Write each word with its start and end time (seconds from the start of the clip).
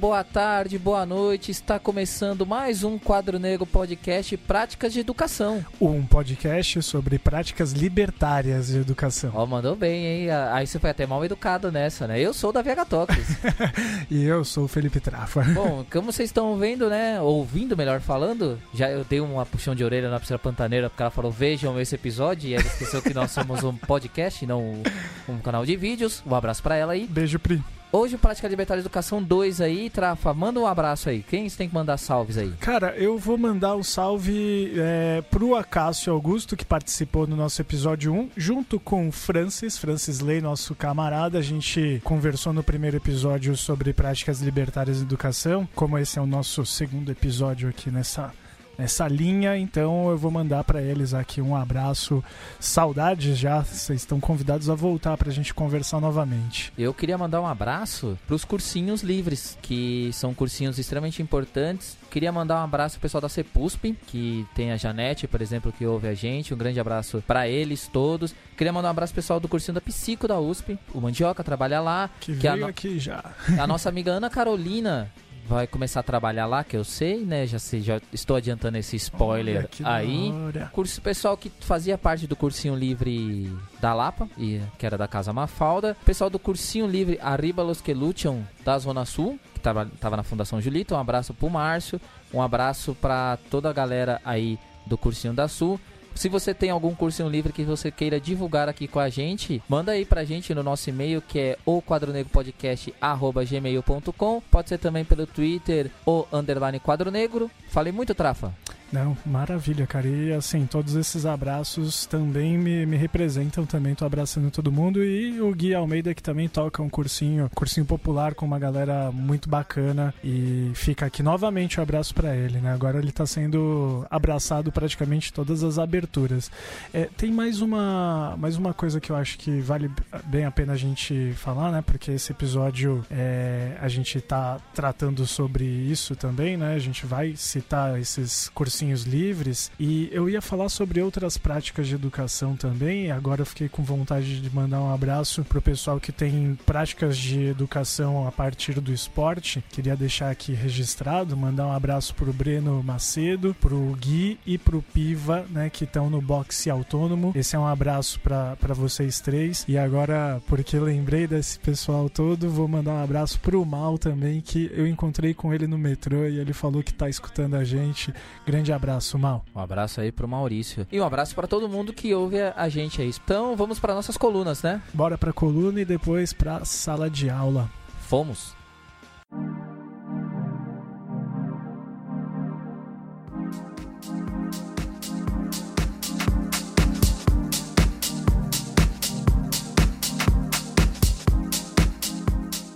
boa 0.00 0.24
tarde, 0.24 0.78
boa 0.78 1.04
noite. 1.04 1.50
Está 1.50 1.78
começando 1.78 2.46
mais 2.46 2.82
um 2.82 2.98
Quadro 2.98 3.38
Negro 3.38 3.66
Podcast 3.66 4.34
Práticas 4.38 4.94
de 4.94 5.00
Educação. 5.00 5.62
Um 5.78 6.06
podcast 6.06 6.82
sobre 6.82 7.18
práticas 7.18 7.72
libertárias 7.72 8.68
de 8.68 8.78
educação. 8.78 9.30
Ó, 9.34 9.44
mandou 9.44 9.76
bem, 9.76 10.06
hein? 10.06 10.30
Aí 10.52 10.66
você 10.66 10.78
foi 10.78 10.88
até 10.88 11.06
mal 11.06 11.22
educado 11.22 11.70
nessa, 11.70 12.06
né? 12.06 12.18
Eu 12.18 12.32
sou 12.32 12.50
da 12.50 12.62
VH 12.62 12.86
Talks. 12.88 13.36
e 14.10 14.24
eu 14.24 14.42
sou 14.42 14.64
o 14.64 14.68
Felipe 14.68 15.00
Trafa. 15.00 15.42
Bom, 15.52 15.84
como 15.92 16.10
vocês 16.10 16.30
estão 16.30 16.56
vendo, 16.56 16.88
né? 16.88 17.20
Ouvindo, 17.20 17.76
melhor 17.76 18.00
falando, 18.00 18.58
já 18.72 18.88
eu 18.88 19.04
dei 19.04 19.20
uma 19.20 19.44
puxão 19.44 19.74
de 19.74 19.84
orelha 19.84 20.08
na 20.08 20.18
piscina 20.18 20.38
pantaneira 20.38 20.88
porque 20.88 21.02
ela 21.02 21.10
falou: 21.10 21.30
vejam 21.30 21.78
esse 21.78 21.94
episódio. 21.94 22.48
E 22.48 22.54
ela 22.54 22.64
esqueceu 22.64 23.02
que 23.02 23.12
nós 23.12 23.32
somos 23.32 23.62
um 23.62 23.76
podcast, 23.76 24.46
não 24.46 24.82
um 25.28 25.38
canal 25.40 25.66
de 25.66 25.76
vídeos. 25.76 26.22
Um 26.26 26.34
abraço 26.34 26.62
para 26.62 26.74
ela 26.74 26.94
aí. 26.94 27.06
Beijo, 27.06 27.38
Pri. 27.38 27.62
Hoje 27.92 28.14
o 28.14 28.18
Prática 28.18 28.46
Libertária 28.46 28.80
Educação 28.80 29.20
2 29.20 29.60
aí, 29.60 29.90
Trafa, 29.90 30.32
manda 30.32 30.60
um 30.60 30.66
abraço 30.66 31.08
aí. 31.08 31.24
Quem 31.28 31.48
você 31.48 31.58
tem 31.58 31.68
que 31.68 31.74
mandar 31.74 31.96
salves 31.96 32.38
aí? 32.38 32.52
Cara, 32.60 32.94
eu 32.96 33.18
vou 33.18 33.36
mandar 33.36 33.74
um 33.74 33.82
salve 33.82 34.72
é, 34.76 35.22
pro 35.28 35.56
Acácio 35.56 36.12
Augusto, 36.12 36.56
que 36.56 36.64
participou 36.64 37.26
no 37.26 37.34
nosso 37.34 37.60
episódio 37.60 38.12
1, 38.12 38.30
junto 38.36 38.78
com 38.78 39.08
o 39.08 39.12
Francis, 39.12 39.76
Francis 39.76 40.20
Ley, 40.20 40.40
nosso 40.40 40.72
camarada. 40.72 41.38
A 41.38 41.42
gente 41.42 42.00
conversou 42.04 42.52
no 42.52 42.62
primeiro 42.62 42.96
episódio 42.96 43.56
sobre 43.56 43.92
práticas 43.92 44.40
libertárias 44.40 44.98
de 44.98 45.02
educação. 45.02 45.68
Como 45.74 45.98
esse 45.98 46.16
é 46.16 46.22
o 46.22 46.26
nosso 46.26 46.64
segundo 46.64 47.10
episódio 47.10 47.68
aqui 47.68 47.90
nessa 47.90 48.32
nessa 48.80 49.06
linha, 49.06 49.58
então 49.58 50.08
eu 50.08 50.16
vou 50.16 50.30
mandar 50.30 50.64
para 50.64 50.80
eles 50.80 51.12
aqui 51.12 51.38
um 51.38 51.54
abraço. 51.54 52.24
Saudades 52.58 53.36
já, 53.36 53.60
vocês 53.60 54.00
estão 54.00 54.18
convidados 54.18 54.70
a 54.70 54.74
voltar 54.74 55.18
para 55.18 55.28
a 55.28 55.32
gente 55.32 55.52
conversar 55.52 56.00
novamente. 56.00 56.72
Eu 56.78 56.94
queria 56.94 57.18
mandar 57.18 57.42
um 57.42 57.46
abraço 57.46 58.18
para 58.26 58.34
os 58.34 58.42
cursinhos 58.42 59.02
livres, 59.02 59.58
que 59.60 60.08
são 60.14 60.32
cursinhos 60.32 60.78
extremamente 60.78 61.20
importantes. 61.20 61.98
Queria 62.10 62.32
mandar 62.32 62.58
um 62.62 62.64
abraço 62.64 62.94
pro 62.94 63.02
pessoal 63.02 63.20
da 63.20 63.28
CEPUSP, 63.28 63.96
que 64.06 64.46
tem 64.54 64.72
a 64.72 64.78
Janete, 64.78 65.28
por 65.28 65.42
exemplo, 65.42 65.70
que 65.70 65.84
ouve 65.84 66.08
a 66.08 66.14
gente. 66.14 66.54
Um 66.54 66.56
grande 66.56 66.80
abraço 66.80 67.22
para 67.26 67.46
eles 67.46 67.86
todos. 67.86 68.34
Queria 68.56 68.72
mandar 68.72 68.88
um 68.88 68.92
abraço 68.92 69.12
pro 69.12 69.22
pessoal 69.22 69.38
do 69.38 69.46
cursinho 69.46 69.74
da 69.74 69.80
Psico 69.82 70.26
da 70.26 70.40
USP. 70.40 70.78
O 70.94 71.02
Mandioca 71.02 71.44
trabalha 71.44 71.82
lá. 71.82 72.08
Que, 72.18 72.32
que 72.32 72.38
veio 72.38 72.54
a 72.54 72.56
no... 72.56 72.66
aqui 72.66 72.98
já. 72.98 73.22
A 73.58 73.66
nossa 73.66 73.90
amiga 73.90 74.10
Ana 74.10 74.30
Carolina 74.30 75.12
vai 75.54 75.66
começar 75.66 76.00
a 76.00 76.02
trabalhar 76.02 76.46
lá, 76.46 76.62
que 76.62 76.76
eu 76.76 76.84
sei, 76.84 77.24
né? 77.24 77.44
Já 77.44 77.58
sei, 77.58 77.80
já 77.80 78.00
estou 78.12 78.36
adiantando 78.36 78.78
esse 78.78 78.94
spoiler 78.96 79.68
aí. 79.84 80.32
Curso 80.72 81.02
pessoal 81.02 81.36
que 81.36 81.50
fazia 81.60 81.98
parte 81.98 82.26
do 82.26 82.36
cursinho 82.36 82.76
livre 82.76 83.52
da 83.80 83.92
Lapa, 83.92 84.28
e 84.38 84.60
que 84.78 84.86
era 84.86 84.96
da 84.96 85.08
Casa 85.08 85.32
Mafalda. 85.32 85.96
Pessoal 86.04 86.30
do 86.30 86.38
cursinho 86.38 86.86
livre 86.86 87.18
Arriba 87.20 87.62
Los 87.62 87.80
que 87.80 87.92
Lucham 87.92 88.46
da 88.64 88.78
Zona 88.78 89.04
Sul, 89.04 89.38
que 89.52 89.60
tava, 89.60 89.90
tava 90.00 90.16
na 90.16 90.22
Fundação 90.22 90.60
Julito. 90.60 90.94
Um 90.94 90.98
abraço 90.98 91.34
pro 91.34 91.50
Márcio, 91.50 92.00
um 92.32 92.40
abraço 92.40 92.94
para 92.94 93.36
toda 93.50 93.68
a 93.68 93.72
galera 93.72 94.20
aí 94.24 94.56
do 94.86 94.96
cursinho 94.96 95.34
da 95.34 95.48
Sul. 95.48 95.80
Se 96.14 96.28
você 96.28 96.52
tem 96.52 96.68
algum 96.70 96.94
cursinho 96.94 97.28
livre 97.28 97.52
que 97.52 97.64
você 97.64 97.90
queira 97.90 98.20
divulgar 98.20 98.68
aqui 98.68 98.86
com 98.86 99.00
a 99.00 99.08
gente, 99.08 99.62
manda 99.68 99.92
aí 99.92 100.04
pra 100.04 100.24
gente 100.24 100.54
no 100.54 100.62
nosso 100.62 100.90
e-mail 100.90 101.22
que 101.22 101.38
é 101.38 101.56
o 101.64 101.80
quadronegropodcast@gmail.com. 101.80 104.42
Pode 104.50 104.68
ser 104.68 104.76
também 104.78 105.04
pelo 105.04 105.26
Twitter 105.26 105.90
ou 106.04 106.28
underline 106.32 106.80
quadro 106.80 107.10
negro. 107.10 107.50
Falei 107.68 107.92
muito, 107.92 108.14
Trafa. 108.14 108.52
Não, 108.92 109.16
maravilha, 109.24 109.86
cara. 109.86 110.08
E 110.08 110.32
assim, 110.32 110.66
todos 110.66 110.96
esses 110.96 111.24
abraços 111.24 112.06
também 112.06 112.58
me, 112.58 112.84
me 112.84 112.96
representam 112.96 113.64
também. 113.64 113.94
Tô 113.94 114.04
abraçando 114.04 114.50
todo 114.50 114.72
mundo. 114.72 115.04
E 115.04 115.40
o 115.40 115.54
Gui 115.54 115.74
Almeida, 115.74 116.12
que 116.12 116.22
também 116.22 116.48
toca 116.48 116.82
um 116.82 116.88
cursinho, 116.88 117.48
cursinho 117.54 117.86
popular 117.86 118.34
com 118.34 118.44
uma 118.44 118.58
galera 118.58 119.12
muito 119.12 119.48
bacana. 119.48 120.12
E 120.24 120.72
fica 120.74 121.06
aqui 121.06 121.22
novamente 121.22 121.78
o 121.78 121.80
um 121.80 121.82
abraço 121.84 122.12
para 122.12 122.34
ele, 122.34 122.58
né? 122.58 122.72
Agora 122.72 122.98
ele 122.98 123.12
tá 123.12 123.24
sendo 123.24 124.04
abraçado 124.10 124.72
praticamente 124.72 125.32
todas 125.32 125.62
as 125.62 125.78
aberturas. 125.78 126.50
É, 126.92 127.08
tem 127.16 127.30
mais 127.30 127.60
uma, 127.60 128.36
mais 128.38 128.56
uma 128.56 128.74
coisa 128.74 129.00
que 129.00 129.10
eu 129.10 129.16
acho 129.16 129.38
que 129.38 129.60
vale 129.60 129.88
bem 130.24 130.44
a 130.44 130.50
pena 130.50 130.72
a 130.72 130.76
gente 130.76 131.32
falar, 131.36 131.70
né? 131.70 131.80
Porque 131.80 132.10
esse 132.10 132.32
episódio 132.32 133.04
é, 133.08 133.76
a 133.80 133.86
gente 133.86 134.20
tá 134.20 134.58
tratando 134.74 135.24
sobre 135.28 135.64
isso 135.64 136.16
também, 136.16 136.56
né? 136.56 136.74
A 136.74 136.78
gente 136.80 137.06
vai 137.06 137.36
citar 137.36 137.96
esses 138.00 138.48
cursinhos 138.48 138.79
cursinhos 138.80 139.02
livres 139.02 139.70
e 139.78 140.08
eu 140.10 140.28
ia 140.28 140.40
falar 140.40 140.70
sobre 140.70 141.02
outras 141.02 141.36
práticas 141.36 141.86
de 141.86 141.94
educação 141.94 142.56
também. 142.56 143.10
Agora 143.10 143.42
eu 143.42 143.46
fiquei 143.46 143.68
com 143.68 143.82
vontade 143.82 144.40
de 144.40 144.54
mandar 144.54 144.80
um 144.80 144.92
abraço 144.92 145.44
pro 145.44 145.60
pessoal 145.60 146.00
que 146.00 146.10
tem 146.10 146.58
práticas 146.64 147.18
de 147.18 147.44
educação 147.46 148.26
a 148.26 148.32
partir 148.32 148.80
do 148.80 148.90
esporte. 148.92 149.62
Queria 149.68 149.94
deixar 149.94 150.30
aqui 150.30 150.54
registrado, 150.54 151.36
mandar 151.36 151.66
um 151.66 151.72
abraço 151.72 152.14
pro 152.14 152.32
Breno 152.32 152.82
Macedo, 152.82 153.54
pro 153.60 153.78
Gui 154.00 154.38
e 154.46 154.56
pro 154.56 154.80
Piva, 154.80 155.44
né, 155.50 155.68
que 155.68 155.84
estão 155.84 156.08
no 156.08 156.22
boxe 156.22 156.70
autônomo. 156.70 157.32
Esse 157.34 157.56
é 157.56 157.58
um 157.58 157.66
abraço 157.66 158.18
para 158.20 158.74
vocês 158.74 159.20
três. 159.20 159.64
E 159.68 159.76
agora, 159.76 160.40
porque 160.46 160.78
lembrei 160.78 161.26
desse 161.26 161.58
pessoal 161.58 162.08
todo, 162.08 162.48
vou 162.48 162.66
mandar 162.66 162.92
um 162.92 163.04
abraço 163.04 163.38
pro 163.40 163.64
Mal 163.64 163.98
também, 163.98 164.40
que 164.40 164.70
eu 164.74 164.86
encontrei 164.86 165.34
com 165.34 165.52
ele 165.52 165.66
no 165.66 165.76
metrô 165.76 166.24
e 166.24 166.38
ele 166.38 166.54
falou 166.54 166.82
que 166.82 166.94
tá 166.94 167.10
escutando 167.10 167.56
a 167.56 167.64
gente. 167.64 168.12
Grande 168.46 168.69
grande 168.70 168.72
abraço, 168.72 169.18
Mal. 169.18 169.44
Um 169.54 169.60
abraço 169.60 170.00
aí 170.00 170.12
pro 170.12 170.28
Maurício. 170.28 170.86
E 170.90 171.00
um 171.00 171.04
abraço 171.04 171.34
para 171.34 171.48
todo 171.48 171.68
mundo 171.68 171.92
que 171.92 172.14
ouve 172.14 172.40
a 172.40 172.68
gente 172.68 173.02
aí. 173.02 173.10
Então 173.24 173.56
vamos 173.56 173.80
para 173.80 173.94
nossas 173.94 174.16
colunas, 174.16 174.62
né? 174.62 174.80
Bora 174.94 175.18
pra 175.18 175.32
coluna 175.32 175.80
e 175.80 175.84
depois 175.84 176.32
pra 176.32 176.64
sala 176.64 177.10
de 177.10 177.28
aula. 177.28 177.68
Fomos. 178.02 178.59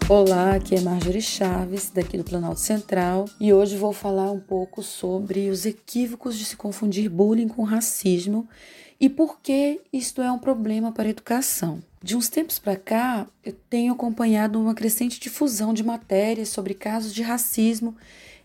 Olá, 0.07 0.57
aqui 0.57 0.75
é 0.75 0.81
Marjorie 0.83 1.23
Chaves, 1.23 1.89
daqui 1.89 2.19
do 2.19 2.25
Planalto 2.25 2.61
Central, 2.61 3.25
e 3.41 3.55
hoje 3.55 3.75
vou 3.75 3.91
falar 3.91 4.31
um 4.31 4.39
pouco 4.39 4.83
sobre 4.83 5.49
os 5.49 5.65
equívocos 5.65 6.37
de 6.37 6.45
se 6.45 6.57
confundir 6.57 7.09
bullying 7.09 7.49
com 7.49 7.63
racismo 7.63 8.47
e 9.01 9.09
por 9.09 9.41
que 9.41 9.81
isto 9.91 10.21
é 10.21 10.31
um 10.31 10.39
problema 10.39 10.93
para 10.93 11.05
a 11.05 11.11
educação. 11.11 11.83
De 12.03 12.15
uns 12.15 12.29
tempos 12.29 12.59
para 12.59 12.77
cá, 12.77 13.27
eu 13.43 13.55
tenho 13.71 13.95
acompanhado 13.95 14.61
uma 14.61 14.75
crescente 14.75 15.19
difusão 15.19 15.73
de 15.73 15.83
matérias 15.83 16.51
sobre 16.51 16.75
casos 16.75 17.15
de 17.15 17.23
racismo 17.23 17.97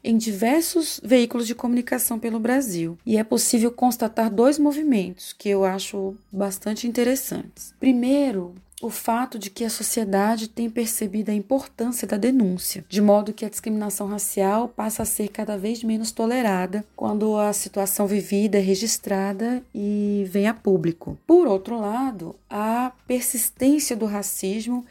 em 0.02 0.18
diversos 0.18 1.02
veículos 1.04 1.46
de 1.46 1.54
comunicação 1.54 2.18
pelo 2.18 2.40
Brasil. 2.40 2.98
E 3.06 3.18
é 3.18 3.24
possível 3.24 3.70
constatar 3.70 4.30
dois 4.34 4.58
movimentos 4.58 5.34
que 5.34 5.50
eu 5.50 5.66
acho 5.66 6.16
bastante 6.32 6.88
interessantes. 6.88 7.74
Primeiro, 7.78 8.56
o 8.82 8.90
fato 8.90 9.38
de 9.38 9.50
que 9.50 9.66
a 9.66 9.70
sociedade 9.70 10.48
tem 10.48 10.70
percebido 10.70 11.32
a 11.32 11.34
importância 11.34 12.08
da 12.08 12.18
denúncia, 12.18 12.86
de 12.88 13.02
modo 13.02 13.34
que 13.34 13.46
a 13.46 13.50
discriminação 13.50 14.08
racial 14.08 14.70
passa 14.70 15.04
a 15.04 15.06
ser 15.06 15.28
cada 15.28 15.58
vez 15.58 15.84
menos 15.84 16.12
tolerada 16.12 16.86
quando 16.96 17.38
a 17.38 17.52
situação 17.52 18.08
vivida 18.08 18.58
é 18.58 18.62
registrada 18.62 19.62
e 19.76 20.26
vem 20.30 20.48
a 20.48 20.54
público. 20.54 21.18
Por 21.28 21.48
outro 21.48 21.80
lado, 21.80 22.36
a 22.50 22.92
persistência 23.06 23.96
do 23.96 24.06
racismo 24.06 24.86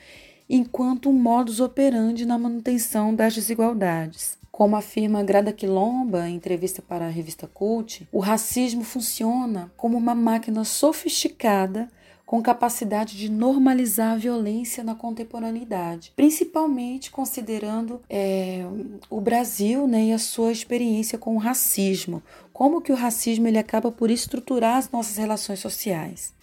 enquanto 0.49 1.11
um 1.11 1.15
modus 1.15 1.61
operandi 1.61 2.25
na 2.25 2.39
manutenção 2.39 3.15
das 3.15 3.35
desigualdades. 3.35 4.39
Como 4.51 4.75
afirma 4.75 5.23
Grada 5.23 5.53
Quilomba 5.53 6.29
em 6.29 6.35
entrevista 6.35 6.83
para 6.83 7.07
a 7.07 7.11
revista 7.11 7.47
Cult, 7.47 8.09
o 8.11 8.19
racismo 8.19 8.83
funciona 8.83 9.71
como 9.77 9.97
uma 9.97 10.15
máquina 10.15 10.65
sofisticada 10.65 11.89
com 12.29 12.43
capacidade 12.43 13.17
de 13.17 13.31
normalizar 13.31 14.13
a 14.13 14.17
violência 14.17 14.85
na 14.85 14.95
contemporaneidade, 14.95 16.13
principalmente 16.15 17.11
considerando 17.11 18.03
é, 18.07 18.67
o 19.09 19.19
Brasil 19.19 19.89
né, 19.89 20.05
e 20.05 20.13
a 20.13 20.19
sua 20.19 20.53
experiência 20.53 21.17
com 21.17 21.35
o 21.35 21.39
racismo, 21.39 22.23
como 22.53 22.83
que 22.83 22.93
o 22.93 22.95
racismo 22.95 23.49
ele 23.49 23.57
acaba 23.57 23.91
por 23.91 24.11
estruturar 24.11 24.77
as 24.77 24.91
nossas 24.91 25.17
relações 25.17 25.61
sociais. 25.61 26.35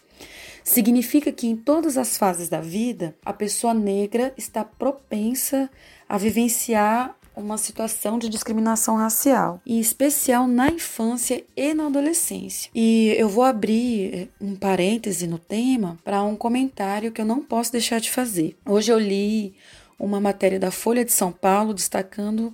Significa 0.64 1.32
que 1.32 1.46
em 1.46 1.56
todas 1.56 2.00
as 2.00 2.18
fases 2.18 2.50
da 2.50 2.62
vida, 2.62 3.16
a 3.24 3.32
pessoa 3.32 3.76
negra 3.76 4.34
está 4.36 4.64
propensa 4.64 5.70
a 6.10 6.18
vivenciar 6.18 7.16
uma 7.36 7.58
situação 7.58 8.18
de 8.18 8.30
discriminação 8.30 8.96
racial, 8.96 9.62
em 9.66 9.80
especial 9.80 10.48
na 10.48 10.70
infância 10.70 11.44
e 11.56 11.74
na 11.74 11.88
adolescência. 11.88 12.70
E 12.74 13.14
eu 13.18 13.30
vou 13.30 13.44
abrir 13.44 14.14
eh, 14.14 14.28
um 14.40 14.56
parêntese 14.56 15.28
no 15.28 15.38
tema 15.38 15.98
para 16.04 16.24
um 16.24 16.36
comentário 16.36 17.12
que 17.12 17.22
eu 17.22 17.26
não 17.26 17.42
posso 17.42 17.72
deixar 17.72 18.00
de 18.00 18.10
fazer. 18.12 18.58
Hoje 18.66 18.92
eu 18.92 19.00
li 19.00 19.56
uma 20.00 20.20
matéria 20.20 20.60
da 20.60 20.72
Folha 20.72 21.06
de 21.06 21.12
São 21.12 21.32
Paulo 21.32 21.74
destacando 21.74 22.54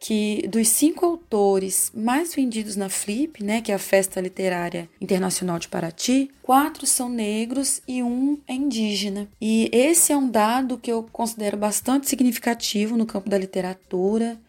que 0.00 0.48
dos 0.48 0.66
cinco 0.68 1.04
autores 1.04 1.92
mais 1.94 2.34
vendidos 2.34 2.74
na 2.74 2.88
Flip, 2.88 3.44
né, 3.44 3.60
que 3.60 3.70
é 3.70 3.74
a 3.74 3.78
Festa 3.78 4.18
Literária 4.18 4.88
Internacional 4.98 5.58
de 5.58 5.68
Paraty, 5.68 6.30
quatro 6.42 6.86
são 6.86 7.10
negros 7.10 7.82
e 7.86 8.02
um 8.02 8.38
é 8.48 8.54
indígena. 8.54 9.28
E 9.38 9.68
esse 9.70 10.10
é 10.10 10.16
um 10.16 10.28
dado 10.28 10.78
que 10.78 10.90
eu 10.90 11.06
considero 11.12 11.58
bastante 11.58 12.08
significativo 12.08 12.96
no 12.96 13.04
campo 13.04 13.28
da 13.28 13.36
literatura 13.36 14.40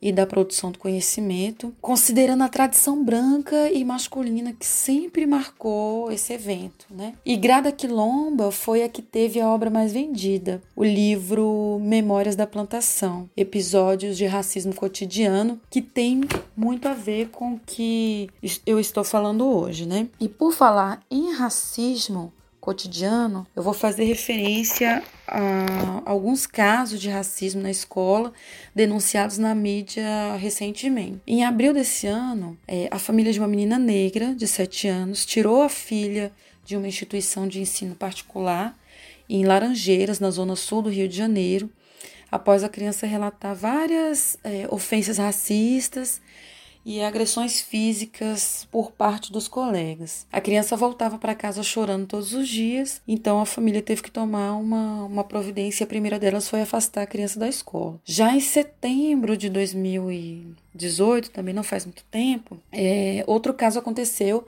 e 0.00 0.12
da 0.12 0.26
produção 0.26 0.70
do 0.70 0.78
conhecimento, 0.78 1.74
considerando 1.80 2.42
a 2.42 2.48
tradição 2.48 3.04
branca 3.04 3.70
e 3.70 3.84
masculina 3.84 4.52
que 4.52 4.66
sempre 4.66 5.26
marcou 5.26 6.10
esse 6.10 6.32
evento. 6.32 6.86
Né? 6.90 7.14
E 7.24 7.36
Grada 7.36 7.72
Quilomba 7.72 8.50
foi 8.50 8.82
a 8.82 8.88
que 8.88 9.02
teve 9.02 9.40
a 9.40 9.48
obra 9.48 9.70
mais 9.70 9.92
vendida, 9.92 10.62
o 10.74 10.84
livro 10.84 11.78
Memórias 11.82 12.36
da 12.36 12.46
Plantação, 12.46 13.28
Episódios 13.36 14.16
de 14.16 14.26
Racismo 14.26 14.74
Cotidiano, 14.74 15.60
que 15.70 15.80
tem 15.80 16.22
muito 16.56 16.88
a 16.88 16.94
ver 16.94 17.28
com 17.28 17.54
o 17.54 17.60
que 17.64 18.28
eu 18.64 18.78
estou 18.78 19.04
falando 19.04 19.46
hoje. 19.46 19.86
Né? 19.86 20.08
E 20.20 20.28
por 20.28 20.52
falar 20.52 21.00
em 21.10 21.32
racismo, 21.32 22.32
cotidiano, 22.66 23.46
eu 23.54 23.62
vou 23.62 23.72
fazer 23.72 24.02
referência 24.02 25.00
a 25.24 26.02
alguns 26.04 26.48
casos 26.48 27.00
de 27.00 27.08
racismo 27.08 27.62
na 27.62 27.70
escola 27.70 28.32
denunciados 28.74 29.38
na 29.38 29.54
mídia 29.54 30.34
recentemente. 30.36 31.20
Em 31.24 31.44
abril 31.44 31.72
desse 31.72 32.08
ano, 32.08 32.58
é, 32.66 32.88
a 32.90 32.98
família 32.98 33.32
de 33.32 33.38
uma 33.38 33.46
menina 33.46 33.78
negra 33.78 34.34
de 34.34 34.48
7 34.48 34.88
anos 34.88 35.24
tirou 35.24 35.62
a 35.62 35.68
filha 35.68 36.32
de 36.64 36.76
uma 36.76 36.88
instituição 36.88 37.46
de 37.46 37.60
ensino 37.60 37.94
particular 37.94 38.76
em 39.30 39.44
Laranjeiras, 39.44 40.18
na 40.18 40.32
zona 40.32 40.56
sul 40.56 40.82
do 40.82 40.90
Rio 40.90 41.08
de 41.08 41.16
Janeiro, 41.16 41.70
após 42.32 42.64
a 42.64 42.68
criança 42.68 43.06
relatar 43.06 43.54
várias 43.54 44.36
é, 44.42 44.66
ofensas 44.68 45.18
racistas 45.18 46.20
e 46.86 47.02
agressões 47.02 47.60
físicas 47.60 48.68
por 48.70 48.92
parte 48.92 49.32
dos 49.32 49.48
colegas. 49.48 50.24
A 50.30 50.40
criança 50.40 50.76
voltava 50.76 51.18
para 51.18 51.34
casa 51.34 51.60
chorando 51.64 52.06
todos 52.06 52.32
os 52.32 52.48
dias, 52.48 53.02
então 53.08 53.40
a 53.40 53.44
família 53.44 53.82
teve 53.82 54.02
que 54.02 54.10
tomar 54.10 54.52
uma, 54.52 55.02
uma 55.04 55.24
providência. 55.24 55.82
A 55.82 55.88
primeira 55.88 56.16
delas 56.16 56.48
foi 56.48 56.62
afastar 56.62 57.02
a 57.02 57.06
criança 57.06 57.40
da 57.40 57.48
escola. 57.48 58.00
Já 58.04 58.32
em 58.36 58.40
setembro 58.40 59.36
de 59.36 59.50
2018, 59.50 61.32
também 61.32 61.52
não 61.52 61.64
faz 61.64 61.84
muito 61.84 62.04
tempo, 62.04 62.56
é, 62.70 63.24
outro 63.26 63.52
caso 63.52 63.80
aconteceu 63.80 64.46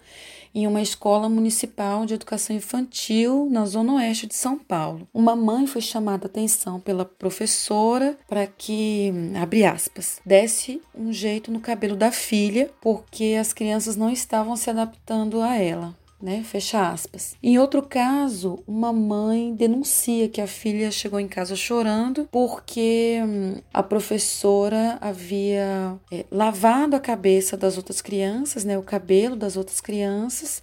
em 0.55 0.67
uma 0.67 0.83
escola 0.83 1.29
municipal 1.29 2.07
de 2.07 2.15
educação 2.15 2.55
infantil 2.55 3.49
na 3.51 3.65
zona 3.65 3.95
oeste 3.95 4.27
de 4.27 4.35
São 4.35 4.59
Paulo. 4.59 5.07
Uma 5.13 5.37
mãe 5.37 5.67
foi 5.67 5.81
chamada 5.81 6.27
a 6.27 6.29
atenção 6.29 6.81
pela 6.81 7.05
professora 7.05 8.17
para 8.29 8.47
que, 8.47 9.13
abre 9.41 9.65
aspas, 9.65 10.21
desse 10.25 10.81
um 10.95 11.13
jeito 11.13 11.51
no 11.51 11.61
cabelo 11.61 11.97
da 11.97 12.11
filha, 12.11 12.71
porque 12.81 13.37
as 13.41 13.53
crianças 13.53 13.97
não 13.97 14.11
estavam 14.11 14.57
se 14.57 14.71
adaptando 14.71 15.41
a 15.41 15.57
ela 15.57 15.95
né? 16.21 16.43
Fecha 16.43 16.91
aspas. 16.91 17.37
Em 17.43 17.59
outro 17.59 17.83
caso, 17.83 18.63
uma 18.67 18.93
mãe 18.93 19.55
denuncia 19.55 20.29
que 20.29 20.41
a 20.41 20.47
filha 20.47 20.91
chegou 20.91 21.21
em 21.21 21.29
casa 21.29 21.55
chorando 21.55 22.29
porque 22.31 23.21
hum, 23.23 23.57
a 23.73 23.83
professora 23.83 24.99
havia 25.01 25.97
é, 26.11 26.25
lavado 26.31 26.97
a 26.97 27.01
cabeça 27.01 27.57
das 27.57 27.77
outras 27.77 28.01
crianças, 28.01 28.65
né? 28.65 28.77
O 28.77 28.83
cabelo 28.83 29.37
das 29.37 29.57
outras 29.57 29.81
crianças, 29.81 30.63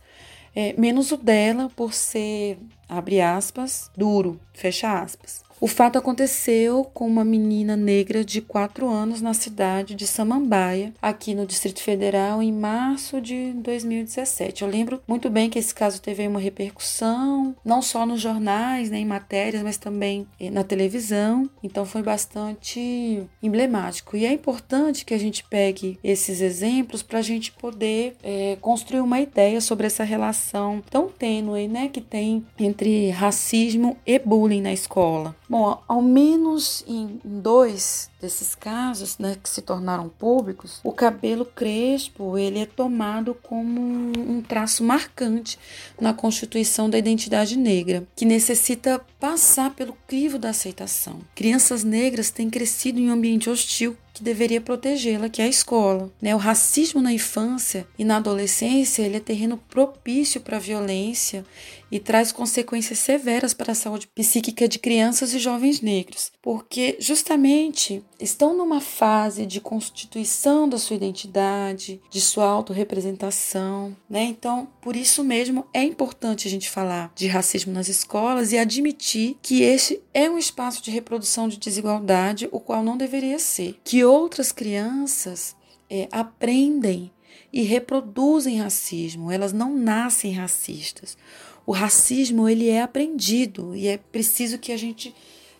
é, 0.53 0.73
menos 0.73 1.11
o 1.11 1.17
dela 1.17 1.71
por 1.75 1.93
ser, 1.93 2.57
abre 2.89 3.21
aspas, 3.21 3.89
duro, 3.95 4.39
fecha 4.53 5.01
aspas. 5.01 5.44
O 5.65 5.67
fato 5.67 5.97
aconteceu 5.97 6.83
com 6.93 7.07
uma 7.07 7.25
menina 7.25 7.75
negra 7.75 8.23
de 8.23 8.39
4 8.39 8.87
anos 8.87 9.19
na 9.19 9.33
cidade 9.33 9.95
de 9.95 10.05
Samambaia, 10.05 10.93
aqui 11.01 11.33
no 11.33 11.43
Distrito 11.43 11.81
Federal, 11.81 12.39
em 12.39 12.53
março 12.53 13.19
de 13.19 13.51
2017. 13.53 14.61
Eu 14.61 14.69
lembro 14.69 15.01
muito 15.07 15.27
bem 15.27 15.49
que 15.49 15.57
esse 15.57 15.73
caso 15.73 15.99
teve 15.99 16.27
uma 16.27 16.39
repercussão, 16.39 17.55
não 17.65 17.81
só 17.81 18.05
nos 18.05 18.21
jornais, 18.21 18.91
né, 18.91 18.99
em 18.99 19.07
matérias, 19.07 19.63
mas 19.63 19.75
também 19.75 20.27
eh, 20.39 20.51
na 20.51 20.63
televisão. 20.63 21.49
Então 21.63 21.83
foi 21.83 22.03
bastante 22.03 23.23
emblemático. 23.41 24.15
E 24.15 24.23
é 24.23 24.31
importante 24.31 25.03
que 25.03 25.15
a 25.15 25.19
gente 25.19 25.43
pegue 25.45 25.97
esses 26.03 26.41
exemplos 26.41 27.01
para 27.01 27.17
a 27.17 27.23
gente 27.23 27.51
poder 27.51 28.15
é, 28.21 28.55
construir 28.61 28.99
uma 28.99 29.19
ideia 29.19 29.59
sobre 29.59 29.87
essa 29.87 30.03
relação 30.03 30.83
tão 30.91 31.07
tênue 31.07 31.67
né, 31.67 31.89
que 31.91 32.01
tem 32.01 32.45
entre 32.59 33.09
racismo 33.09 33.97
e 34.05 34.19
bullying 34.19 34.61
na 34.61 34.71
escola. 34.71 35.35
Bom, 35.57 35.81
ao 35.87 36.01
menos 36.01 36.83
em 36.85 37.17
dois 37.23 38.09
desses 38.19 38.53
casos, 38.53 39.17
né, 39.17 39.37
que 39.41 39.47
se 39.47 39.61
tornaram 39.61 40.09
públicos, 40.09 40.81
o 40.83 40.91
cabelo 40.91 41.45
crespo 41.45 42.37
ele 42.37 42.59
é 42.59 42.65
tomado 42.65 43.33
como 43.41 43.79
um 43.81 44.41
traço 44.41 44.83
marcante 44.83 45.57
na 45.97 46.13
constituição 46.13 46.89
da 46.89 46.97
identidade 46.97 47.57
negra, 47.57 48.05
que 48.17 48.25
necessita 48.25 48.99
passar 49.17 49.73
pelo 49.73 49.95
crivo 50.05 50.37
da 50.37 50.49
aceitação. 50.49 51.21
Crianças 51.33 51.85
negras 51.85 52.29
têm 52.31 52.49
crescido 52.49 52.99
em 52.99 53.09
um 53.09 53.13
ambiente 53.13 53.49
hostil 53.49 53.95
que 54.15 54.23
deveria 54.23 54.61
protegê-la, 54.61 55.27
que 55.27 55.41
é 55.41 55.45
a 55.45 55.49
escola. 55.49 56.09
Né? 56.21 56.33
O 56.33 56.39
racismo 56.39 57.01
na 57.01 57.11
infância 57.11 57.85
e 57.99 58.05
na 58.05 58.15
adolescência 58.15 59.03
ele 59.03 59.17
é 59.17 59.19
terreno 59.19 59.57
propício 59.69 60.39
para 60.39 60.55
a 60.55 60.59
violência 60.59 61.45
e 61.91 61.99
traz 61.99 62.31
consequências 62.31 62.99
severas 62.99 63.53
para 63.53 63.73
a 63.73 63.75
saúde 63.75 64.07
psíquica 64.07 64.69
de 64.69 64.79
crianças 64.79 65.33
e 65.33 65.39
jovens 65.39 65.81
negros, 65.81 66.31
porque 66.41 66.95
justamente 66.97 68.01
estão 68.19 68.55
numa 68.55 68.79
fase 68.79 69.45
de 69.45 69.59
constituição 69.59 70.67
da 70.67 70.77
sua 70.77 70.95
identidade, 70.95 72.01
de 72.09 72.21
sua 72.21 72.45
autorrepresentação, 72.45 73.95
né? 74.09 74.23
Então, 74.23 74.67
por 74.81 74.95
isso 74.95 75.23
mesmo 75.23 75.65
é 75.73 75.83
importante 75.83 76.47
a 76.47 76.51
gente 76.51 76.69
falar 76.69 77.11
de 77.15 77.27
racismo 77.27 77.73
nas 77.73 77.87
escolas 77.87 78.51
e 78.51 78.57
admitir 78.57 79.37
que 79.41 79.61
este 79.61 80.01
é 80.13 80.29
um 80.29 80.37
espaço 80.37 80.83
de 80.83 80.91
reprodução 80.91 81.47
de 81.47 81.57
desigualdade, 81.57 82.47
o 82.51 82.59
qual 82.59 82.83
não 82.83 82.97
deveria 82.97 83.39
ser. 83.39 83.79
Que 83.83 84.03
outras 84.03 84.51
crianças 84.51 85.55
é, 85.89 86.07
aprendem 86.11 87.11
e 87.51 87.61
reproduzem 87.61 88.59
racismo, 88.59 89.31
elas 89.31 89.53
não 89.53 89.75
nascem 89.75 90.33
racistas. 90.33 91.17
O 91.65 91.71
racismo 91.71 92.47
ele 92.47 92.69
é 92.69 92.81
aprendido 92.81 93.75
e 93.75 93.87
é 93.87 93.97
preciso 93.97 94.59
que 94.59 94.71
a 94.71 94.77
gente 94.77 95.15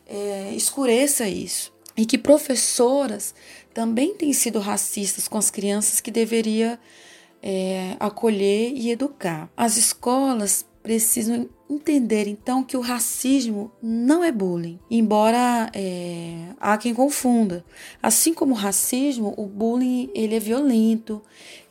é, 0.05 0.53
escureça 0.53 1.27
isso. 1.27 1.74
E 1.97 2.05
que 2.05 2.17
professoras 2.17 3.33
também 3.73 4.15
têm 4.15 4.33
sido 4.33 4.59
racistas 4.59 5.27
com 5.27 5.37
as 5.37 5.49
crianças 5.49 6.01
que 6.01 6.11
deveria 6.11 6.79
é, 7.41 7.95
acolher 7.99 8.71
e 8.73 8.89
educar. 8.91 9.49
As 9.55 9.77
escolas 9.77 10.65
precisam 10.81 11.49
entender 11.69 12.27
então 12.27 12.63
que 12.63 12.77
o 12.77 12.81
racismo 12.81 13.71
não 13.81 14.23
é 14.23 14.31
bullying, 14.31 14.79
embora 14.89 15.69
é, 15.73 16.49
há 16.59 16.77
quem 16.77 16.93
confunda. 16.93 17.65
Assim 18.01 18.33
como 18.33 18.53
o 18.53 18.57
racismo, 18.57 19.33
o 19.37 19.45
bullying 19.45 20.09
ele 20.13 20.35
é 20.35 20.39
violento, 20.39 21.21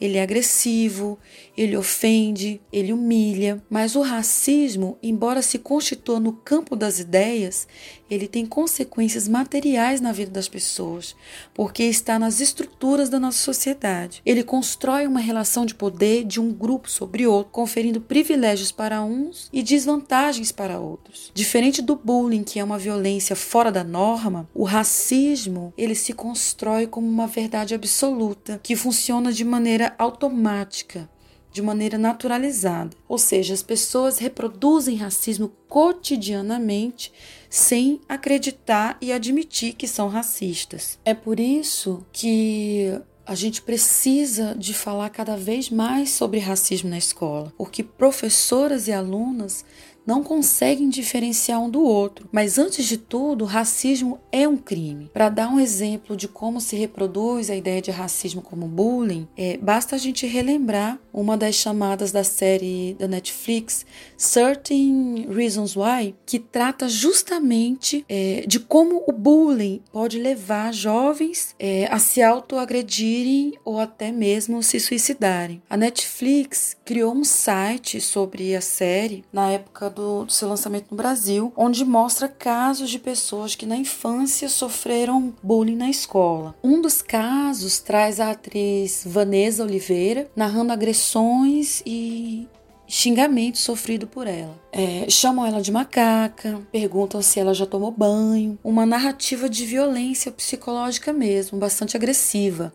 ele 0.01 0.19
é 0.19 0.23
agressivo, 0.23 1.19
ele 1.57 1.77
ofende, 1.77 2.61
ele 2.73 2.93
humilha. 2.93 3.63
Mas 3.71 3.95
o 3.95 4.03
racismo, 4.03 4.99
embora 5.03 5.43
se 5.43 5.59
constitua 5.59 6.19
no 6.19 6.33
campo 6.33 6.75
das 6.75 6.99
ideias, 6.99 7.67
ele 8.11 8.29
tem 8.29 8.45
consequências 8.45 9.27
materiais 9.29 10.01
na 10.01 10.13
vida 10.13 10.31
das 10.31 10.49
pessoas, 10.49 11.17
porque 11.55 11.83
está 11.85 12.19
nas 12.19 12.41
estruturas 12.41 13.09
da 13.09 13.19
nossa 13.19 13.39
sociedade. 13.39 14.21
Ele 14.27 14.43
constrói 14.43 15.07
uma 15.07 15.21
relação 15.21 15.65
de 15.65 15.75
poder 15.75 16.25
de 16.25 16.41
um 16.41 16.53
grupo 16.53 16.91
sobre 16.91 17.27
outro, 17.27 17.53
conferindo 17.53 18.01
privilégios 18.01 18.71
para 18.71 19.03
uns 19.03 19.49
e 19.53 19.63
desvantagens 19.85 20.51
para 20.51 20.81
outros. 20.81 21.31
Diferente 21.35 21.83
do 21.83 21.95
bullying, 21.95 22.43
que 22.43 22.59
é 22.59 22.65
uma 22.65 22.79
violência 22.79 23.37
fora 23.37 23.71
da 23.71 23.85
norma, 23.85 24.49
o 24.55 24.65
racismo, 24.65 25.75
ele 25.77 25.95
se 25.95 26.15
constrói 26.15 26.87
como 26.87 27.07
uma 27.07 27.27
verdade 27.27 27.75
absoluta, 27.75 28.59
que 28.63 28.75
funciona 28.75 29.31
de 29.31 29.45
maneira 29.45 29.95
automática, 29.99 31.09
de 31.53 31.61
maneira 31.61 31.99
naturalizada. 31.99 32.97
Ou 33.07 33.19
seja, 33.19 33.53
as 33.53 33.63
pessoas 33.63 34.19
reproduzem 34.19 34.97
racismo 34.97 35.53
cotidianamente 35.69 37.13
sem 37.51 38.01
acreditar 38.09 38.97
e 39.01 39.13
admitir 39.13 39.75
que 39.75 39.87
são 39.87 40.09
racistas. 40.09 40.99
É 41.05 41.13
por 41.13 41.39
isso 41.39 42.05
que 42.11 43.01
a 43.27 43.35
gente 43.35 43.63
precisa 43.63 44.55
de 44.55 44.75
falar 44.75 45.09
cada 45.11 45.37
vez 45.37 45.71
mais 45.71 46.11
sobre 46.11 46.39
racismo 46.39 46.91
na 46.91 46.99
escola, 46.99 47.53
porque 47.57 47.83
professoras 47.83 48.87
e 48.89 48.93
alunas 48.93 49.65
não 50.07 50.23
conseguem 50.23 50.89
diferenciar 50.89 51.61
um 51.61 51.71
do 51.71 51.83
outro. 51.83 52.29
Mas 52.33 52.59
antes 52.59 52.87
de 52.87 52.97
tudo, 52.97 53.45
racismo 53.45 54.19
é 54.31 54.47
um 54.47 54.57
crime. 54.57 55.11
Para 55.13 55.29
dar 55.29 55.49
um 55.49 55.61
exemplo 55.61 56.17
de 56.17 56.29
como 56.29 56.61
se 56.61 56.77
reproduz 56.77 57.51
a 57.51 57.57
ideia 57.57 57.81
de 57.81 57.91
racismo 57.91 58.43
como 58.43 58.67
bullying, 58.67 59.27
é, 59.37 59.57
basta 59.57 59.97
a 59.97 59.99
gente 59.99 60.27
relembrar 60.27 60.99
uma 61.13 61.37
das 61.37 61.55
chamadas 61.55 62.11
da 62.13 62.25
série 62.25 62.97
da 62.99 63.07
Netflix, 63.07 63.87
Certain 64.17 65.27
Reasons 65.31 65.77
Why, 65.77 66.15
que 66.27 66.39
trata 66.39 66.89
justamente 66.89 68.05
é, 68.09 68.45
de 68.47 68.59
como 68.61 69.03
o 69.07 69.13
bullying 69.13 69.81
pode 69.93 70.19
levar 70.19 70.73
jovens 70.73 71.55
é, 71.59 71.87
a 71.91 71.99
se 71.99 72.23
autoagredirem 72.23 73.55
ou 73.65 73.79
até 73.79 74.11
mesmo 74.11 74.63
se 74.63 74.81
suicidarem. 74.81 75.63
A 75.69 75.77
Netflix 75.77 76.77
criou 76.85 77.15
um 77.15 77.25
site 77.25 78.01
sobre 78.01 78.55
a 78.55 78.61
série 78.61 79.25
na 79.33 79.51
época 79.51 79.89
do, 79.89 80.25
do 80.25 80.33
seu 80.33 80.49
lançamento 80.49 80.89
no 80.91 80.97
Brasil, 80.97 81.53
onde 81.57 81.85
mostra 81.85 82.29
casos 82.29 82.91
de 82.91 82.99
pessoas 82.99 83.55
que 83.55 83.67
na 83.67 83.77
infância 83.77 84.49
sofreram 84.49 85.33
bullying 85.43 85.77
na 85.77 85.89
escola. 85.89 86.55
Um 86.63 86.81
dos 86.81 87.01
casos 87.01 87.79
traz 87.79 88.21
a 88.21 88.31
atriz 88.31 89.03
Vanessa 89.07 89.63
Oliveira 89.63 90.31
narrando 90.37 90.73
agressões 90.73 91.83
e 91.87 92.47
xingamento 92.87 93.59
sofrido 93.59 94.07
por 94.07 94.27
ela. 94.27 94.63
É, 94.77 95.09
chamam 95.09 95.47
ela 95.47 95.63
de 95.63 95.71
macaca, 95.71 96.61
perguntam 96.73 97.23
se 97.23 97.39
ela 97.39 97.55
já 97.55 97.65
tomou 97.65 97.93
banho, 97.93 98.59
uma 98.65 98.85
narrativa 98.85 99.49
de 99.49 99.65
violência 99.65 100.33
psicológica 100.33 101.13
mesmo, 101.13 101.61
bastante 101.61 101.97
agressiva. 101.97 102.75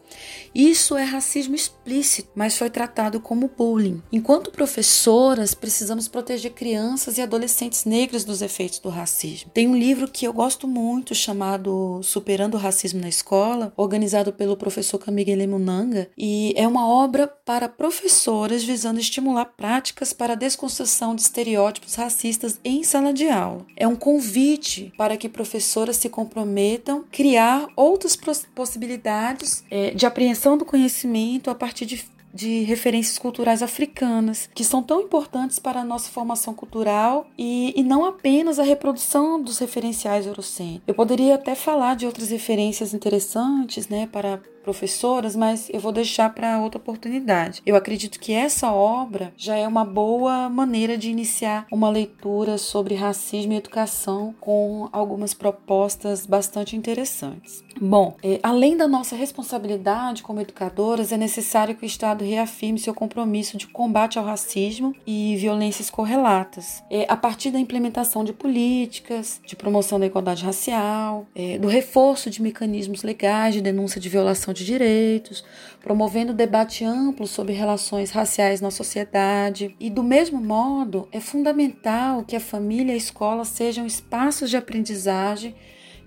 Isso 0.56 0.96
é 0.96 1.04
racismo 1.04 1.56
explícito, 1.56 2.30
mas 2.34 2.58
foi 2.58 2.70
tratado 2.70 3.20
como 3.20 3.52
bullying. 3.56 4.02
Enquanto 4.14 4.50
professoras, 4.50 5.54
precisamos 5.54 6.08
proteger 6.08 6.54
crianças 6.54 7.18
e 7.18 7.22
adolescentes 7.22 7.84
negros 7.84 8.24
dos 8.24 8.42
efeitos 8.42 8.80
do 8.80 8.88
racismo. 8.88 9.52
Tem 9.54 9.68
um 9.68 9.78
livro 9.78 10.08
que 10.08 10.26
eu 10.26 10.32
gosto 10.32 10.70
muito 10.70 11.14
chamado 11.14 12.00
Superando 12.02 12.54
o 12.54 12.58
Racismo 12.58 13.02
na 13.02 13.10
Escola, 13.10 13.74
organizado 13.76 14.32
pelo 14.32 14.56
professor 14.56 15.00
Camille 15.00 15.46
Munanga, 15.48 16.10
e 16.18 16.54
é 16.56 16.66
uma 16.66 16.88
obra 16.88 17.28
para 17.28 17.68
professoras 17.68 18.64
visando 18.64 19.02
estimular 19.02 19.46
práticas 19.46 20.14
para 20.14 20.32
a 20.32 20.38
desconstrução 20.38 21.14
de 21.14 21.24
estereótipos 21.24 21.89
racistas 21.96 22.60
em 22.64 22.84
sala 22.84 23.14
de 23.14 23.28
aula. 23.30 23.66
É 23.76 23.88
um 23.88 23.96
convite 23.96 24.94
para 24.98 25.18
que 25.18 25.30
professoras 25.30 25.98
se 25.98 26.10
comprometam 26.10 27.00
a 27.00 27.04
criar 27.12 27.68
outras 27.76 28.18
possibilidades 28.56 29.64
é, 29.70 29.92
de 29.92 30.06
apreensão 30.06 30.58
do 30.58 30.66
conhecimento 30.66 31.50
a 31.50 31.56
partir 31.56 31.86
de 31.86 32.06
de 32.34 32.62
referências 32.64 33.18
culturais 33.18 33.64
africanas, 33.64 34.50
que 34.54 34.64
são 34.64 34.84
tão 34.84 35.02
importantes 35.02 35.60
para 35.60 35.82
a 35.82 35.84
nossa 35.84 36.10
formação 36.10 36.54
cultural 36.54 37.28
e, 37.38 37.74
e 37.76 37.84
não 37.84 38.06
apenas 38.06 38.60
a 38.60 38.64
reprodução 38.64 39.42
dos 39.42 39.58
referenciais 39.58 40.26
eurocêntricos. 40.26 40.84
Eu 40.88 40.94
poderia 40.94 41.36
até 41.36 41.56
falar 41.56 41.96
de 41.96 42.06
outras 42.06 42.30
referências 42.30 42.94
interessantes 42.94 43.88
né, 43.88 44.08
para 44.12 44.40
professoras, 44.70 45.36
mas 45.36 45.68
eu 45.74 45.80
vou 45.80 45.92
deixar 45.92 46.32
para 46.32 46.60
outra 46.62 46.80
oportunidade. 46.80 47.60
Eu 47.66 47.76
acredito 47.76 48.20
que 48.20 48.34
essa 48.34 48.72
obra 48.72 49.34
já 49.36 49.56
é 49.56 49.68
uma 49.68 49.84
boa 49.84 50.48
maneira 50.48 50.96
de 50.96 51.10
iniciar 51.10 51.66
uma 51.72 51.90
leitura 51.90 52.56
sobre 52.60 52.94
racismo 52.94 53.54
e 53.54 53.58
educação 53.58 54.36
com 54.40 54.88
algumas 54.92 55.34
propostas 55.34 56.28
bastante 56.28 56.76
interessantes. 56.76 57.64
Bom, 57.82 58.16
é, 58.22 58.40
além 58.44 58.76
da 58.76 58.88
nossa 58.88 59.16
responsabilidade 59.16 60.22
como 60.22 60.42
educadoras, 60.42 61.12
é 61.12 61.18
necessário 61.18 61.76
que 61.76 61.86
o 61.86 61.88
Estado 61.88 62.26
reafirme 62.26 62.78
seu 62.78 62.94
compromisso 62.94 63.58
de 63.58 63.68
combate 63.68 64.20
ao 64.20 64.26
racismo 64.26 64.94
e 65.08 65.36
violências 65.38 65.90
correlatas, 65.90 66.84
é, 66.92 67.06
a 67.08 67.16
partir 67.16 67.52
da 67.52 67.60
implementação 67.60 68.24
de 68.24 68.34
políticas 68.34 69.42
de 69.46 69.56
promoção 69.56 70.00
da 70.00 70.06
igualdade 70.06 70.44
racial, 70.44 71.26
é, 71.34 71.58
do 71.58 71.68
reforço 71.68 72.30
de 72.30 72.42
mecanismos 72.42 73.02
legais 73.02 73.56
de 73.56 73.62
denúncia 73.62 74.00
de 74.00 74.10
violação 74.10 74.54
de 74.54 74.59
direitos, 74.66 75.44
promovendo 75.82 76.34
debate 76.34 76.84
amplo 76.84 77.28
sobre 77.28 77.54
relações 77.54 78.12
raciais 78.12 78.62
na 78.62 78.72
sociedade. 78.72 79.76
E, 79.80 79.90
do 79.90 80.04
mesmo 80.04 80.42
modo, 80.42 81.08
é 81.12 81.20
fundamental 81.20 82.24
que 82.24 82.36
a 82.36 82.40
família 82.40 82.92
e 82.92 82.96
a 82.96 82.98
escola 82.98 83.46
sejam 83.46 83.86
espaços 83.86 84.50
de 84.50 84.58
aprendizagem 84.58 85.56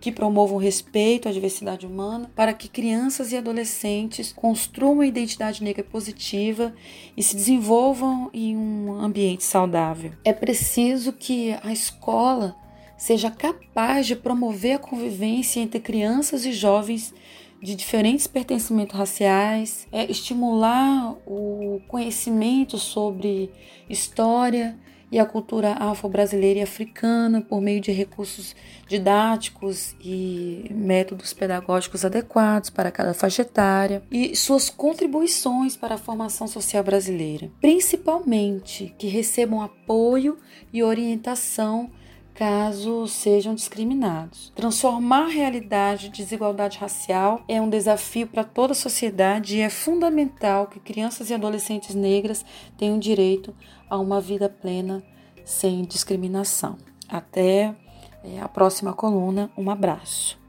que 0.02 0.10
promovam 0.10 0.58
respeito 0.58 1.28
à 1.28 1.32
diversidade 1.32 1.86
humana, 1.86 2.28
para 2.34 2.52
que 2.52 2.68
crianças 2.68 3.30
e 3.30 3.36
adolescentes 3.36 4.32
construam 4.32 4.94
uma 4.94 5.06
identidade 5.06 5.62
negra 5.62 5.84
positiva 5.84 6.74
e 7.16 7.22
se 7.22 7.36
desenvolvam 7.36 8.28
em 8.34 8.56
um 8.56 8.94
ambiente 8.94 9.44
saudável. 9.44 10.12
É 10.24 10.32
preciso 10.32 11.12
que 11.12 11.56
a 11.62 11.72
escola 11.72 12.56
seja 12.96 13.30
capaz 13.30 14.06
de 14.06 14.16
promover 14.16 14.74
a 14.74 14.78
convivência 14.78 15.60
entre 15.60 15.78
crianças 15.78 16.44
e 16.44 16.52
jovens 16.52 17.14
de 17.62 17.76
diferentes 17.76 18.26
pertencimentos 18.26 18.98
raciais, 18.98 19.86
é 19.92 20.10
estimular 20.10 21.14
o 21.24 21.80
conhecimento 21.86 22.76
sobre 22.76 23.50
história 23.88 24.76
e 25.12 25.18
a 25.18 25.26
cultura 25.26 25.74
afro-brasileira 25.74 26.60
e 26.60 26.62
africana 26.62 27.42
por 27.42 27.60
meio 27.60 27.82
de 27.82 27.92
recursos 27.92 28.56
didáticos 28.88 29.94
e 30.02 30.64
métodos 30.70 31.34
pedagógicos 31.34 32.02
adequados 32.02 32.70
para 32.70 32.90
cada 32.90 33.12
faixa 33.12 33.42
etária 33.42 34.02
e 34.10 34.34
suas 34.34 34.70
contribuições 34.70 35.76
para 35.76 35.96
a 35.96 35.98
formação 35.98 36.48
social 36.48 36.82
brasileira, 36.82 37.50
principalmente 37.60 38.94
que 38.98 39.06
recebam 39.06 39.60
apoio 39.60 40.38
e 40.72 40.82
orientação 40.82 41.90
caso 42.34 43.06
sejam 43.06 43.54
discriminados. 43.54 44.52
Transformar 44.54 45.24
a 45.24 45.28
realidade 45.28 46.08
de 46.08 46.22
desigualdade 46.22 46.78
racial 46.78 47.42
é 47.46 47.60
um 47.60 47.68
desafio 47.68 48.26
para 48.26 48.44
toda 48.44 48.72
a 48.72 48.76
sociedade 48.76 49.56
e 49.56 49.60
é 49.60 49.70
fundamental 49.70 50.66
que 50.66 50.80
crianças 50.80 51.30
e 51.30 51.34
adolescentes 51.34 51.94
negras 51.94 52.44
tenham 52.76 52.98
direito 52.98 53.54
a 53.88 53.98
uma 53.98 54.20
vida 54.20 54.48
plena 54.48 55.02
sem 55.44 55.82
discriminação. 55.82 56.76
Até 57.08 57.74
é, 58.24 58.40
a 58.40 58.48
próxima 58.48 58.92
coluna. 58.92 59.50
Um 59.56 59.70
abraço. 59.70 60.41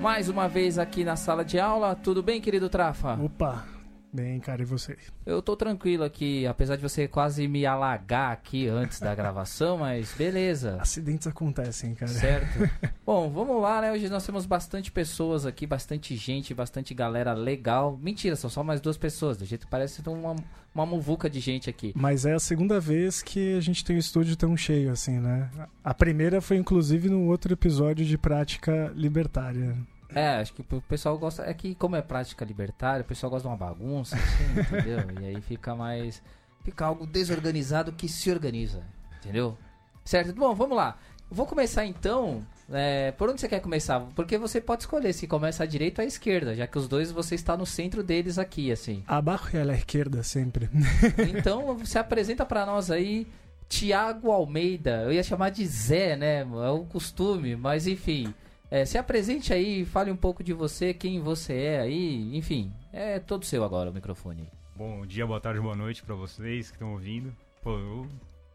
Mais 0.00 0.28
uma 0.28 0.46
vez 0.48 0.78
aqui 0.78 1.04
na 1.04 1.16
sala 1.16 1.44
de 1.44 1.58
aula. 1.58 1.94
Tudo 1.94 2.22
bem, 2.22 2.40
querido 2.40 2.68
Trafa? 2.68 3.18
Opa, 3.20 3.64
Bem, 4.12 4.40
cara, 4.40 4.62
e 4.62 4.64
você? 4.64 4.96
Eu 5.26 5.42
tô 5.42 5.54
tranquilo 5.54 6.02
aqui, 6.02 6.46
apesar 6.46 6.76
de 6.76 6.82
você 6.82 7.06
quase 7.06 7.46
me 7.46 7.66
alagar 7.66 8.32
aqui 8.32 8.66
antes 8.66 9.00
da 9.00 9.14
gravação, 9.14 9.76
mas 9.78 10.14
beleza. 10.16 10.78
Acidentes 10.80 11.26
acontecem, 11.26 11.94
cara. 11.94 12.10
Certo. 12.10 12.70
Bom, 13.04 13.30
vamos 13.30 13.60
lá, 13.60 13.82
né? 13.82 13.92
Hoje 13.92 14.08
nós 14.08 14.24
temos 14.24 14.46
bastante 14.46 14.90
pessoas 14.90 15.44
aqui, 15.44 15.66
bastante 15.66 16.16
gente, 16.16 16.54
bastante 16.54 16.94
galera 16.94 17.34
legal. 17.34 17.98
Mentira, 18.00 18.34
são 18.34 18.48
só 18.48 18.62
mais 18.62 18.80
duas 18.80 18.96
pessoas, 18.96 19.36
do 19.36 19.44
jeito 19.44 19.66
que 19.66 19.70
parece 19.70 20.00
uma, 20.08 20.36
uma 20.74 20.86
muvuca 20.86 21.28
de 21.28 21.40
gente 21.40 21.68
aqui. 21.68 21.92
Mas 21.94 22.24
é 22.24 22.32
a 22.32 22.40
segunda 22.40 22.80
vez 22.80 23.22
que 23.22 23.56
a 23.56 23.60
gente 23.60 23.84
tem 23.84 23.96
o 23.96 23.98
estúdio 23.98 24.36
tão 24.36 24.56
cheio 24.56 24.90
assim, 24.90 25.18
né? 25.18 25.50
A 25.84 25.92
primeira 25.92 26.40
foi 26.40 26.56
inclusive 26.56 27.10
no 27.10 27.26
outro 27.26 27.52
episódio 27.52 28.06
de 28.06 28.16
prática 28.16 28.90
libertária. 28.94 29.76
É, 30.14 30.36
acho 30.36 30.52
que 30.54 30.62
o 30.74 30.80
pessoal 30.82 31.18
gosta. 31.18 31.42
É 31.44 31.52
que, 31.54 31.74
como 31.74 31.96
é 31.96 32.02
prática 32.02 32.44
libertária, 32.44 33.02
o 33.02 33.04
pessoal 33.04 33.30
gosta 33.30 33.48
de 33.48 33.52
uma 33.52 33.56
bagunça, 33.56 34.16
assim, 34.16 34.60
entendeu? 34.60 35.22
E 35.22 35.26
aí 35.26 35.40
fica 35.40 35.74
mais. 35.74 36.22
Fica 36.64 36.86
algo 36.86 37.06
desorganizado 37.06 37.92
que 37.92 38.08
se 38.08 38.30
organiza, 38.30 38.82
entendeu? 39.18 39.56
Certo? 40.04 40.34
Bom, 40.34 40.54
vamos 40.54 40.76
lá. 40.76 40.98
Vou 41.30 41.46
começar 41.46 41.84
então. 41.84 42.44
É, 42.70 43.12
por 43.12 43.28
onde 43.28 43.40
você 43.40 43.48
quer 43.48 43.60
começar? 43.60 44.00
Porque 44.14 44.36
você 44.36 44.60
pode 44.60 44.82
escolher 44.82 45.12
se 45.12 45.26
começa 45.26 45.62
à 45.62 45.66
direita 45.66 46.02
ou 46.02 46.04
à 46.04 46.08
esquerda, 46.08 46.54
já 46.54 46.66
que 46.66 46.78
os 46.78 46.88
dois 46.88 47.10
você 47.10 47.34
está 47.34 47.56
no 47.56 47.66
centro 47.66 48.02
deles 48.02 48.38
aqui, 48.38 48.72
assim. 48.72 49.02
Abaixo 49.06 49.54
e 49.54 49.58
à 49.58 49.74
esquerda 49.74 50.22
sempre. 50.22 50.68
Então, 51.38 51.76
você 51.76 51.98
apresenta 51.98 52.44
para 52.44 52.64
nós 52.64 52.90
aí 52.90 53.26
Tiago 53.68 54.30
Almeida. 54.30 55.02
Eu 55.02 55.12
ia 55.12 55.22
chamar 55.22 55.50
de 55.50 55.66
Zé, 55.66 56.16
né? 56.16 56.40
É 56.40 56.70
o 56.70 56.84
costume, 56.84 57.56
mas 57.56 57.86
enfim. 57.86 58.34
É, 58.70 58.84
se 58.84 58.98
apresente 58.98 59.52
aí, 59.52 59.86
fale 59.86 60.10
um 60.10 60.16
pouco 60.16 60.44
de 60.44 60.52
você, 60.52 60.92
quem 60.92 61.20
você 61.20 61.54
é 61.54 61.80
aí, 61.80 62.36
enfim, 62.36 62.70
é 62.92 63.18
todo 63.18 63.46
seu 63.46 63.64
agora 63.64 63.90
o 63.90 63.94
microfone. 63.94 64.46
Bom 64.76 65.06
dia, 65.06 65.26
boa 65.26 65.40
tarde, 65.40 65.58
boa 65.58 65.74
noite 65.74 66.02
para 66.02 66.14
vocês 66.14 66.68
que 66.68 66.76
estão 66.76 66.92
ouvindo. 66.92 67.34
Pô, 67.62 67.78
eu, 67.78 68.06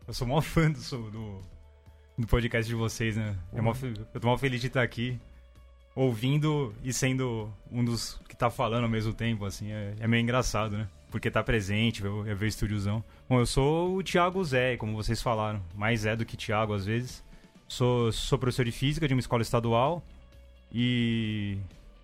eu 0.08 0.14
sou 0.14 0.28
maior 0.28 0.42
fã 0.46 0.70
do, 0.70 0.80
do, 1.10 1.42
do 2.20 2.28
podcast 2.28 2.70
de 2.70 2.76
vocês, 2.76 3.18
né? 3.18 3.36
É 3.54 3.60
mó, 3.60 3.74
eu 4.14 4.22
tô 4.22 4.28
mó 4.28 4.38
feliz 4.38 4.62
de 4.62 4.68
estar 4.68 4.84
aqui, 4.84 5.20
ouvindo 5.96 6.76
e 6.84 6.94
sendo 6.94 7.52
um 7.72 7.84
dos 7.84 8.20
que 8.30 8.36
tá 8.36 8.52
falando 8.52 8.84
ao 8.84 8.90
mesmo 8.90 9.14
tempo, 9.14 9.46
assim, 9.46 9.72
é, 9.72 9.96
é 10.00 10.08
meio 10.08 10.22
engraçado, 10.22 10.78
né? 10.78 10.88
Porque 11.10 11.32
tá 11.32 11.44
presente, 11.44 12.04
eu, 12.04 12.26
eu 12.28 12.38
ver 12.38 12.46
o 12.46 12.48
estúdiozão. 12.48 13.04
Bom, 13.28 13.40
eu 13.40 13.48
sou 13.48 13.98
o 13.98 14.04
Thiago 14.04 14.44
Zé, 14.44 14.78
como 14.78 14.96
vocês 14.96 15.24
falaram, 15.24 15.60
mais 15.74 16.02
Zé 16.02 16.16
do 16.16 16.24
que 16.26 16.38
Thiago 16.38 16.72
às 16.72 16.86
vezes. 16.86 17.24
Sou, 17.74 18.12
sou 18.12 18.38
professor 18.38 18.64
de 18.64 18.72
física 18.72 19.08
de 19.08 19.16
uma 19.16 19.20
escola 19.20 19.42
estadual 19.42 20.04
E, 20.72 21.58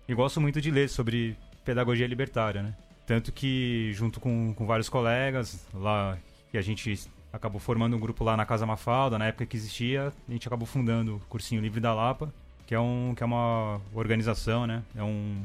e 0.08 0.12
gosto 0.14 0.40
muito 0.40 0.60
de 0.60 0.68
ler 0.68 0.88
sobre 0.88 1.36
pedagogia 1.64 2.08
libertária, 2.08 2.60
né? 2.60 2.74
Tanto 3.06 3.30
que, 3.30 3.92
junto 3.92 4.18
com, 4.18 4.52
com 4.52 4.66
vários 4.66 4.88
colegas 4.88 5.64
lá, 5.72 6.18
que 6.50 6.58
a 6.58 6.60
gente 6.60 7.08
acabou 7.32 7.60
formando 7.60 7.96
um 7.96 8.00
grupo 8.00 8.24
lá 8.24 8.36
na 8.36 8.44
Casa 8.44 8.66
Mafalda, 8.66 9.16
na 9.16 9.26
época 9.26 9.46
que 9.46 9.56
existia, 9.56 10.12
a 10.28 10.32
gente 10.32 10.48
acabou 10.48 10.66
fundando 10.66 11.16
o 11.16 11.20
Cursinho 11.28 11.62
Livre 11.62 11.80
da 11.80 11.94
Lapa, 11.94 12.34
que 12.66 12.74
é, 12.74 12.80
um, 12.80 13.14
que 13.14 13.22
é 13.22 13.26
uma 13.26 13.80
organização, 13.94 14.66
né? 14.66 14.82
É 14.96 15.04
um, 15.04 15.40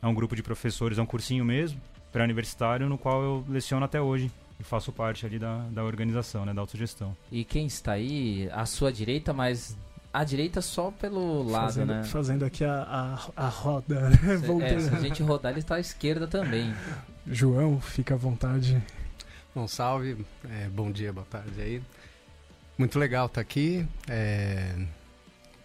é 0.00 0.06
um 0.06 0.14
grupo 0.14 0.34
de 0.34 0.42
professores, 0.42 0.96
é 0.96 1.02
um 1.02 1.06
cursinho 1.06 1.44
mesmo, 1.44 1.78
pré-universitário, 2.10 2.88
no 2.88 2.96
qual 2.96 3.22
eu 3.22 3.44
leciono 3.46 3.84
até 3.84 4.00
hoje 4.00 4.30
e 4.58 4.64
faço 4.64 4.92
parte 4.92 5.26
ali 5.26 5.38
da, 5.38 5.58
da 5.68 5.84
organização, 5.84 6.44
né, 6.44 6.54
da 6.54 6.60
autogestão. 6.60 7.16
E 7.30 7.44
quem 7.44 7.66
está 7.66 7.92
aí, 7.92 8.48
à 8.52 8.64
sua 8.66 8.92
direita, 8.92 9.32
mas 9.32 9.76
à 10.12 10.24
direita 10.24 10.62
só 10.62 10.90
pelo 10.90 11.42
lado, 11.42 11.66
fazendo, 11.66 11.94
né? 11.94 12.04
Fazendo 12.04 12.44
aqui 12.44 12.64
a, 12.64 12.82
a, 13.36 13.46
a 13.46 13.48
roda, 13.48 14.08
né? 14.08 14.16
É, 14.62 14.80
se 14.80 14.94
a 14.94 15.00
gente 15.00 15.22
rodar, 15.22 15.52
ele 15.52 15.60
está 15.60 15.74
à 15.74 15.80
esquerda 15.80 16.26
também. 16.26 16.74
João, 17.26 17.80
fica 17.80 18.14
à 18.14 18.16
vontade. 18.16 18.82
Bom, 19.54 19.68
salve, 19.68 20.24
é, 20.48 20.68
bom 20.68 20.90
dia, 20.90 21.12
boa 21.12 21.26
tarde 21.26 21.60
aí. 21.60 21.82
Muito 22.78 22.98
legal 22.98 23.26
estar 23.26 23.36
tá 23.36 23.40
aqui, 23.40 23.86
é, 24.08 24.74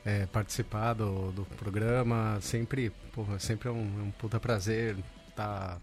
é, 0.04 0.26
participar 0.28 0.94
do, 0.94 1.32
do 1.32 1.46
programa, 1.58 2.38
sempre, 2.42 2.90
porra, 3.14 3.38
sempre 3.40 3.70
é 3.70 3.72
um, 3.72 4.00
é 4.00 4.04
um 4.04 4.12
puta 4.12 4.40
prazer 4.40 4.98
estar 5.30 5.76
tá, 5.76 5.78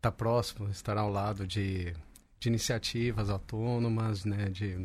tá 0.00 0.12
próximo, 0.12 0.68
estar 0.70 0.96
ao 0.96 1.10
lado 1.10 1.46
de 1.46 1.94
de 2.42 2.48
iniciativas 2.48 3.30
autônomas, 3.30 4.24
né, 4.24 4.48
de 4.50 4.84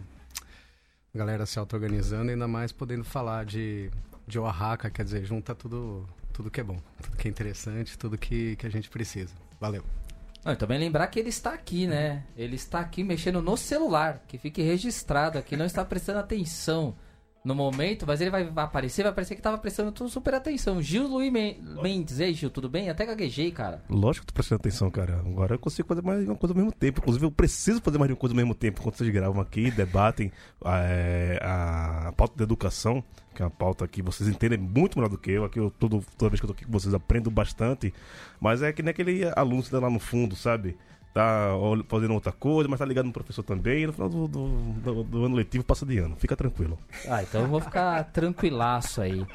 galera 1.14 1.44
se 1.44 1.58
auto-organizando, 1.58 2.30
ainda 2.30 2.48
mais 2.48 2.72
podendo 2.72 3.04
falar 3.04 3.46
de, 3.46 3.90
de 4.28 4.38
Oaxaca, 4.38 4.92
quer 4.92 5.04
dizer, 5.04 5.26
junta 5.26 5.56
tudo, 5.56 6.08
tudo 6.32 6.52
que 6.52 6.62
é 6.62 6.64
bom, 6.64 6.78
tudo 7.02 7.18
que 7.18 7.28
é 7.28 7.32
interessante, 7.32 7.98
tudo 7.98 8.16
que, 8.16 8.56
que 8.58 8.68
a 8.68 8.70
gente 8.70 8.88
precisa. 8.92 9.34
Valeu. 9.60 9.84
Não, 10.46 10.56
também 10.56 10.78
lembrar 10.78 11.08
que 11.08 11.20
ele 11.20 11.30
está 11.30 11.52
aqui, 11.52 11.88
né? 11.88 12.24
Ele 12.38 12.56
está 12.56 12.80
aqui 12.80 13.04
mexendo 13.04 13.42
no 13.42 13.58
celular, 13.58 14.24
que 14.28 14.38
fique 14.38 14.62
registrado 14.62 15.40
aqui, 15.40 15.58
não 15.58 15.66
está 15.66 15.84
prestando 15.84 16.20
atenção 16.20 16.96
no 17.48 17.56
momento, 17.56 18.06
mas 18.06 18.20
ele 18.20 18.30
vai, 18.30 18.52
aparecer, 18.58 19.04
vai 19.04 19.14
parecer 19.14 19.34
que 19.34 19.42
tava 19.42 19.58
prestando 19.58 19.90
tudo 19.90 20.10
super 20.10 20.36
atenção. 20.36 20.82
Gil 20.82 21.08
Luiz 21.08 21.32
Mendes, 21.32 22.20
ei 22.20 22.34
Gil, 22.34 22.50
tudo 22.50 22.68
bem? 22.68 22.90
Até 22.90 23.06
gaguejei, 23.06 23.52
cara. 23.52 23.82
Lógico 23.90 24.26
que 24.26 24.34
tô 24.34 24.36
prestando 24.36 24.60
atenção, 24.60 24.92
cara. 24.92 25.20
Agora 25.26 25.56
eu 25.56 25.60
consigo 25.60 25.88
fazer 25.88 26.02
mais 26.02 26.28
uma 26.28 26.36
coisa 26.36 26.54
ao 26.54 26.58
mesmo 26.58 26.74
tempo. 26.74 27.00
Inclusive, 27.00 27.26
eu 27.26 27.32
preciso 27.32 27.80
fazer 27.80 27.98
mais 27.98 28.10
de 28.10 28.14
uma 28.14 28.20
coisa 28.20 28.34
ao 28.34 28.38
mesmo 28.38 28.54
tempo 28.54 28.82
enquanto 28.82 28.98
vocês 28.98 29.10
gravam 29.10 29.42
aqui, 29.42 29.72
debatem 29.72 30.30
é, 30.66 31.40
a 31.42 32.14
pauta 32.18 32.36
da 32.36 32.44
educação, 32.44 33.02
que 33.34 33.42
é 33.42 33.46
uma 33.46 33.52
pauta 33.52 33.88
que 33.88 34.02
vocês 34.02 34.28
entendem 34.28 34.60
muito 34.60 34.98
melhor 34.98 35.10
do 35.10 35.18
que 35.18 35.32
eu. 35.32 35.46
Aqui 35.46 35.58
eu, 35.58 35.72
todo, 35.72 36.04
toda 36.18 36.30
vez 36.30 36.42
que 36.42 36.46
eu 36.46 36.50
tô 36.50 36.54
aqui 36.54 36.66
com 36.66 36.72
vocês, 36.74 36.94
aprendo 36.94 37.32
bastante. 37.32 37.94
Mas 38.42 38.62
é 38.62 38.74
que 38.74 38.84
nem 38.84 38.92
aquele 38.92 39.24
aluno 39.38 39.64
que 39.64 39.70
tá 39.70 39.80
lá 39.80 39.90
no 39.90 40.00
fundo, 40.00 40.36
sabe? 40.36 40.76
Tá 41.18 41.50
fazendo 41.88 42.14
outra 42.14 42.32
coisa, 42.32 42.70
mas 42.70 42.80
tá 42.80 42.86
ligado 42.86 43.06
no 43.06 43.12
professor 43.12 43.44
também. 43.44 43.88
No 43.88 43.94
final 43.94 44.10
do, 44.10 44.28
do, 44.28 44.48
do, 44.48 45.04
do, 45.04 45.26
ano 45.26 45.36
letivo 45.36 45.64
passa 45.64 45.86
de 45.86 45.98
ano. 45.98 46.16
Fica 46.16 46.36
tranquilo. 46.36 46.78
Ah, 47.10 47.24
então 47.24 47.42
eu 47.42 47.48
vou 47.48 47.60
ficar 47.60 48.04
tranquilaço 48.12 49.02
aí. 49.02 49.26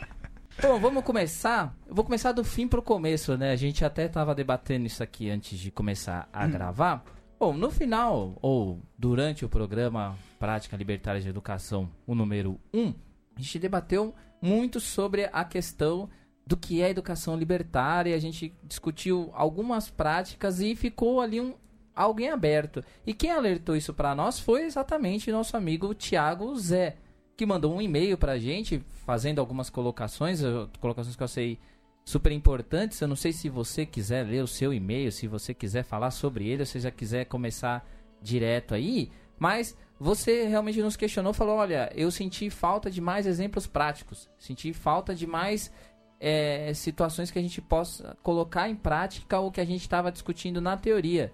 Bom, 0.62 0.78
vamos 0.78 1.02
começar. 1.02 1.74
Eu 1.88 1.94
vou 1.94 2.04
começar 2.04 2.32
do 2.32 2.44
fim 2.44 2.68
pro 2.68 2.82
começo, 2.82 3.36
né? 3.36 3.50
A 3.50 3.56
gente 3.56 3.84
até 3.84 4.06
tava 4.06 4.34
debatendo 4.34 4.86
isso 4.86 5.02
aqui 5.02 5.28
antes 5.28 5.58
de 5.58 5.70
começar 5.70 6.28
a 6.32 6.44
hum. 6.44 6.50
gravar. 6.50 7.04
Bom, 7.38 7.52
no 7.52 7.70
final, 7.70 8.38
ou 8.40 8.80
durante 8.96 9.44
o 9.44 9.48
programa 9.48 10.16
Prática 10.38 10.76
Libertária 10.76 11.20
de 11.20 11.28
Educação, 11.28 11.88
o 12.06 12.14
número 12.14 12.60
1, 12.72 12.94
a 13.36 13.40
gente 13.40 13.58
debateu 13.58 14.14
muito 14.40 14.78
sobre 14.78 15.28
a 15.32 15.44
questão 15.44 16.08
do 16.46 16.56
que 16.56 16.80
é 16.80 16.90
educação 16.90 17.36
libertária. 17.36 18.14
A 18.14 18.20
gente 18.20 18.54
discutiu 18.62 19.32
algumas 19.34 19.90
práticas 19.90 20.60
e 20.60 20.76
ficou 20.76 21.20
ali 21.20 21.40
um, 21.40 21.54
alguém 21.94 22.30
aberto. 22.30 22.84
E 23.06 23.12
quem 23.14 23.30
alertou 23.30 23.76
isso 23.76 23.92
para 23.92 24.14
nós 24.14 24.38
foi 24.38 24.62
exatamente 24.62 25.32
nosso 25.32 25.56
amigo 25.56 25.94
Tiago 25.94 26.54
Zé, 26.56 26.96
que 27.36 27.46
mandou 27.46 27.74
um 27.74 27.82
e-mail 27.82 28.16
para 28.16 28.32
a 28.32 28.38
gente 28.38 28.82
fazendo 29.04 29.38
algumas 29.38 29.70
colocações, 29.70 30.40
colocações 30.80 31.16
que 31.16 31.22
eu 31.22 31.28
sei 31.28 31.58
super 32.04 32.32
importantes. 32.32 33.00
Eu 33.00 33.08
não 33.08 33.16
sei 33.16 33.32
se 33.32 33.48
você 33.48 33.86
quiser 33.86 34.26
ler 34.26 34.42
o 34.42 34.48
seu 34.48 34.72
e-mail, 34.72 35.12
se 35.12 35.26
você 35.26 35.54
quiser 35.54 35.84
falar 35.84 36.10
sobre 36.10 36.48
ele, 36.48 36.62
ou 36.62 36.66
se 36.66 36.80
já 36.80 36.90
quiser 36.90 37.26
começar 37.26 37.86
direto 38.20 38.74
aí, 38.74 39.10
mas 39.38 39.76
você 39.98 40.44
realmente 40.44 40.80
nos 40.80 40.96
questionou, 40.96 41.32
falou, 41.32 41.56
olha, 41.56 41.90
eu 41.94 42.10
senti 42.10 42.48
falta 42.50 42.90
de 42.90 43.00
mais 43.00 43.26
exemplos 43.26 43.66
práticos, 43.66 44.28
senti 44.38 44.72
falta 44.72 45.14
de 45.14 45.26
mais 45.26 45.72
é, 46.20 46.72
situações 46.74 47.30
que 47.30 47.38
a 47.38 47.42
gente 47.42 47.60
possa 47.60 48.16
colocar 48.22 48.68
em 48.68 48.76
prática 48.76 49.40
o 49.40 49.50
que 49.50 49.60
a 49.60 49.64
gente 49.64 49.80
estava 49.80 50.12
discutindo 50.12 50.60
na 50.60 50.76
teoria. 50.76 51.32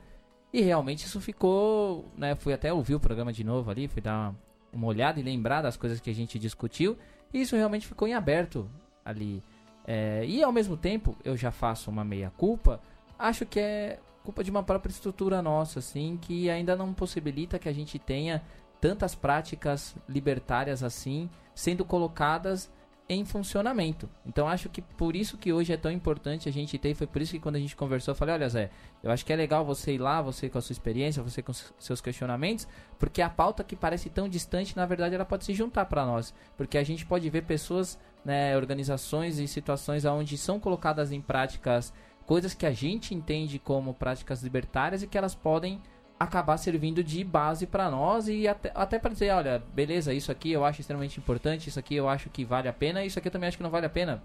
E 0.53 0.61
realmente 0.63 1.05
isso 1.05 1.21
ficou, 1.21 2.07
né? 2.17 2.35
Fui 2.35 2.53
até 2.53 2.73
ouvir 2.73 2.95
o 2.95 3.01
programa 3.01 3.33
de 3.33 3.45
novo 3.45 3.71
ali, 3.71 3.87
fui 3.87 4.01
dar 4.01 4.35
uma, 4.73 4.87
olhada 4.87 5.21
e 5.21 5.23
lembrar 5.23 5.63
das 5.63 5.77
coisas 5.77 6.01
que 6.01 6.11
a 6.11 6.15
gente 6.15 6.39
discutiu. 6.39 6.97
E 7.33 7.41
isso 7.41 7.57
realmente 7.57 7.87
ficou 7.87 8.09
em 8.09 8.15
aberto 8.15 8.69
ali. 9.05 9.43
É, 9.87 10.25
e 10.27 10.43
ao 10.43 10.53
mesmo 10.53 10.77
tempo, 10.77 11.17
eu 11.25 11.37
já 11.37 11.51
faço 11.51 11.91
uma 11.91 12.05
meia-culpa. 12.05 12.81
Acho 13.19 13.45
que 13.45 13.61
é 13.61 13.99
culpa 14.25 14.45
de 14.45 14.51
uma 14.51 14.63
própria 14.63 14.91
estrutura 14.91 15.41
nossa, 15.43 15.79
assim, 15.79 16.19
que 16.21 16.51
ainda 16.51 16.77
não 16.77 16.93
possibilita 16.93 17.59
que 17.59 17.69
a 17.69 17.73
gente 17.73 17.99
tenha 17.99 18.43
tantas 18.81 19.15
práticas 19.15 19.97
libertárias 20.09 20.83
assim 20.83 21.29
sendo 21.55 21.85
colocadas 21.85 22.71
em 23.09 23.25
funcionamento. 23.25 24.09
Então 24.27 24.47
acho 24.47 24.69
que 24.69 24.83
por 24.83 25.17
isso 25.17 25.39
que 25.39 25.53
hoje 25.53 25.73
é 25.73 25.77
tão 25.77 25.91
importante 25.91 26.49
a 26.49 26.53
gente 26.53 26.77
ter, 26.77 26.95
foi 26.95 27.07
por 27.07 27.23
isso 27.23 27.33
que 27.33 27.41
quando 27.41 27.57
a 27.57 27.59
gente 27.59 27.75
conversou, 27.75 28.13
eu 28.13 28.17
falei, 28.17 28.35
olha 28.35 28.49
Zé, 28.49 28.71
eu 29.03 29.11
acho 29.11 29.25
que 29.25 29.33
é 29.33 29.37
legal 29.37 29.65
você 29.65 29.95
ir 29.95 29.99
lá, 29.99 30.21
você 30.21 30.49
com 30.49 30.59
a 30.59 30.61
sua 30.61 30.73
experiência, 30.73 31.23
você 31.23 31.43
com 31.43 31.53
seus 31.79 32.01
questionamentos, 32.01 32.69
porque 32.99 33.23
a 33.23 33.31
pauta 33.31 33.65
que 33.65 33.75
parece 33.75 34.11
tão 34.11 34.29
distante, 34.29 34.77
na 34.77 34.85
verdade 34.85 35.15
ela 35.15 35.25
pode 35.25 35.47
se 35.47 35.55
juntar 35.55 35.87
para 35.87 36.05
nós, 36.05 36.35
porque 36.57 36.77
a 36.77 36.85
gente 36.85 37.07
pode 37.07 37.29
ver 37.31 37.45
pessoas, 37.45 37.99
né, 38.25 38.55
organizações 38.57 39.39
e 39.39 39.49
situações 39.49 40.05
onde 40.05 40.37
são 40.37 40.61
colocadas 40.61 41.11
em 41.11 41.21
práticas 41.21 41.95
coisas 42.27 42.53
que 42.53 42.67
a 42.67 42.73
gente 42.73 43.15
entende 43.15 43.59
como 43.59 43.95
práticas 43.95 44.43
libertárias 44.43 45.03
e 45.03 45.07
que 45.07 45.17
elas 45.17 45.35
podem 45.35 45.81
acabar 46.19 46.57
servindo 46.57 47.03
de 47.05 47.23
base 47.23 47.67
para 47.67 47.91
nós 47.91 48.29
e 48.29 48.49
até, 48.49 48.73
até 48.75 48.99
para 48.99 49.13
dizer, 49.13 49.31
olha, 49.31 49.63
beleza, 49.73 50.13
isso 50.13 50.33
aqui 50.33 50.51
eu 50.51 50.65
acho 50.65 50.81
extremamente 50.81 51.19
importante, 51.19 51.69
isso 51.69 51.79
aqui 51.79 51.95
eu 51.95 52.09
acho 52.09 52.29
que 52.29 52.45
vale 52.45 52.69
a 52.69 52.73
pena, 52.73 53.05
isso 53.05 53.19
aqui 53.19 53.29
eu 53.29 53.33
também 53.33 53.49
acho 53.49 53.57
que 53.57 53.63
não 53.63 53.71
vale 53.71 53.87
a 53.87 53.91
pena. 53.91 54.23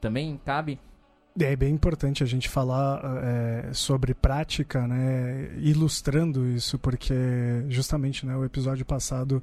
Também 0.00 0.40
cabe. 0.44 0.80
É 1.38 1.56
bem 1.56 1.74
importante 1.74 2.22
a 2.22 2.26
gente 2.26 2.48
falar 2.48 3.02
é, 3.24 3.72
sobre 3.72 4.14
prática, 4.14 4.86
né, 4.86 5.50
ilustrando 5.58 6.46
isso, 6.46 6.78
porque 6.78 7.12
justamente 7.68 8.24
né, 8.24 8.36
o 8.36 8.44
episódio 8.44 8.84
passado 8.86 9.42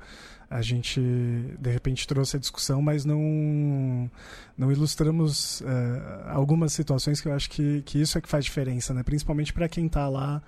a 0.49 0.61
gente 0.61 1.01
de 1.01 1.69
repente 1.69 2.07
trouxe 2.07 2.37
a 2.37 2.39
discussão, 2.39 2.81
mas 2.81 3.03
não, 3.03 4.09
não 4.57 4.71
ilustramos 4.71 5.61
é, 5.61 6.31
algumas 6.31 6.71
situações 6.71 7.19
que 7.19 7.27
eu 7.27 7.33
acho 7.33 7.49
que, 7.49 7.81
que 7.81 7.99
isso 7.99 8.17
é 8.17 8.21
que 8.21 8.29
faz 8.29 8.45
diferença, 8.45 8.93
né, 8.93 9.03
principalmente 9.03 9.51
para 9.51 9.67
quem 9.67 9.87
está 9.87 10.07
lá 10.07 10.41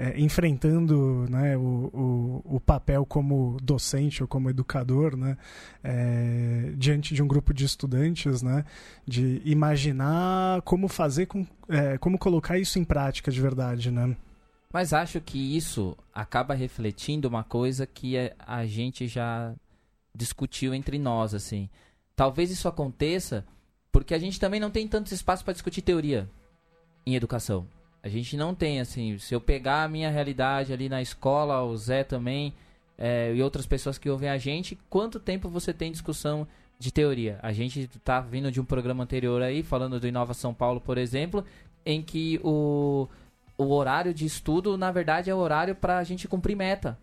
é, 0.00 0.18
enfrentando 0.18 1.26
né, 1.28 1.58
o, 1.58 1.90
o, 1.92 2.56
o, 2.56 2.60
papel 2.60 3.04
como 3.04 3.58
docente 3.62 4.22
ou 4.22 4.28
como 4.28 4.48
educador 4.48 5.14
né, 5.14 5.36
é, 5.84 6.72
diante 6.74 7.14
de 7.14 7.22
um 7.22 7.28
grupo 7.28 7.52
de 7.52 7.66
estudantes, 7.66 8.40
né, 8.40 8.64
de 9.06 9.42
imaginar 9.44 10.62
como 10.62 10.88
fazer, 10.88 11.26
com, 11.26 11.46
é, 11.68 11.98
como 11.98 12.18
colocar 12.18 12.58
isso 12.58 12.78
em 12.78 12.84
prática 12.84 13.30
de 13.30 13.42
verdade. 13.42 13.90
Né? 13.90 14.16
Mas 14.72 14.94
acho 14.94 15.20
que 15.20 15.54
isso 15.54 15.94
acaba 16.14 16.54
refletindo 16.54 17.28
uma 17.28 17.44
coisa 17.44 17.86
que 17.86 18.14
a 18.38 18.64
gente 18.64 19.06
já 19.06 19.54
discutiu 20.14 20.72
entre 20.72 20.98
nós. 20.98 21.34
assim. 21.34 21.68
Talvez 22.16 22.50
isso 22.50 22.68
aconteça 22.68 23.44
porque 23.92 24.14
a 24.14 24.18
gente 24.18 24.40
também 24.40 24.60
não 24.60 24.70
tem 24.70 24.88
tantos 24.88 25.12
espaços 25.12 25.42
para 25.42 25.52
discutir 25.52 25.82
teoria 25.82 26.26
em 27.04 27.14
educação. 27.14 27.66
A 28.02 28.08
gente 28.08 28.36
não 28.36 28.54
tem, 28.54 28.80
assim, 28.80 29.18
se 29.18 29.34
eu 29.34 29.40
pegar 29.40 29.84
a 29.84 29.88
minha 29.88 30.10
realidade 30.10 30.72
ali 30.72 30.88
na 30.88 31.02
escola, 31.02 31.62
o 31.62 31.76
Zé 31.76 32.02
também, 32.02 32.54
é, 32.96 33.32
e 33.34 33.42
outras 33.42 33.66
pessoas 33.66 33.98
que 33.98 34.08
ouvem 34.08 34.28
a 34.28 34.38
gente, 34.38 34.78
quanto 34.88 35.20
tempo 35.20 35.48
você 35.48 35.72
tem 35.72 35.92
discussão 35.92 36.46
de 36.78 36.90
teoria? 36.90 37.38
A 37.42 37.52
gente 37.52 37.88
tá 38.02 38.20
vindo 38.20 38.50
de 38.50 38.60
um 38.60 38.64
programa 38.64 39.04
anterior 39.04 39.42
aí, 39.42 39.62
falando 39.62 40.00
do 40.00 40.06
Inova 40.06 40.32
São 40.32 40.54
Paulo, 40.54 40.80
por 40.80 40.96
exemplo, 40.96 41.44
em 41.84 42.02
que 42.02 42.40
o, 42.42 43.06
o 43.58 43.70
horário 43.70 44.14
de 44.14 44.24
estudo, 44.24 44.78
na 44.78 44.90
verdade, 44.90 45.28
é 45.28 45.34
o 45.34 45.38
horário 45.38 45.74
para 45.74 45.98
a 45.98 46.04
gente 46.04 46.26
cumprir 46.26 46.56
meta. 46.56 46.98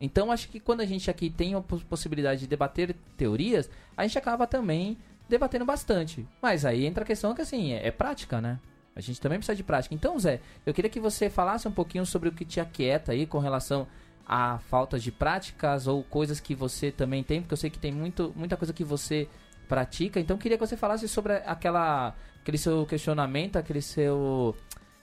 Então, 0.00 0.32
acho 0.32 0.48
que 0.48 0.60
quando 0.60 0.80
a 0.80 0.86
gente 0.86 1.10
aqui 1.10 1.30
tem 1.30 1.54
a 1.54 1.60
possibilidade 1.60 2.40
de 2.40 2.46
debater 2.46 2.94
teorias, 3.16 3.70
a 3.96 4.06
gente 4.06 4.18
acaba 4.18 4.46
também 4.46 4.98
debatendo 5.28 5.64
bastante. 5.64 6.26
Mas 6.42 6.64
aí 6.64 6.84
entra 6.84 7.04
a 7.04 7.06
questão 7.06 7.34
que, 7.34 7.40
assim, 7.40 7.72
é, 7.72 7.86
é 7.86 7.90
prática, 7.90 8.40
né? 8.40 8.58
A 8.94 9.00
gente 9.00 9.20
também 9.20 9.38
precisa 9.38 9.56
de 9.56 9.62
prática. 9.62 9.94
Então, 9.94 10.18
Zé, 10.18 10.40
eu 10.66 10.74
queria 10.74 10.90
que 10.90 11.00
você 11.00 11.30
falasse 11.30 11.66
um 11.66 11.72
pouquinho 11.72 12.04
sobre 12.04 12.28
o 12.28 12.32
que 12.32 12.44
te 12.44 12.60
aquieta 12.60 13.12
aí 13.12 13.26
com 13.26 13.38
relação 13.38 13.86
a 14.26 14.58
falta 14.58 14.98
de 14.98 15.10
práticas 15.10 15.86
ou 15.86 16.02
coisas 16.04 16.40
que 16.40 16.54
você 16.54 16.90
também 16.90 17.22
tem, 17.22 17.40
porque 17.40 17.54
eu 17.54 17.58
sei 17.58 17.70
que 17.70 17.78
tem 17.78 17.92
muito, 17.92 18.32
muita 18.36 18.56
coisa 18.56 18.72
que 18.72 18.84
você 18.84 19.28
pratica. 19.68 20.20
Então 20.20 20.38
queria 20.38 20.56
que 20.56 20.66
você 20.66 20.76
falasse 20.76 21.08
sobre 21.08 21.34
aquela, 21.34 22.14
aquele 22.40 22.58
seu 22.58 22.86
questionamento, 22.86 23.56
aquele 23.56 23.82
seu. 23.82 24.54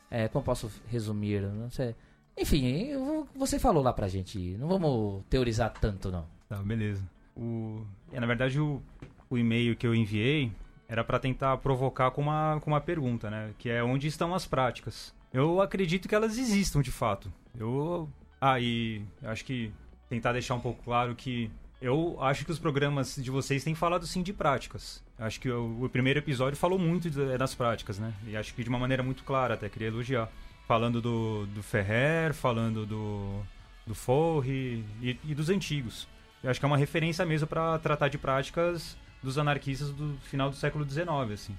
É, 0.10 0.28
como 0.28 0.44
posso 0.44 0.72
resumir? 0.88 1.42
Não 1.42 1.70
sei. 1.70 1.96
Enfim, 2.38 2.92
você 3.36 3.60
falou 3.60 3.84
lá 3.84 3.92
pra 3.92 4.08
gente. 4.08 4.40
Não 4.58 4.68
vamos 4.68 5.24
teorizar 5.30 5.74
tanto, 5.80 6.12
não. 6.12 6.26
Tá, 6.48 6.58
beleza. 6.64 7.04
O, 7.36 7.86
é, 8.12 8.20
na 8.20 8.26
verdade, 8.26 8.60
o, 8.60 8.82
o 9.30 9.38
e-mail 9.38 9.76
que 9.76 9.86
eu 9.86 9.94
enviei 9.94 10.52
era 10.90 11.04
para 11.04 11.20
tentar 11.20 11.56
provocar 11.58 12.10
com 12.10 12.24
uma, 12.24 12.60
com 12.60 12.72
uma 12.72 12.82
pergunta, 12.82 13.30
né? 13.30 13.52
Que 13.60 13.70
é 13.70 13.84
onde 13.84 14.08
estão 14.08 14.34
as 14.34 14.48
práticas? 14.48 15.14
Eu 15.32 15.62
acredito 15.62 16.10
que 16.10 16.16
elas 16.16 16.38
existam 16.40 16.82
de 16.82 16.92
fato. 16.92 17.32
Eu. 17.58 18.10
Ah, 18.42 18.60
e 18.60 19.04
acho 19.24 19.46
que 19.46 19.72
tentar 20.10 20.34
deixar 20.34 20.56
um 20.56 20.60
pouco 20.60 20.84
claro 20.84 21.14
que 21.14 21.52
eu 21.80 22.18
acho 22.22 22.44
que 22.44 22.52
os 22.52 22.58
programas 22.58 23.16
de 23.16 23.30
vocês 23.30 23.64
têm 23.64 23.76
falado 23.76 24.08
sim 24.08 24.24
de 24.24 24.34
práticas. 24.34 25.04
Acho 25.20 25.40
que 25.40 25.52
o, 25.52 25.88
primeiro 25.92 26.20
episódio 26.20 26.58
falou 26.58 26.80
muito 26.80 27.10
de, 27.10 27.38
das 27.38 27.54
práticas, 27.54 28.00
né? 28.00 28.12
E 28.26 28.36
acho 28.36 28.54
que 28.56 28.64
de 28.64 28.70
uma 28.70 28.80
maneira 28.80 29.04
muito 29.04 29.24
clara, 29.24 29.54
até 29.54 29.70
queria 29.70 29.90
elogiar. 29.90 30.28
Falando 30.68 31.02
do, 31.02 31.46
do 31.48 31.62
Ferrer, 31.62 32.34
falando 32.34 32.86
do, 32.86 33.42
do 33.86 33.94
Forre 33.94 34.84
e, 35.02 35.18
e 35.24 35.36
dos 35.36 35.50
antigos. 35.50 36.08
Eu 36.44 36.50
acho 36.50 36.60
que 36.60 36.66
é 36.66 36.68
uma 36.68 36.78
referência 36.78 37.26
mesmo 37.26 37.48
para 37.48 37.78
tratar 37.80 38.08
de 38.08 38.18
práticas 38.18 38.98
dos 39.22 39.38
anarquistas 39.38 39.92
do 39.92 40.18
final 40.24 40.50
do 40.50 40.56
século 40.56 40.90
XIX, 40.90 41.10
assim. 41.34 41.58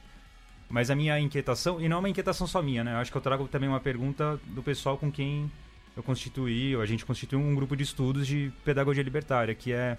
Mas 0.69 0.91
a 0.91 0.95
minha 0.95 1.19
inquietação, 1.19 1.81
e 1.81 1.89
não 1.89 1.97
é 1.97 1.99
uma 1.99 2.09
inquietação 2.09 2.47
só 2.47 2.63
minha, 2.63 2.85
né? 2.85 2.95
Eu 2.95 2.99
acho 2.99 3.11
que 3.11 3.17
eu 3.17 3.23
trago 3.23 3.49
também 3.49 3.69
uma 3.69 3.81
pergunta 3.81 4.41
do 4.47 4.63
pessoal 4.63 4.97
com 4.97 5.11
quem 5.11 5.51
eu 5.97 6.03
constituí, 6.03 6.77
ou 6.77 6.83
a 6.83 6.87
gente 6.87 7.05
constituiu 7.05 7.41
um 7.41 7.55
grupo 7.55 7.77
de 7.77 7.83
estudos 7.83 8.27
de 8.27 8.53
pedagogia 8.65 9.03
libertária, 9.03 9.55
que 9.55 9.73
é, 9.73 9.99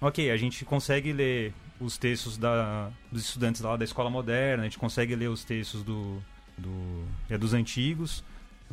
ok, 0.00 0.30
a 0.30 0.36
gente 0.36 0.64
consegue 0.64 1.12
ler 1.12 1.52
os 1.78 1.98
textos 1.98 2.38
da, 2.38 2.90
dos 3.12 3.26
estudantes 3.26 3.60
lá 3.60 3.76
da 3.76 3.84
escola 3.84 4.08
moderna, 4.08 4.62
a 4.62 4.66
gente 4.66 4.78
consegue 4.78 5.14
ler 5.14 5.28
os 5.28 5.44
textos 5.44 5.82
do, 5.82 6.22
do 6.56 7.04
é 7.28 7.36
dos 7.36 7.52
antigos, 7.52 8.24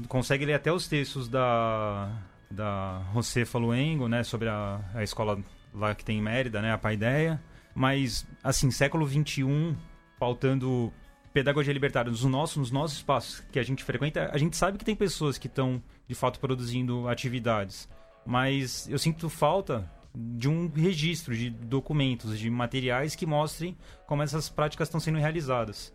consegue 0.08 0.46
ler 0.46 0.54
até 0.54 0.72
os 0.72 0.88
textos 0.88 1.28
da 1.28 2.10
da 2.54 3.02
José 3.14 3.46
Faluengo, 3.46 4.08
né, 4.08 4.24
sobre 4.24 4.48
a, 4.48 4.80
a 4.94 5.04
escola 5.04 5.40
lá 5.74 5.96
que 5.96 6.06
tem 6.06 6.20
em 6.20 6.22
Mérida, 6.22 6.62
né, 6.62 6.72
a 6.72 6.78
Paideia, 6.78 7.42
mas 7.74 8.28
assim, 8.44 8.70
século 8.72 9.06
21, 9.06 9.76
faltando 10.20 10.92
pedagogia 11.34 11.74
libertária 11.74 12.12
nos 12.12 12.24
nossos, 12.24 12.58
nos 12.58 12.72
nossos 12.72 12.98
espaços 12.98 13.40
que 13.52 13.58
a 13.58 13.64
gente 13.64 13.84
frequenta, 13.84 14.30
a 14.32 14.38
gente 14.38 14.56
sabe 14.56 14.78
que 14.78 14.86
tem 14.86 14.96
pessoas 14.96 15.38
que 15.38 15.48
estão 15.48 15.82
de 16.08 16.14
fato 16.14 16.40
produzindo 16.40 17.08
atividades, 17.08 17.90
mas 18.26 18.88
eu 18.88 19.00
sinto 19.00 19.30
falta 19.30 19.90
de 20.16 20.48
um 20.48 20.70
registro 20.70 21.36
de 21.36 21.50
documentos, 21.50 22.38
de 22.38 22.50
materiais 22.50 23.16
que 23.16 23.26
mostrem 23.26 23.76
como 24.06 24.22
essas 24.22 24.48
práticas 24.48 24.88
estão 24.88 25.00
sendo 25.00 25.18
realizadas. 25.18 25.92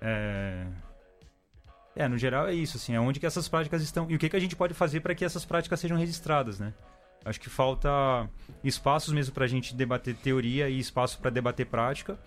É... 0.00 0.66
é, 1.94 2.08
no 2.08 2.16
geral 2.16 2.48
é 2.48 2.54
isso, 2.54 2.78
assim, 2.78 2.94
é 2.94 3.00
onde 3.00 3.20
que 3.20 3.26
essas 3.26 3.48
práticas 3.48 3.82
estão 3.82 4.10
e 4.10 4.14
o 4.14 4.18
que, 4.18 4.30
que 4.30 4.36
a 4.36 4.40
gente 4.40 4.56
pode 4.56 4.72
fazer 4.72 5.00
para 5.00 5.14
que 5.14 5.24
essas 5.26 5.44
práticas 5.44 5.78
sejam 5.78 5.98
registradas, 5.98 6.58
né? 6.58 6.72
Acho 7.24 7.40
que 7.40 7.50
falta 7.50 8.28
espaços 8.64 9.12
mesmo 9.12 9.34
para 9.34 9.44
a 9.44 9.48
gente 9.48 9.74
debater 9.74 10.14
teoria 10.14 10.68
e 10.68 10.78
espaço 10.78 11.18
para 11.18 11.30
debater 11.30 11.66
prática. 11.66 12.18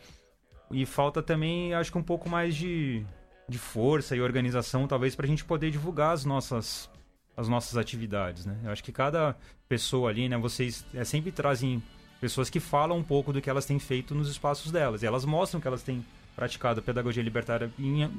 E 0.71 0.85
falta 0.85 1.21
também, 1.21 1.73
acho 1.73 1.91
que 1.91 1.97
um 1.97 2.03
pouco 2.03 2.29
mais 2.29 2.55
de, 2.55 3.05
de 3.47 3.57
força 3.57 4.15
e 4.15 4.21
organização, 4.21 4.87
talvez, 4.87 5.15
para 5.15 5.25
a 5.25 5.29
gente 5.29 5.43
poder 5.43 5.71
divulgar 5.71 6.13
as 6.13 6.25
nossas, 6.25 6.89
as 7.35 7.47
nossas 7.47 7.77
atividades, 7.77 8.45
né? 8.45 8.57
Eu 8.63 8.71
acho 8.71 8.83
que 8.83 8.91
cada 8.91 9.35
pessoa 9.67 10.09
ali, 10.09 10.29
né? 10.29 10.37
Vocês 10.37 10.85
é, 10.93 11.03
sempre 11.03 11.31
trazem 11.31 11.81
pessoas 12.19 12.49
que 12.49 12.59
falam 12.59 12.97
um 12.97 13.03
pouco 13.03 13.33
do 13.33 13.41
que 13.41 13.49
elas 13.49 13.65
têm 13.65 13.79
feito 13.79 14.15
nos 14.15 14.29
espaços 14.29 14.71
delas. 14.71 15.03
E 15.03 15.05
elas 15.05 15.25
mostram 15.25 15.59
que 15.59 15.67
elas 15.67 15.83
têm 15.83 16.05
praticado 16.35 16.79
a 16.79 16.83
pedagogia 16.83 17.21
libertária 17.21 17.71
em, 17.77 18.09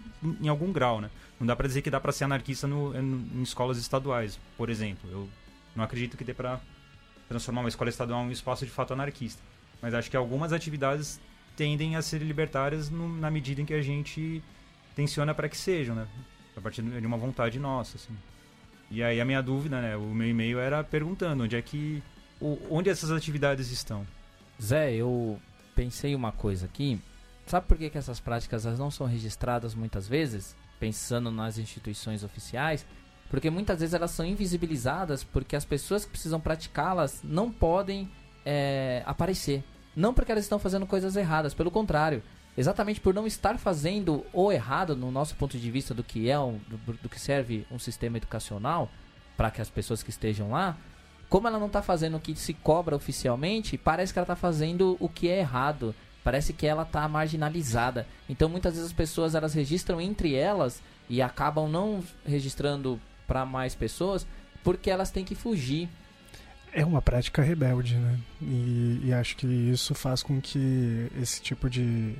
em, 0.40 0.48
algum 0.48 0.70
grau, 0.72 1.00
né? 1.00 1.10
Não 1.38 1.46
dá 1.46 1.56
para 1.56 1.66
dizer 1.66 1.82
que 1.82 1.90
dá 1.90 1.98
para 1.98 2.12
ser 2.12 2.24
anarquista 2.24 2.66
no, 2.66 2.94
em, 2.94 3.28
em, 3.34 3.42
escolas 3.42 3.78
estaduais, 3.78 4.38
por 4.56 4.70
exemplo. 4.70 5.10
Eu 5.10 5.28
não 5.74 5.84
acredito 5.84 6.16
que 6.16 6.24
dê 6.24 6.34
para 6.34 6.60
transformar 7.28 7.62
uma 7.62 7.68
escola 7.68 7.90
estadual 7.90 8.22
em 8.24 8.28
um 8.28 8.30
espaço 8.30 8.64
de 8.64 8.70
fato 8.70 8.92
anarquista. 8.92 9.42
Mas 9.80 9.94
acho 9.94 10.10
que 10.10 10.16
algumas 10.16 10.52
atividades 10.52 11.20
tendem 11.56 11.96
a 11.96 12.02
ser 12.02 12.22
libertárias 12.22 12.90
no, 12.90 13.08
na 13.08 13.30
medida 13.30 13.60
em 13.60 13.64
que 13.64 13.74
a 13.74 13.82
gente 13.82 14.42
tensiona 14.94 15.34
para 15.34 15.48
que 15.48 15.56
sejam, 15.56 15.94
né? 15.94 16.06
A 16.56 16.60
partir 16.60 16.82
de 16.82 17.06
uma 17.06 17.16
vontade 17.16 17.58
nossa, 17.58 17.96
assim. 17.96 18.16
E 18.90 19.02
aí 19.02 19.20
a 19.20 19.24
minha 19.24 19.42
dúvida, 19.42 19.80
né? 19.80 19.96
O 19.96 20.14
meu 20.14 20.28
e-mail 20.28 20.58
era 20.58 20.84
perguntando 20.84 21.44
onde 21.44 21.56
é 21.56 21.62
que... 21.62 22.02
Onde 22.70 22.90
essas 22.90 23.10
atividades 23.10 23.70
estão. 23.70 24.06
Zé, 24.62 24.94
eu 24.94 25.40
pensei 25.74 26.14
uma 26.14 26.30
coisa 26.30 26.66
aqui. 26.66 27.00
Sabe 27.46 27.66
por 27.66 27.76
que, 27.76 27.90
que 27.90 27.98
essas 27.98 28.20
práticas 28.20 28.64
elas 28.64 28.78
não 28.78 28.90
são 28.90 29.06
registradas 29.06 29.74
muitas 29.74 30.08
vezes? 30.08 30.56
Pensando 30.78 31.30
nas 31.30 31.58
instituições 31.58 32.22
oficiais. 32.22 32.86
Porque 33.30 33.50
muitas 33.50 33.80
vezes 33.80 33.94
elas 33.94 34.10
são 34.10 34.24
invisibilizadas 34.24 35.24
porque 35.24 35.56
as 35.56 35.64
pessoas 35.64 36.04
que 36.04 36.10
precisam 36.12 36.40
praticá-las 36.40 37.20
não 37.22 37.50
podem 37.50 38.10
é, 38.44 39.02
aparecer. 39.06 39.64
Não 39.96 40.12
porque 40.12 40.32
elas 40.32 40.44
estão 40.44 40.58
fazendo 40.58 40.86
coisas 40.86 41.16
erradas, 41.16 41.54
pelo 41.54 41.70
contrário. 41.70 42.22
Exatamente 42.56 43.00
por 43.00 43.12
não 43.12 43.26
estar 43.26 43.58
fazendo 43.58 44.24
o 44.32 44.52
errado 44.52 44.94
no 44.94 45.10
nosso 45.10 45.34
ponto 45.34 45.58
de 45.58 45.70
vista 45.70 45.92
do 45.92 46.04
que 46.04 46.30
é 46.30 46.38
um, 46.38 46.58
do, 46.68 46.92
do 46.94 47.08
que 47.08 47.20
serve 47.20 47.66
um 47.70 47.78
sistema 47.78 48.16
educacional 48.16 48.88
para 49.36 49.50
que 49.50 49.60
as 49.60 49.68
pessoas 49.68 50.02
que 50.02 50.10
estejam 50.10 50.50
lá, 50.50 50.76
como 51.28 51.48
ela 51.48 51.58
não 51.58 51.66
está 51.66 51.82
fazendo 51.82 52.16
o 52.16 52.20
que 52.20 52.36
se 52.36 52.54
cobra 52.54 52.94
oficialmente, 52.94 53.76
parece 53.76 54.12
que 54.12 54.18
ela 54.20 54.24
está 54.24 54.36
fazendo 54.36 54.96
o 55.00 55.08
que 55.08 55.28
é 55.28 55.40
errado. 55.40 55.94
Parece 56.22 56.52
que 56.52 56.66
ela 56.66 56.84
está 56.84 57.06
marginalizada. 57.08 58.06
Então 58.28 58.48
muitas 58.48 58.74
vezes 58.74 58.86
as 58.86 58.94
pessoas 58.94 59.34
elas 59.34 59.52
registram 59.52 60.00
entre 60.00 60.34
elas 60.34 60.80
e 61.10 61.20
acabam 61.20 61.68
não 61.68 62.02
registrando 62.24 63.00
para 63.26 63.44
mais 63.44 63.74
pessoas 63.74 64.26
porque 64.62 64.90
elas 64.90 65.10
têm 65.10 65.24
que 65.24 65.34
fugir 65.34 65.88
é 66.74 66.84
uma 66.84 67.00
prática 67.00 67.40
rebelde, 67.40 67.94
né? 67.94 68.18
E, 68.42 69.02
e, 69.04 69.12
acho 69.12 69.36
que 69.36 69.46
isso 69.46 69.94
faz 69.94 70.24
com 70.24 70.40
que 70.40 71.08
esse 71.22 71.40
tipo 71.40 71.70
de, 71.70 72.16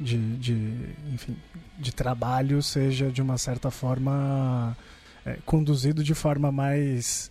de, 0.00 0.36
de, 0.38 0.54
enfim, 1.12 1.36
de 1.78 1.92
trabalho 1.92 2.62
seja, 2.62 3.10
de 3.10 3.20
uma 3.20 3.36
certa 3.36 3.70
forma, 3.70 4.74
é, 5.26 5.36
conduzido 5.44 6.02
de 6.02 6.14
forma 6.14 6.50
mais, 6.50 7.30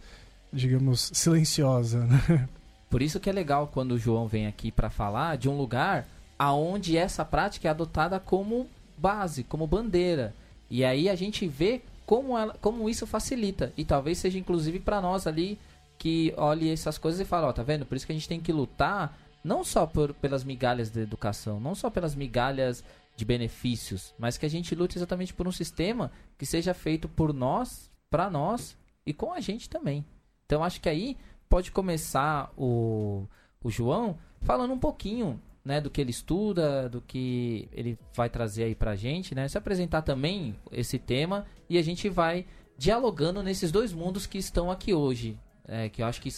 digamos, 0.54 1.10
silenciosa, 1.14 2.06
né? 2.06 2.48
Por 2.92 3.02
isso 3.02 3.20
que 3.20 3.30
é 3.30 3.34
legal 3.34 3.68
quando 3.68 3.94
o 3.94 3.98
João 3.98 4.28
vem 4.28 4.46
aqui 4.46 4.72
para 4.72 4.90
falar 4.90 5.38
de 5.38 5.50
um 5.50 5.58
lugar 5.58 6.08
aonde 6.38 6.96
essa 6.96 7.26
prática 7.26 7.70
é 7.70 7.72
adotada 7.72 8.20
como 8.20 8.68
base, 8.98 9.44
como 9.44 9.66
bandeira. 9.66 10.36
E 10.70 10.84
aí 10.84 11.10
a 11.10 11.16
gente 11.16 11.48
vê 11.48 11.82
como, 12.12 12.38
ela, 12.38 12.54
como 12.60 12.90
isso 12.90 13.08
facilita. 13.08 13.72
E 13.78 13.86
talvez 13.86 14.18
seja 14.18 14.38
inclusive 14.38 14.82
para 14.82 15.00
nós 15.00 15.26
ali 15.26 15.58
que 15.98 16.34
olhe 16.36 16.70
essas 16.70 16.98
coisas 16.98 17.22
e 17.22 17.24
fale, 17.24 17.46
ó, 17.46 17.54
tá 17.54 17.64
vendo? 17.64 17.86
Por 17.86 17.96
isso 17.96 18.06
que 18.06 18.12
a 18.12 18.16
gente 18.16 18.28
tem 18.28 18.42
que 18.42 18.52
lutar 18.52 19.18
não 19.42 19.64
só 19.64 19.88
por, 19.88 20.14
pelas 20.16 20.44
migalhas 20.44 20.90
da 20.90 21.00
educação, 21.00 21.58
não 21.58 21.74
só 21.74 21.90
pelas 21.90 22.14
migalhas 22.14 22.84
de 23.16 23.24
benefícios, 23.24 24.14
mas 24.20 24.38
que 24.38 24.46
a 24.46 24.50
gente 24.50 24.76
lute 24.76 24.98
exatamente 24.98 25.34
por 25.34 25.48
um 25.48 25.54
sistema 25.54 26.12
que 26.38 26.46
seja 26.46 26.74
feito 26.74 27.08
por 27.08 27.34
nós, 27.34 27.90
para 28.10 28.30
nós 28.30 28.76
e 29.06 29.14
com 29.14 29.32
a 29.32 29.40
gente 29.40 29.70
também. 29.70 30.04
Então 30.46 30.66
acho 30.66 30.82
que 30.82 30.90
aí 30.90 31.16
pode 31.48 31.72
começar 31.72 32.52
o, 32.58 33.26
o 33.64 33.72
João 33.72 34.18
falando 34.42 34.74
um 34.74 34.80
pouquinho 34.80 35.42
né, 35.64 35.80
do 35.80 35.90
que 35.90 36.02
ele 36.02 36.12
estuda, 36.12 36.90
do 36.90 37.02
que 37.02 37.70
ele 37.72 37.98
vai 38.16 38.30
trazer 38.30 38.64
aí 38.64 38.76
pra 38.76 38.96
gente, 38.96 39.36
né? 39.36 39.48
Se 39.48 39.58
apresentar 39.58 40.02
também 40.02 40.56
esse 40.72 40.98
tema 40.98 41.46
e 41.70 41.78
a 41.78 41.82
gente 41.82 42.10
vai 42.10 42.46
dialogando 42.78 43.44
nesses 43.44 43.72
dois 43.72 43.94
mundos 43.94 44.26
que 44.26 44.38
estão 44.38 44.72
aqui 44.72 44.94
hoje, 44.94 45.38
é, 45.68 45.88
que 45.88 46.02
eu 46.02 46.06
acho 46.08 46.20
que 46.20 46.30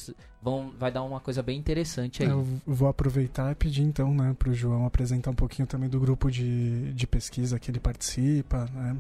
vão, 0.42 0.74
vai 0.78 0.92
dar 0.92 1.04
uma 1.04 1.20
coisa 1.20 1.42
bem 1.42 1.58
interessante 1.58 2.22
aí. 2.22 2.30
Eu 2.30 2.46
vou 2.68 2.90
aproveitar 2.90 3.52
e 3.52 3.56
pedir 3.56 3.84
então, 3.84 4.14
né, 4.14 4.36
para 4.38 4.50
o 4.50 4.54
João 4.54 4.86
apresentar 4.86 5.32
um 5.32 5.36
pouquinho 5.36 5.68
também 5.68 5.90
do 5.90 6.00
grupo 6.00 6.30
de, 6.30 6.92
de 6.94 7.08
pesquisa 7.08 7.58
que 7.58 7.72
ele 7.72 7.80
participa, 7.80 8.66
né? 8.74 8.98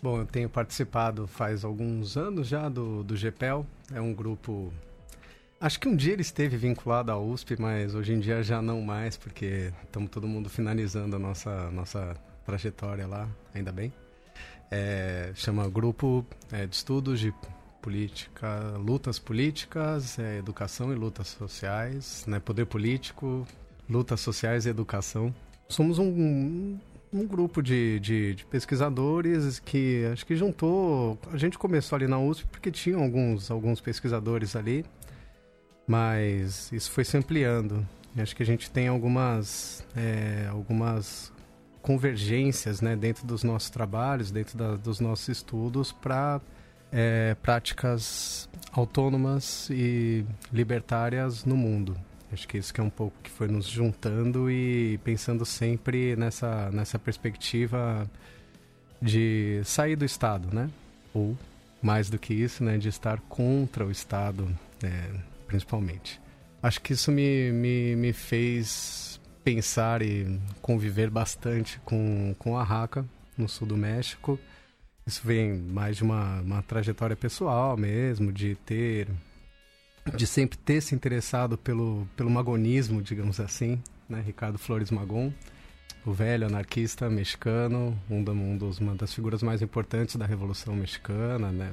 Bom, 0.00 0.18
eu 0.18 0.26
tenho 0.26 0.48
participado 0.48 1.26
faz 1.26 1.64
alguns 1.64 2.16
anos 2.16 2.46
já 2.46 2.68
do, 2.68 3.02
do 3.02 3.16
GPEL, 3.16 3.66
é 3.92 4.00
um 4.00 4.14
grupo... 4.14 4.72
Acho 5.64 5.80
que 5.80 5.88
um 5.88 5.96
dia 5.96 6.12
ele 6.12 6.20
esteve 6.20 6.58
vinculado 6.58 7.10
à 7.10 7.18
USP, 7.18 7.58
mas 7.58 7.94
hoje 7.94 8.12
em 8.12 8.20
dia 8.20 8.42
já 8.42 8.60
não 8.60 8.82
mais, 8.82 9.16
porque 9.16 9.72
estamos 9.82 10.10
todo 10.10 10.28
mundo 10.28 10.50
finalizando 10.50 11.16
a 11.16 11.18
nossa, 11.18 11.70
nossa 11.70 12.14
trajetória 12.44 13.06
lá, 13.06 13.26
ainda 13.54 13.72
bem. 13.72 13.90
É, 14.70 15.32
chama 15.34 15.66
Grupo 15.70 16.22
é, 16.52 16.66
de 16.66 16.76
Estudos 16.76 17.18
de 17.18 17.32
política, 17.80 18.74
lutas 18.76 19.18
políticas, 19.18 20.18
é, 20.18 20.36
educação 20.36 20.92
e 20.92 20.94
lutas 20.94 21.28
sociais, 21.28 22.26
né, 22.26 22.38
poder 22.38 22.66
político, 22.66 23.48
lutas 23.88 24.20
sociais 24.20 24.66
e 24.66 24.68
educação. 24.68 25.34
Somos 25.66 25.98
um, 25.98 26.76
um, 27.10 27.26
grupo 27.26 27.62
de, 27.62 27.98
de, 28.00 28.34
de, 28.34 28.44
pesquisadores 28.44 29.60
que 29.60 30.04
acho 30.12 30.26
que 30.26 30.36
juntou. 30.36 31.18
A 31.32 31.38
gente 31.38 31.56
começou 31.56 31.96
ali 31.96 32.06
na 32.06 32.18
USP 32.18 32.44
porque 32.48 32.70
tinha 32.70 32.98
alguns, 32.98 33.50
alguns 33.50 33.80
pesquisadores 33.80 34.54
ali, 34.54 34.84
mas 35.86 36.70
isso 36.72 36.90
foi 36.90 37.04
se 37.04 37.16
ampliando. 37.16 37.86
Acho 38.16 38.34
que 38.34 38.42
a 38.42 38.46
gente 38.46 38.70
tem 38.70 38.88
algumas, 38.88 39.84
é, 39.96 40.46
algumas 40.50 41.32
convergências 41.82 42.80
né, 42.80 42.96
dentro 42.96 43.26
dos 43.26 43.42
nossos 43.42 43.70
trabalhos, 43.70 44.30
dentro 44.30 44.56
da, 44.56 44.76
dos 44.76 45.00
nossos 45.00 45.28
estudos, 45.28 45.92
para 45.92 46.40
é, 46.92 47.34
práticas 47.42 48.48
autônomas 48.72 49.68
e 49.70 50.24
libertárias 50.52 51.44
no 51.44 51.56
mundo. 51.56 51.96
Acho 52.32 52.48
que 52.48 52.56
isso 52.56 52.72
que 52.72 52.80
é 52.80 52.84
um 52.84 52.90
pouco 52.90 53.16
que 53.22 53.30
foi 53.30 53.48
nos 53.48 53.66
juntando 53.66 54.50
e 54.50 54.98
pensando 55.04 55.44
sempre 55.44 56.16
nessa, 56.16 56.70
nessa 56.70 56.98
perspectiva 56.98 58.10
de 59.00 59.60
sair 59.64 59.94
do 59.94 60.04
Estado, 60.04 60.48
né? 60.52 60.70
Ou, 61.12 61.36
mais 61.82 62.08
do 62.08 62.18
que 62.18 62.32
isso, 62.32 62.64
né, 62.64 62.78
de 62.78 62.88
estar 62.88 63.20
contra 63.28 63.84
o 63.84 63.90
Estado, 63.90 64.48
é, 64.82 65.10
principalmente. 65.54 66.20
Acho 66.60 66.80
que 66.80 66.92
isso 66.92 67.12
me, 67.12 67.52
me, 67.52 67.94
me 67.96 68.12
fez 68.12 69.20
pensar 69.44 70.02
e 70.02 70.40
conviver 70.60 71.10
bastante 71.10 71.78
com, 71.84 72.34
com 72.38 72.56
a 72.58 72.64
Raca 72.64 73.04
no 73.38 73.48
sul 73.48 73.68
do 73.68 73.76
México. 73.76 74.38
Isso 75.06 75.20
vem 75.24 75.52
mais 75.54 75.96
de 75.96 76.02
uma, 76.02 76.40
uma 76.40 76.62
trajetória 76.62 77.14
pessoal 77.14 77.76
mesmo, 77.76 78.32
de 78.32 78.56
ter 78.56 79.08
de 80.16 80.26
sempre 80.26 80.58
ter 80.58 80.82
se 80.82 80.94
interessado 80.94 81.56
pelo, 81.56 82.06
pelo 82.16 82.28
magonismo, 82.28 83.00
digamos 83.00 83.40
assim, 83.40 83.80
né? 84.08 84.22
Ricardo 84.24 84.58
Flores 84.58 84.90
Magon, 84.90 85.32
o 86.04 86.12
velho 86.12 86.46
anarquista 86.46 87.08
mexicano, 87.08 87.98
um, 88.10 88.18
um 88.18 88.56
dos, 88.56 88.78
uma 88.80 88.94
das 88.94 89.14
figuras 89.14 89.42
mais 89.42 89.62
importantes 89.62 90.16
da 90.16 90.26
Revolução 90.26 90.74
Mexicana, 90.74 91.50
né? 91.50 91.72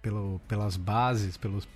Pelo, 0.00 0.40
pelas 0.46 0.76
bases, 0.76 1.36
pelos, 1.36 1.66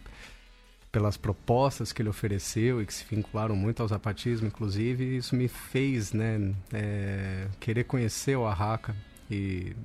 pelas 0.96 1.18
propostas 1.18 1.92
que 1.92 2.00
ele 2.00 2.08
ofereceu 2.08 2.80
e 2.80 2.86
que 2.86 2.94
se 2.94 3.04
vincularam 3.04 3.54
muito 3.54 3.82
ao 3.82 3.88
zapatismo, 3.88 4.46
inclusive, 4.46 5.18
isso 5.18 5.36
me 5.36 5.46
fez, 5.46 6.14
né, 6.14 6.54
é, 6.72 7.48
querer 7.60 7.84
conhecer 7.84 8.34
o 8.34 8.46
Arraca 8.46 8.96
e, 9.30 9.76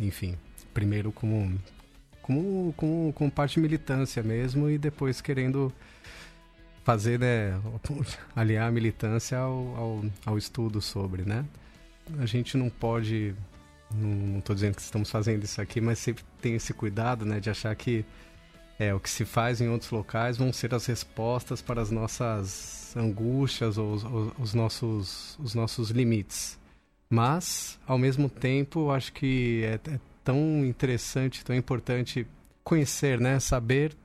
enfim, 0.00 0.34
primeiro 0.74 1.12
como, 1.12 1.56
como, 2.20 2.74
como, 2.76 3.12
como 3.12 3.30
parte 3.30 3.54
de 3.54 3.60
militância 3.60 4.24
mesmo 4.24 4.68
e 4.68 4.76
depois 4.76 5.20
querendo 5.20 5.72
fazer, 6.82 7.20
né, 7.20 7.60
aliar 8.34 8.66
a 8.66 8.72
militância 8.72 9.38
ao, 9.38 9.76
ao, 9.76 10.04
ao 10.26 10.36
estudo 10.36 10.80
sobre, 10.82 11.22
né. 11.22 11.44
A 12.18 12.26
gente 12.26 12.56
não 12.56 12.68
pode, 12.68 13.36
não 13.94 14.40
estou 14.40 14.52
dizendo 14.52 14.74
que 14.74 14.82
estamos 14.82 15.08
fazendo 15.08 15.44
isso 15.44 15.60
aqui, 15.60 15.80
mas 15.80 16.00
sempre 16.00 16.24
tem 16.42 16.56
esse 16.56 16.74
cuidado, 16.74 17.24
né, 17.24 17.38
de 17.38 17.50
achar 17.50 17.72
que 17.76 18.04
é, 18.78 18.92
o 18.94 19.00
que 19.00 19.08
se 19.08 19.24
faz 19.24 19.60
em 19.60 19.68
outros 19.68 19.90
locais 19.90 20.36
vão 20.36 20.52
ser 20.52 20.74
as 20.74 20.86
respostas 20.86 21.62
para 21.62 21.80
as 21.80 21.90
nossas 21.90 22.94
angústias 22.96 23.78
ou 23.78 23.92
os, 23.92 24.04
os 24.38 24.54
nossos, 24.54 25.38
os 25.38 25.54
nossos 25.54 25.90
limites. 25.90 26.58
Mas, 27.08 27.78
ao 27.86 27.96
mesmo 27.96 28.28
tempo, 28.28 28.90
acho 28.90 29.12
que 29.12 29.62
é, 29.64 29.74
é 29.92 30.00
tão 30.24 30.64
interessante, 30.64 31.44
tão 31.44 31.54
importante 31.54 32.26
conhecer, 32.64 33.20
né? 33.20 33.38
Saber 33.38 33.96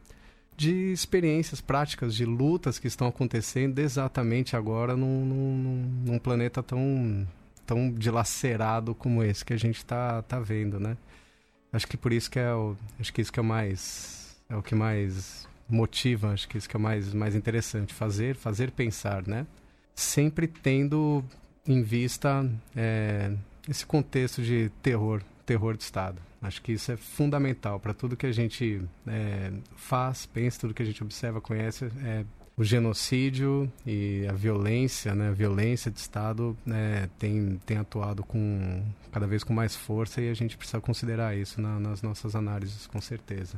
de 0.55 0.91
experiências 0.91 1.59
práticas, 1.59 2.13
de 2.15 2.23
lutas 2.23 2.77
que 2.77 2.87
estão 2.87 3.07
acontecendo 3.07 3.79
exatamente 3.79 4.55
agora 4.55 4.95
num, 4.95 5.25
num, 5.25 6.03
num 6.05 6.19
planeta 6.19 6.61
tão, 6.61 7.27
tão 7.65 7.91
dilacerado 7.91 8.93
como 8.93 9.23
esse 9.23 9.43
que 9.43 9.53
a 9.53 9.57
gente 9.57 9.77
está 9.77 10.21
tá 10.21 10.39
vendo, 10.39 10.79
né? 10.79 10.95
Acho 11.73 11.87
que 11.87 11.97
por 11.97 12.13
isso 12.13 12.29
que 12.29 12.37
é 12.37 12.53
o, 12.53 12.77
acho 12.99 13.11
que 13.11 13.21
isso 13.21 13.33
que 13.33 13.39
é 13.39 13.41
o 13.41 13.45
mais 13.45 14.20
é 14.51 14.55
o 14.55 14.61
que 14.61 14.75
mais 14.75 15.47
motiva, 15.67 16.31
acho 16.31 16.47
que 16.47 16.57
isso 16.57 16.67
que 16.67 16.75
é 16.75 16.79
mais, 16.79 17.13
mais 17.13 17.35
interessante, 17.35 17.93
fazer, 17.93 18.35
fazer 18.35 18.71
pensar, 18.71 19.25
né? 19.25 19.47
Sempre 19.95 20.45
tendo 20.45 21.23
em 21.65 21.81
vista 21.81 22.49
é, 22.75 23.31
esse 23.69 23.85
contexto 23.85 24.41
de 24.41 24.69
terror, 24.81 25.21
terror 25.45 25.77
de 25.77 25.83
Estado. 25.83 26.21
Acho 26.41 26.61
que 26.61 26.73
isso 26.73 26.91
é 26.91 26.97
fundamental 26.97 27.79
para 27.79 27.93
tudo 27.93 28.17
que 28.17 28.25
a 28.25 28.31
gente 28.31 28.81
é, 29.07 29.51
faz, 29.75 30.25
pensa, 30.25 30.59
tudo 30.59 30.73
que 30.73 30.83
a 30.83 30.85
gente 30.85 31.01
observa, 31.01 31.39
conhece. 31.39 31.85
É, 32.03 32.25
o 32.57 32.63
genocídio 32.63 33.71
e 33.85 34.27
a 34.27 34.33
violência, 34.33 35.15
né, 35.15 35.29
a 35.29 35.31
violência 35.31 35.89
de 35.89 35.99
Estado 35.99 36.57
né, 36.65 37.09
tem, 37.17 37.59
tem 37.65 37.77
atuado 37.77 38.23
com 38.23 38.83
cada 39.11 39.25
vez 39.25 39.43
com 39.43 39.53
mais 39.53 39.75
força 39.75 40.21
e 40.21 40.29
a 40.29 40.33
gente 40.33 40.57
precisa 40.57 40.81
considerar 40.81 41.37
isso 41.37 41.61
na, 41.61 41.79
nas 41.79 42.01
nossas 42.01 42.35
análises, 42.35 42.87
com 42.87 42.99
certeza 42.99 43.57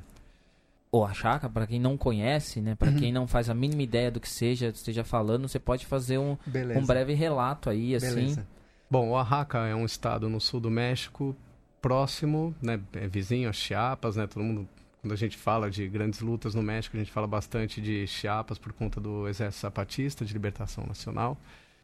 ou 0.93 1.03
a 1.03 1.11
chácara, 1.11 1.51
para 1.51 1.65
quem 1.65 1.79
não 1.79 1.97
conhece, 1.97 2.61
né, 2.61 2.75
para 2.75 2.91
uhum. 2.91 2.97
quem 2.97 3.11
não 3.11 3.25
faz 3.25 3.49
a 3.49 3.53
mínima 3.55 3.81
ideia 3.81 4.11
do 4.11 4.19
que 4.19 4.29
seja, 4.29 4.67
esteja 4.67 5.03
falando, 5.03 5.47
você 5.47 5.57
pode 5.57 5.87
fazer 5.87 6.19
um, 6.19 6.37
um 6.75 6.85
breve 6.85 7.15
relato 7.15 7.67
aí, 7.67 7.95
assim. 7.95 8.13
Beleza. 8.13 8.47
Bom, 8.91 9.09
Oaxaca 9.09 9.57
é 9.65 9.73
um 9.73 9.85
estado 9.85 10.29
no 10.29 10.39
sul 10.39 10.59
do 10.59 10.69
México, 10.69 11.35
próximo, 11.81 12.53
né, 12.61 12.79
é 12.93 13.07
vizinho 13.07 13.49
a 13.49 13.51
Chiapas, 13.51 14.17
né, 14.17 14.27
todo 14.27 14.43
mundo 14.43 14.69
quando 15.01 15.13
a 15.13 15.17
gente 15.17 15.35
fala 15.35 15.69
de 15.69 15.87
grandes 15.89 16.19
lutas 16.21 16.53
no 16.53 16.61
México, 16.61 16.95
a 16.95 16.99
gente 16.99 17.11
fala 17.11 17.25
bastante 17.25 17.81
de 17.81 18.05
Chiapas 18.05 18.59
por 18.59 18.71
conta 18.71 19.01
do 19.01 19.27
Exército 19.27 19.63
Zapatista 19.63 20.23
de 20.23 20.31
Libertação 20.31 20.85
Nacional. 20.85 21.35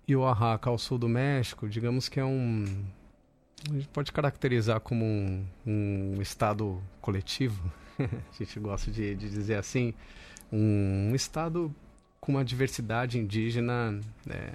E 0.08 0.16
o 0.16 0.22
Oaxaca, 0.22 0.70
ao 0.70 0.78
sul 0.78 1.00
do 1.00 1.10
México, 1.10 1.68
digamos 1.68 2.08
que 2.08 2.20
é 2.20 2.24
um. 2.24 2.86
A 3.70 3.74
gente 3.74 3.88
pode 3.90 4.12
caracterizar 4.12 4.80
como 4.80 5.04
um, 5.04 5.46
um 5.66 6.22
estado 6.22 6.82
coletivo, 7.02 7.70
a 8.32 8.38
gente 8.38 8.60
gosta 8.60 8.90
de, 8.92 9.16
de 9.16 9.30
dizer 9.30 9.56
assim, 9.56 9.94
um, 10.52 11.14
estado 11.14 11.74
com 12.20 12.34
uma 12.34 12.44
diversidade 12.44 13.18
indígena 13.18 14.00
é, 14.30 14.52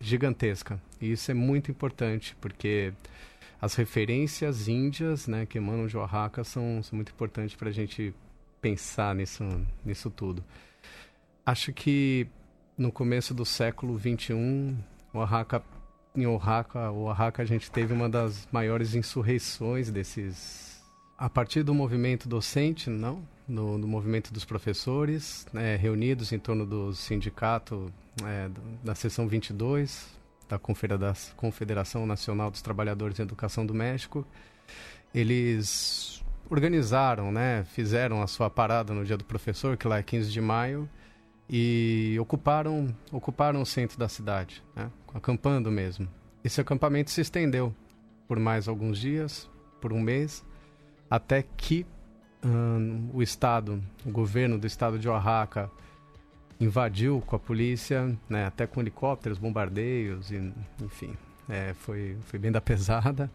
gigantesca. 0.00 0.80
E 1.00 1.12
isso 1.12 1.30
é 1.30 1.34
muito 1.34 1.70
importante, 1.70 2.36
porque 2.40 2.92
as 3.60 3.74
referências 3.74 4.68
índias 4.68 5.26
né, 5.26 5.46
que 5.46 5.58
emanam 5.58 5.86
de 5.86 5.96
Oaxaca 5.96 6.44
são, 6.44 6.82
são 6.82 6.96
muito 6.96 7.12
importantes 7.12 7.54
para 7.54 7.68
a 7.68 7.72
gente 7.72 8.14
pensar 8.60 9.14
nisso, 9.14 9.44
nisso 9.84 10.10
tudo. 10.10 10.44
Acho 11.44 11.72
que 11.72 12.26
no 12.76 12.90
começo 12.90 13.34
do 13.34 13.44
século 13.44 13.98
XXI, 13.98 14.76
Oaxaca, 15.12 15.62
em 16.14 16.26
Oaxaca, 16.26 16.90
Oaxaca 16.90 17.42
a 17.42 17.46
gente 17.46 17.70
teve 17.70 17.92
uma 17.92 18.08
das 18.08 18.48
maiores 18.50 18.94
insurreições 18.94 19.90
desses 19.90 20.69
a 21.20 21.28
partir 21.28 21.62
do 21.62 21.74
movimento 21.74 22.26
docente, 22.26 22.88
não, 22.88 23.22
no, 23.46 23.76
no 23.76 23.86
movimento 23.86 24.32
dos 24.32 24.46
professores, 24.46 25.46
né, 25.52 25.76
reunidos 25.76 26.32
em 26.32 26.38
torno 26.38 26.64
do 26.64 26.94
sindicato 26.94 27.92
é, 28.24 28.48
da 28.82 28.94
seção 28.94 29.28
22 29.28 30.18
da 30.48 30.58
Confederação 30.58 32.06
Nacional 32.06 32.50
dos 32.50 32.62
Trabalhadores 32.62 33.18
em 33.20 33.22
Educação 33.22 33.66
do 33.66 33.74
México, 33.74 34.26
eles 35.14 36.24
organizaram, 36.48 37.30
né, 37.30 37.64
fizeram 37.64 38.22
a 38.22 38.26
sua 38.26 38.48
parada 38.48 38.94
no 38.94 39.04
Dia 39.04 39.18
do 39.18 39.24
Professor, 39.24 39.76
que 39.76 39.86
lá 39.86 39.98
é 39.98 40.02
15 40.02 40.32
de 40.32 40.40
maio, 40.40 40.88
e 41.50 42.16
ocuparam, 42.18 42.96
ocuparam 43.12 43.60
o 43.60 43.66
centro 43.66 43.98
da 43.98 44.08
cidade, 44.08 44.64
né, 44.74 44.90
acampando 45.12 45.70
mesmo. 45.70 46.08
Esse 46.42 46.62
acampamento 46.62 47.10
se 47.10 47.20
estendeu 47.20 47.74
por 48.26 48.38
mais 48.40 48.66
alguns 48.66 48.98
dias, 48.98 49.50
por 49.82 49.92
um 49.92 50.00
mês, 50.00 50.42
até 51.10 51.42
que 51.42 51.84
um, 52.44 53.10
o 53.12 53.22
Estado, 53.22 53.82
o 54.06 54.10
governo 54.10 54.56
do 54.58 54.66
Estado 54.66 54.98
de 54.98 55.08
Oaxaca, 55.08 55.70
invadiu 56.60 57.22
com 57.26 57.36
a 57.36 57.38
polícia, 57.38 58.16
né, 58.28 58.46
até 58.46 58.66
com 58.66 58.80
helicópteros, 58.80 59.38
bombardeios, 59.38 60.30
e, 60.30 60.52
enfim, 60.82 61.16
é, 61.48 61.74
foi, 61.74 62.16
foi 62.26 62.38
bem 62.38 62.52
da 62.52 62.60
pesada, 62.60 63.30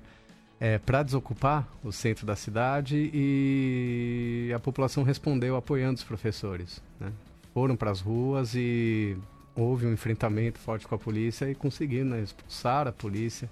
é, 0.59 0.77
para 0.77 1.03
desocupar 1.03 1.67
o 1.83 1.91
centro 1.91 2.25
da 2.25 2.35
cidade 2.35 3.11
e 3.13 4.51
a 4.55 4.59
população 4.59 5.03
respondeu 5.03 5.55
apoiando 5.55 5.95
os 5.95 6.03
professores. 6.03 6.81
Né? 6.99 7.11
Foram 7.53 7.75
para 7.75 7.91
as 7.91 7.99
ruas 7.99 8.53
e 8.55 9.17
houve 9.55 9.85
um 9.85 9.93
enfrentamento 9.93 10.59
forte 10.59 10.87
com 10.87 10.95
a 10.95 10.97
polícia 10.97 11.49
e 11.49 11.55
conseguiram 11.55 12.11
né, 12.11 12.21
expulsar 12.21 12.87
a 12.87 12.91
polícia. 12.91 13.49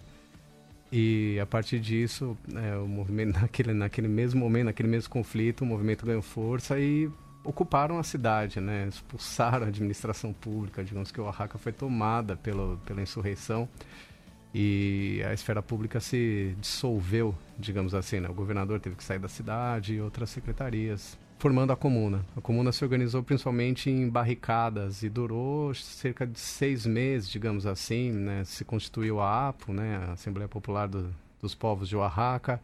E 0.95 1.39
a 1.39 1.45
partir 1.47 1.79
disso, 1.79 2.37
é, 2.53 2.77
o 2.77 2.87
movimento 2.87 3.33
naquele, 3.41 3.73
naquele 3.73 4.07
mesmo 4.07 4.39
momento, 4.39 4.65
naquele 4.65 4.87
mesmo 4.87 5.09
conflito, 5.09 5.61
o 5.61 5.65
movimento 5.65 6.05
ganhou 6.05 6.21
força 6.21 6.77
e 6.77 7.09
ocuparam 7.43 7.97
a 7.97 8.03
cidade, 8.03 8.61
né? 8.61 8.87
Expulsaram 8.87 9.65
a 9.65 9.69
administração 9.69 10.31
pública, 10.31 10.83
digamos 10.83 11.11
que 11.11 11.19
o 11.19 11.23
Oaxaca 11.23 11.57
foi 11.57 11.71
tomada 11.71 12.37
pela, 12.37 12.77
pela 12.85 13.01
insurreição 13.01 13.67
e 14.53 15.19
a 15.27 15.33
esfera 15.33 15.63
pública 15.63 15.99
se 15.99 16.55
dissolveu, 16.61 17.35
digamos 17.57 17.95
assim, 17.95 18.19
né? 18.19 18.29
O 18.29 18.33
governador 18.35 18.79
teve 18.79 18.95
que 18.95 19.03
sair 19.03 19.17
da 19.17 19.27
cidade 19.27 19.95
e 19.95 19.99
outras 19.99 20.29
secretarias 20.29 21.17
formando 21.43 21.73
a 21.73 21.75
comuna. 21.75 22.25
A 22.37 22.39
comuna 22.39 22.71
se 22.71 22.85
organizou 22.85 23.21
principalmente 23.21 23.89
em 23.89 24.07
barricadas 24.07 25.03
e 25.03 25.09
durou 25.09 25.73
cerca 25.75 26.25
de 26.25 26.39
seis 26.39 26.85
meses, 26.85 27.29
digamos 27.29 27.65
assim. 27.65 28.13
Né? 28.13 28.45
Se 28.45 28.63
constituiu 28.63 29.19
a 29.19 29.49
APO, 29.49 29.73
né? 29.73 29.97
a 30.07 30.13
Assembleia 30.13 30.47
Popular 30.47 30.87
do, 30.87 31.13
dos 31.41 31.53
Povos 31.53 31.89
de 31.89 31.97
Oaxaca. 31.97 32.61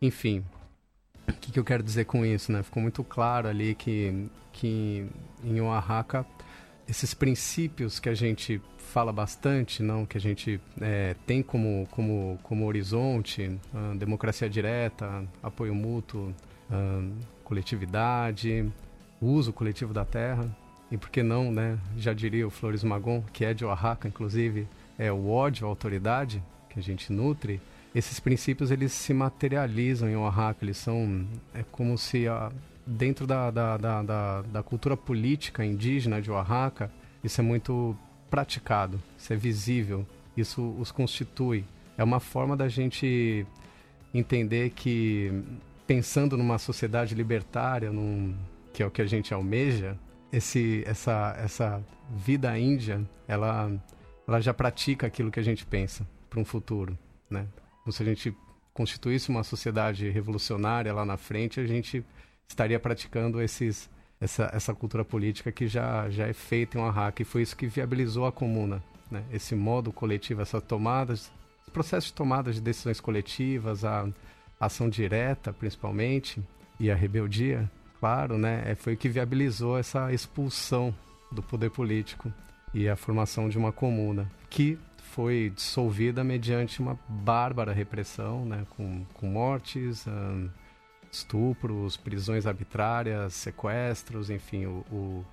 Enfim, 0.00 0.44
o 1.26 1.32
que, 1.32 1.50
que, 1.50 1.58
eu 1.58 1.64
quero 1.64 1.82
dizer 1.82 2.04
com 2.04 2.24
isso? 2.24 2.52
Né? 2.52 2.62
Ficou 2.62 2.80
muito 2.80 3.02
claro 3.02 3.48
ali 3.48 3.74
que, 3.74 4.28
que 4.52 5.04
em 5.42 5.60
Oaxaca 5.60 6.24
esses 6.88 7.12
princípios 7.12 7.98
que 7.98 8.08
a 8.08 8.14
gente 8.14 8.62
fala 8.78 9.12
bastante, 9.12 9.82
não, 9.82 10.06
que 10.06 10.16
a 10.16 10.20
gente 10.20 10.60
é, 10.80 11.16
tem 11.26 11.42
como, 11.42 11.88
como, 11.90 12.38
como 12.44 12.64
horizonte, 12.66 13.58
uh, 13.74 13.96
democracia 13.96 14.48
direta, 14.48 15.24
apoio 15.42 15.74
mútuo, 15.74 16.32
coletividade, 17.50 18.72
uso 19.20 19.52
coletivo 19.52 19.92
da 19.92 20.04
terra, 20.04 20.48
e 20.88 20.96
por 20.96 21.10
que 21.10 21.20
não, 21.20 21.50
né, 21.50 21.76
já 21.96 22.12
diria 22.12 22.46
o 22.46 22.50
Flores 22.50 22.84
Magon, 22.84 23.24
que 23.32 23.44
é 23.44 23.52
de 23.52 23.64
Oaxaca, 23.64 24.06
inclusive, 24.06 24.68
é 24.96 25.10
o 25.10 25.28
ódio 25.28 25.66
à 25.66 25.68
autoridade 25.68 26.40
que 26.68 26.78
a 26.78 26.82
gente 26.82 27.12
nutre, 27.12 27.60
esses 27.92 28.20
princípios 28.20 28.70
eles 28.70 28.92
se 28.92 29.12
materializam 29.12 30.08
em 30.08 30.14
Oaxaca, 30.14 30.64
eles 30.64 30.76
são, 30.76 31.26
é 31.52 31.64
como 31.72 31.98
se 31.98 32.28
a, 32.28 32.52
dentro 32.86 33.26
da, 33.26 33.50
da, 33.50 33.76
da, 33.76 34.02
da, 34.02 34.42
da 34.42 34.62
cultura 34.62 34.96
política 34.96 35.64
indígena 35.64 36.22
de 36.22 36.30
Oaxaca, 36.30 36.88
isso 37.24 37.40
é 37.40 37.44
muito 37.44 37.96
praticado, 38.30 39.02
isso 39.18 39.32
é 39.32 39.36
visível, 39.36 40.06
isso 40.36 40.62
os 40.78 40.92
constitui. 40.92 41.64
É 41.98 42.04
uma 42.04 42.20
forma 42.20 42.56
da 42.56 42.68
gente 42.68 43.44
entender 44.14 44.70
que, 44.70 45.42
pensando 45.90 46.36
numa 46.36 46.56
sociedade 46.56 47.16
libertária, 47.16 47.90
num, 47.90 48.32
que 48.72 48.80
é 48.80 48.86
o 48.86 48.92
que 48.92 49.02
a 49.02 49.06
gente 49.06 49.34
almeja, 49.34 49.98
esse, 50.32 50.84
essa, 50.86 51.34
essa 51.36 51.84
vida 52.08 52.56
índia, 52.56 53.04
ela, 53.26 53.68
ela 54.24 54.40
já 54.40 54.54
pratica 54.54 55.08
aquilo 55.08 55.32
que 55.32 55.40
a 55.40 55.42
gente 55.42 55.66
pensa 55.66 56.06
para 56.28 56.38
um 56.38 56.44
futuro, 56.44 56.96
né? 57.28 57.44
Então, 57.80 57.92
se 57.92 58.04
a 58.04 58.06
gente 58.06 58.32
constituísse 58.72 59.30
uma 59.30 59.42
sociedade 59.42 60.08
revolucionária 60.08 60.94
lá 60.94 61.04
na 61.04 61.16
frente, 61.16 61.58
a 61.58 61.66
gente 61.66 62.04
estaria 62.46 62.78
praticando 62.78 63.42
esses, 63.42 63.90
essa, 64.20 64.48
essa 64.52 64.72
cultura 64.72 65.04
política 65.04 65.50
que 65.50 65.66
já, 65.66 66.08
já 66.08 66.28
é 66.28 66.32
feita 66.32 66.78
em 66.78 66.80
Oaxaca. 66.80 67.20
E 67.20 67.24
foi 67.24 67.42
isso 67.42 67.56
que 67.56 67.66
viabilizou 67.66 68.26
a 68.26 68.30
comuna. 68.30 68.80
Né? 69.10 69.24
Esse 69.32 69.56
modo 69.56 69.92
coletivo, 69.92 70.40
essa 70.40 70.60
tomada, 70.60 71.14
esse 71.14 71.32
processo 71.72 72.06
de 72.06 72.12
tomada 72.12 72.52
de 72.52 72.60
decisões 72.60 73.00
coletivas, 73.00 73.84
a 73.84 74.08
ação 74.60 74.88
direta, 74.88 75.52
principalmente, 75.52 76.42
e 76.78 76.90
a 76.90 76.94
rebeldia, 76.94 77.70
claro, 77.98 78.36
né? 78.36 78.62
É, 78.66 78.74
foi 78.74 78.94
o 78.94 78.96
que 78.96 79.08
viabilizou 79.08 79.78
essa 79.78 80.12
expulsão 80.12 80.94
do 81.32 81.42
poder 81.42 81.70
político 81.70 82.32
e 82.74 82.88
a 82.88 82.94
formação 82.96 83.48
de 83.48 83.58
uma 83.58 83.72
comuna, 83.72 84.30
que 84.48 84.78
foi 84.98 85.52
dissolvida 85.54 86.22
mediante 86.22 86.80
uma 86.80 86.98
bárbara 87.08 87.72
repressão, 87.72 88.44
né? 88.44 88.64
com, 88.70 89.04
com 89.14 89.26
mortes, 89.26 90.06
estupros, 91.10 91.96
prisões 91.96 92.46
arbitrárias, 92.46 93.34
sequestros, 93.34 94.30
enfim, 94.30 94.66
o, 94.66 94.84
o, 94.92 95.24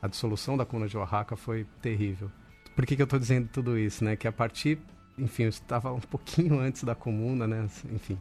a 0.00 0.08
dissolução 0.08 0.56
da 0.56 0.64
Comuna 0.64 0.88
de 0.88 0.96
Oaxaca 0.96 1.36
foi 1.36 1.66
terrível. 1.82 2.30
Por 2.74 2.86
que, 2.86 2.96
que 2.96 3.02
eu 3.02 3.04
estou 3.04 3.18
dizendo 3.18 3.48
tudo 3.52 3.78
isso, 3.78 4.04
né? 4.04 4.16
Que 4.16 4.28
a 4.28 4.32
partir, 4.32 4.78
enfim, 5.18 5.44
eu 5.44 5.48
estava 5.48 5.92
um 5.92 6.00
pouquinho 6.10 6.58
antes 6.58 6.84
da 6.84 6.94
Comuna, 6.94 7.46
né? 7.46 7.66
Enfim, 7.92 8.18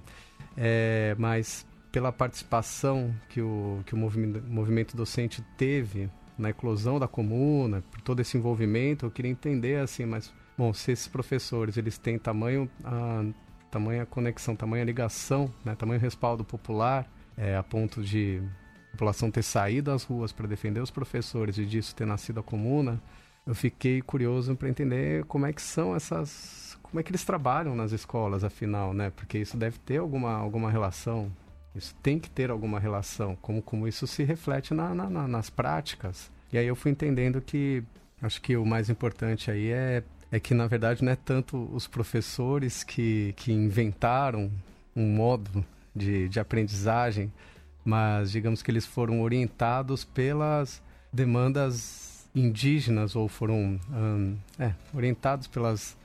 é, 0.58 1.16
mas 1.18 1.66
pela 1.92 2.12
participação 2.12 3.16
que 3.30 3.42
o, 3.42 3.82
que 3.86 3.94
o 3.94 3.98
movimento, 3.98 4.44
movimento 4.48 4.98
docente 4.98 5.42
teve 5.58 6.10
na 6.38 6.50
eclosão 6.50 7.00
da 7.00 7.08
comuna, 7.08 7.82
por 7.90 8.02
todo 8.02 8.20
esse 8.20 8.38
envolvimento, 8.38 9.06
eu 9.06 9.12
queria 9.12 9.32
entender 9.32 9.80
assim, 9.80 10.06
mas 10.06 10.34
bom, 10.58 10.74
se 10.74 10.92
esses 10.92 11.08
professores 11.08 11.78
eles 11.78 11.98
têm 11.98 12.20
tamanho 12.20 12.70
ah, 12.84 13.24
tamanha 13.72 14.06
conexão, 14.06 14.56
tamanha 14.56 14.84
ligação, 14.84 15.54
né, 15.64 15.76
tamanho 15.76 16.00
respaldo 16.00 16.44
popular, 16.44 17.10
é, 17.38 17.58
a 17.58 17.64
ponto 17.64 18.02
de 18.02 18.42
a 18.90 18.92
população 18.92 19.30
ter 19.30 19.44
saído 19.44 19.92
às 19.92 20.04
ruas 20.04 20.32
para 20.32 20.48
defender 20.48 20.80
os 20.80 20.92
professores 20.92 21.58
e 21.58 21.66
disso 21.66 21.94
ter 21.94 22.06
nascido 22.06 22.40
a 22.40 22.44
comuna, 22.44 23.02
eu 23.46 23.54
fiquei 23.54 24.02
curioso 24.02 24.56
para 24.56 24.70
entender 24.70 25.26
como 25.26 25.46
é 25.46 25.54
que 25.54 25.62
são 25.62 25.96
essas, 25.96 26.65
como 26.96 27.02
é 27.02 27.04
que 27.04 27.12
eles 27.12 27.26
trabalham 27.26 27.76
nas 27.76 27.92
escolas, 27.92 28.46
afinal, 28.46 28.94
né? 28.94 29.12
Porque 29.14 29.38
isso 29.38 29.58
deve 29.58 29.78
ter 29.80 29.98
alguma, 29.98 30.34
alguma 30.34 30.72
relação, 30.72 31.30
isso 31.76 31.94
tem 32.02 32.18
que 32.18 32.30
ter 32.30 32.50
alguma 32.50 32.80
relação, 32.80 33.36
como, 33.42 33.62
como 33.62 33.86
isso 33.86 34.08
se 34.08 34.24
reflete 34.24 34.74
na, 34.74 34.96
na, 34.96 35.10
na, 35.10 35.28
nas 35.28 35.50
práticas. 35.50 36.32
E 36.54 36.58
aí 36.58 36.66
eu 36.66 36.74
fui 36.74 36.92
entendendo 36.92 37.42
que 37.42 37.84
acho 38.22 38.42
que 38.42 38.56
o 38.56 38.66
mais 38.66 38.90
importante 38.90 39.52
aí 39.52 39.72
é 39.72 40.04
é 40.32 40.40
que 40.40 40.54
na 40.54 40.68
verdade 40.68 41.04
não 41.04 41.12
é 41.12 41.16
tanto 41.18 41.70
os 41.74 41.86
professores 41.86 42.82
que, 42.82 43.34
que 43.38 43.52
inventaram 43.52 44.50
um 44.96 45.06
modo 45.06 45.66
de, 45.94 46.30
de 46.30 46.40
aprendizagem, 46.40 47.32
mas 47.84 48.32
digamos 48.32 48.64
que 48.64 48.72
eles 48.72 48.86
foram 48.86 49.22
orientados 49.22 50.06
pelas 50.06 50.82
demandas 51.12 52.26
indígenas 52.34 53.18
ou 53.18 53.28
foram 53.28 53.80
um, 53.92 54.38
é, 54.58 54.74
orientados 54.94 55.48
pelas, 55.48 55.96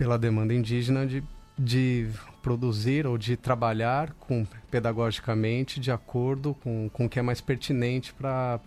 pela 0.00 0.18
demanda 0.18 0.54
indígena 0.54 1.06
de, 1.06 1.22
de 1.58 2.08
produzir 2.40 3.06
ou 3.06 3.18
de 3.18 3.36
trabalhar 3.36 4.14
com, 4.14 4.46
pedagogicamente 4.70 5.78
de 5.78 5.92
acordo 5.92 6.54
com, 6.54 6.88
com 6.88 7.04
o 7.04 7.08
que 7.08 7.18
é 7.18 7.22
mais 7.22 7.42
pertinente 7.42 8.14
para 8.14 8.58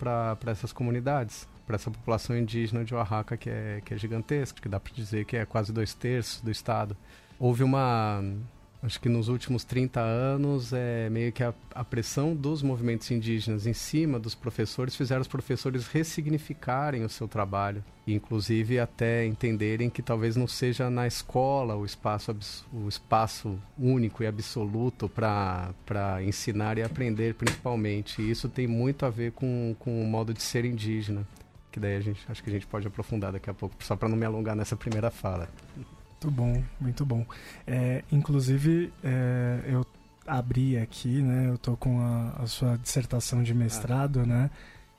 essas 0.46 0.72
comunidades 0.72 1.48
para 1.66 1.74
essa 1.74 1.90
população 1.90 2.38
indígena 2.38 2.84
de 2.84 2.94
Oaxaca 2.94 3.36
que 3.36 3.50
é, 3.50 3.82
que 3.84 3.92
é 3.92 3.98
gigantesca, 3.98 4.60
que 4.60 4.68
dá 4.68 4.78
para 4.78 4.92
dizer 4.92 5.24
que 5.24 5.36
é 5.36 5.44
quase 5.44 5.72
dois 5.72 5.92
terços 5.92 6.40
do 6.40 6.52
estado. 6.52 6.96
Houve 7.36 7.64
uma, 7.64 8.22
acho 8.84 9.00
que 9.00 9.08
nos 9.08 9.28
últimos 9.28 9.64
30 9.64 10.00
anos, 10.00 10.72
é 10.72 11.08
meio 11.10 11.32
que 11.32 11.42
a, 11.42 11.54
a, 11.74 11.84
pressão 11.84 12.34
dos 12.34 12.62
movimentos 12.62 13.10
indígenas 13.10 13.66
em 13.66 13.72
cima 13.72 14.18
dos 14.18 14.34
professores 14.34 14.94
fizeram 14.94 15.22
os 15.22 15.28
professores 15.28 15.86
ressignificarem 15.86 17.02
o 17.04 17.08
seu 17.08 17.26
trabalho 17.26 17.82
inclusive 18.06 18.78
até 18.78 19.24
entenderem 19.24 19.88
que 19.88 20.02
talvez 20.02 20.36
não 20.36 20.46
seja 20.46 20.90
na 20.90 21.06
escola 21.06 21.74
o 21.74 21.84
espaço 21.84 22.36
o 22.72 22.88
espaço 22.88 23.58
único 23.78 24.22
e 24.22 24.26
absoluto 24.26 25.08
para 25.08 26.22
ensinar 26.22 26.76
e 26.76 26.82
aprender 26.82 27.34
principalmente. 27.34 28.20
E 28.20 28.30
isso 28.30 28.48
tem 28.48 28.66
muito 28.66 29.06
a 29.06 29.10
ver 29.10 29.32
com, 29.32 29.74
com 29.78 30.02
o 30.02 30.06
modo 30.06 30.34
de 30.34 30.42
ser 30.42 30.64
indígena 30.64 31.26
que 31.72 31.80
daí 31.80 31.96
a 31.96 32.00
gente 32.00 32.24
acho 32.28 32.40
que 32.40 32.50
a 32.50 32.52
gente 32.52 32.68
pode 32.68 32.86
aprofundar 32.86 33.32
daqui 33.32 33.50
a 33.50 33.54
pouco, 33.54 33.74
só 33.80 33.96
para 33.96 34.08
não 34.08 34.16
me 34.16 34.24
alongar 34.24 34.54
nessa 34.54 34.76
primeira 34.76 35.10
fala. 35.10 35.48
Muito 36.24 36.30
bom, 36.30 36.62
muito 36.80 37.04
bom. 37.04 37.26
É, 37.66 38.02
inclusive, 38.10 38.92
é, 39.02 39.60
eu 39.66 39.84
abri 40.26 40.78
aqui, 40.78 41.20
né? 41.20 41.48
Eu 41.48 41.58
tô 41.58 41.76
com 41.76 42.00
a, 42.00 42.42
a 42.42 42.46
sua 42.46 42.78
dissertação 42.78 43.42
de 43.42 43.52
mestrado, 43.52 44.20
ah. 44.20 44.26
né? 44.26 44.50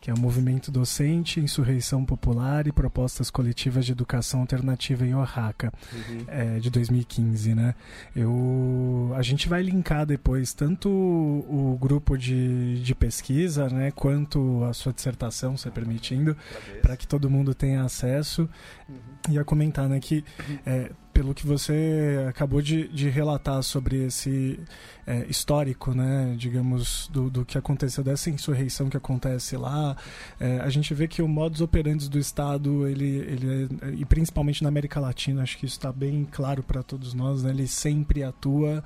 que 0.06 0.12
é 0.12 0.14
o 0.14 0.20
Movimento 0.20 0.72
Docente, 0.72 1.40
Insurreição 1.40 2.06
Popular 2.06 2.68
e 2.68 2.72
Propostas 2.72 3.32
Coletivas 3.32 3.88
de 3.88 3.92
Educação 3.92 4.42
Alternativa 4.42 5.04
em 5.04 5.16
Oaxaca, 5.16 5.74
uhum. 5.92 6.26
é, 6.28 6.60
de 6.60 6.70
2015, 6.70 7.56
né? 7.56 7.74
Eu, 8.16 9.12
a 9.16 9.24
gente 9.24 9.50
vai 9.50 9.64
linkar 9.64 10.06
depois 10.06 10.54
tanto 10.54 10.90
o, 10.90 11.76
grupo 11.82 12.16
de, 12.20 12.84
de 12.84 12.94
pesquisa, 12.94 13.68
né, 13.68 13.90
quanto 13.90 14.64
a 14.66 14.74
sua 14.74 14.94
dissertação, 14.94 15.58
se 15.58 15.72
permitindo, 15.72 16.38
para 16.84 16.96
que 16.96 17.08
todo 17.08 17.28
mundo 17.28 17.56
tenha 17.56 17.82
acesso. 17.82 18.48
Uhum. 18.88 19.34
Ia 19.34 19.44
comentar, 19.44 19.90
né, 19.90 20.00
que 20.00 20.24
é, 20.68 20.92
pelo 21.16 21.34
que 21.34 21.48
você 21.48 22.26
acabou 22.28 22.62
de, 22.62 22.90
de 22.90 23.08
relatar 23.08 23.64
sobre 23.64 24.04
esse 24.04 24.60
é, 25.08 25.26
histórico, 25.30 25.94
né, 25.94 26.36
digamos, 26.38 27.08
do, 27.10 27.30
do 27.30 27.46
que 27.46 27.58
aconteceu, 27.58 28.04
dessa 28.04 28.30
insurreição 28.30 28.90
que 28.90 28.98
acontece 28.98 29.56
lá, 29.56 29.96
é, 30.38 30.60
a 30.60 30.70
gente 30.70 30.94
vê 30.94 31.08
que 31.08 31.22
o 31.22 31.28
modus 31.28 31.62
operandi 31.62 32.10
do 32.10 32.20
Estado, 32.20 32.86
ele, 32.86 33.06
ele 33.06 33.70
é, 33.82 33.90
e 33.92 34.04
principalmente 34.04 34.62
na 34.62 34.68
América 34.68 35.00
Latina, 35.00 35.42
acho 35.42 35.58
que 35.58 35.66
isso 35.66 35.78
está 35.78 35.90
bem 35.90 36.28
claro 36.30 36.62
para 36.62 36.84
todos 36.84 37.14
nós, 37.14 37.44
né, 37.44 37.52
ele 37.52 37.66
sempre 37.66 38.22
atua 38.22 38.84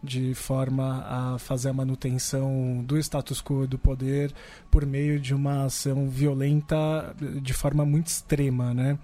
de 0.00 0.34
forma 0.34 1.04
a 1.04 1.38
fazer 1.40 1.70
a 1.70 1.72
manutenção 1.72 2.80
do 2.86 2.96
status 2.96 3.42
quo 3.42 3.66
do 3.66 3.76
poder 3.76 4.32
por 4.70 4.86
meio 4.86 5.18
de 5.18 5.34
uma 5.34 5.64
ação 5.64 6.08
violenta 6.08 7.12
de 7.42 7.52
forma 7.52 7.84
muito 7.84 8.06
extrema, 8.06 8.72
né? 8.72 8.98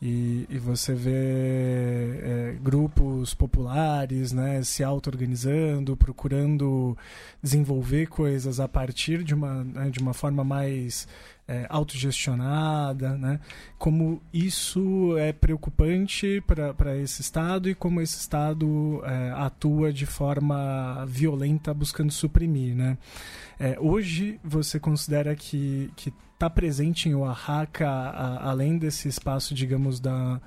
E, 0.00 0.46
e 0.48 0.58
você 0.58 0.94
vê 0.94 1.10
é, 1.12 2.56
grupos 2.62 3.34
populares 3.34 4.32
né, 4.32 4.62
se 4.62 4.84
auto-organizando, 4.84 5.96
procurando 5.96 6.96
desenvolver 7.42 8.06
coisas 8.06 8.60
a 8.60 8.68
partir 8.68 9.24
de 9.24 9.34
uma, 9.34 9.64
né, 9.64 9.90
de 9.90 9.98
uma 9.98 10.14
forma 10.14 10.44
mais 10.44 11.08
é, 11.48 11.66
autogestionada, 11.70 13.16
né? 13.16 13.40
como 13.78 14.20
isso 14.32 15.16
é 15.16 15.32
preocupante 15.32 16.42
para 16.46 16.96
esse 16.98 17.22
Estado 17.22 17.70
e 17.70 17.74
como 17.74 18.02
esse 18.02 18.18
Estado 18.18 19.02
é, 19.04 19.30
atua 19.30 19.90
de 19.90 20.04
forma 20.04 21.04
violenta 21.06 21.72
buscando 21.72 22.12
suprimir. 22.12 22.76
Né? 22.76 22.98
É, 23.58 23.78
hoje 23.80 24.38
você 24.44 24.78
considera 24.78 25.34
que, 25.34 25.90
está 26.34 26.48
presente 26.48 27.08
em 27.08 27.14
Oaxaca, 27.16 27.88
a, 27.88 28.50
além 28.50 28.78
desse 28.78 29.08
espaço, 29.08 29.54
digamos, 29.54 29.98
da, 29.98 30.40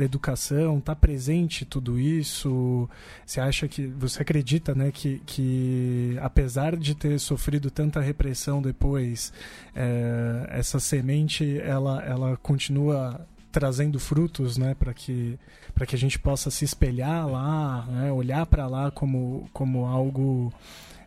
da 0.00 0.04
educação? 0.04 0.78
Está 0.78 0.96
presente 0.96 1.64
tudo 1.64 1.98
isso? 1.98 2.88
Você 3.24 3.40
acha 3.40 3.68
que 3.68 3.86
você 3.86 4.22
acredita, 4.22 4.74
né, 4.74 4.90
que, 4.90 5.20
que 5.26 6.16
apesar 6.20 6.76
de 6.76 6.94
ter 6.94 7.18
sofrido 7.20 7.70
tanta 7.70 8.00
repressão 8.00 8.60
depois, 8.60 9.32
é, 9.74 10.46
essa 10.50 10.80
semente 10.80 11.60
ela 11.60 12.02
ela 12.04 12.36
continua 12.38 13.26
trazendo 13.52 13.98
frutos, 13.98 14.56
né, 14.56 14.74
para 14.74 14.94
que 14.94 15.38
para 15.74 15.86
que 15.86 15.94
a 15.94 15.98
gente 15.98 16.18
possa 16.18 16.50
se 16.50 16.64
espelhar 16.64 17.28
lá, 17.28 17.86
né, 17.86 18.12
olhar 18.12 18.46
para 18.46 18.66
lá 18.66 18.90
como 18.90 19.48
como 19.52 19.86
algo 19.86 20.52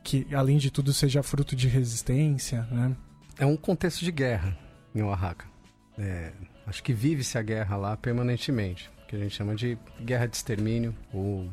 que 0.04 0.28
além 0.34 0.58
de 0.58 0.70
tudo 0.70 0.94
seja 0.94 1.24
fruto 1.24 1.56
de 1.56 1.68
resistência, 1.68 2.68
né? 2.72 2.96
É 3.40 3.46
um 3.46 3.58
contexto 3.58 4.06
de 4.06 4.12
guerra 4.12 4.56
em 4.94 5.02
Oaxaca. 5.02 5.46
É, 5.98 6.32
acho 6.66 6.84
que 6.84 6.94
vive-se 6.94 7.38
a 7.38 7.42
guerra 7.42 7.76
lá 7.76 7.98
permanentemente, 7.98 8.90
que 9.08 9.16
a 9.16 9.20
gente 9.20 9.36
chama 9.36 9.56
de 9.56 9.78
guerra 10.02 10.28
de 10.28 10.36
extermínio 10.36 10.96
ou 11.14 11.50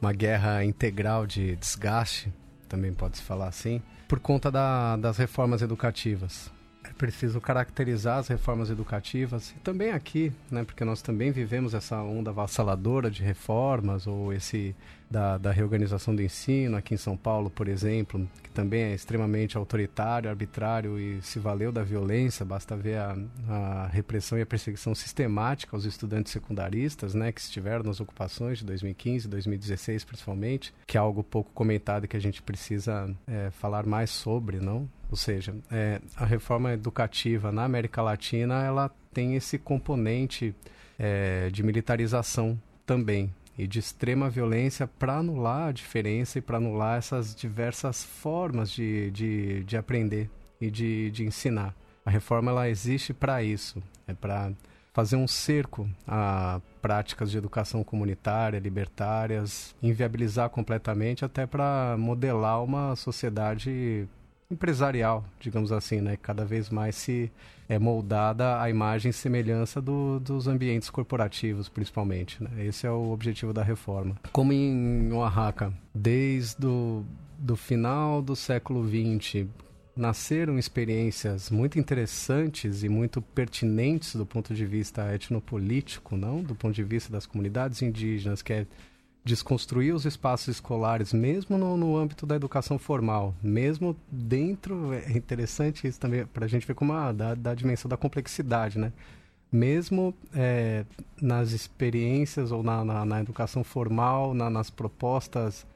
uma 0.00 0.12
guerra 0.12 0.64
integral 0.64 1.26
de 1.26 1.54
desgaste, 1.56 2.32
também 2.68 2.92
pode 2.92 3.18
se 3.18 3.22
falar 3.22 3.48
assim, 3.48 3.82
por 4.08 4.18
conta 4.18 4.50
da, 4.50 4.96
das 4.96 5.16
reformas 5.16 5.62
educativas. 5.62 6.50
Preciso 6.98 7.40
caracterizar 7.40 8.18
as 8.18 8.28
reformas 8.28 8.68
educativas 8.68 9.50
e 9.50 9.60
também 9.60 9.92
aqui, 9.92 10.32
né, 10.50 10.64
porque 10.64 10.84
nós 10.84 11.00
também 11.00 11.30
vivemos 11.30 11.74
essa 11.74 12.02
onda 12.02 12.30
avassaladora 12.30 13.10
de 13.10 13.22
reformas 13.22 14.06
ou 14.06 14.32
esse 14.32 14.74
da, 15.12 15.36
da 15.36 15.52
reorganização 15.52 16.16
do 16.16 16.22
ensino 16.22 16.76
aqui 16.76 16.94
em 16.94 16.96
São 16.96 17.16
Paulo, 17.16 17.50
por 17.50 17.68
exemplo, 17.68 18.26
que 18.42 18.50
também 18.50 18.82
é 18.84 18.94
extremamente 18.94 19.58
autoritário, 19.58 20.30
arbitrário 20.30 20.98
e 20.98 21.20
se 21.20 21.38
valeu 21.38 21.70
da 21.70 21.82
violência. 21.82 22.44
Basta 22.44 22.74
ver 22.74 22.96
a, 22.96 23.16
a 23.48 23.86
repressão 23.88 24.38
e 24.38 24.42
a 24.42 24.46
perseguição 24.46 24.94
sistemática 24.94 25.76
aos 25.76 25.84
estudantes 25.84 26.32
secundaristas, 26.32 27.14
né, 27.14 27.30
que 27.30 27.40
estiveram 27.40 27.84
nas 27.84 28.00
ocupações 28.00 28.58
de 28.58 28.64
2015, 28.64 29.28
2016 29.28 30.04
principalmente, 30.04 30.74
que 30.86 30.96
é 30.96 31.00
algo 31.00 31.22
pouco 31.22 31.50
comentado 31.52 32.06
e 32.06 32.08
que 32.08 32.16
a 32.16 32.20
gente 32.20 32.40
precisa 32.42 33.14
é, 33.26 33.50
falar 33.50 33.84
mais 33.84 34.10
sobre, 34.10 34.58
não? 34.58 34.88
Ou 35.10 35.16
seja, 35.16 35.54
é, 35.70 36.00
a 36.16 36.24
reforma 36.24 36.72
educativa 36.72 37.52
na 37.52 37.64
América 37.64 38.00
Latina 38.00 38.64
ela 38.64 38.90
tem 39.12 39.36
esse 39.36 39.58
componente 39.58 40.54
é, 40.98 41.50
de 41.50 41.62
militarização 41.62 42.58
também 42.86 43.30
e 43.56 43.66
de 43.66 43.78
extrema 43.78 44.30
violência 44.30 44.86
para 44.86 45.18
anular 45.18 45.68
a 45.68 45.72
diferença 45.72 46.38
e 46.38 46.42
para 46.42 46.56
anular 46.56 46.98
essas 46.98 47.34
diversas 47.34 48.04
formas 48.04 48.70
de, 48.70 49.10
de, 49.10 49.64
de 49.64 49.76
aprender 49.76 50.30
e 50.60 50.70
de, 50.70 51.10
de 51.10 51.24
ensinar. 51.24 51.74
A 52.04 52.10
reforma 52.10 52.50
ela 52.50 52.68
existe 52.68 53.12
para 53.12 53.42
isso, 53.42 53.82
é 54.06 54.14
para 54.14 54.52
fazer 54.92 55.16
um 55.16 55.26
cerco 55.26 55.88
a 56.06 56.60
práticas 56.80 57.30
de 57.30 57.38
educação 57.38 57.82
comunitária, 57.84 58.58
libertárias, 58.58 59.74
inviabilizar 59.82 60.50
completamente 60.50 61.24
até 61.24 61.46
para 61.46 61.96
modelar 61.98 62.62
uma 62.62 62.96
sociedade 62.96 64.06
empresarial, 64.52 65.24
digamos 65.40 65.72
assim, 65.72 66.00
né? 66.00 66.16
Cada 66.16 66.44
vez 66.44 66.70
mais 66.70 66.94
se 66.94 67.30
é 67.68 67.78
moldada 67.78 68.60
a 68.60 68.68
imagem 68.68 69.10
e 69.10 69.12
semelhança 69.12 69.80
do, 69.80 70.20
dos 70.20 70.46
ambientes 70.46 70.90
corporativos, 70.90 71.68
principalmente. 71.68 72.42
Né? 72.42 72.66
Esse 72.66 72.86
é 72.86 72.90
o 72.90 73.10
objetivo 73.10 73.52
da 73.52 73.62
reforma. 73.62 74.16
Como 74.30 74.52
em 74.52 75.12
Oaxaca, 75.12 75.72
desde 75.94 76.66
o 76.66 77.04
do 77.38 77.56
final 77.56 78.22
do 78.22 78.36
século 78.36 78.86
XX, 78.86 79.46
nasceram 79.96 80.58
experiências 80.58 81.50
muito 81.50 81.78
interessantes 81.78 82.84
e 82.84 82.88
muito 82.88 83.20
pertinentes 83.20 84.14
do 84.14 84.24
ponto 84.24 84.54
de 84.54 84.64
vista 84.64 85.12
etnopolítico, 85.12 86.16
não? 86.16 86.42
Do 86.42 86.54
ponto 86.54 86.74
de 86.74 86.84
vista 86.84 87.12
das 87.12 87.26
comunidades 87.26 87.82
indígenas, 87.82 88.42
que 88.42 88.52
é 88.52 88.66
desconstruir 89.24 89.94
os 89.94 90.04
espaços 90.04 90.48
escolares, 90.48 91.12
mesmo 91.12 91.56
no, 91.56 91.76
no 91.76 91.96
âmbito 91.96 92.26
da 92.26 92.34
educação 92.34 92.78
formal, 92.78 93.34
mesmo 93.42 93.96
dentro, 94.10 94.92
é 94.92 95.12
interessante 95.12 95.86
isso 95.86 96.00
também, 96.00 96.26
para 96.26 96.44
a 96.44 96.48
gente 96.48 96.66
ver 96.66 96.74
como 96.74 96.92
a, 96.92 97.12
da, 97.12 97.34
da 97.34 97.54
dimensão 97.54 97.88
da 97.88 97.96
complexidade, 97.96 98.78
né? 98.78 98.92
Mesmo 99.50 100.14
é, 100.34 100.84
nas 101.20 101.52
experiências 101.52 102.50
ou 102.50 102.62
na, 102.62 102.84
na, 102.84 103.04
na 103.04 103.20
educação 103.20 103.62
formal, 103.62 104.34
na, 104.34 104.48
nas 104.48 104.70
propostas 104.70 105.66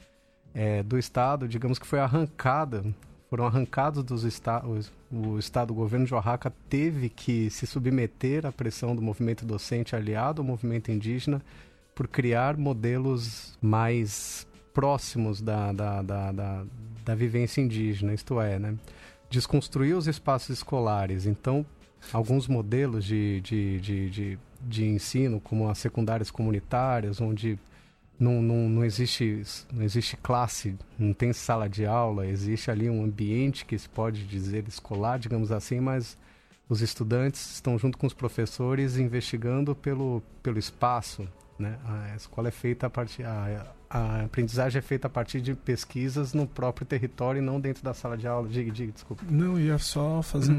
é, 0.54 0.82
do 0.82 0.98
Estado, 0.98 1.46
digamos 1.46 1.78
que 1.78 1.86
foi 1.86 2.00
arrancada, 2.00 2.82
foram 3.28 3.46
arrancados 3.46 4.02
dos 4.02 4.24
estados, 4.24 4.90
o 5.12 5.38
Estado, 5.38 5.72
o 5.72 5.74
governo 5.74 6.06
de 6.06 6.14
Oaxaca 6.14 6.52
teve 6.68 7.08
que 7.08 7.50
se 7.50 7.66
submeter 7.66 8.46
à 8.46 8.50
pressão 8.50 8.96
do 8.96 9.02
movimento 9.02 9.44
docente 9.44 9.94
aliado 9.94 10.40
ao 10.40 10.46
movimento 10.46 10.90
indígena, 10.90 11.42
por 11.96 12.06
criar 12.06 12.56
modelos 12.56 13.58
mais 13.60 14.46
próximos 14.72 15.40
da, 15.40 15.72
da, 15.72 16.02
da, 16.02 16.30
da, 16.30 16.64
da 17.04 17.14
vivência 17.14 17.62
indígena, 17.62 18.12
isto 18.12 18.40
é, 18.40 18.58
né? 18.58 18.76
desconstruir 19.30 19.96
os 19.96 20.06
espaços 20.06 20.50
escolares. 20.50 21.26
Então, 21.26 21.64
alguns 22.12 22.46
modelos 22.46 23.04
de, 23.04 23.40
de, 23.40 23.80
de, 23.80 24.10
de, 24.10 24.38
de 24.60 24.84
ensino, 24.84 25.40
como 25.40 25.68
as 25.68 25.78
secundárias 25.78 26.30
comunitárias, 26.30 27.20
onde 27.20 27.58
não, 28.18 28.40
não, 28.42 28.68
não, 28.68 28.84
existe, 28.84 29.42
não 29.72 29.82
existe 29.82 30.18
classe, 30.18 30.76
não 30.98 31.12
tem 31.12 31.32
sala 31.32 31.68
de 31.68 31.84
aula, 31.84 32.26
existe 32.26 32.70
ali 32.70 32.88
um 32.88 33.04
ambiente 33.04 33.64
que 33.64 33.78
se 33.78 33.88
pode 33.88 34.24
dizer 34.24 34.68
escolar, 34.68 35.18
digamos 35.18 35.50
assim, 35.50 35.80
mas 35.80 36.16
os 36.68 36.80
estudantes 36.80 37.54
estão 37.54 37.78
junto 37.78 37.96
com 37.96 38.06
os 38.06 38.14
professores 38.14 38.96
investigando 38.96 39.74
pelo, 39.74 40.22
pelo 40.42 40.58
espaço, 40.58 41.28
né? 41.58 41.78
A 41.84 42.16
escola 42.16 42.48
é 42.48 42.50
feita 42.50 42.86
a 42.86 42.90
partir. 42.90 43.24
A, 43.24 43.74
a 43.88 44.22
aprendizagem 44.24 44.78
é 44.78 44.82
feita 44.82 45.06
a 45.06 45.10
partir 45.10 45.40
de 45.40 45.54
pesquisas 45.54 46.34
no 46.34 46.46
próprio 46.46 46.84
território 46.84 47.40
e 47.40 47.44
não 47.44 47.60
dentro 47.60 47.84
da 47.84 47.94
sala 47.94 48.16
de 48.16 48.26
aula. 48.26 48.48
Diga, 48.48 48.70
diga, 48.70 48.92
desculpa. 48.92 49.22
Não, 49.28 49.58
ia 49.58 49.78
só 49.78 50.22
fazer 50.22 50.52
um, 50.52 50.56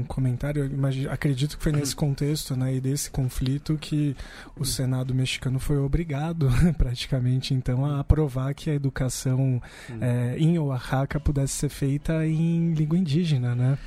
um, 0.00 0.04
comentário. 0.06 0.64
Imagino, 0.64 1.10
acredito 1.10 1.56
que 1.58 1.62
foi 1.62 1.72
nesse 1.72 1.96
contexto 1.96 2.56
né, 2.56 2.74
e 2.74 2.80
desse 2.80 3.10
conflito 3.10 3.76
que 3.76 4.16
o 4.56 4.64
Senado 4.64 5.14
mexicano 5.14 5.58
foi 5.58 5.78
obrigado, 5.78 6.48
praticamente, 6.78 7.52
então, 7.54 7.84
a 7.84 8.00
aprovar 8.00 8.54
que 8.54 8.70
a 8.70 8.74
educação 8.74 9.60
é, 10.00 10.36
em 10.38 10.58
Oaxaca 10.58 11.18
pudesse 11.18 11.54
ser 11.54 11.68
feita 11.68 12.24
em 12.26 12.72
língua 12.72 12.96
indígena, 12.96 13.54
né? 13.54 13.78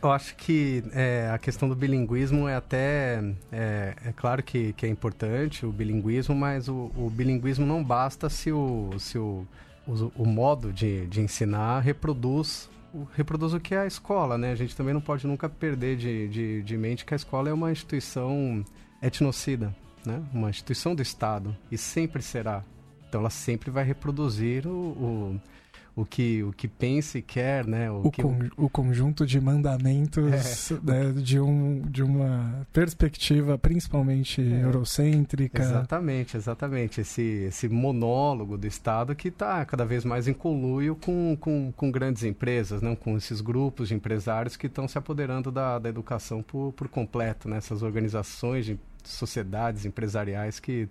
Eu 0.00 0.12
acho 0.12 0.34
que 0.36 0.82
é, 0.92 1.30
a 1.32 1.38
questão 1.38 1.68
do 1.68 1.74
bilinguismo 1.74 2.48
é 2.48 2.54
até. 2.54 3.20
É, 3.52 3.94
é 4.06 4.12
claro 4.12 4.42
que, 4.42 4.72
que, 4.72 4.86
é 4.86 4.88
importante 4.88 5.66
o 5.66 5.72
bilinguismo, 5.72 6.34
mas 6.34 6.68
o, 6.68 6.90
o 6.96 7.10
bilinguismo 7.10 7.66
não 7.66 7.82
basta 7.82 8.30
se 8.30 8.50
o, 8.50 8.90
se 8.98 9.18
o, 9.18 9.46
o, 9.86 10.12
o 10.16 10.26
modo 10.26 10.72
de, 10.72 11.06
de 11.06 11.20
ensinar 11.20 11.80
reproduz 11.80 12.70
reproduz 13.14 13.52
o 13.52 13.60
que 13.60 13.74
é 13.74 13.80
a 13.80 13.86
escola, 13.86 14.38
né? 14.38 14.52
A 14.52 14.54
gente 14.54 14.74
também 14.74 14.94
não 14.94 15.00
pode 15.00 15.26
nunca 15.26 15.48
perder 15.48 15.96
de, 15.96 16.28
de, 16.28 16.62
de, 16.62 16.76
mente 16.76 17.04
que 17.04 17.12
a 17.12 17.16
escola 17.16 17.48
é 17.48 17.52
uma 17.52 17.70
instituição 17.70 18.64
etnocida, 19.02 19.74
né? 20.04 20.22
Uma 20.32 20.50
instituição 20.50 20.94
do 20.94 21.02
Estado 21.02 21.56
e 21.70 21.76
sempre 21.76 22.22
será. 22.22 22.64
Então 23.08 23.20
ela 23.20 23.30
sempre 23.30 23.70
vai 23.70 23.84
reproduzir 23.84 24.66
o, 24.66 24.70
o 24.70 25.40
o 25.98 26.04
que, 26.04 26.44
o 26.44 26.52
que 26.52 26.68
pensa 26.68 27.18
e 27.18 27.22
quer, 27.22 27.66
né? 27.66 27.90
O, 27.90 28.06
o, 28.06 28.10
que, 28.12 28.22
con 28.22 28.38
o 28.56 28.70
conjunto 28.70 29.26
de 29.26 29.40
mandamentos 29.40 30.70
é. 30.70 30.74
né, 30.80 31.12
de, 31.12 31.40
um, 31.40 31.80
de 31.80 32.04
uma 32.04 32.64
perspectiva 32.72 33.58
principalmente 33.58 34.40
é. 34.40 34.62
eurocêntrica. 34.62 35.60
Exatamente, 35.60 36.36
exatamente. 36.36 37.00
Esse, 37.00 37.22
esse 37.48 37.68
monólogo 37.68 38.56
do 38.56 38.64
Estado 38.64 39.12
que 39.16 39.26
está 39.26 39.64
cada 39.64 39.84
vez 39.84 40.04
mais 40.04 40.28
em 40.28 40.32
conluio 40.32 40.94
com, 40.94 41.36
com, 41.40 41.72
com 41.72 41.90
grandes 41.90 42.22
empresas, 42.22 42.80
não? 42.80 42.94
com 42.94 43.16
esses 43.16 43.40
grupos 43.40 43.88
de 43.88 43.94
empresários 43.94 44.56
que 44.56 44.68
estão 44.68 44.86
se 44.86 44.96
apoderando 44.96 45.50
da, 45.50 45.80
da 45.80 45.88
educação 45.88 46.44
por, 46.44 46.72
por 46.74 46.86
completo, 46.86 47.48
né? 47.48 47.56
essas 47.56 47.82
organizações 47.82 48.64
de 48.64 48.78
sociedades 49.02 49.84
empresariais 49.84 50.60
que 50.60 50.88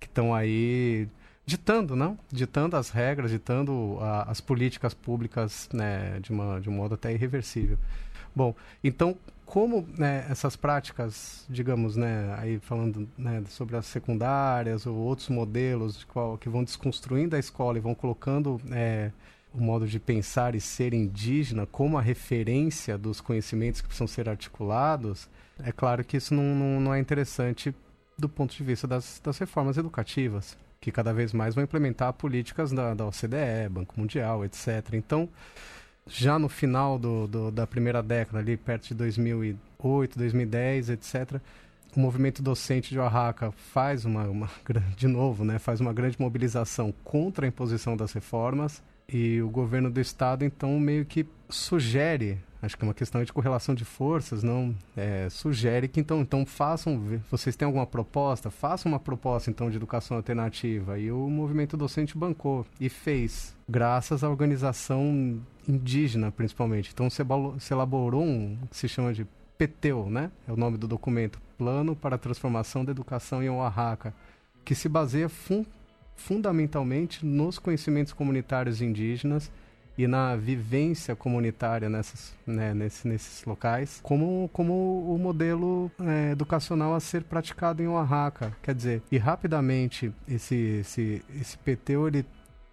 estão 0.00 0.32
aí 0.32 1.08
ditando, 1.46 1.94
não? 1.94 2.18
Ditando 2.30 2.76
as 2.76 2.90
regras, 2.90 3.30
ditando 3.30 3.98
a, 4.00 4.30
as 4.30 4.40
políticas 4.40 4.94
públicas, 4.94 5.68
né, 5.72 6.18
de, 6.20 6.32
uma, 6.32 6.60
de 6.60 6.68
um 6.68 6.72
modo 6.72 6.94
até 6.94 7.12
irreversível. 7.12 7.78
Bom, 8.34 8.54
então, 8.82 9.16
como 9.44 9.86
né, 9.96 10.26
essas 10.28 10.56
práticas, 10.56 11.44
digamos, 11.48 11.96
né, 11.96 12.34
aí 12.38 12.58
falando 12.58 13.08
né, 13.16 13.44
sobre 13.48 13.76
as 13.76 13.86
secundárias 13.86 14.86
ou 14.86 14.96
outros 14.96 15.28
modelos 15.28 15.98
de 15.98 16.06
qual, 16.06 16.38
que 16.38 16.48
vão 16.48 16.64
desconstruindo 16.64 17.36
a 17.36 17.38
escola 17.38 17.78
e 17.78 17.80
vão 17.80 17.94
colocando 17.94 18.60
é, 18.72 19.12
o 19.52 19.60
modo 19.60 19.86
de 19.86 20.00
pensar 20.00 20.54
e 20.54 20.60
ser 20.60 20.94
indígena 20.94 21.66
como 21.66 21.98
a 21.98 22.02
referência 22.02 22.98
dos 22.98 23.20
conhecimentos 23.20 23.80
que 23.80 23.86
precisam 23.86 24.08
ser 24.08 24.28
articulados, 24.28 25.28
é 25.62 25.70
claro 25.70 26.02
que 26.02 26.16
isso 26.16 26.34
não, 26.34 26.54
não, 26.54 26.80
não 26.80 26.94
é 26.94 26.98
interessante 26.98 27.72
do 28.18 28.28
ponto 28.28 28.56
de 28.56 28.64
vista 28.64 28.88
das, 28.88 29.20
das 29.22 29.38
reformas 29.38 29.76
educativas 29.76 30.56
que 30.84 30.92
cada 30.92 31.14
vez 31.14 31.32
mais 31.32 31.54
vão 31.54 31.64
implementar 31.64 32.12
políticas 32.12 32.70
da, 32.70 32.92
da 32.92 33.06
OCDE, 33.06 33.70
Banco 33.70 33.98
Mundial, 33.98 34.44
etc. 34.44 34.92
Então, 34.92 35.26
já 36.06 36.38
no 36.38 36.46
final 36.46 36.98
do, 36.98 37.26
do, 37.26 37.50
da 37.50 37.66
primeira 37.66 38.02
década, 38.02 38.38
ali 38.38 38.54
perto 38.54 38.88
de 38.88 38.94
2008, 38.94 40.18
2010, 40.18 40.90
etc., 40.90 41.40
o 41.96 42.00
movimento 42.00 42.42
docente 42.42 42.90
de 42.90 42.98
Oaxaca 42.98 43.50
faz 43.72 44.04
uma, 44.04 44.24
uma 44.24 44.50
de 44.94 45.06
novo, 45.06 45.42
né, 45.42 45.58
faz 45.58 45.80
uma 45.80 45.92
grande 45.92 46.20
mobilização 46.20 46.92
contra 47.02 47.46
a 47.46 47.48
imposição 47.48 47.96
das 47.96 48.12
reformas 48.12 48.82
e 49.08 49.40
o 49.40 49.48
governo 49.48 49.90
do 49.90 50.00
estado 50.00 50.44
então 50.44 50.78
meio 50.80 51.04
que 51.04 51.26
sugere 51.48 52.38
acho 52.64 52.76
que 52.76 52.84
é 52.84 52.88
uma 52.88 52.94
questão 52.94 53.22
de 53.22 53.32
correlação 53.32 53.74
de 53.74 53.84
forças, 53.84 54.42
não 54.42 54.74
é, 54.96 55.28
sugere 55.30 55.88
que 55.88 56.00
então, 56.00 56.20
então 56.20 56.44
façam, 56.46 57.20
vocês 57.30 57.54
têm 57.56 57.66
alguma 57.66 57.86
proposta, 57.86 58.50
façam 58.50 58.92
uma 58.92 58.98
proposta 58.98 59.50
então 59.50 59.70
de 59.70 59.76
educação 59.76 60.16
alternativa 60.16 60.98
e 60.98 61.12
o 61.12 61.28
movimento 61.28 61.76
docente 61.76 62.16
bancou 62.16 62.66
e 62.80 62.88
fez, 62.88 63.54
graças 63.68 64.24
à 64.24 64.28
organização 64.28 65.40
indígena 65.68 66.30
principalmente. 66.30 66.90
Então 66.92 67.08
se, 67.10 67.22
se 67.58 67.72
elaborou 67.72 68.22
um 68.22 68.56
que 68.70 68.76
se 68.76 68.88
chama 68.88 69.12
de 69.12 69.26
PTEU, 69.56 70.10
né? 70.10 70.30
É 70.48 70.52
o 70.52 70.56
nome 70.56 70.76
do 70.76 70.88
documento, 70.88 71.40
Plano 71.56 71.94
para 71.94 72.16
a 72.16 72.18
Transformação 72.18 72.84
da 72.84 72.90
Educação 72.90 73.42
em 73.42 73.48
Oaxaca, 73.48 74.12
que 74.64 74.74
se 74.74 74.88
baseia 74.88 75.28
fun 75.28 75.64
fundamentalmente 76.16 77.26
nos 77.26 77.58
conhecimentos 77.58 78.12
comunitários 78.12 78.80
indígenas 78.80 79.50
e 79.96 80.06
na 80.06 80.36
vivência 80.36 81.14
comunitária 81.14 81.88
nessas, 81.88 82.34
né, 82.46 82.74
nesse, 82.74 83.06
nesses 83.06 83.44
locais, 83.44 84.00
como, 84.02 84.50
como 84.52 85.14
o 85.14 85.18
modelo 85.18 85.90
é, 86.00 86.32
educacional 86.32 86.94
a 86.94 87.00
ser 87.00 87.24
praticado 87.24 87.82
em 87.82 87.88
Oaxaca. 87.88 88.56
Quer 88.62 88.74
dizer, 88.74 89.02
e 89.10 89.18
rapidamente 89.18 90.12
esse, 90.28 90.54
esse, 90.80 91.24
esse 91.40 91.56
PTU 91.58 92.08
ele 92.08 92.26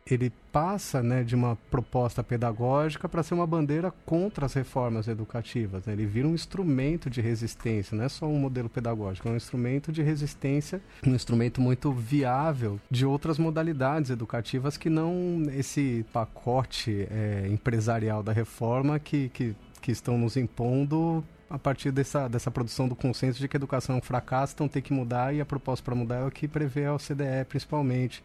ele 0.09 0.31
passa 0.51 1.01
né, 1.01 1.23
de 1.23 1.35
uma 1.35 1.57
proposta 1.69 2.23
pedagógica 2.23 3.07
para 3.07 3.23
ser 3.23 3.33
uma 3.33 3.47
bandeira 3.47 3.91
contra 4.05 4.45
as 4.45 4.53
reformas 4.53 5.07
educativas. 5.07 5.85
Né? 5.85 5.93
Ele 5.93 6.05
vira 6.05 6.27
um 6.27 6.33
instrumento 6.33 7.09
de 7.09 7.21
resistência, 7.21 7.95
não 7.95 8.03
é 8.03 8.09
só 8.09 8.25
um 8.25 8.39
modelo 8.39 8.69
pedagógico, 8.69 9.27
é 9.27 9.31
um 9.31 9.37
instrumento 9.37 9.91
de 9.91 10.01
resistência, 10.01 10.81
um 11.05 11.13
instrumento 11.13 11.61
muito 11.61 11.91
viável 11.91 12.79
de 12.89 13.05
outras 13.05 13.37
modalidades 13.37 14.09
educativas 14.09 14.75
que 14.75 14.89
não 14.89 15.43
esse 15.53 16.05
pacote 16.11 17.07
é, 17.09 17.47
empresarial 17.49 18.23
da 18.23 18.33
reforma 18.33 18.99
que, 18.99 19.29
que, 19.29 19.55
que 19.81 19.91
estão 19.91 20.17
nos 20.17 20.35
impondo 20.35 21.23
a 21.49 21.59
partir 21.59 21.91
dessa, 21.91 22.29
dessa 22.29 22.49
produção 22.49 22.87
do 22.87 22.95
consenso 22.95 23.39
de 23.39 23.47
que 23.47 23.57
a 23.57 23.59
educação 23.59 23.95
é 23.95 23.97
um 23.97 24.01
fracasso, 24.01 24.53
então 24.53 24.69
tem 24.69 24.81
que 24.81 24.93
mudar 24.93 25.33
e 25.33 25.41
a 25.41 25.45
proposta 25.45 25.83
para 25.83 25.93
mudar 25.93 26.19
é 26.19 26.25
o 26.25 26.31
que 26.31 26.47
prevê 26.47 26.85
a 26.85 26.93
OCDE 26.93 27.45
principalmente. 27.47 28.23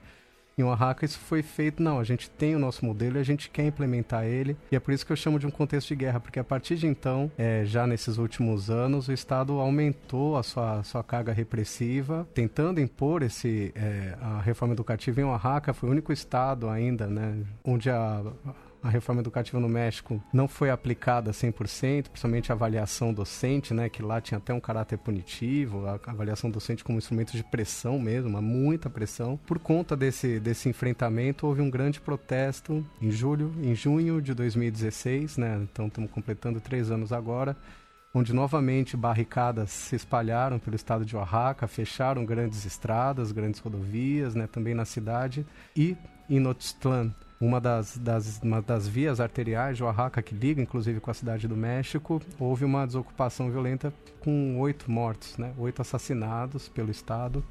Em 0.58 0.62
Oaxaca 0.62 1.04
isso 1.04 1.18
foi 1.18 1.42
feito, 1.42 1.82
não, 1.82 1.98
a 1.98 2.04
gente 2.04 2.30
tem 2.30 2.56
o 2.56 2.58
nosso 2.58 2.82
modelo 2.82 3.18
e 3.18 3.20
a 3.20 3.22
gente 3.22 3.50
quer 3.50 3.66
implementar 3.66 4.24
ele. 4.24 4.56
E 4.72 4.76
é 4.76 4.80
por 4.80 4.94
isso 4.94 5.04
que 5.04 5.12
eu 5.12 5.16
chamo 5.16 5.38
de 5.38 5.46
um 5.46 5.50
contexto 5.50 5.88
de 5.88 5.96
guerra, 5.96 6.18
porque 6.18 6.38
a 6.38 6.44
partir 6.44 6.76
de 6.76 6.86
então, 6.86 7.30
é, 7.36 7.62
já 7.66 7.86
nesses 7.86 8.16
últimos 8.16 8.70
anos, 8.70 9.06
o 9.06 9.12
Estado 9.12 9.52
aumentou 9.60 10.34
a 10.34 10.42
sua, 10.42 10.82
sua 10.82 11.04
carga 11.04 11.30
repressiva, 11.30 12.26
tentando 12.32 12.80
impor 12.80 13.22
esse, 13.22 13.70
é, 13.74 14.16
a 14.18 14.40
reforma 14.40 14.72
educativa 14.72 15.20
em 15.20 15.24
Oaxaca. 15.24 15.74
Foi 15.74 15.90
o 15.90 15.92
único 15.92 16.10
estado 16.10 16.70
ainda, 16.70 17.06
né, 17.06 17.36
onde 17.62 17.90
a 17.90 18.22
a 18.86 18.90
reforma 18.90 19.20
educativa 19.20 19.58
no 19.58 19.68
México 19.68 20.22
não 20.32 20.46
foi 20.46 20.70
aplicada 20.70 21.32
100%, 21.32 22.08
principalmente 22.08 22.52
a 22.52 22.54
avaliação 22.54 23.12
docente, 23.12 23.74
né, 23.74 23.88
que 23.88 24.00
lá 24.00 24.20
tinha 24.20 24.38
até 24.38 24.54
um 24.54 24.60
caráter 24.60 24.96
punitivo, 24.96 25.86
a 25.86 25.98
avaliação 26.06 26.48
docente 26.48 26.84
como 26.84 26.98
instrumento 26.98 27.32
de 27.32 27.42
pressão 27.42 27.98
mesmo, 27.98 28.40
muita 28.40 28.88
pressão. 28.88 29.36
Por 29.44 29.58
conta 29.58 29.96
desse, 29.96 30.38
desse 30.38 30.68
enfrentamento, 30.68 31.46
houve 31.46 31.60
um 31.60 31.68
grande 31.68 32.00
protesto 32.00 32.86
em 33.02 33.10
julho, 33.10 33.52
em 33.60 33.74
junho 33.74 34.22
de 34.22 34.32
2016, 34.34 35.36
né, 35.36 35.58
então 35.62 35.88
estamos 35.88 36.10
completando 36.10 36.60
três 36.60 36.90
anos 36.90 37.12
agora, 37.12 37.56
onde 38.14 38.32
novamente 38.32 38.96
barricadas 38.96 39.70
se 39.70 39.96
espalharam 39.96 40.60
pelo 40.60 40.76
estado 40.76 41.04
de 41.04 41.16
Oaxaca, 41.16 41.66
fecharam 41.66 42.24
grandes 42.24 42.64
estradas, 42.64 43.32
grandes 43.32 43.58
rodovias, 43.58 44.34
né, 44.34 44.46
também 44.46 44.74
na 44.74 44.84
cidade, 44.84 45.44
e 45.76 45.96
em 46.30 46.40
Notistlan, 46.40 47.12
uma 47.40 47.60
das, 47.60 47.98
das, 47.98 48.40
uma 48.42 48.62
das 48.62 48.88
vias 48.88 49.20
arteriais 49.20 49.76
de 49.76 49.84
Oaxaca, 49.84 50.22
que 50.22 50.34
liga 50.34 50.60
inclusive 50.60 51.00
com 51.00 51.10
a 51.10 51.14
cidade 51.14 51.46
do 51.46 51.56
México, 51.56 52.20
houve 52.38 52.64
uma 52.64 52.86
desocupação 52.86 53.50
violenta 53.50 53.92
com 54.20 54.58
oito 54.58 54.90
mortos, 54.90 55.36
né? 55.36 55.52
oito 55.58 55.82
assassinados 55.82 56.68
pelo 56.68 56.90
Estado. 56.90 57.44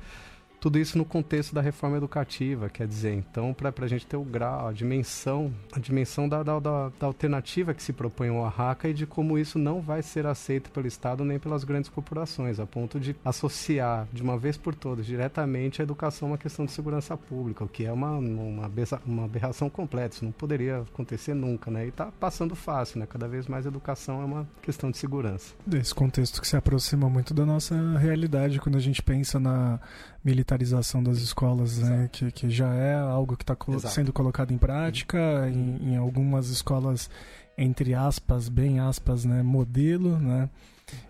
Tudo 0.66 0.80
isso 0.80 0.97
no 0.97 1.05
contexto 1.05 1.53
da 1.53 1.61
reforma 1.61 1.95
educativa, 1.95 2.70
quer 2.70 2.88
dizer, 2.88 3.13
então, 3.13 3.53
para 3.53 3.72
a 3.86 3.88
gente 3.88 4.07
ter 4.07 4.18
o 4.18 4.24
grau, 4.24 4.68
a 4.68 4.72
dimensão, 4.72 5.53
a 5.72 5.78
dimensão 5.78 6.28
da, 6.28 6.41
da, 6.41 6.59
da, 6.59 6.91
da 6.99 7.05
alternativa 7.05 7.72
que 7.72 7.84
se 7.84 7.93
propõe 7.93 8.32
o 8.32 8.38
Oaxaca 8.38 8.89
e 8.89 8.93
de 8.95 9.05
como 9.05 9.38
isso 9.38 9.59
não 9.59 9.80
vai 9.80 10.01
ser 10.01 10.26
aceito 10.26 10.72
pelo 10.72 10.88
Estado 10.88 11.24
nem 11.24 11.38
pelas 11.38 11.63
grandes 11.63 11.88
corporações, 11.88 12.59
a 12.59 12.66
ponto 12.66 12.99
de 12.99 13.16
associar 13.24 14.07
de 14.11 14.24
uma 14.24 14.39
vez 14.39 14.57
por 14.57 14.74
todas 14.74 15.05
diretamente 15.05 15.82
a 15.82 15.84
educação 15.84 16.30
a 16.30 16.32
uma 16.32 16.38
questão 16.39 16.66
de 16.66 16.72
segurança 16.72 17.16
pública, 17.16 17.63
o 17.63 17.68
que 17.68 17.86
é 17.86 17.91
uma, 17.91 18.18
uma, 18.18 18.68
uma 19.05 19.26
aberração 19.26 19.70
completa, 19.70 20.16
isso 20.16 20.26
não 20.26 20.32
poderia 20.32 20.80
acontecer 20.80 21.36
nunca, 21.36 21.70
né? 21.70 21.86
E 21.86 21.89
está 21.89 22.07
passando 22.20 22.55
fácil, 22.55 22.99
né? 22.99 23.05
Cada 23.05 23.28
vez 23.28 23.45
mais 23.45 23.68
educação 23.68 24.20
é 24.20 24.26
uma 24.26 24.47
questão 24.63 24.89
de 24.89 24.97
segurança. 24.97 25.53
Desse 25.63 25.93
contexto 25.93 26.41
que 26.41 26.47
se 26.47 26.57
aproxima 26.57 27.07
muito 27.07 27.36
da 27.36 27.45
nossa 27.45 27.76
realidade 27.99 28.59
quando 28.59 28.78
a 28.78 28.82
gente 28.82 29.03
pensa 29.03 29.39
na 29.39 29.80
militarização 30.26 31.04
das 31.04 31.20
escolas, 31.20 31.78
né? 31.78 32.10
que, 32.12 32.32
que 32.32 32.50
já 32.50 32.74
é 32.74 32.96
algo 32.96 33.38
que 33.38 33.44
está 33.44 33.56
sendo 33.88 34.12
colocado 34.12 34.52
em 34.52 34.58
prática 34.58 35.48
em, 35.48 35.92
em, 35.92 35.96
algumas 35.96 36.50
escolas 36.50 37.10
entre 37.56 37.94
aspas, 37.94 38.50
bem 38.50 38.80
aspas, 38.80 39.24
né? 39.24 39.44
modelo, 39.44 40.18
né? 40.18 40.50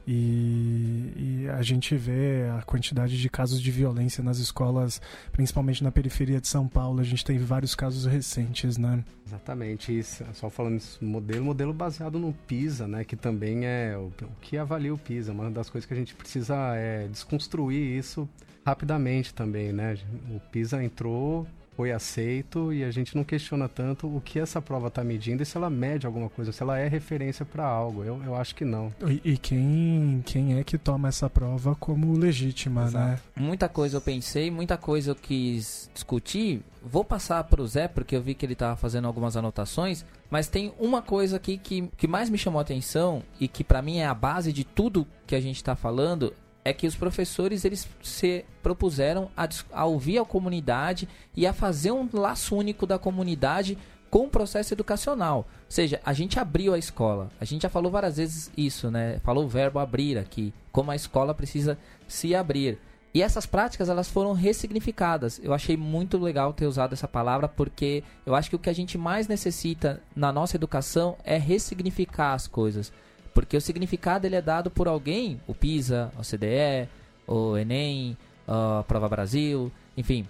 E, 0.08 1.44
e, 1.44 1.50
a 1.50 1.62
gente 1.62 1.96
vê 1.96 2.48
a 2.58 2.62
quantidade 2.62 3.20
de 3.20 3.30
casos 3.30 3.62
de 3.62 3.72
violência 3.72 4.24
nas 4.24 4.38
escolas, 4.38 5.02
principalmente 5.32 5.84
na 5.84 5.92
periferia 5.92 6.40
de 6.40 6.48
São 6.48 6.68
Paulo. 6.68 7.02
A 7.02 7.04
gente 7.04 7.26
tem 7.26 7.38
vários 7.38 7.76
casos 7.76 8.06
recentes, 8.06 8.78
né? 8.78 9.04
Exatamente, 9.26 9.98
isso. 9.98 10.24
Só 10.34 10.50
falando 10.50 10.78
isso, 10.78 11.04
modelo, 11.04 11.44
modelo 11.44 11.74
baseado 11.74 12.20
no 12.20 12.34
PISA, 12.48 12.88
né? 12.88 13.04
Que 13.04 13.16
também 13.16 13.66
é 13.66 13.98
o, 13.98 14.08
o 14.08 14.36
que 14.42 14.58
avalia 14.58 14.94
o 14.94 14.98
PISA. 14.98 15.32
Uma 15.32 15.50
das 15.50 15.70
coisas 15.70 15.88
que 15.88 15.94
a 15.94 15.98
gente 15.98 16.14
precisa 16.14 16.56
é 16.76 17.08
desconstruir 17.08 17.98
isso 17.98 18.30
rapidamente 18.66 19.34
também, 19.34 19.72
né? 19.72 19.98
O 20.30 20.40
PISA 20.40 20.84
entrou, 20.84 21.46
foi 21.76 21.92
aceito 21.92 22.72
e 22.72 22.84
a 22.84 22.92
gente 22.92 23.16
não 23.16 23.24
questiona 23.24 23.68
tanto 23.68 24.08
o 24.08 24.22
que 24.22 24.40
essa 24.40 24.62
prova 24.62 24.88
está 24.88 25.04
medindo 25.04 25.44
e 25.44 25.46
se 25.46 25.58
ela 25.58 25.70
mede 25.70 26.06
alguma 26.06 26.30
coisa, 26.30 26.52
se 26.52 26.64
ela 26.64 26.80
é 26.80 26.88
referência 26.88 27.46
para 27.46 27.66
algo. 27.66 28.04
Eu, 28.04 28.22
eu 28.24 28.36
acho 28.36 28.56
que 28.56 28.64
não. 28.64 28.94
E, 29.06 29.34
e, 29.34 29.38
quem, 29.38 30.24
quem 30.26 30.58
é 30.58 30.64
que 30.64 30.78
toma 30.78 31.10
essa 31.10 31.30
prova 31.30 31.76
como 31.76 32.18
legítima, 32.18 32.86
Exato. 32.86 33.06
né? 33.06 33.20
Muita 33.36 33.68
coisa 33.68 33.98
eu 33.98 34.02
pensei, 34.02 34.50
muita 34.50 34.78
coisa 34.78 35.12
eu 35.12 35.16
quis 35.16 35.90
discutir. 35.94 36.62
Vou 36.82 37.04
passar 37.04 37.44
para 37.44 37.62
o 37.62 37.68
Zé, 37.68 37.88
porque 37.88 38.16
eu 38.16 38.22
vi 38.22 38.36
que 38.36 38.46
ele 38.46 38.54
estava 38.54 38.76
fazendo 38.76 39.08
algumas 39.08 39.36
anotações, 39.36 40.06
mas 40.30 40.48
tem 40.48 40.74
uma 40.80 41.02
coisa 41.02 41.38
aqui 41.38 41.58
que, 41.58 41.90
que 41.98 42.08
mais 42.08 42.30
me 42.30 42.38
chamou 42.38 42.60
a 42.60 42.62
atenção 42.62 43.24
e 43.40 43.48
que 43.48 43.64
para 43.64 43.82
mim 43.82 43.98
é 43.98 44.06
a 44.06 44.14
base 44.14 44.54
de 44.54 44.64
tudo 44.64 45.08
que 45.26 45.36
a 45.36 45.42
gente 45.42 45.58
está 45.58 45.76
falando, 45.76 46.34
é 46.66 46.74
que 46.74 46.88
os 46.88 46.96
professores 46.96 47.64
eles 47.64 47.88
se 48.02 48.44
propuseram 48.64 49.30
a, 49.38 49.48
a, 49.72 49.86
ouvir 49.86 50.18
a 50.18 50.26
comunidade 50.26 51.08
e 51.36 51.46
a 51.46 51.54
fazer 51.54 51.92
um 51.92 52.10
laço 52.12 52.56
único 52.56 52.88
da 52.88 52.98
comunidade 52.98 53.78
com 54.10 54.26
o 54.26 54.30
processo 54.30 54.74
educacional. 54.74 55.38
Ou 55.38 55.46
seja, 55.70 56.02
a 56.04 56.12
gente 56.12 56.40
abriu 56.40 56.74
a 56.74 56.80
escola. 56.80 57.30
A 57.40 57.46
gente 57.46 57.62
já 57.62 57.70
falou 57.70 57.92
várias 57.92 58.18
vezes 58.18 58.52
isso, 58.58 58.90
né? 58.90 59.20
Falou 59.24 59.46
o 59.46 59.48
verbo 59.48 59.78
abrir 59.78 60.18
aqui, 60.18 60.52
como 60.72 60.90
a 60.90 60.96
escola 60.96 61.36
precisa 61.36 61.78
se 62.08 62.34
abrir. 62.34 62.80
E 63.14 63.22
essas 63.22 63.46
práticas 63.46 63.88
elas 63.88 64.10
foram 64.10 64.34
ressignificadas. 64.34 65.40
Eu 65.44 65.54
achei 65.54 65.78
muito 65.78 66.18
legal 66.18 66.52
ter 66.52 66.66
usado 66.66 66.94
essa 66.94 67.08
palavra 67.08 67.48
porque 67.48 68.04
eu 68.26 68.34
acho 68.34 68.50
que 68.50 68.56
o 68.56 68.60
que 68.60 68.70
a 68.70 68.76
gente 68.76 68.98
mais 68.98 69.28
necessita 69.28 70.02
na 70.16 70.34
nossa 70.34 70.58
educação 70.58 71.16
é 71.24 71.38
ressignificar 71.38 72.34
as 72.34 72.48
coisas. 72.48 72.92
Porque 73.36 73.58
o 73.58 73.62
significado 73.62 74.26
ele 74.26 74.38
é 74.38 74.42
dado 74.42 74.72
por 74.72 74.88
alguém, 74.88 75.42
o 75.46 75.54
PISA, 75.54 76.10
o 76.18 76.22
CDE, 76.22 76.90
o 77.28 77.58
Enem, 77.58 78.18
a 78.48 78.82
Prova 78.88 79.10
Brasil, 79.10 79.70
enfim, 79.98 80.26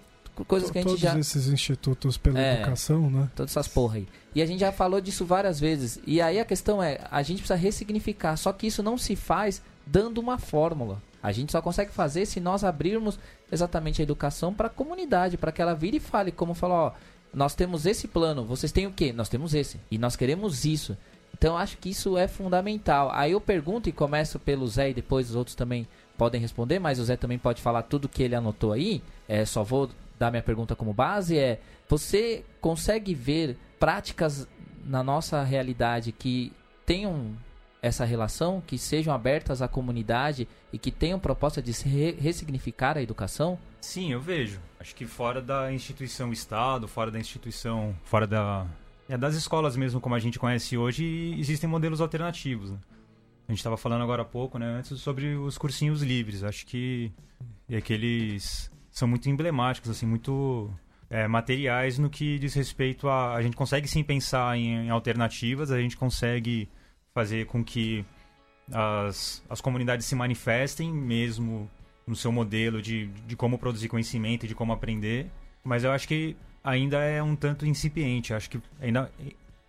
coisas 0.48 0.72
que 0.72 0.78
a 0.78 0.82
gente 0.82 0.88
Todos 0.88 1.00
já... 1.00 1.12
Todos 1.12 1.28
esses 1.28 1.46
institutos 1.46 2.18
pela 2.18 2.40
é, 2.40 2.54
educação, 2.54 3.08
né? 3.08 3.30
Todas 3.36 3.52
essas 3.52 3.68
porra 3.68 3.98
aí. 3.98 4.08
E 4.34 4.42
a 4.42 4.46
gente 4.46 4.58
já 4.58 4.72
falou 4.72 5.00
disso 5.00 5.24
várias 5.24 5.60
vezes. 5.60 6.00
E 6.04 6.20
aí 6.20 6.40
a 6.40 6.44
questão 6.44 6.82
é, 6.82 6.98
a 7.08 7.22
gente 7.22 7.38
precisa 7.38 7.54
ressignificar, 7.54 8.36
só 8.36 8.52
que 8.52 8.66
isso 8.66 8.82
não 8.82 8.98
se 8.98 9.14
faz 9.14 9.62
dando 9.86 10.18
uma 10.18 10.36
fórmula. 10.36 11.00
A 11.22 11.30
gente 11.30 11.52
só 11.52 11.62
consegue 11.62 11.92
fazer 11.92 12.26
se 12.26 12.40
nós 12.40 12.64
abrirmos 12.64 13.20
exatamente 13.52 14.02
a 14.02 14.04
educação 14.04 14.52
para 14.52 14.66
a 14.66 14.70
comunidade, 14.70 15.36
para 15.36 15.52
que 15.52 15.62
ela 15.62 15.74
vire 15.74 15.98
e 15.98 16.00
fale, 16.00 16.32
como 16.32 16.54
falou, 16.54 16.76
ó, 16.76 16.92
nós 17.32 17.54
temos 17.54 17.86
esse 17.86 18.08
plano, 18.08 18.44
vocês 18.44 18.72
têm 18.72 18.86
o 18.88 18.92
quê? 18.92 19.12
Nós 19.12 19.28
temos 19.28 19.54
esse. 19.54 19.78
E 19.90 19.96
nós 19.96 20.16
queremos 20.16 20.64
isso. 20.64 20.96
Então 21.38 21.56
acho 21.56 21.76
que 21.76 21.90
isso 21.90 22.16
é 22.16 22.26
fundamental. 22.26 23.10
Aí 23.12 23.32
eu 23.32 23.40
pergunto 23.40 23.90
e 23.90 23.92
começo 23.92 24.38
pelo 24.38 24.66
Zé 24.66 24.90
e 24.90 24.94
depois 24.94 25.28
os 25.28 25.36
outros 25.36 25.54
também 25.54 25.86
podem 26.16 26.40
responder, 26.40 26.78
mas 26.78 26.98
o 26.98 27.04
Zé 27.04 27.14
também 27.14 27.38
pode 27.38 27.60
falar 27.60 27.82
tudo 27.82 28.08
que 28.08 28.22
ele 28.22 28.34
anotou 28.34 28.72
aí. 28.72 29.02
É, 29.28 29.44
só 29.44 29.62
vou 29.62 29.90
dar 30.18 30.30
minha 30.30 30.42
pergunta 30.42 30.74
como 30.74 30.94
base 30.94 31.38
é: 31.38 31.60
você 31.86 32.42
consegue 32.58 33.14
ver 33.14 33.58
práticas 33.78 34.48
na 34.82 35.02
nossa 35.02 35.42
realidade 35.42 36.10
que 36.10 36.52
tenham 36.86 37.36
essa 37.82 38.06
relação, 38.06 38.62
que 38.66 38.78
sejam 38.78 39.12
abertas 39.12 39.60
à 39.60 39.68
comunidade 39.68 40.48
e 40.72 40.78
que 40.78 40.90
tenham 40.90 41.18
proposta 41.18 41.60
de 41.60 41.70
re 41.86 42.12
ressignificar 42.12 42.96
a 42.96 43.02
educação? 43.02 43.58
Sim, 43.78 44.10
eu 44.10 44.20
vejo. 44.20 44.58
Acho 44.80 44.94
que 44.94 45.04
fora 45.04 45.42
da 45.42 45.70
instituição 45.70 46.32
Estado, 46.32 46.88
fora 46.88 47.10
da 47.10 47.18
instituição, 47.18 47.94
fora 48.04 48.26
da 48.26 48.66
é, 49.08 49.16
das 49.16 49.34
escolas 49.34 49.76
mesmo 49.76 50.00
como 50.00 50.14
a 50.14 50.18
gente 50.18 50.38
conhece 50.38 50.76
hoje, 50.76 51.34
existem 51.38 51.68
modelos 51.68 52.00
alternativos. 52.00 52.70
Né? 52.70 52.78
A 53.48 53.52
gente 53.52 53.58
estava 53.58 53.76
falando 53.76 54.02
agora 54.02 54.22
há 54.22 54.24
pouco, 54.24 54.58
né, 54.58 54.66
antes 54.66 55.00
sobre 55.00 55.34
os 55.36 55.56
cursinhos 55.56 56.02
livres. 56.02 56.42
Acho 56.42 56.66
que 56.66 57.12
é 57.68 57.76
aqueles 57.76 58.70
são 58.90 59.06
muito 59.06 59.28
emblemáticos, 59.28 59.90
assim, 59.90 60.06
muito 60.06 60.70
é, 61.10 61.28
materiais 61.28 61.98
no 61.98 62.08
que 62.08 62.38
diz 62.38 62.54
respeito 62.54 63.08
a 63.08 63.34
a 63.34 63.42
gente 63.42 63.56
consegue 63.56 63.86
sim 63.86 64.02
pensar 64.02 64.56
em, 64.56 64.86
em 64.86 64.90
alternativas, 64.90 65.70
a 65.70 65.78
gente 65.78 65.96
consegue 65.96 66.68
fazer 67.14 67.46
com 67.46 67.62
que 67.62 68.04
as, 68.72 69.44
as 69.48 69.60
comunidades 69.60 70.06
se 70.06 70.14
manifestem 70.14 70.92
mesmo 70.92 71.70
no 72.06 72.16
seu 72.16 72.32
modelo 72.32 72.80
de, 72.80 73.06
de 73.26 73.36
como 73.36 73.58
produzir 73.58 73.88
conhecimento 73.88 74.44
e 74.44 74.48
de 74.48 74.54
como 74.54 74.72
aprender. 74.72 75.30
Mas 75.62 75.84
eu 75.84 75.92
acho 75.92 76.06
que 76.06 76.36
ainda 76.66 76.98
é 76.98 77.22
um 77.22 77.36
tanto 77.36 77.64
incipiente. 77.64 78.34
Acho 78.34 78.50
que 78.50 78.60
ainda, 78.80 79.10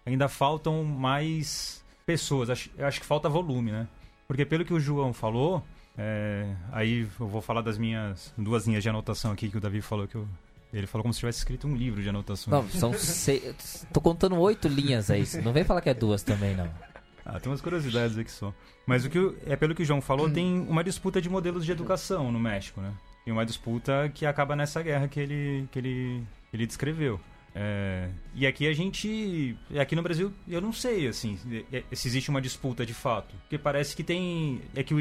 ainda 0.06 0.28
faltam 0.28 0.84
mais 0.84 1.84
pessoas. 2.06 2.50
Acho, 2.50 2.70
acho 2.80 3.00
que 3.00 3.06
falta 3.06 3.30
volume, 3.30 3.72
né? 3.72 3.88
Porque 4.28 4.44
pelo 4.44 4.66
que 4.66 4.74
o 4.74 4.80
João 4.80 5.14
falou, 5.14 5.64
é, 5.98 6.54
aí 6.72 7.08
eu 7.20 7.28
vou 7.28 7.42
falar 7.42 7.62
das 7.62 7.78
minhas 7.78 8.34
duas 8.38 8.66
linhas 8.68 8.84
de 8.84 8.90
anotação 8.90 9.32
aqui 9.32 9.48
que 9.48 9.58
o 9.58 9.62
Davi 9.62 9.80
falou 9.80 10.08
que 10.08 10.16
eu, 10.16 10.28
ele 10.74 10.88
falou 10.88 11.04
como 11.04 11.14
se 11.14 11.20
tivesse 11.20 11.38
escrito 11.40 11.68
um 11.68 11.76
livro 11.76 12.02
de 12.02 12.10
anotações. 12.10 12.52
Não, 12.52 12.70
são 12.70 12.94
seis. 12.94 13.86
Tô 13.94 14.02
contando 14.02 14.38
oito 14.40 14.68
linhas 14.68 15.10
aí. 15.12 15.24
Não 15.44 15.54
vem 15.54 15.64
falar 15.64 15.82
que 15.82 15.90
é 15.90 15.94
duas 15.94 16.24
também, 16.24 16.56
não. 16.56 16.70
Ah, 17.24 17.40
tem 17.40 17.52
umas 17.52 17.62
curiosidades 17.62 18.18
aqui 18.18 18.32
só. 18.32 18.54
Mas 18.86 19.06
o 19.06 19.10
que 19.10 19.20
é 19.46 19.56
pelo 19.56 19.76
que 19.76 19.84
o 19.84 19.86
João 19.86 20.02
falou, 20.02 20.30
tem 20.30 20.62
uma 20.62 20.84
disputa 20.84 21.22
de 21.22 21.30
modelos 21.30 21.66
de 21.66 21.72
educação 21.72 22.32
no 22.32 22.40
México, 22.40 22.80
né? 22.82 22.94
E 23.26 23.32
uma 23.32 23.46
disputa 23.46 24.10
que 24.14 24.26
acaba 24.26 24.56
nessa 24.56 24.82
guerra 24.82 25.10
que 25.10 25.20
ele, 25.20 25.68
que 25.70 25.80
ele, 25.80 26.24
ele 26.54 26.66
descreveu. 26.66 27.20
É, 27.56 28.10
e 28.36 28.46
aqui 28.46 28.68
a 28.68 28.74
gente. 28.74 29.58
Aqui 29.80 29.96
no 29.96 30.04
Brasil, 30.04 30.32
eu 30.48 30.62
não 30.62 30.72
sei, 30.72 31.08
assim, 31.08 31.40
se 31.92 32.08
existe 32.08 32.30
uma 32.30 32.42
disputa 32.42 32.86
de 32.86 32.94
fato. 32.94 33.36
Porque 33.42 33.58
parece 33.58 33.96
que 33.96 34.04
tem. 34.04 34.62
É 34.76 34.84
que, 34.84 34.94
o 34.94 35.00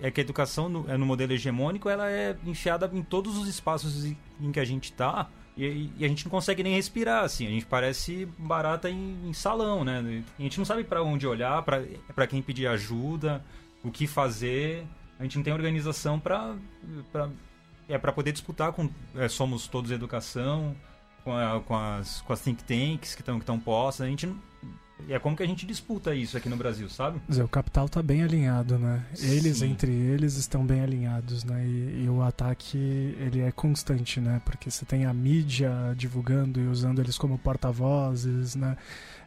é 0.00 0.10
que 0.10 0.20
a 0.20 0.24
educação 0.24 0.68
no, 0.68 0.90
é 0.90 0.96
no 0.98 1.06
modelo 1.06 1.32
hegemônico 1.32 1.88
ela 1.88 2.10
é 2.10 2.36
enfiada 2.44 2.90
em 2.92 3.02
todos 3.02 3.38
os 3.38 3.48
espaços 3.48 4.04
em 4.04 4.52
que 4.52 4.60
a 4.60 4.64
gente 4.64 4.84
está 4.84 5.30
e, 5.56 5.90
e, 5.96 6.04
a 6.04 6.08
gente 6.08 6.24
não 6.24 6.30
consegue 6.30 6.62
nem 6.62 6.74
respirar, 6.74 7.24
assim. 7.24 7.46
A 7.46 7.50
gente 7.50 7.66
parece 7.66 8.26
barata 8.38 8.90
em, 8.90 9.28
em 9.28 9.32
salão, 9.32 9.84
né? 9.84 10.24
A 10.38 10.42
gente 10.42 10.58
não 10.58 10.64
sabe 10.64 10.82
para 10.84 11.02
onde 11.02 11.26
olhar, 11.26 11.62
para 11.62 12.26
quem 12.26 12.42
pedir 12.42 12.66
ajuda, 12.66 13.44
o 13.82 13.90
que 13.90 14.06
fazer. 14.06 14.84
A 15.18 15.22
gente 15.22 15.36
não 15.36 15.44
tem 15.44 15.52
organização 15.52 16.18
para 16.18 16.56
é 17.88 17.98
para 17.98 18.12
poder 18.12 18.32
disputar 18.32 18.72
com 18.72 18.88
é, 19.14 19.28
somos 19.28 19.66
todos 19.66 19.90
educação 19.90 20.74
com, 21.22 21.36
a, 21.36 21.60
com, 21.60 21.76
as 21.76 22.20
com 22.22 22.32
as 22.32 22.40
think 22.40 22.62
tanks 22.64 23.14
que 23.14 23.22
estão 23.22 23.36
que 23.36 23.42
estão 23.42 23.58
postas 23.58 24.06
a 24.06 24.08
gente 24.08 24.28
é 25.08 25.18
como 25.18 25.36
que 25.36 25.42
a 25.42 25.46
gente 25.46 25.66
disputa 25.66 26.14
isso 26.14 26.36
aqui 26.36 26.48
no 26.48 26.56
Brasil, 26.56 26.88
sabe? 26.88 27.20
o 27.28 27.48
capital 27.48 27.86
está 27.86 28.02
bem 28.02 28.22
alinhado, 28.22 28.78
né? 28.78 29.04
Eles, 29.18 29.58
Sim. 29.58 29.72
entre 29.72 29.92
eles, 29.92 30.36
estão 30.36 30.64
bem 30.64 30.80
alinhados, 30.80 31.44
né? 31.44 31.64
E, 31.66 32.04
e, 32.04 32.08
o 32.08 32.22
ataque, 32.22 32.78
ele 33.18 33.40
é 33.40 33.50
constante, 33.52 34.20
né? 34.20 34.40
Porque 34.44 34.70
você 34.70 34.84
tem 34.84 35.04
a 35.04 35.12
mídia 35.12 35.70
divulgando 35.96 36.60
e 36.60 36.66
usando 36.68 37.00
eles 37.00 37.18
como 37.18 37.36
porta-vozes, 37.38 38.54
né? 38.54 38.76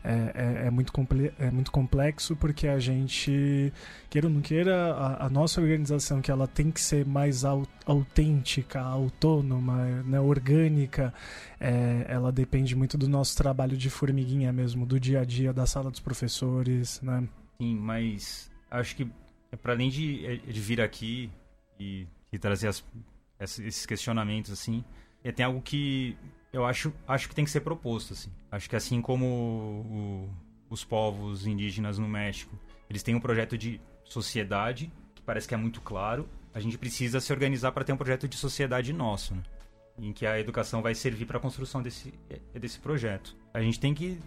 É, 0.04 0.64
é, 0.64 0.68
é, 0.68 0.72
muito 0.72 0.92
é 1.40 1.52
muito 1.52 1.72
complexo 1.72 2.36
porque 2.36 2.68
a 2.68 2.80
gente, 2.80 3.72
queira 4.10 4.28
ou 4.28 4.34
não 4.34 4.42
queira, 4.42 4.94
a, 4.94 5.26
a 5.26 5.30
nossa 5.30 5.62
organização, 5.62 6.22
que 6.22 6.32
ela 6.32 6.48
tem 6.48 6.72
que 6.72 6.82
ser 6.82 7.06
mais 7.06 7.44
autêntica, 7.86 8.80
autônoma, 8.80 9.86
né, 10.04 10.20
orgânica, 10.20 11.14
é, 11.60 12.06
ela 12.08 12.32
depende 12.32 12.76
muito 12.76 12.98
do 12.98 13.08
nosso 13.08 13.36
trabalho 13.36 13.78
de 13.78 13.90
formiguinha 13.90 14.52
mesmo, 14.52 14.86
do 14.86 15.00
dia 15.00 15.22
a 15.22 15.26
dia, 15.26 15.54
da 15.54 15.66
sala 15.66 15.92
dos 15.92 16.00
professores, 16.00 17.02
né? 17.02 17.28
Sim, 17.60 17.76
mas 17.76 18.52
acho 18.70 18.96
que 18.96 19.08
é 19.52 19.56
para 19.56 19.74
além 19.74 19.90
de, 19.90 20.26
é, 20.26 20.36
de 20.38 20.60
vir 20.60 20.82
aqui 20.82 21.30
e, 21.80 22.08
e 22.32 22.38
trazer 22.38 22.68
as, 22.68 22.84
esses 23.40 23.86
questionamentos 23.86 24.52
assim, 24.52 24.84
é, 25.24 25.32
tem 25.32 25.46
algo 25.46 25.62
que 25.62 26.18
eu 26.52 26.66
acho, 26.66 26.94
acho 27.08 27.30
que 27.30 27.36
tem 27.36 27.46
que 27.46 27.52
ser 27.52 27.62
proposto, 27.62 28.14
assim. 28.14 28.32
Acho 28.52 28.70
que 28.70 28.76
assim 28.76 29.02
como 29.02 29.26
o, 29.26 30.30
os 30.70 30.84
povos 30.84 31.46
indígenas 31.46 31.98
no 31.98 32.08
México, 32.08 32.58
eles 32.90 33.04
têm 33.04 33.16
um 33.16 33.20
projeto 33.20 33.58
de 33.58 33.82
sociedade, 34.06 34.92
que 35.14 35.22
parece 35.22 35.48
que 35.48 35.54
é 35.54 35.58
muito 35.58 35.82
claro, 35.82 36.28
a 36.54 36.60
gente 36.60 36.78
precisa 36.78 37.20
se 37.20 37.32
organizar 37.32 37.72
para 37.72 37.84
ter 37.84 37.94
um 37.94 37.98
projeto 37.98 38.28
de 38.28 38.38
sociedade 38.38 38.92
nosso, 38.94 39.36
né? 39.36 39.44
em 40.00 40.14
que 40.14 40.26
a 40.26 40.40
educação 40.40 40.82
vai 40.82 40.96
servir 40.96 41.26
para 41.26 41.38
a 41.38 41.42
construção 41.42 41.82
desse, 41.82 42.14
é, 42.30 42.60
desse 42.60 42.80
projeto. 42.80 43.36
A 43.54 43.62
gente 43.62 43.80
tem 43.80 43.94
que 43.94 44.20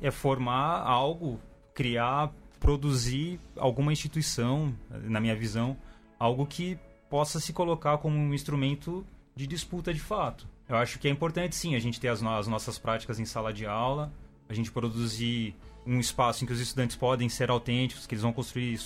é, 0.00 0.10
formar 0.10 0.80
algo, 0.82 1.40
criar, 1.74 2.32
produzir 2.60 3.40
alguma 3.56 3.92
instituição, 3.92 4.74
na 4.90 5.20
minha 5.20 5.34
visão, 5.34 5.76
algo 6.18 6.46
que 6.46 6.78
possa 7.08 7.40
se 7.40 7.52
colocar 7.52 7.98
como 7.98 8.16
um 8.16 8.34
instrumento 8.34 9.04
de 9.34 9.46
disputa 9.46 9.92
de 9.92 10.00
fato. 10.00 10.48
Eu 10.68 10.76
acho 10.76 10.98
que 10.98 11.08
é 11.08 11.10
importante 11.10 11.54
sim 11.54 11.74
a 11.74 11.78
gente 11.78 12.00
ter 12.00 12.08
as, 12.08 12.22
no 12.22 12.30
as 12.30 12.46
nossas 12.46 12.78
práticas 12.78 13.18
em 13.18 13.24
sala 13.24 13.52
de 13.52 13.66
aula, 13.66 14.12
a 14.48 14.54
gente 14.54 14.70
produzir 14.70 15.54
um 15.86 15.98
espaço 15.98 16.44
em 16.44 16.46
que 16.46 16.52
os 16.52 16.60
estudantes 16.60 16.96
podem 16.96 17.28
ser 17.28 17.50
autênticos, 17.50 18.06
que 18.06 18.14
eles 18.14 18.22
vão 18.22 18.32
construir 18.32 18.78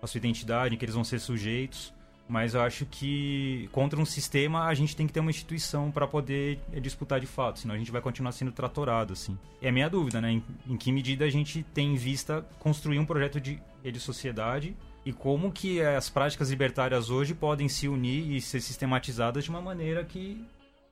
a 0.00 0.06
sua 0.06 0.18
identidade, 0.18 0.76
que 0.76 0.84
eles 0.84 0.94
vão 0.94 1.04
ser 1.04 1.18
sujeitos. 1.18 1.92
Mas 2.26 2.54
eu 2.54 2.62
acho 2.62 2.86
que 2.86 3.68
contra 3.70 4.00
um 4.00 4.04
sistema 4.04 4.64
a 4.64 4.72
gente 4.72 4.96
tem 4.96 5.06
que 5.06 5.12
ter 5.12 5.20
uma 5.20 5.30
instituição 5.30 5.90
para 5.90 6.06
poder 6.06 6.58
eh, 6.72 6.80
disputar 6.80 7.20
de 7.20 7.26
fato, 7.26 7.58
senão 7.58 7.74
a 7.74 7.78
gente 7.78 7.92
vai 7.92 8.00
continuar 8.00 8.32
sendo 8.32 8.50
tratorado 8.50 9.12
assim. 9.12 9.38
É 9.60 9.68
a 9.68 9.72
minha 9.72 9.90
dúvida, 9.90 10.22
né? 10.22 10.32
Em, 10.32 10.44
em 10.66 10.76
que 10.76 10.90
medida 10.90 11.26
a 11.26 11.30
gente 11.30 11.62
tem 11.74 11.92
em 11.92 11.96
vista 11.96 12.46
construir 12.58 12.98
um 12.98 13.04
projeto 13.04 13.38
de, 13.38 13.60
de 13.82 14.00
sociedade 14.00 14.74
e 15.04 15.12
como 15.12 15.52
que 15.52 15.82
as 15.82 16.08
práticas 16.08 16.48
libertárias 16.48 17.10
hoje 17.10 17.34
podem 17.34 17.68
se 17.68 17.88
unir 17.88 18.30
e 18.32 18.40
ser 18.40 18.60
sistematizadas 18.60 19.44
de 19.44 19.50
uma 19.50 19.60
maneira 19.60 20.02
que 20.02 20.42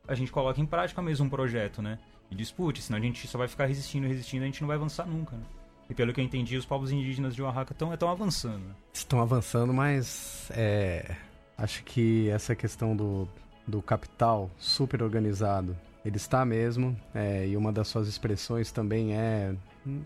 a 0.07 0.14
gente 0.14 0.32
coloca 0.32 0.61
em 0.61 0.66
prática 0.66 1.00
mesmo 1.00 1.26
um 1.26 1.28
projeto, 1.28 1.80
né? 1.82 1.98
E 2.30 2.34
dispute, 2.34 2.82
senão 2.82 2.98
a 2.98 3.03
gente 3.03 3.26
só 3.26 3.38
vai 3.38 3.48
ficar 3.48 3.66
resistindo, 3.66 4.07
resistindo, 4.07 4.42
a 4.42 4.46
gente 4.46 4.61
não 4.61 4.68
vai 4.68 4.76
avançar 4.76 5.07
nunca, 5.07 5.36
né? 5.36 5.44
E 5.90 5.94
pelo 5.94 6.12
que 6.12 6.20
eu 6.20 6.24
entendi, 6.24 6.57
os 6.57 6.64
povos 6.64 6.90
indígenas 6.90 7.34
de 7.34 7.42
Oaxaca 7.42 7.72
estão 7.72 8.09
avançando. 8.09 8.61
Né? 8.61 8.74
Estão 8.92 9.20
avançando, 9.20 9.74
mas 9.74 10.50
é, 10.55 11.16
acho 11.59 11.84
que 11.84 12.30
essa 12.30 12.55
questão 12.55 12.96
do, 12.96 13.28
do 13.66 13.82
capital 13.82 14.50
super 14.57 15.03
organizado, 15.03 15.76
ele 16.05 16.16
está 16.16 16.44
mesmo, 16.44 16.96
é, 17.14 17.46
e 17.46 17.57
uma 17.57 17.70
das 17.70 17.88
suas 17.88 18.09
expressões 18.09 18.72
também 18.72 19.14
é 19.14 19.55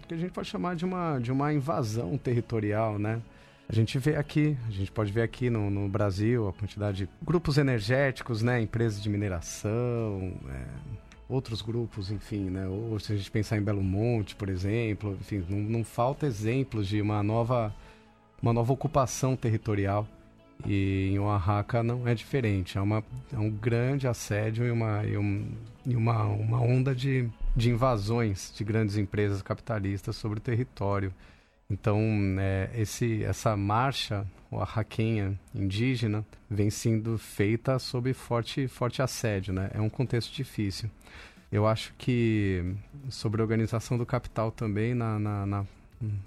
que 0.09 0.15
a 0.15 0.17
gente 0.17 0.33
pode 0.33 0.49
chamar 0.49 0.75
de 0.75 0.85
uma, 0.85 1.19
de 1.19 1.31
uma 1.31 1.53
invasão 1.53 2.17
territorial, 2.19 2.99
né? 2.99 3.21
A 3.69 3.75
gente 3.75 3.99
vê 3.99 4.15
aqui, 4.15 4.57
a 4.69 4.71
gente 4.71 4.93
pode 4.93 5.11
ver 5.11 5.23
aqui 5.23 5.51
no, 5.51 5.69
no 5.71 5.89
Brasil 5.89 6.49
a 6.49 6.53
quantidade 6.53 6.99
de 6.99 7.09
grupos 7.21 7.59
energéticos, 7.59 8.41
né? 8.41 8.61
Empresas 8.61 9.03
de 9.03 9.11
mineração, 9.11 10.35
é, 10.49 10.67
outros 11.29 11.63
grupos, 11.63 12.13
enfim, 12.13 12.49
né? 12.49 12.67
Ou 12.69 12.99
se 13.01 13.13
a 13.13 13.17
gente 13.17 13.29
pensar 13.29 13.57
em 13.57 13.63
Belo 13.63 13.83
Monte, 13.83 14.37
por 14.37 14.49
exemplo, 14.49 15.17
enfim, 15.21 15.45
não, 15.49 15.59
não 15.59 15.85
falta 15.85 16.27
exemplos 16.27 16.87
de 16.87 17.01
uma 17.01 17.23
nova, 17.25 17.75
uma 18.41 18.53
nova 18.53 18.73
ocupação 18.73 19.35
territorial. 19.35 20.07
E 20.65 21.11
em 21.13 21.19
Oaxaca 21.19 21.83
não 21.83 22.07
é 22.07 22.15
diferente. 22.15 22.79
É, 22.79 22.81
uma, 22.81 23.05
é 23.33 23.39
um 23.39 23.51
grande 23.51 24.07
assédio 24.07 24.65
e 24.65 24.71
uma, 24.71 25.05
e 25.05 25.19
um, 25.19 25.51
e 25.85 25.97
uma, 25.97 26.23
uma 26.25 26.61
onda 26.61 26.95
de, 26.95 27.29
de 27.55 27.71
invasões 27.71 28.53
de 28.57 28.65
grandes 28.65 28.97
empresas 28.97 29.43
capitalistas 29.43 30.17
sobre 30.17 30.39
o 30.39 30.41
território. 30.41 31.13
Então, 31.69 32.01
é, 32.39 32.71
esse, 32.77 33.25
essa 33.25 33.57
marcha 33.57 34.27
oaxaquenha 34.51 35.39
indígena 35.55 36.25
vem 36.49 36.71
sendo 36.71 37.19
feita 37.19 37.79
sob 37.79 38.13
forte, 38.13 38.69
forte 38.69 39.03
assédio, 39.03 39.53
né? 39.53 39.71
É 39.75 39.81
um 39.81 39.89
contexto 39.89 40.33
difícil. 40.33 40.89
Eu 41.51 41.67
acho 41.67 41.93
que 41.99 42.75
sobre 43.09 43.41
a 43.41 43.45
organização 43.45 43.99
do 43.99 44.07
capital 44.07 44.51
também, 44.51 44.95
na, 44.95 45.19
na, 45.19 45.47
na 45.47 45.67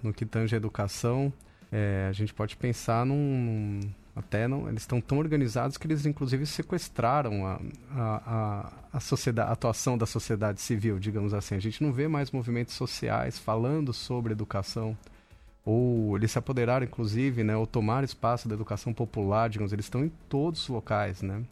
no 0.01 0.13
que 0.13 0.25
tange 0.25 0.55
a 0.55 0.57
educação, 0.57 1.31
é, 1.71 2.07
a 2.09 2.11
gente 2.11 2.33
pode 2.33 2.55
pensar 2.57 3.05
num, 3.05 3.79
até 4.15 4.47
não, 4.47 4.67
eles 4.67 4.81
estão 4.81 4.99
tão 4.99 5.19
organizados 5.19 5.77
que 5.77 5.85
eles 5.85 6.05
inclusive 6.05 6.45
sequestraram 6.45 7.45
a, 7.45 7.61
a, 7.91 8.01
a, 8.25 8.73
a, 8.93 8.99
sociedade, 8.99 9.49
a 9.49 9.53
atuação 9.53 9.97
da 9.97 10.05
sociedade 10.05 10.59
civil, 10.59 10.99
digamos 10.99 11.33
assim. 11.33 11.55
A 11.55 11.59
gente 11.59 11.83
não 11.83 11.93
vê 11.93 12.07
mais 12.07 12.31
movimentos 12.31 12.73
sociais 12.73 13.37
falando 13.37 13.93
sobre 13.93 14.33
educação 14.33 14.97
ou 15.69 16.17
eles 16.17 16.31
se 16.31 16.39
apoderaram, 16.39 16.83
inclusive, 16.83 17.43
né, 17.43 17.55
ou 17.55 17.67
tomaram 17.67 18.03
espaço 18.03 18.49
da 18.49 18.55
educação 18.55 18.91
popular, 18.91 19.47
digamos, 19.47 19.71
eles 19.71 19.85
estão 19.85 20.03
em 20.03 20.11
todos 20.27 20.63
os 20.63 20.67
locais, 20.67 21.21
né? 21.21 21.43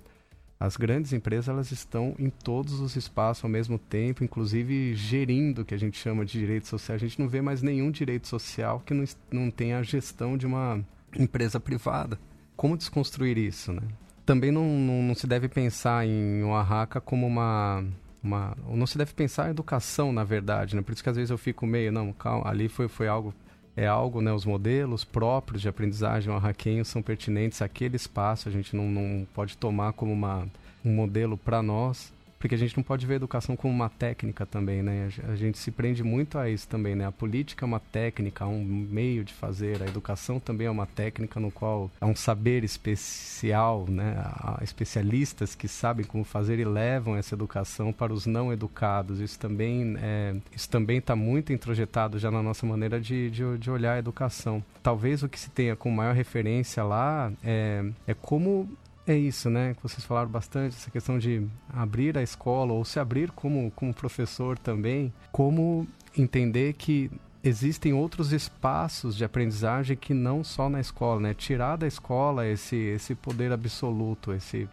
As 0.59 0.75
grandes 0.75 1.13
empresas 1.13 1.47
elas 1.47 1.71
estão 1.71 2.15
em 2.17 2.31
todos 2.31 2.79
os 2.79 2.95
espaços 2.95 3.43
ao 3.43 3.49
mesmo 3.49 3.77
tempo, 3.77 4.23
inclusive 4.23 4.95
gerindo 4.95 5.61
o 5.61 5.65
que 5.65 5.75
a 5.75 5.77
gente 5.77 5.99
chama 5.99 6.25
de 6.25 6.31
direito 6.31 6.67
social. 6.67 6.95
A 6.95 6.99
gente 6.99 7.19
não 7.19 7.29
vê 7.29 7.43
mais 7.43 7.61
nenhum 7.61 7.91
direito 7.91 8.27
social 8.27 8.81
que 8.83 8.91
não, 8.91 9.05
não 9.31 9.51
tenha 9.51 9.77
a 9.77 9.83
gestão 9.83 10.35
de 10.35 10.47
uma 10.47 10.83
empresa 11.15 11.59
privada. 11.59 12.17
Como 12.55 12.75
desconstruir 12.75 13.37
isso, 13.37 13.71
né? 13.71 13.83
Também 14.25 14.51
não, 14.51 14.65
não, 14.65 15.03
não 15.03 15.13
se 15.13 15.27
deve 15.27 15.47
pensar 15.47 16.07
em 16.07 16.43
Oaxaca 16.43 16.99
como 16.99 17.27
uma 17.27 17.85
uma, 18.23 18.57
não 18.67 18.87
se 18.87 18.97
deve 18.97 19.13
pensar 19.13 19.47
em 19.47 19.51
educação, 19.51 20.11
na 20.11 20.23
verdade, 20.23 20.75
né? 20.75 20.81
Por 20.81 20.91
isso 20.91 21.03
que 21.03 21.09
às 21.09 21.15
vezes 21.15 21.29
eu 21.29 21.37
fico 21.37 21.67
meio, 21.67 21.91
não, 21.91 22.11
calma, 22.11 22.49
ali 22.49 22.67
foi, 22.67 22.87
foi 22.87 23.07
algo 23.07 23.31
é 23.77 23.85
algo, 23.85 24.21
né, 24.21 24.33
os 24.33 24.43
modelos 24.43 25.05
próprios 25.05 25.61
de 25.61 25.69
aprendizagem 25.69 26.33
arraquenho 26.33 26.83
são 26.83 26.99
pertinentes 26.99 27.61
àquele 27.61 27.95
espaço, 27.95 28.49
a 28.49 28.51
gente 28.51 28.75
não, 28.75 28.89
não 28.89 29.27
pode 29.35 29.55
tomar 29.55 29.93
como 29.93 30.11
uma, 30.11 30.47
um 30.83 30.91
modelo 30.91 31.37
para 31.37 31.61
nós, 31.61 32.11
porque 32.39 32.55
a 32.55 32.57
gente 32.57 32.75
não 32.77 32.83
pode 32.83 33.05
ver 33.05 33.13
a 33.13 33.15
educação 33.17 33.55
como 33.55 33.73
uma 33.73 33.89
técnica 33.89 34.45
também, 34.45 34.83
né? 34.83 35.09
A 35.27 35.35
gente 35.35 35.57
se 35.57 35.71
prende 35.71 36.03
muito 36.03 36.37
a 36.37 36.49
isso 36.49 36.67
também, 36.67 36.95
né? 36.95 37.05
A 37.05 37.11
política 37.11 37.65
é 37.65 37.67
uma 37.67 37.79
técnica, 37.79 38.45
um 38.45 38.63
meio 38.63 39.23
de 39.23 39.33
fazer. 39.33 39.81
A 39.81 39.87
educação 39.87 40.39
também 40.39 40.67
é 40.67 40.71
uma 40.71 40.85
técnica 40.85 41.39
no 41.39 41.51
qual 41.51 41.89
há 41.99 42.05
um 42.05 42.15
saber 42.15 42.63
especial, 42.63 43.85
né? 43.89 44.15
Há 44.17 44.59
especialistas 44.61 45.55
que 45.55 45.67
sabem 45.67 46.05
como 46.05 46.23
fazer 46.23 46.59
e 46.59 46.65
levam 46.65 47.15
essa 47.15 47.33
educação 47.33 47.91
para 47.91 48.13
os 48.13 48.25
não 48.25 48.53
educados. 48.53 49.19
Isso 49.19 49.39
também 49.39 49.95
é, 49.99 50.35
isso 50.55 50.69
também 50.69 50.99
está 50.99 51.15
muito 51.15 51.51
introjetado 51.51 52.19
já 52.19 52.29
na 52.29 52.43
nossa 52.43 52.65
maneira 52.65 52.99
de, 52.99 53.31
de, 53.31 53.57
de 53.57 53.71
olhar 53.71 53.93
a 53.93 53.99
educação. 53.99 54.63
Talvez 54.83 55.23
o 55.23 55.29
que 55.29 55.39
se 55.39 55.49
tenha 55.49 55.75
com 55.75 55.89
maior 55.89 56.13
referência 56.13 56.83
lá 56.83 57.31
é, 57.43 57.83
é 58.05 58.13
como 58.13 58.69
é 59.07 59.17
isso, 59.17 59.49
né? 59.49 59.73
Que 59.73 59.81
vocês 59.81 60.03
falaram 60.03 60.29
bastante, 60.29 60.75
essa 60.75 60.91
questão 60.91 61.17
de 61.17 61.47
abrir 61.69 62.17
a 62.17 62.21
escola 62.21 62.73
ou 62.73 62.83
se 62.83 62.99
abrir 62.99 63.31
como, 63.31 63.71
como 63.71 63.93
professor 63.93 64.57
também, 64.59 65.13
como 65.31 65.87
entender 66.17 66.73
que 66.73 67.09
existem 67.43 67.93
outros 67.93 68.33
espaços 68.33 69.15
de 69.15 69.23
aprendizagem 69.23 69.95
que 69.95 70.13
não 70.13 70.43
só 70.43 70.69
na 70.69 70.81
escola, 70.81 71.21
né? 71.21 71.33
Tirar 71.33 71.77
da 71.77 71.87
escola 71.87 72.45
esse, 72.45 72.75
esse 72.75 73.15
poder 73.15 73.51
absoluto, 73.51 74.33
esse 74.33 74.67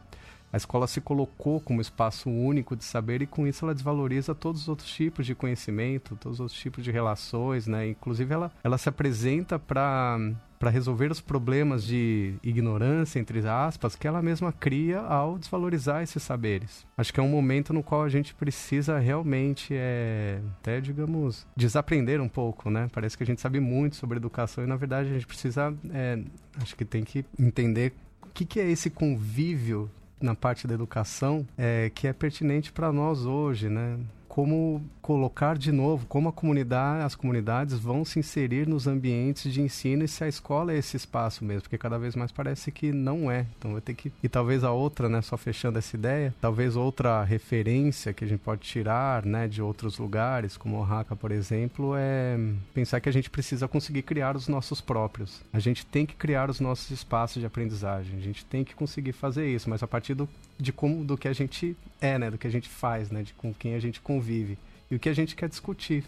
a 0.53 0.57
escola 0.57 0.87
se 0.87 1.01
colocou 1.01 1.61
como 1.61 1.80
espaço 1.80 2.30
único 2.30 2.76
de 2.76 2.85
saber 2.85 3.20
e 3.20 3.26
com 3.26 3.45
isso 3.45 3.64
ela 3.64 3.74
desvaloriza 3.74 4.37
todos 4.37 4.62
os 4.62 4.68
outros 4.68 4.89
tipos 4.89 5.26
de 5.26 5.35
conhecimento, 5.35 6.14
todos 6.14 6.37
os 6.37 6.41
outros 6.43 6.61
tipos 6.61 6.85
de 6.85 6.93
relações, 6.93 7.66
né? 7.66 7.89
Inclusive 7.89 8.32
ela, 8.32 8.53
ela 8.62 8.78
se 8.78 8.89
apresenta 8.89 9.59
para 9.59 10.16
para 10.64 10.70
resolver 10.70 11.12
os 11.12 11.20
problemas 11.20 11.84
de 11.84 12.36
ignorância, 12.42 13.18
entre 13.18 13.46
aspas, 13.46 13.94
que 13.94 14.08
ela 14.08 14.22
mesma 14.22 14.50
cria 14.50 14.98
ao 14.98 15.36
desvalorizar 15.36 16.02
esses 16.02 16.22
saberes. 16.22 16.86
Acho 16.96 17.12
que 17.12 17.20
é 17.20 17.22
um 17.22 17.28
momento 17.28 17.74
no 17.74 17.82
qual 17.82 18.02
a 18.02 18.08
gente 18.08 18.34
precisa 18.34 18.98
realmente, 18.98 19.74
é, 19.76 20.40
até 20.58 20.80
digamos, 20.80 21.46
desaprender 21.54 22.18
um 22.18 22.30
pouco, 22.30 22.70
né? 22.70 22.88
Parece 22.94 23.14
que 23.14 23.22
a 23.22 23.26
gente 23.26 23.42
sabe 23.42 23.60
muito 23.60 23.96
sobre 23.96 24.16
educação 24.16 24.64
e, 24.64 24.66
na 24.66 24.76
verdade, 24.76 25.10
a 25.10 25.12
gente 25.12 25.26
precisa, 25.26 25.74
é, 25.92 26.18
acho 26.56 26.74
que 26.74 26.86
tem 26.86 27.04
que 27.04 27.26
entender 27.38 27.92
o 28.22 28.28
que, 28.32 28.46
que 28.46 28.58
é 28.58 28.66
esse 28.66 28.88
convívio 28.88 29.90
na 30.18 30.34
parte 30.34 30.66
da 30.66 30.72
educação 30.72 31.46
é, 31.58 31.90
que 31.94 32.08
é 32.08 32.12
pertinente 32.14 32.72
para 32.72 32.90
nós 32.90 33.26
hoje, 33.26 33.68
né? 33.68 33.98
Como 34.35 34.82
colocar 35.01 35.57
de 35.57 35.70
novo, 35.70 36.07
como 36.07 36.28
a 36.28 36.32
comunidade, 36.32 37.05
as 37.05 37.14
comunidades 37.14 37.78
vão 37.78 38.05
se 38.05 38.18
inserir 38.18 38.66
nos 38.66 38.89
ambientes 38.89 39.53
de 39.53 39.62
ensino 39.62 40.03
e 40.03 40.09
se 40.09 40.24
a 40.24 40.28
escola 40.28 40.72
é 40.72 40.78
esse 40.78 40.97
espaço 40.97 41.45
mesmo, 41.45 41.62
porque 41.62 41.78
cada 41.78 42.01
vez 42.01 42.16
mais 42.16 42.32
parece 42.32 42.72
que 42.72 42.91
não 42.91 43.30
é. 43.30 43.47
Então 43.57 43.70
vai 43.70 43.80
ter 43.80 43.95
que 43.95 44.12
e 44.20 44.28
talvez 44.28 44.64
a 44.64 44.72
outra, 44.72 45.09
né, 45.09 45.22
só 45.22 45.37
fechando 45.37 45.78
essa 45.78 45.95
ideia, 45.95 46.35
talvez 46.41 46.74
outra 46.74 47.22
referência 47.22 48.12
que 48.12 48.24
a 48.24 48.26
gente 48.26 48.41
pode 48.41 48.62
tirar, 48.62 49.24
né, 49.24 49.47
de 49.47 49.62
outros 49.62 49.99
lugares, 49.99 50.57
como 50.57 50.80
Oaxaca, 50.80 51.14
por 51.14 51.30
exemplo, 51.30 51.93
é 51.97 52.37
pensar 52.74 52.99
que 52.99 53.09
a 53.09 53.12
gente 53.12 53.30
precisa 53.30 53.68
conseguir 53.68 54.03
criar 54.03 54.35
os 54.35 54.49
nossos 54.49 54.80
próprios. 54.80 55.43
A 55.53 55.61
gente 55.61 55.87
tem 55.87 56.05
que 56.05 56.16
criar 56.16 56.51
os 56.51 56.59
nossos 56.59 56.91
espaços 56.91 57.39
de 57.39 57.47
aprendizagem. 57.47 58.16
A 58.16 58.20
gente 58.20 58.45
tem 58.45 58.64
que 58.64 58.74
conseguir 58.74 59.12
fazer 59.12 59.49
isso, 59.49 59.70
mas 59.70 59.80
a 59.80 59.87
partir 59.87 60.14
do 60.14 60.28
de 60.59 60.72
como 60.72 61.05
do 61.05 61.16
que 61.16 61.28
a 61.28 61.32
gente 61.32 61.76
é, 62.05 62.18
né, 62.18 62.30
do 62.30 62.36
que 62.36 62.46
a 62.46 62.50
gente 62.50 62.68
faz, 62.68 63.11
né, 63.11 63.22
de 63.22 63.32
com 63.32 63.55
quem 63.55 63.74
a 63.74 63.80
gente 63.80 63.98
convive 63.98 64.59
e 64.90 64.94
o 64.94 64.98
que 64.98 65.09
a 65.09 65.14
gente 65.14 65.34
quer 65.34 65.48
discutir, 65.48 66.05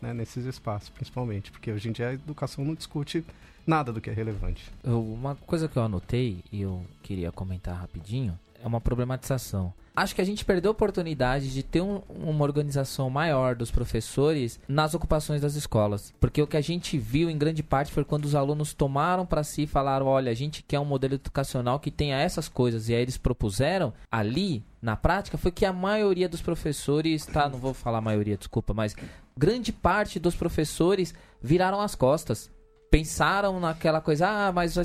né, 0.00 0.14
nesses 0.14 0.46
espaços, 0.46 0.88
principalmente, 0.90 1.50
porque 1.50 1.72
hoje 1.72 1.88
em 1.88 1.92
dia 1.92 2.10
a 2.10 2.12
educação 2.12 2.64
não 2.64 2.72
discute 2.72 3.24
nada 3.66 3.92
do 3.92 4.00
que 4.00 4.08
é 4.08 4.12
relevante. 4.12 4.70
Uma 4.84 5.34
coisa 5.34 5.68
que 5.68 5.76
eu 5.76 5.82
anotei 5.82 6.38
e 6.52 6.62
eu 6.62 6.84
queria 7.02 7.32
comentar 7.32 7.76
rapidinho 7.76 8.38
é 8.62 8.66
uma 8.66 8.80
problematização 8.80 9.74
acho 9.94 10.14
que 10.14 10.20
a 10.20 10.24
gente 10.24 10.44
perdeu 10.44 10.70
a 10.70 10.72
oportunidade 10.72 11.52
de 11.52 11.62
ter 11.62 11.80
um, 11.80 12.02
uma 12.08 12.44
organização 12.44 13.10
maior 13.10 13.54
dos 13.54 13.70
professores 13.70 14.60
nas 14.68 14.94
ocupações 14.94 15.40
das 15.40 15.54
escolas. 15.54 16.12
Porque 16.20 16.40
o 16.42 16.46
que 16.46 16.56
a 16.56 16.60
gente 16.60 16.98
viu 16.98 17.28
em 17.28 17.38
grande 17.38 17.62
parte 17.62 17.92
foi 17.92 18.04
quando 18.04 18.24
os 18.24 18.34
alunos 18.34 18.72
tomaram 18.72 19.26
para 19.26 19.44
si 19.44 19.62
e 19.62 19.66
falaram: 19.66 20.06
olha, 20.06 20.30
a 20.30 20.34
gente 20.34 20.62
quer 20.62 20.80
um 20.80 20.84
modelo 20.84 21.14
educacional 21.14 21.80
que 21.80 21.90
tenha 21.90 22.18
essas 22.18 22.48
coisas. 22.48 22.88
E 22.88 22.94
aí 22.94 23.02
eles 23.02 23.16
propuseram 23.16 23.92
ali, 24.10 24.64
na 24.80 24.96
prática, 24.96 25.38
foi 25.38 25.50
que 25.50 25.64
a 25.64 25.72
maioria 25.72 26.28
dos 26.28 26.40
professores, 26.40 27.26
tá? 27.26 27.48
Não 27.48 27.58
vou 27.58 27.74
falar 27.74 28.00
maioria, 28.00 28.36
desculpa, 28.36 28.72
mas 28.72 28.94
grande 29.36 29.72
parte 29.72 30.18
dos 30.18 30.34
professores 30.34 31.14
viraram 31.42 31.80
as 31.80 31.94
costas 31.94 32.50
pensaram 32.90 33.60
naquela 33.60 34.00
coisa, 34.00 34.26
ah, 34.28 34.52
mas 34.52 34.74
vai 34.74 34.84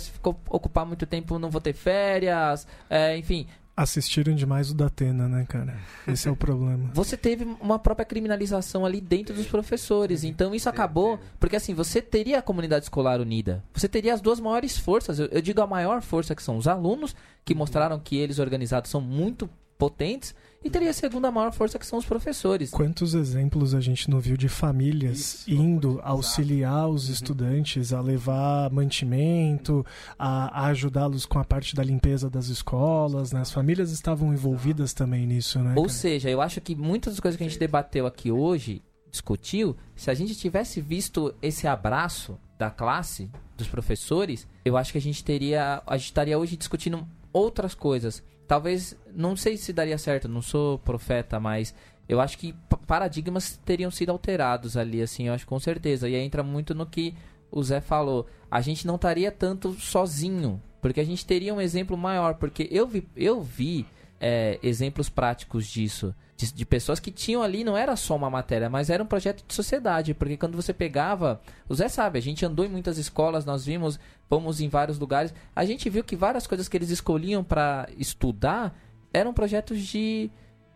ocupar 0.49 0.85
muito 0.85 1.07
tempo, 1.07 1.39
não 1.39 1.49
vou 1.49 1.59
ter 1.59 1.73
férias, 1.73 2.67
é, 2.87 3.17
enfim, 3.17 3.47
Assistiram 3.77 4.33
demais 4.33 4.71
o 4.71 4.73
Datena, 4.73 5.27
né, 5.27 5.45
cara? 5.49 5.77
Esse 6.07 6.29
é 6.29 6.31
o 6.31 6.35
problema. 6.35 6.91
Você 6.95 7.17
teve 7.17 7.43
uma 7.59 7.77
própria 7.77 8.05
criminalização 8.05 8.85
ali 8.85 9.01
dentro 9.01 9.35
dos 9.35 9.47
professores. 9.47 10.23
Então 10.23 10.55
isso 10.55 10.69
acabou. 10.69 11.19
Porque 11.39 11.57
assim, 11.57 11.73
você 11.73 12.01
teria 12.01 12.39
a 12.39 12.41
comunidade 12.41 12.85
escolar 12.85 13.19
unida. 13.19 13.61
Você 13.73 13.89
teria 13.89 14.13
as 14.13 14.21
duas 14.21 14.39
maiores 14.39 14.77
forças. 14.77 15.19
Eu, 15.19 15.25
eu 15.27 15.41
digo 15.41 15.61
a 15.61 15.67
maior 15.67 16.01
força 16.01 16.33
que 16.33 16.41
são 16.41 16.57
os 16.57 16.67
alunos, 16.67 17.13
que 17.43 17.53
mostraram 17.53 17.99
que 17.99 18.15
eles 18.15 18.39
organizados 18.39 18.89
são 18.89 19.01
muito 19.01 19.49
potentes 19.77 20.33
e 20.65 20.69
teria 20.69 20.89
a 20.89 20.93
segunda 20.93 21.29
maior 21.29 21.53
força 21.53 21.77
que 21.77 21.85
são 21.85 21.99
os 21.99 22.05
professores. 22.05 22.71
Quantos 22.71 23.13
exemplos 23.13 23.75
a 23.75 23.79
gente 23.79 24.09
não 24.09 24.19
viu 24.19 24.35
de 24.35 24.49
famílias 24.49 25.45
Isso, 25.47 25.51
indo 25.51 26.01
auxiliar 26.03 26.89
os 26.89 27.05
uhum. 27.05 27.13
estudantes 27.13 27.93
a 27.93 28.01
levar 28.01 28.71
mantimento, 28.71 29.85
a, 30.17 30.63
a 30.63 30.65
ajudá-los 30.69 31.27
com 31.27 31.37
a 31.37 31.45
parte 31.45 31.75
da 31.75 31.83
limpeza 31.83 32.31
das 32.31 32.47
escolas, 32.47 33.31
né? 33.31 33.41
As 33.41 33.51
famílias 33.51 33.91
estavam 33.91 34.33
envolvidas 34.33 34.91
também 34.91 35.27
nisso, 35.27 35.59
né? 35.59 35.75
Ou 35.75 35.83
cara? 35.83 35.89
seja, 35.89 36.29
eu 36.31 36.41
acho 36.41 36.59
que 36.59 36.75
muitas 36.75 37.13
das 37.13 37.19
coisas 37.19 37.37
que 37.37 37.43
a 37.43 37.47
gente 37.47 37.59
debateu 37.59 38.07
aqui 38.07 38.31
hoje, 38.31 38.81
discutiu, 39.11 39.77
se 39.95 40.09
a 40.09 40.15
gente 40.15 40.33
tivesse 40.33 40.81
visto 40.81 41.31
esse 41.43 41.67
abraço 41.67 42.39
da 42.57 42.71
classe, 42.71 43.29
dos 43.55 43.67
professores, 43.67 44.47
eu 44.65 44.75
acho 44.75 44.91
que 44.91 44.97
a 44.97 45.01
gente 45.01 45.23
teria, 45.23 45.83
a 45.85 45.95
gente 45.95 46.07
estaria 46.07 46.39
hoje 46.39 46.57
discutindo 46.57 47.07
outras 47.31 47.75
coisas 47.75 48.23
talvez, 48.47 48.95
não 49.13 49.35
sei 49.35 49.57
se 49.57 49.73
daria 49.73 49.97
certo, 49.97 50.27
não 50.27 50.41
sou 50.41 50.79
profeta, 50.79 51.39
mas 51.39 51.73
eu 52.07 52.21
acho 52.21 52.37
que 52.37 52.53
paradigmas 52.85 53.59
teriam 53.65 53.89
sido 53.89 54.11
alterados 54.11 54.77
ali, 54.77 55.01
assim, 55.01 55.27
eu 55.27 55.33
acho 55.33 55.47
com 55.47 55.59
certeza. 55.59 56.07
E 56.07 56.15
aí 56.15 56.21
entra 56.21 56.43
muito 56.43 56.75
no 56.75 56.85
que 56.85 57.15
o 57.51 57.63
Zé 57.63 57.81
falou. 57.81 58.27
A 58.49 58.61
gente 58.61 58.85
não 58.85 58.95
estaria 58.95 59.31
tanto 59.31 59.73
sozinho, 59.73 60.61
porque 60.81 60.99
a 60.99 61.05
gente 61.05 61.25
teria 61.25 61.53
um 61.53 61.61
exemplo 61.61 61.97
maior, 61.97 62.35
porque 62.35 62.67
eu 62.71 62.87
vi, 62.87 63.07
eu 63.15 63.41
vi 63.41 63.85
é, 64.19 64.59
exemplos 64.61 65.09
práticos 65.09 65.67
disso 65.67 66.13
de, 66.37 66.53
de, 66.53 66.65
pessoas 66.65 66.99
que 66.99 67.11
tinham 67.11 67.41
ali, 67.41 67.63
não 67.63 67.77
era 67.77 67.95
só 67.95 68.15
uma 68.15 68.29
matéria, 68.29 68.69
mas 68.69 68.89
era 68.89 69.01
um 69.01 69.05
projeto 69.05 69.43
de 69.47 69.53
sociedade, 69.53 70.13
porque 70.13 70.35
quando 70.35 70.55
você 70.55 70.73
pegava, 70.73 71.41
o 71.67 71.73
Zé 71.73 71.87
sabe, 71.87 72.19
a 72.19 72.21
gente 72.21 72.45
andou 72.45 72.65
em 72.65 72.69
muitas 72.69 72.97
escolas, 72.97 73.45
nós 73.45 73.65
vimos, 73.65 73.99
fomos 74.27 74.59
em 74.59 74.67
vários 74.67 74.99
lugares, 74.99 75.33
a 75.55 75.63
gente 75.63 75.89
viu 75.89 76.03
que 76.03 76.15
várias 76.15 76.45
coisas 76.45 76.67
que 76.67 76.75
eles 76.75 76.89
escolhiam 76.89 77.43
para 77.43 77.87
estudar 77.97 78.77
eram 79.13 79.33
projetos 79.33 79.79
de 79.81 80.29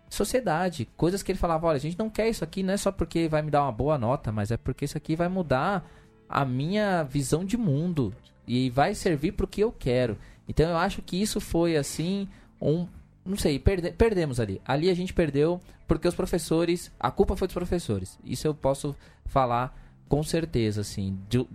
sociedade, 0.10 0.88
coisas 0.96 1.22
que 1.22 1.32
ele 1.32 1.40
falava, 1.40 1.68
olha, 1.68 1.76
a 1.76 1.82
gente 1.82 2.00
não 2.00 2.10
quer 2.10 2.30
isso 2.30 2.44
aqui, 2.44 2.64
não 2.64 2.74
é 2.74 2.78
só 2.78 2.92
porque 2.92 3.28
vai 3.28 3.42
me 3.42 3.52
dar 3.52 3.64
uma 3.64 3.72
boa 3.72 3.98
nota, 3.98 4.32
mas 4.32 4.52
é 4.52 4.58
porque 4.58 4.86
isso 4.86 4.98
aqui 4.98 5.16
vai 5.16 5.28
mudar 5.28 5.86
a 6.28 6.46
minha 6.46 7.04
visão 7.04 7.44
de 7.44 7.58
mundo 7.58 8.14
e 8.48 8.70
vai 8.70 8.96
servir 8.96 9.34
para 9.34 9.44
o 9.44 9.48
que 9.48 9.62
eu 9.62 9.72
quero. 9.72 10.18
Então 10.48 10.70
eu 10.70 10.78
acho 10.78 11.02
que 11.02 11.22
isso 11.22 11.40
foi 11.40 11.76
assim 11.76 12.28
um 12.62 12.88
não 13.30 13.38
sei, 13.38 13.60
perde, 13.60 13.92
perdemos 13.92 14.40
ali. 14.40 14.60
Ali 14.66 14.90
a 14.90 14.94
gente 14.94 15.14
perdeu 15.14 15.62
porque 15.88 16.08
os 16.08 16.16
professores, 16.16 16.92
a 17.00 17.12
culpa 17.12 17.36
foi 17.36 17.48
dos 17.48 17.54
professores. 17.54 18.18
Isso 18.26 18.48
eu 18.48 18.56
posso 18.56 18.96
falar 19.26 19.78
com 20.08 20.24
certeza, 20.24 20.82
assim. 20.82 21.18
De, 21.30 21.46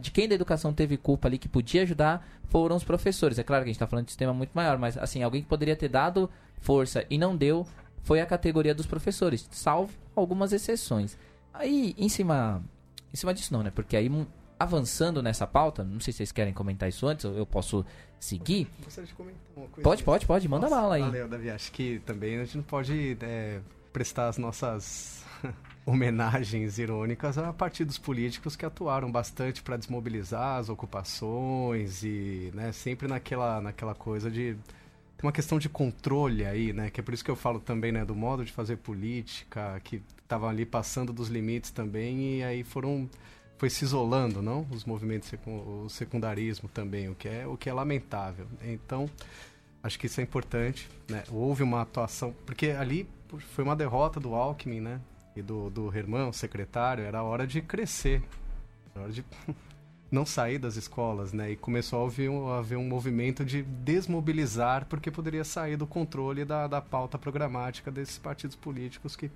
de 0.00 0.10
quem 0.10 0.26
da 0.26 0.34
educação 0.34 0.72
teve 0.72 0.96
culpa 0.96 1.28
ali 1.28 1.36
que 1.36 1.48
podia 1.48 1.82
ajudar 1.82 2.26
foram 2.48 2.74
os 2.76 2.82
professores. 2.82 3.38
É 3.38 3.42
claro 3.42 3.62
que 3.62 3.68
a 3.68 3.72
gente 3.72 3.76
está 3.76 3.86
falando 3.86 4.06
de 4.06 4.12
sistema 4.12 4.32
muito 4.32 4.52
maior, 4.54 4.78
mas 4.78 4.96
assim, 4.96 5.22
alguém 5.22 5.42
que 5.42 5.48
poderia 5.48 5.76
ter 5.76 5.88
dado 5.88 6.30
força 6.60 7.04
e 7.10 7.18
não 7.18 7.36
deu 7.36 7.66
foi 8.02 8.20
a 8.22 8.26
categoria 8.26 8.74
dos 8.74 8.86
professores, 8.86 9.46
salvo 9.52 9.92
algumas 10.16 10.54
exceções. 10.54 11.18
Aí, 11.52 11.94
em 11.98 12.08
cima, 12.08 12.64
em 13.12 13.16
cima 13.16 13.34
disso 13.34 13.52
não, 13.52 13.62
né? 13.62 13.70
Porque 13.70 13.96
aí 13.96 14.08
avançando 14.58 15.22
nessa 15.22 15.46
pauta, 15.46 15.84
não 15.84 16.00
sei 16.00 16.12
se 16.12 16.18
vocês 16.18 16.32
querem 16.32 16.52
comentar 16.52 16.88
isso 16.88 17.06
antes, 17.06 17.24
eu 17.24 17.46
posso 17.46 17.84
seguir. 18.18 18.68
Gostaria 18.82 19.06
de 19.06 19.14
comentar 19.14 19.40
uma 19.56 19.66
coisa. 19.68 19.82
Pode, 19.82 20.02
pode, 20.02 20.26
pode, 20.26 20.48
manda 20.48 20.68
Nossa, 20.68 20.82
bala 20.82 20.94
aí. 20.96 21.02
Valeu, 21.02 21.28
Davi. 21.28 21.50
Acho 21.50 21.70
que 21.70 22.00
também 22.00 22.36
a 22.36 22.44
gente 22.44 22.56
não 22.56 22.64
pode 22.64 23.16
é, 23.20 23.60
prestar 23.92 24.28
as 24.28 24.38
nossas 24.38 25.24
homenagens 25.86 26.78
irônicas 26.78 27.38
a 27.38 27.52
partidos 27.52 27.98
políticos 27.98 28.56
que 28.56 28.66
atuaram 28.66 29.10
bastante 29.10 29.62
para 29.62 29.76
desmobilizar 29.76 30.58
as 30.58 30.68
ocupações 30.68 32.02
e 32.02 32.50
né, 32.54 32.72
sempre 32.72 33.06
naquela, 33.06 33.60
naquela 33.60 33.94
coisa 33.94 34.30
de 34.30 34.56
tem 35.16 35.26
uma 35.26 35.32
questão 35.32 35.58
de 35.58 35.68
controle 35.68 36.46
aí, 36.46 36.72
né? 36.72 36.90
Que 36.90 37.00
é 37.00 37.02
por 37.02 37.12
isso 37.12 37.24
que 37.24 37.30
eu 37.30 37.34
falo 37.34 37.58
também, 37.58 37.90
né, 37.90 38.04
do 38.04 38.14
modo 38.14 38.44
de 38.44 38.52
fazer 38.52 38.76
política, 38.76 39.80
que 39.82 40.00
estavam 40.22 40.48
ali 40.48 40.64
passando 40.64 41.12
dos 41.12 41.28
limites 41.28 41.72
também 41.72 42.38
e 42.38 42.44
aí 42.44 42.62
foram 42.62 43.10
foi 43.58 43.68
se 43.68 43.84
isolando, 43.84 44.40
não? 44.40 44.66
Os 44.70 44.84
movimentos 44.84 45.30
o 45.44 45.88
secundarismo 45.88 46.68
também, 46.68 47.08
o 47.08 47.14
que 47.14 47.28
é 47.28 47.46
o 47.46 47.56
que 47.56 47.68
é 47.68 47.72
lamentável. 47.72 48.46
Então, 48.62 49.10
acho 49.82 49.98
que 49.98 50.06
isso 50.06 50.20
é 50.20 50.22
importante, 50.22 50.88
né? 51.08 51.24
Houve 51.28 51.64
uma 51.64 51.82
atuação, 51.82 52.32
porque 52.46 52.68
ali 52.68 53.06
foi 53.54 53.64
uma 53.64 53.76
derrota 53.76 54.20
do 54.20 54.34
Alckmin, 54.34 54.80
né? 54.80 55.00
E 55.34 55.42
do, 55.42 55.68
do 55.70 55.94
Herman, 55.94 56.28
o 56.28 56.32
secretário, 56.32 57.04
era 57.04 57.22
hora 57.22 57.46
de 57.46 57.60
crescer. 57.60 58.22
Era 58.94 59.04
hora 59.04 59.12
de 59.12 59.24
não 60.10 60.24
sair 60.24 60.58
das 60.58 60.76
escolas, 60.76 61.32
né? 61.32 61.50
E 61.50 61.56
começou 61.56 62.04
a 62.04 62.06
haver, 62.06 62.30
um, 62.30 62.48
a 62.48 62.58
haver 62.58 62.78
um 62.78 62.86
movimento 62.86 63.44
de 63.44 63.62
desmobilizar, 63.62 64.86
porque 64.86 65.10
poderia 65.10 65.44
sair 65.44 65.76
do 65.76 65.86
controle 65.86 66.44
da, 66.44 66.68
da 66.68 66.80
pauta 66.80 67.18
programática 67.18 67.90
desses 67.90 68.18
partidos 68.18 68.54
políticos 68.56 69.16
que 69.16 69.30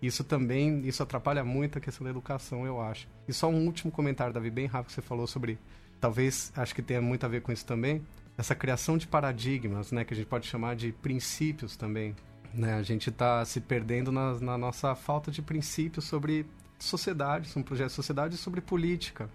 isso 0.00 0.22
também, 0.22 0.86
isso 0.86 1.02
atrapalha 1.02 1.44
muito 1.44 1.78
a 1.78 1.80
questão 1.80 2.04
da 2.04 2.10
educação, 2.10 2.64
eu 2.64 2.80
acho. 2.80 3.08
E 3.26 3.32
só 3.32 3.48
um 3.48 3.66
último 3.66 3.90
comentário, 3.90 4.32
Davi, 4.32 4.50
bem 4.50 4.66
rápido 4.66 4.88
que 4.88 4.94
você 4.94 5.02
falou 5.02 5.26
sobre, 5.26 5.58
talvez, 6.00 6.52
acho 6.56 6.74
que 6.74 6.82
tenha 6.82 7.00
muito 7.00 7.24
a 7.24 7.28
ver 7.28 7.42
com 7.42 7.50
isso 7.50 7.66
também, 7.66 8.02
essa 8.36 8.54
criação 8.54 8.96
de 8.96 9.06
paradigmas, 9.06 9.90
né? 9.90 10.04
Que 10.04 10.14
a 10.14 10.16
gente 10.16 10.26
pode 10.26 10.46
chamar 10.46 10.76
de 10.76 10.92
princípios 10.92 11.76
também. 11.76 12.14
Né? 12.54 12.74
A 12.74 12.82
gente 12.82 13.10
está 13.10 13.44
se 13.44 13.60
perdendo 13.60 14.12
na, 14.12 14.34
na 14.38 14.56
nossa 14.56 14.94
falta 14.94 15.30
de 15.30 15.42
princípios 15.42 16.04
sobre 16.04 16.46
sociedade, 16.78 17.48
sobre 17.48 17.60
um 17.60 17.64
projeto 17.64 17.88
de 17.88 17.94
sociedade 17.94 18.34
e 18.36 18.38
sobre 18.38 18.60
política 18.60 19.28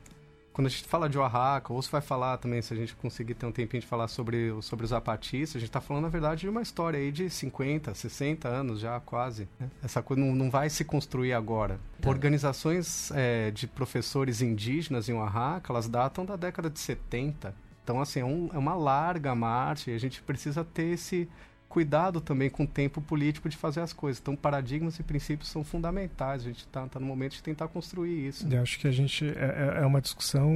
quando 0.53 0.67
a 0.67 0.69
gente 0.69 0.83
fala 0.85 1.09
de 1.09 1.17
Oaxaca, 1.17 1.73
ou 1.73 1.81
se 1.81 1.91
vai 1.91 1.99
falar 1.99 2.37
também, 2.37 2.61
se 2.61 2.71
a 2.71 2.77
gente 2.77 2.95
conseguir 2.95 3.33
ter 3.33 3.45
um 3.47 3.51
tempinho 3.51 3.81
de 3.81 3.87
falar 3.87 4.07
sobre, 4.07 4.53
sobre 4.61 4.83
os 4.83 4.91
zapatistas, 4.91 5.55
a 5.55 5.59
gente 5.59 5.69
está 5.69 5.81
falando, 5.81 6.03
na 6.03 6.09
verdade, 6.09 6.41
de 6.41 6.49
uma 6.49 6.61
história 6.61 6.99
aí 6.99 7.11
de 7.11 7.27
50, 7.27 7.93
60 7.93 8.47
anos 8.47 8.79
já, 8.79 8.99
quase. 8.99 9.49
Né? 9.59 9.67
Essa 9.83 10.03
coisa 10.03 10.23
não, 10.23 10.35
não 10.35 10.51
vai 10.51 10.69
se 10.69 10.85
construir 10.85 11.33
agora. 11.33 11.79
Tá. 11.99 12.07
Organizações 12.07 13.11
é, 13.15 13.49
de 13.49 13.65
professores 13.65 14.43
indígenas 14.43 15.09
em 15.09 15.13
Oaxaca, 15.13 15.73
elas 15.73 15.89
datam 15.89 16.23
da 16.23 16.35
década 16.35 16.69
de 16.69 16.79
70. 16.79 17.53
Então, 17.83 17.99
assim, 17.99 18.19
é, 18.19 18.25
um, 18.25 18.49
é 18.53 18.57
uma 18.57 18.75
larga 18.75 19.33
marcha 19.33 19.89
e 19.89 19.95
a 19.95 19.99
gente 19.99 20.21
precisa 20.21 20.63
ter 20.63 20.93
esse 20.93 21.27
cuidado 21.73 22.21
também 22.21 22.51
com 22.51 22.65
o 22.65 22.67
tempo 22.67 23.01
político 23.01 23.49
de 23.49 23.57
fazer 23.57 23.79
as 23.79 23.91
coisas. 23.91 24.21
Então, 24.21 24.35
paradigmas 24.35 24.99
e 24.99 25.03
princípios 25.03 25.49
são 25.49 25.63
fundamentais. 25.63 26.43
A 26.43 26.45
gente 26.45 26.59
está 26.59 26.85
tá 26.87 26.99
no 26.99 27.05
momento 27.07 27.31
de 27.31 27.41
tentar 27.41 27.67
construir 27.67 28.27
isso. 28.27 28.47
Eu 28.47 28.61
acho 28.61 28.77
que 28.77 28.87
a 28.87 28.91
gente 28.91 29.25
é, 29.25 29.79
é, 29.79 29.81
é 29.81 29.85
uma 29.85 29.99
discussão 29.99 30.51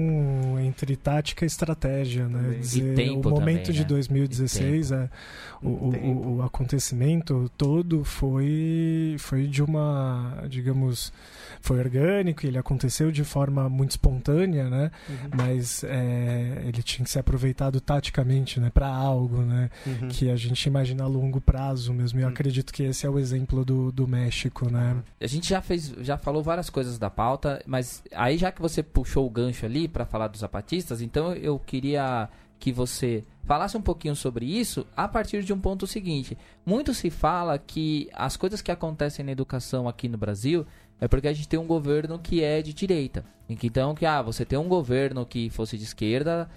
entre 0.60 0.96
tática 0.96 1.44
e 1.44 1.48
estratégia, 1.48 2.28
né? 2.28 2.60
Dizer, 2.60 2.94
e 2.94 2.96
tempo 2.96 3.30
o 3.30 3.32
momento 3.32 3.66
também, 3.66 3.82
de 3.82 3.84
2016, 3.84 4.92
né? 4.92 5.10
é, 5.64 5.66
o, 5.66 5.70
o, 5.70 6.36
o, 6.36 6.42
acontecimento 6.44 7.52
todo 7.58 8.04
foi 8.04 9.16
foi 9.18 9.48
de 9.48 9.64
uma, 9.64 10.44
digamos, 10.48 11.12
foi 11.62 11.80
orgânico. 11.80 12.46
Ele 12.46 12.60
aconteceu 12.60 13.12
de 13.12 13.24
forma 13.24 13.68
muito 13.68 13.92
espontânea, 13.92 14.70
né? 14.70 14.92
Uhum. 15.10 15.16
Mas 15.36 15.84
é, 15.84 16.62
ele 16.68 16.84
tinha 16.84 17.04
que 17.04 17.10
ser 17.10 17.20
aproveitado 17.20 17.82
taticamente, 17.82 18.60
né? 18.60 18.70
Para 18.70 18.88
algo, 18.88 19.42
né? 19.42 19.72
Uhum. 19.84 20.10
Que 20.10 20.30
a 20.30 20.36
gente 20.36 20.64
imagina 20.66 21.04
a 21.04 21.07
longo 21.08 21.42
prazo 21.42 21.94
mesmo. 21.94 22.20
Eu 22.20 22.28
hum. 22.28 22.30
acredito 22.30 22.74
que 22.74 22.84
esse 22.84 23.06
é 23.06 23.10
o 23.10 23.20
exemplo 23.20 23.64
do, 23.64 23.92
do 23.92 24.08
México, 24.08 24.70
né? 24.70 25.02
A 25.20 25.28
gente 25.28 25.50
já 25.50 25.62
fez, 25.62 25.94
já 26.00 26.18
falou 26.18 26.44
várias 26.44 26.70
coisas 26.70 26.98
da 26.98 27.10
pauta, 27.10 27.62
mas 27.66 28.04
aí 28.14 28.38
já 28.38 28.52
que 28.52 28.62
você 28.62 28.82
puxou 28.84 29.26
o 29.26 29.30
gancho 29.30 29.66
ali 29.66 29.88
para 29.88 30.06
falar 30.06 30.28
dos 30.28 30.42
zapatistas, 30.42 31.02
então 31.02 31.34
eu 31.34 31.60
queria 31.60 32.30
que 32.60 32.72
você 32.72 33.24
falasse 33.46 33.78
um 33.78 33.82
pouquinho 33.82 34.16
sobre 34.16 34.46
isso 34.46 34.86
a 34.96 35.08
partir 35.08 35.44
de 35.44 35.54
um 35.54 35.60
ponto 35.60 35.88
seguinte. 35.88 36.38
Muito 36.66 36.94
se 36.94 37.10
fala 37.10 37.58
que 37.58 38.10
as 38.14 38.36
coisas 38.36 38.62
que 38.62 38.72
acontecem 38.72 39.24
na 39.24 39.32
educação 39.32 39.88
aqui 39.88 40.10
no 40.10 40.18
Brasil 40.18 40.66
é 41.00 41.08
porque 41.08 41.28
a 41.28 41.34
gente 41.34 41.48
tem 41.48 41.60
um 41.60 41.68
governo 41.68 42.18
que 42.18 42.44
é 42.44 42.62
de 42.62 42.74
direita. 42.74 43.24
Então, 43.50 43.96
que 43.96 44.06
ah, 44.06 44.22
você 44.22 44.44
tem 44.44 44.60
um 44.60 44.68
governo 44.68 45.26
que 45.26 45.50
fosse 45.50 45.78
de 45.78 45.84
esquerda, 45.86 46.50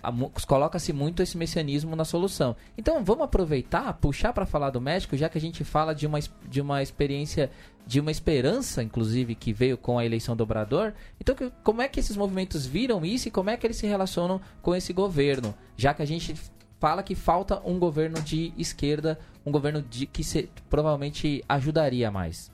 coloca-se 0.46 0.92
muito 0.92 1.22
esse 1.22 1.36
messianismo 1.36 1.94
na 1.94 2.04
solução. 2.04 2.56
Então, 2.76 3.04
vamos 3.04 3.22
aproveitar, 3.22 3.92
puxar 3.94 4.32
para 4.32 4.44
falar 4.44 4.70
do 4.70 4.80
México, 4.80 5.16
já 5.16 5.28
que 5.28 5.38
a 5.38 5.40
gente 5.40 5.62
fala 5.62 5.94
de 5.94 6.06
uma, 6.06 6.18
de 6.48 6.60
uma 6.60 6.82
experiência, 6.82 7.48
de 7.86 8.00
uma 8.00 8.10
esperança, 8.10 8.82
inclusive, 8.82 9.36
que 9.36 9.52
veio 9.52 9.78
com 9.78 10.00
a 10.00 10.04
eleição 10.04 10.34
do 10.34 10.42
Obrador. 10.42 10.92
Então, 11.20 11.34
que, 11.34 11.52
como 11.62 11.80
é 11.80 11.86
que 11.86 12.00
esses 12.00 12.16
movimentos 12.16 12.66
viram 12.66 13.04
isso 13.04 13.28
e 13.28 13.30
como 13.30 13.50
é 13.50 13.56
que 13.56 13.66
eles 13.66 13.76
se 13.76 13.86
relacionam 13.86 14.40
com 14.60 14.74
esse 14.74 14.92
governo? 14.92 15.54
Já 15.76 15.94
que 15.94 16.02
a 16.02 16.06
gente 16.06 16.34
fala 16.80 17.04
que 17.04 17.14
falta 17.14 17.60
um 17.64 17.78
governo 17.78 18.20
de 18.20 18.52
esquerda, 18.58 19.16
um 19.46 19.52
governo 19.52 19.80
de, 19.80 20.06
que 20.06 20.24
se, 20.24 20.48
provavelmente 20.68 21.44
ajudaria 21.48 22.10
mais. 22.10 22.50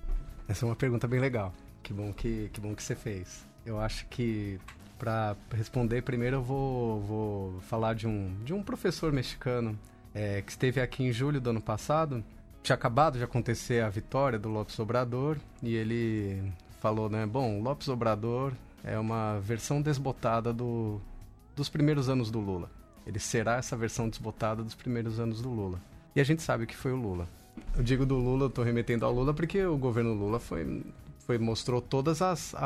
Essa 0.47 0.67
é 0.67 0.69
uma 0.69 0.77
pergunta 0.77 1.09
bem 1.09 1.21
legal. 1.21 1.55
Que 1.87 1.93
bom 1.93 2.13
que, 2.13 2.51
que 2.53 2.61
bom 2.61 2.75
que 2.75 2.83
você 2.83 2.97
fez. 2.97 3.47
Eu 3.65 3.79
acho 3.79 4.07
que 4.09 4.59
para 4.99 5.37
responder 5.53 6.03
primeiro 6.03 6.39
eu 6.39 6.43
vou, 6.43 7.01
vou 7.03 7.61
falar 7.61 7.95
de 7.95 8.09
um, 8.09 8.35
de 8.45 8.53
um 8.53 8.61
professor 8.61 9.13
mexicano 9.13 9.79
é, 10.13 10.43
que 10.43 10.51
esteve 10.51 10.81
aqui 10.81 11.05
em 11.05 11.13
julho 11.13 11.41
do 11.41 11.51
ano 11.51 11.61
passado. 11.61 12.25
Tinha 12.61 12.75
acabado 12.75 13.19
de 13.19 13.23
acontecer 13.23 13.85
a 13.85 13.89
vitória 13.89 14.37
do 14.37 14.49
Lopes 14.49 14.77
Obrador 14.81 15.39
e 15.63 15.77
ele 15.77 16.53
falou, 16.81 17.09
né? 17.09 17.25
Bom, 17.25 17.63
Lopes 17.63 17.87
Obrador 17.87 18.53
é 18.83 18.99
uma 18.99 19.39
versão 19.39 19.81
desbotada 19.81 20.53
do, 20.53 21.01
dos 21.55 21.69
primeiros 21.69 22.09
anos 22.09 22.33
do 22.33 22.41
Lula. 22.41 22.69
Ele 23.07 23.21
será 23.21 23.59
essa 23.59 23.77
versão 23.77 24.09
desbotada 24.09 24.65
dos 24.65 24.75
primeiros 24.75 25.21
anos 25.21 25.41
do 25.41 25.51
Lula. 25.51 25.81
E 26.17 26.21
a 26.21 26.25
gente 26.25 26.43
sabe 26.43 26.67
que 26.67 26.77
foi 26.77 26.91
o 26.91 26.97
Lula. 26.97 27.29
Eu 27.77 27.85
digo 27.85 28.05
do 28.05 28.17
Lula, 28.17 28.47
eu 28.47 28.49
estou 28.49 28.65
remetendo 28.65 29.07
ao 29.07 29.13
Lula 29.13 29.33
porque 29.33 29.65
o 29.65 29.79
governo 29.79 30.15
Lula 30.15 30.41
foi 30.41 30.83
foi 31.27 31.39
mostrou 31.39 31.81
todas 31.81 32.23
as 32.23 32.55
a, 32.55 32.61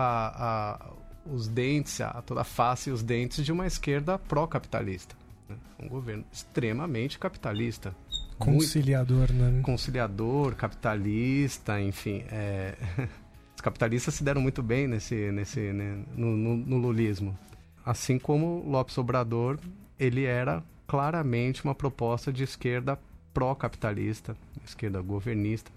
a, 0.76 0.90
os 1.26 1.48
dentes, 1.48 2.00
a, 2.00 2.22
toda 2.22 2.42
a 2.42 2.44
face 2.44 2.90
e 2.90 2.92
os 2.92 3.02
dentes 3.02 3.44
de 3.44 3.50
uma 3.50 3.66
esquerda 3.66 4.18
pró-capitalista. 4.18 5.16
Né? 5.48 5.56
Um 5.82 5.88
governo 5.88 6.24
extremamente 6.30 7.18
capitalista. 7.18 7.94
Conciliador, 8.38 9.32
muito, 9.32 9.56
né? 9.56 9.62
Conciliador, 9.62 10.54
capitalista, 10.54 11.80
enfim. 11.80 12.24
É... 12.30 12.76
Os 13.54 13.62
capitalistas 13.62 14.14
se 14.14 14.24
deram 14.24 14.40
muito 14.40 14.62
bem 14.62 14.88
nesse, 14.88 15.30
nesse, 15.30 15.60
né? 15.60 16.02
no, 16.16 16.34
no, 16.34 16.56
no 16.56 16.78
lulismo. 16.78 17.38
Assim 17.84 18.18
como 18.18 18.64
Lopes 18.66 18.96
Obrador, 18.96 19.58
ele 19.98 20.24
era 20.24 20.62
claramente 20.86 21.62
uma 21.62 21.74
proposta 21.74 22.32
de 22.32 22.42
esquerda 22.42 22.98
pró-capitalista, 23.34 24.34
esquerda 24.64 25.02
governista, 25.02 25.70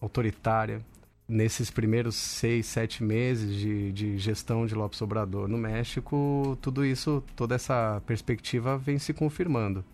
autoritária, 0.00 0.84
nesses 1.30 1.70
primeiros 1.70 2.16
seis, 2.16 2.66
sete 2.66 3.04
meses 3.04 3.54
de, 3.54 3.92
de 3.92 4.18
gestão 4.18 4.66
de 4.66 4.74
Lopes 4.74 5.00
Obrador 5.00 5.46
no 5.46 5.56
México, 5.56 6.58
tudo 6.60 6.84
isso, 6.84 7.22
toda 7.36 7.54
essa 7.54 8.02
perspectiva 8.04 8.76
vem 8.76 8.98
se 8.98 9.12
confirmando. 9.12 9.84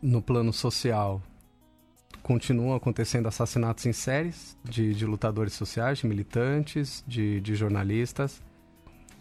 No 0.00 0.22
plano 0.22 0.52
social, 0.54 1.22
continuam 2.22 2.74
acontecendo 2.74 3.28
assassinatos 3.28 3.84
em 3.84 3.92
séries 3.92 4.56
de, 4.64 4.94
de 4.94 5.04
lutadores 5.04 5.52
sociais, 5.52 5.98
de 5.98 6.06
militantes, 6.06 7.04
de, 7.06 7.38
de 7.40 7.54
jornalistas. 7.54 8.42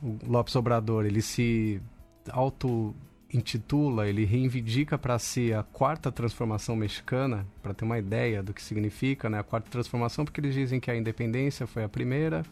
O 0.01 0.17
Lopes 0.25 0.55
Obrador, 0.55 1.05
ele 1.05 1.21
se 1.21 1.81
auto 2.29 2.95
intitula, 3.35 4.07
ele 4.07 4.25
reivindica 4.25 4.97
para 4.97 5.19
si 5.19 5.53
a 5.53 5.63
quarta 5.63 6.11
transformação 6.11 6.75
mexicana, 6.75 7.45
para 7.61 7.73
ter 7.73 7.85
uma 7.85 7.99
ideia 7.99 8.41
do 8.41 8.53
que 8.53 8.61
significa, 8.61 9.29
né? 9.29 9.39
A 9.39 9.43
quarta 9.43 9.69
transformação, 9.69 10.23
porque 10.23 10.39
eles 10.39 10.53
dizem 10.53 10.79
que 10.79 10.89
a 10.89 10.95
independência 10.95 11.67
foi 11.67 11.83
a 11.83 11.89
primeira, 11.89 12.43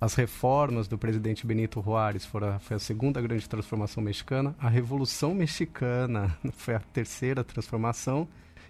as 0.00 0.14
reformas 0.14 0.88
do 0.88 0.98
presidente 0.98 1.46
Benito 1.46 1.80
Juárez 1.80 2.24
foram 2.24 2.58
foi 2.58 2.76
a 2.76 2.80
segunda 2.80 3.20
grande 3.20 3.48
transformação 3.48 4.02
mexicana, 4.02 4.54
a 4.58 4.68
Revolução 4.68 5.34
Mexicana 5.34 6.36
foi 6.54 6.74
a 6.74 6.80
terceira 6.80 7.44
transformação, 7.44 8.26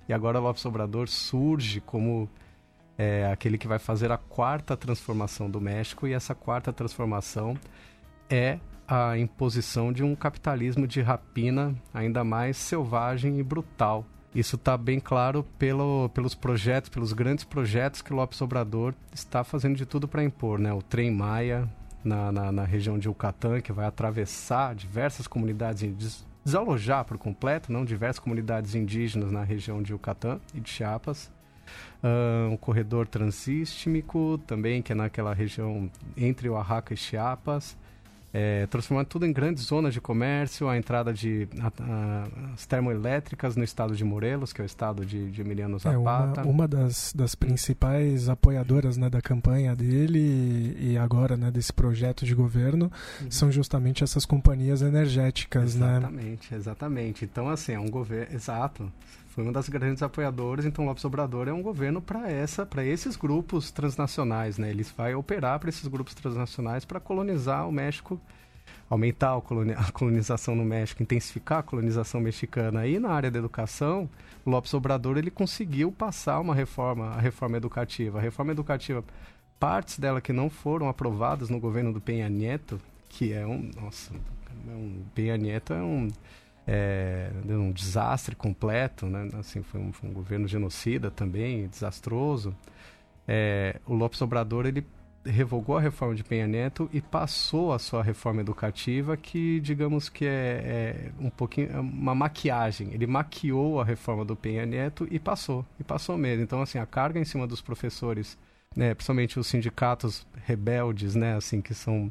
e 0.08 0.12
agora 0.12 0.38
Lopes 0.38 0.64
Obrador 0.64 1.08
surge 1.08 1.80
como 1.80 2.28
é, 2.98 3.30
aquele 3.32 3.56
que 3.56 3.68
vai 3.68 3.78
fazer 3.78 4.12
a 4.12 4.18
quarta 4.18 4.76
transformação 4.76 5.50
do 5.50 5.60
México, 5.60 6.06
e 6.06 6.12
essa 6.12 6.34
quarta 6.34 6.72
transformação 6.72 7.56
é 8.28 8.58
a 8.92 9.16
imposição 9.16 9.90
de 9.90 10.04
um 10.04 10.14
capitalismo 10.14 10.86
de 10.86 11.00
rapina 11.00 11.74
ainda 11.94 12.22
mais 12.22 12.58
selvagem 12.58 13.38
e 13.38 13.42
brutal. 13.42 14.04
Isso 14.34 14.56
está 14.56 14.76
bem 14.76 15.00
claro 15.00 15.46
pelo, 15.58 16.10
pelos 16.10 16.34
projetos, 16.34 16.90
pelos 16.90 17.14
grandes 17.14 17.42
projetos 17.42 18.02
que 18.02 18.12
Lopes 18.12 18.42
Obrador 18.42 18.94
está 19.10 19.42
fazendo 19.44 19.76
de 19.76 19.86
tudo 19.86 20.06
para 20.06 20.22
impor, 20.22 20.58
né? 20.58 20.74
O 20.74 20.82
Trem 20.82 21.10
Maia, 21.10 21.66
na, 22.04 22.30
na, 22.30 22.52
na 22.52 22.64
região 22.64 22.98
de 22.98 23.08
Yucatán, 23.08 23.62
que 23.62 23.72
vai 23.72 23.86
atravessar 23.86 24.74
diversas 24.74 25.26
comunidades, 25.26 25.90
des, 25.94 26.26
desalojar 26.44 27.06
por 27.06 27.16
completo, 27.16 27.72
não 27.72 27.86
diversas 27.86 28.18
comunidades 28.18 28.74
indígenas 28.74 29.32
na 29.32 29.42
região 29.42 29.82
de 29.82 29.92
Yucatán 29.92 30.38
e 30.52 30.60
de 30.60 30.68
Chiapas. 30.68 31.32
Uh, 32.02 32.50
um 32.50 32.56
corredor 32.58 33.06
transístmico 33.06 34.38
também, 34.46 34.82
que 34.82 34.92
é 34.92 34.94
naquela 34.94 35.32
região 35.32 35.90
entre 36.14 36.50
Oaxaca 36.50 36.92
e 36.92 36.96
Chiapas 36.96 37.74
é, 38.32 38.66
transformando 38.66 39.06
tudo 39.06 39.26
em 39.26 39.32
grandes 39.32 39.64
zonas 39.64 39.92
de 39.92 40.00
comércio, 40.00 40.68
a 40.68 40.76
entrada 40.76 41.12
de 41.12 41.46
a, 41.60 41.72
a, 41.82 42.28
as 42.54 42.64
termoelétricas 42.64 43.56
no 43.56 43.62
estado 43.62 43.94
de 43.94 44.04
Morelos, 44.04 44.52
que 44.52 44.60
é 44.60 44.64
o 44.64 44.66
estado 44.66 45.04
de, 45.04 45.30
de 45.30 45.40
Emiliano 45.42 45.78
Zapata. 45.78 46.40
É 46.40 46.44
uma, 46.44 46.50
uma 46.50 46.68
das, 46.68 47.12
das 47.14 47.34
principais 47.34 48.28
apoiadoras 48.28 48.96
né, 48.96 49.10
da 49.10 49.20
campanha 49.20 49.76
dele 49.76 50.76
e, 50.80 50.96
agora 50.96 51.36
né, 51.36 51.50
desse 51.50 51.72
projeto 51.72 52.24
de 52.24 52.34
governo 52.34 52.90
uhum. 53.20 53.30
são 53.30 53.52
justamente 53.52 54.02
essas 54.02 54.24
companhias 54.24 54.80
energéticas. 54.80 55.74
Né? 55.74 55.96
Exatamente, 55.98 56.52
né? 56.52 56.58
exatamente. 56.58 57.24
Então, 57.24 57.48
assim, 57.48 57.72
é 57.72 57.80
um 57.80 57.90
governo... 57.90 58.34
Exato 58.34 58.90
foi 59.32 59.44
uma 59.44 59.52
das 59.52 59.68
grandes 59.68 60.02
apoiadoras. 60.02 60.66
Então, 60.66 60.84
Lopes 60.84 61.04
Obrador 61.06 61.48
é 61.48 61.52
um 61.52 61.62
governo 61.62 62.02
para 62.02 62.30
essa, 62.30 62.66
para 62.66 62.84
esses 62.84 63.16
grupos 63.16 63.70
transnacionais, 63.70 64.58
né? 64.58 64.68
Eles 64.68 64.90
vai 64.90 65.14
operar 65.14 65.58
para 65.58 65.70
esses 65.70 65.86
grupos 65.88 66.12
transnacionais 66.12 66.84
para 66.84 67.00
colonizar 67.00 67.66
o 67.66 67.72
México, 67.72 68.20
aumentar 68.90 69.34
a 69.34 69.90
colonização 69.90 70.54
no 70.54 70.64
México, 70.64 71.02
intensificar 71.02 71.60
a 71.60 71.62
colonização 71.62 72.20
mexicana. 72.20 72.86
E 72.86 72.98
na 72.98 73.08
área 73.08 73.30
da 73.30 73.38
educação, 73.38 74.08
o 74.44 74.50
Lopes 74.50 74.74
Obrador 74.74 75.16
ele 75.16 75.30
conseguiu 75.30 75.90
passar 75.90 76.38
uma 76.38 76.54
reforma, 76.54 77.06
a 77.06 77.20
reforma 77.20 77.56
educativa. 77.56 78.18
A 78.18 78.20
reforma 78.20 78.52
educativa, 78.52 79.02
partes 79.58 79.98
dela 79.98 80.20
que 80.20 80.32
não 80.32 80.50
foram 80.50 80.90
aprovadas 80.90 81.48
no 81.48 81.58
governo 81.58 81.90
do 81.90 82.02
Penha 82.02 82.28
Nieto, 82.28 82.78
que 83.08 83.32
é 83.32 83.46
um, 83.46 83.70
nossa, 83.80 84.12
um 84.68 85.02
Penha 85.14 85.38
Nieto 85.38 85.72
é 85.72 85.82
um 85.82 86.08
é, 86.66 87.30
um 87.48 87.72
desastre 87.72 88.36
completo, 88.36 89.06
né? 89.06 89.28
assim, 89.38 89.62
foi 89.62 89.80
um, 89.80 89.92
foi 89.92 90.08
um, 90.08 90.12
governo 90.12 90.46
genocida 90.46 91.10
também, 91.10 91.66
desastroso. 91.66 92.54
É, 93.26 93.80
o 93.86 93.94
Lopes 93.94 94.20
Obrador 94.22 94.66
ele 94.66 94.86
revogou 95.24 95.76
a 95.76 95.80
reforma 95.80 96.14
de 96.14 96.24
Penha 96.24 96.46
Neto 96.46 96.90
e 96.92 97.00
passou 97.00 97.72
a 97.72 97.78
sua 97.78 98.02
reforma 98.02 98.40
educativa, 98.40 99.16
que 99.16 99.60
digamos 99.60 100.08
que 100.08 100.26
é, 100.26 100.30
é 100.30 101.10
um 101.20 101.30
pouquinho 101.30 101.70
é 101.72 101.80
uma 101.80 102.14
maquiagem. 102.14 102.92
Ele 102.92 103.06
maquiou 103.06 103.80
a 103.80 103.84
reforma 103.84 104.24
do 104.24 104.34
Penha 104.34 104.66
Neto 104.66 105.06
e 105.10 105.18
passou, 105.18 105.64
e 105.78 105.84
passou 105.84 106.18
mesmo. 106.18 106.42
Então 106.42 106.60
assim 106.60 106.78
a 106.78 106.86
carga 106.86 107.20
em 107.20 107.24
cima 107.24 107.46
dos 107.46 107.60
professores, 107.60 108.36
né, 108.74 108.94
principalmente 108.94 109.38
os 109.38 109.46
sindicatos 109.46 110.26
rebeldes, 110.44 111.14
né, 111.14 111.36
assim 111.36 111.60
que 111.60 111.74
são 111.74 112.10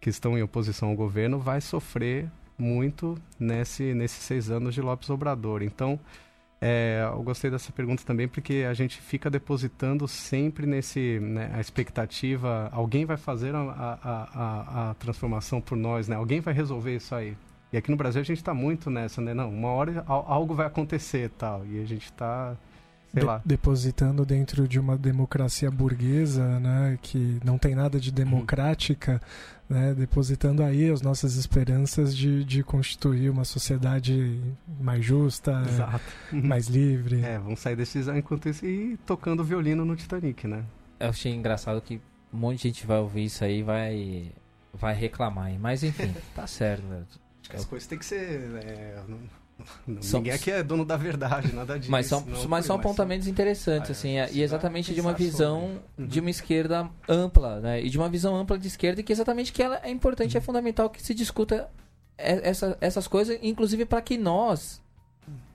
que 0.00 0.10
estão 0.10 0.36
em 0.36 0.42
oposição 0.42 0.90
ao 0.90 0.94
governo, 0.94 1.38
vai 1.38 1.60
sofrer 1.60 2.30
muito 2.58 3.16
nesse, 3.38 3.94
nesses 3.94 4.22
seis 4.22 4.50
anos 4.50 4.74
de 4.74 4.80
Lopes 4.80 5.10
Obrador. 5.10 5.62
Então, 5.62 5.98
é, 6.60 7.06
eu 7.12 7.22
gostei 7.22 7.50
dessa 7.50 7.70
pergunta 7.70 8.02
também 8.04 8.26
porque 8.26 8.66
a 8.68 8.72
gente 8.72 8.98
fica 9.00 9.28
depositando 9.28 10.08
sempre 10.08 10.66
nesse 10.66 11.20
né, 11.20 11.50
a 11.52 11.60
expectativa 11.60 12.70
alguém 12.72 13.04
vai 13.04 13.18
fazer 13.18 13.54
a, 13.54 13.60
a, 13.60 14.00
a, 14.02 14.90
a, 14.90 14.94
transformação 14.94 15.60
por 15.60 15.76
nós, 15.76 16.08
né? 16.08 16.16
Alguém 16.16 16.40
vai 16.40 16.54
resolver 16.54 16.96
isso 16.96 17.14
aí. 17.14 17.36
E 17.72 17.76
aqui 17.76 17.90
no 17.90 17.96
Brasil 17.96 18.22
a 18.22 18.24
gente 18.24 18.38
está 18.38 18.54
muito 18.54 18.88
nessa, 18.88 19.20
né? 19.20 19.34
Não, 19.34 19.50
uma 19.50 19.68
hora 19.68 20.02
algo 20.06 20.54
vai 20.54 20.66
acontecer 20.66 21.30
tal 21.36 21.64
e 21.66 21.80
a 21.80 21.84
gente 21.84 22.06
está 22.06 22.56
sei 23.20 23.22
de 23.22 23.26
lá. 23.26 23.42
Depositando 23.44 24.24
dentro 24.24 24.68
de 24.68 24.78
uma 24.78 24.96
democracia 24.96 25.70
burguesa, 25.70 26.60
né? 26.60 26.98
Que 27.02 27.38
não 27.44 27.58
tem 27.58 27.74
nada 27.74 27.98
de 27.98 28.12
democrática. 28.12 29.12
Uhum 29.12 29.56
né, 29.68 29.94
depositando 29.94 30.62
aí 30.62 30.90
as 30.90 31.02
nossas 31.02 31.36
esperanças 31.36 32.16
de, 32.16 32.44
de 32.44 32.62
constituir 32.62 33.30
uma 33.30 33.44
sociedade 33.44 34.40
mais 34.80 35.04
justa, 35.04 35.62
mais 36.32 36.68
livre. 36.68 37.22
É, 37.22 37.38
vamos 37.38 37.60
sair 37.60 37.76
desses 37.76 38.06
enquanto 38.08 38.48
isso 38.48 38.64
e 38.64 38.96
tocando 38.98 39.42
violino 39.42 39.84
no 39.84 39.96
Titanic, 39.96 40.46
né? 40.46 40.64
Eu 41.00 41.08
achei 41.08 41.34
engraçado 41.34 41.80
que 41.80 42.00
um 42.32 42.38
monte 42.38 42.58
de 42.58 42.62
gente 42.68 42.86
vai 42.86 42.98
ouvir 42.98 43.24
isso 43.24 43.44
aí 43.44 43.58
e 43.58 43.62
vai, 43.62 44.32
vai 44.72 44.94
reclamar. 44.94 45.52
Mas 45.58 45.82
enfim, 45.82 46.14
tá 46.34 46.46
certo. 46.46 46.84
Né? 46.84 47.02
Acho 47.40 47.50
que 47.50 47.56
as 47.56 47.64
coisas 47.64 47.88
têm 47.88 47.98
que 47.98 48.06
ser. 48.06 48.54
É, 48.64 49.02
são, 50.00 50.20
Ninguém 50.20 50.34
aqui 50.34 50.50
é 50.50 50.62
dono 50.62 50.84
da 50.84 50.96
verdade, 50.96 51.52
nada 51.54 51.78
disso. 51.78 51.90
Mas 51.90 52.06
são, 52.06 52.20
não, 52.20 52.48
mas 52.48 52.66
são 52.66 52.76
apontamentos 52.76 53.26
interessantes, 53.26 53.90
ah, 53.90 53.92
assim, 53.92 54.18
é, 54.18 54.30
e 54.32 54.42
exatamente 54.42 54.94
de 54.94 55.00
uma 55.00 55.14
visão 55.14 55.80
uhum. 55.98 56.06
de 56.06 56.20
uma 56.20 56.30
esquerda 56.30 56.88
ampla, 57.08 57.60
né? 57.60 57.82
E 57.82 57.88
de 57.88 57.96
uma 57.96 58.08
visão 58.08 58.36
ampla 58.36 58.58
de 58.58 58.68
esquerda, 58.68 59.02
que 59.02 59.12
exatamente 59.12 59.52
que 59.52 59.62
ela 59.62 59.80
é 59.82 59.90
importante, 59.90 60.36
é 60.36 60.38
uhum. 60.38 60.42
é 60.42 60.44
fundamental 60.44 60.90
que 60.90 61.02
se 61.02 61.14
discuta 61.14 61.70
essa, 62.18 62.76
essas 62.80 63.08
coisas, 63.08 63.38
inclusive 63.42 63.84
para 63.84 64.00
que 64.02 64.18
nós, 64.18 64.82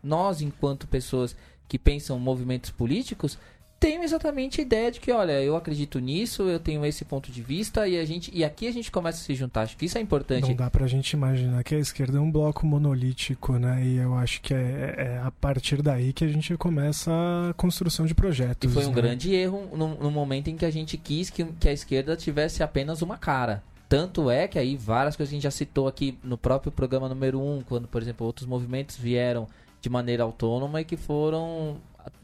nós, 0.04 0.42
enquanto 0.42 0.88
pessoas 0.88 1.36
que 1.68 1.78
pensam 1.78 2.20
movimentos 2.20 2.70
políticos, 2.72 3.38
tenho 3.82 4.04
exatamente 4.04 4.62
a 4.62 4.64
ideia 4.64 4.92
de 4.92 5.00
que, 5.00 5.12
olha, 5.12 5.42
eu 5.42 5.56
acredito 5.56 5.98
nisso, 5.98 6.44
eu 6.44 6.60
tenho 6.60 6.86
esse 6.86 7.04
ponto 7.04 7.32
de 7.32 7.42
vista 7.42 7.88
e 7.88 7.98
a 7.98 8.06
gente 8.06 8.30
e 8.32 8.46
aqui 8.46 8.68
a 8.68 8.72
gente 8.72 8.92
começa 8.92 9.18
a 9.18 9.24
se 9.24 9.34
juntar. 9.34 9.64
Acho 9.64 9.76
que 9.76 9.86
isso 9.86 9.98
é 9.98 10.02
importante. 10.02 10.48
Não 10.48 10.56
dá 10.56 10.70
pra 10.70 10.86
gente 10.86 11.10
imaginar 11.14 11.64
que 11.64 11.74
a 11.74 11.80
esquerda 11.80 12.20
é 12.20 12.22
um 12.22 12.32
bloco 12.32 12.64
monolítico, 12.64 13.58
né? 13.58 13.84
E 13.84 13.98
eu 13.98 14.14
acho 14.14 14.40
que 14.42 14.54
é, 14.54 14.96
é 14.98 15.22
a 15.26 15.32
partir 15.32 15.82
daí 15.82 16.14
que 16.14 16.24
a 16.24 16.28
gente 16.28 16.56
começa 16.58 17.12
a 17.50 17.54
construção 17.56 18.06
de 18.06 18.14
projetos. 18.14 18.70
E 18.70 18.72
foi 18.72 18.86
um 18.86 18.90
né? 18.90 18.94
grande 18.94 19.34
erro 19.34 19.68
no, 19.76 19.96
no, 19.96 20.12
momento 20.12 20.50
em 20.50 20.56
que 20.56 20.66
a 20.66 20.72
gente 20.72 20.96
quis 20.96 21.32
que, 21.32 21.44
que 21.44 21.68
a 21.68 21.74
esquerda 21.74 22.16
tivesse 22.16 22.62
apenas 22.62 23.02
uma 23.02 23.18
cara. 23.18 23.64
Tanto 23.90 24.30
é 24.30 24.48
que 24.48 24.60
aí 24.60 24.78
várias 24.78 25.16
coisas 25.16 25.32
que 25.32 25.36
a 25.36 25.38
gente 25.38 25.44
já 25.44 25.52
citou 25.52 25.88
aqui 25.88 26.20
no 26.24 26.38
próprio 26.38 26.72
programa 26.72 27.10
número 27.10 27.42
1, 27.42 27.58
um, 27.58 27.62
quando, 27.64 27.88
por 27.88 28.00
exemplo, 28.00 28.28
outros 28.28 28.48
movimentos 28.48 28.96
vieram 28.96 29.48
de 29.82 29.90
maneira 29.90 30.24
autônoma 30.24 30.82
e 30.82 30.86
que 30.86 30.96
foram 30.96 31.78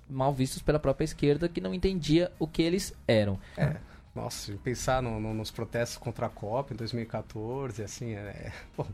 mal 0.10 0.34
vistos 0.34 0.62
pela 0.62 0.80
própria 0.80 1.06
esquerda 1.06 1.50
que 1.50 1.62
não 1.62 1.74
entendia 1.74 2.32
o 2.40 2.48
que 2.48 2.62
eles 2.62 2.94
eram. 3.08 3.40
É. 3.58 3.76
Nossa, 4.16 4.52
pensar 4.64 5.02
no, 5.02 5.20
no, 5.20 5.34
nos 5.34 5.52
protestos 5.52 5.98
contra 5.98 6.26
a 6.26 6.30
COP 6.30 6.74
em 6.74 6.78
2014, 6.78 7.84
assim, 7.84 8.14
é, 8.14 8.52
bom, 8.76 8.88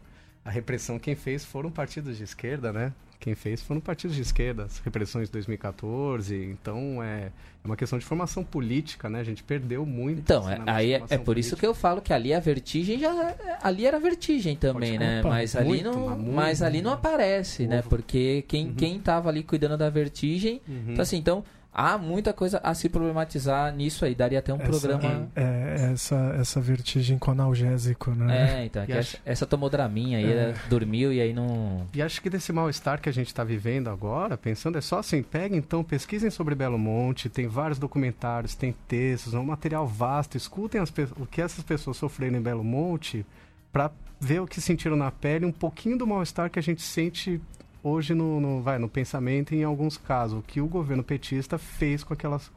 a 0.44 0.52
repressão 0.52 1.00
quem 1.00 1.16
fez 1.16 1.46
foram 1.46 1.72
partidos 1.72 2.18
de 2.18 2.24
esquerda, 2.24 2.74
né? 2.74 2.94
Quem 3.24 3.36
fez 3.36 3.62
foram 3.62 3.80
partidos 3.80 4.18
de 4.18 4.22
esquerda, 4.22 4.66
as 4.66 4.80
repressões 4.80 5.30
de 5.30 5.32
2014. 5.32 6.36
Então 6.36 7.02
é, 7.02 7.28
é 7.28 7.32
uma 7.64 7.78
questão 7.78 7.98
de 7.98 8.04
formação 8.04 8.44
política, 8.44 9.10
né? 9.10 9.22
A 9.22 9.24
gente 9.24 9.42
perdeu 9.42 9.86
muito. 9.86 10.20
Então, 10.20 10.50
é, 10.50 10.62
aí 10.68 10.92
é, 10.92 11.02
é, 11.10 11.18
por 11.18 11.38
isso 11.38 11.56
que 11.56 11.66
eu 11.66 11.74
falo 11.74 12.02
que 12.02 12.12
ali 12.12 12.34
a 12.34 12.42
vertigem 12.42 13.00
já. 13.00 13.34
Ali 13.62 13.86
era 13.86 13.98
vertigem 13.98 14.58
também, 14.58 15.00
né? 15.00 15.22
Opa, 15.22 15.30
mas, 15.30 15.56
ali 15.56 15.82
não, 15.82 16.10
mas, 16.10 16.20
mas 16.20 16.62
ali 16.62 16.82
não 16.82 16.92
aparece, 16.92 17.66
né? 17.66 17.82
Porque 17.88 18.44
quem, 18.46 18.68
uhum. 18.68 18.74
quem 18.74 19.00
tava 19.00 19.30
ali 19.30 19.42
cuidando 19.42 19.78
da 19.78 19.90
vertigem. 19.90 20.62
Uhum. 20.68 20.88
Então, 20.90 21.02
assim, 21.02 21.16
então 21.16 21.46
há 21.74 21.98
muita 21.98 22.32
coisa 22.32 22.60
a 22.64 22.74
se 22.74 22.88
problematizar 22.88 23.74
nisso 23.74 24.06
aí. 24.06 24.14
Daria 24.14 24.40
até 24.40 24.54
um 24.54 24.58
essa, 24.58 24.70
programa. 24.70 25.30
É, 25.36 25.92
essa, 25.92 26.36
essa 26.40 26.62
vertigem 26.62 27.18
com 27.18 27.32
analgésico, 27.32 28.12
né? 28.12 28.62
É, 28.62 28.66
então. 28.66 28.84
Acho... 28.98 29.18
Essa, 29.26 29.46
tomou 29.46 29.70
draminha 29.70 30.20
aí, 30.20 30.32
é. 30.32 30.54
dormiu 30.70 31.12
e 31.12 31.20
aí 31.20 31.34
não. 31.34 31.88
E 31.94 32.02
acho 32.02 32.22
que 32.22 32.30
desse 32.30 32.54
mal-estar 32.54 33.02
que 33.02 33.10
a 33.10 33.14
gente 33.14 33.28
está 33.28 33.44
vivendo 33.44 33.90
agora, 33.90 34.38
pensando, 34.38 34.78
é 34.78 34.82
só 34.82 35.00
assim: 35.00 35.24
peguem 35.24 35.58
então, 35.58 35.84
pesquisem 35.84 36.30
sobre 36.30 36.54
Belo 36.54 36.78
Monte, 36.78 37.30
tem 37.30 37.48
vários 37.48 37.80
documentários, 37.80 38.56
tem 38.56 38.76
textos, 38.88 39.34
é 39.34 39.40
um 39.40 39.46
material 39.46 39.88
vasto, 39.88 40.38
escutem 40.38 40.80
as, 40.80 40.94
o 41.18 41.26
que 41.26 41.42
essas 41.42 41.64
pessoas 41.64 41.98
sofreram 41.98 42.38
em 42.38 42.42
Belo 42.42 42.64
Monte 42.64 43.26
para 43.72 43.92
ver 44.20 44.40
o 44.40 44.48
que 44.48 44.62
sentiram 44.62 44.96
na 44.96 45.12
pele, 45.12 45.46
um 45.46 45.52
pouquinho 45.52 45.98
do 45.98 46.08
mal-estar 46.08 46.50
que 46.50 46.60
a 46.60 46.62
gente 46.62 46.82
sente 46.82 47.42
hoje 47.84 48.16
no, 48.16 48.40
no, 48.40 48.62
vai, 48.62 48.80
no 48.80 48.88
pensamento 48.88 49.54
em 49.54 49.64
alguns 49.64 49.98
casos, 49.98 50.40
o 50.40 50.42
que 50.42 50.62
o 50.62 50.68
governo 50.68 51.04
petista 51.04 51.58
fez 51.58 52.04
com 52.04 52.14
aquelas. 52.14 52.50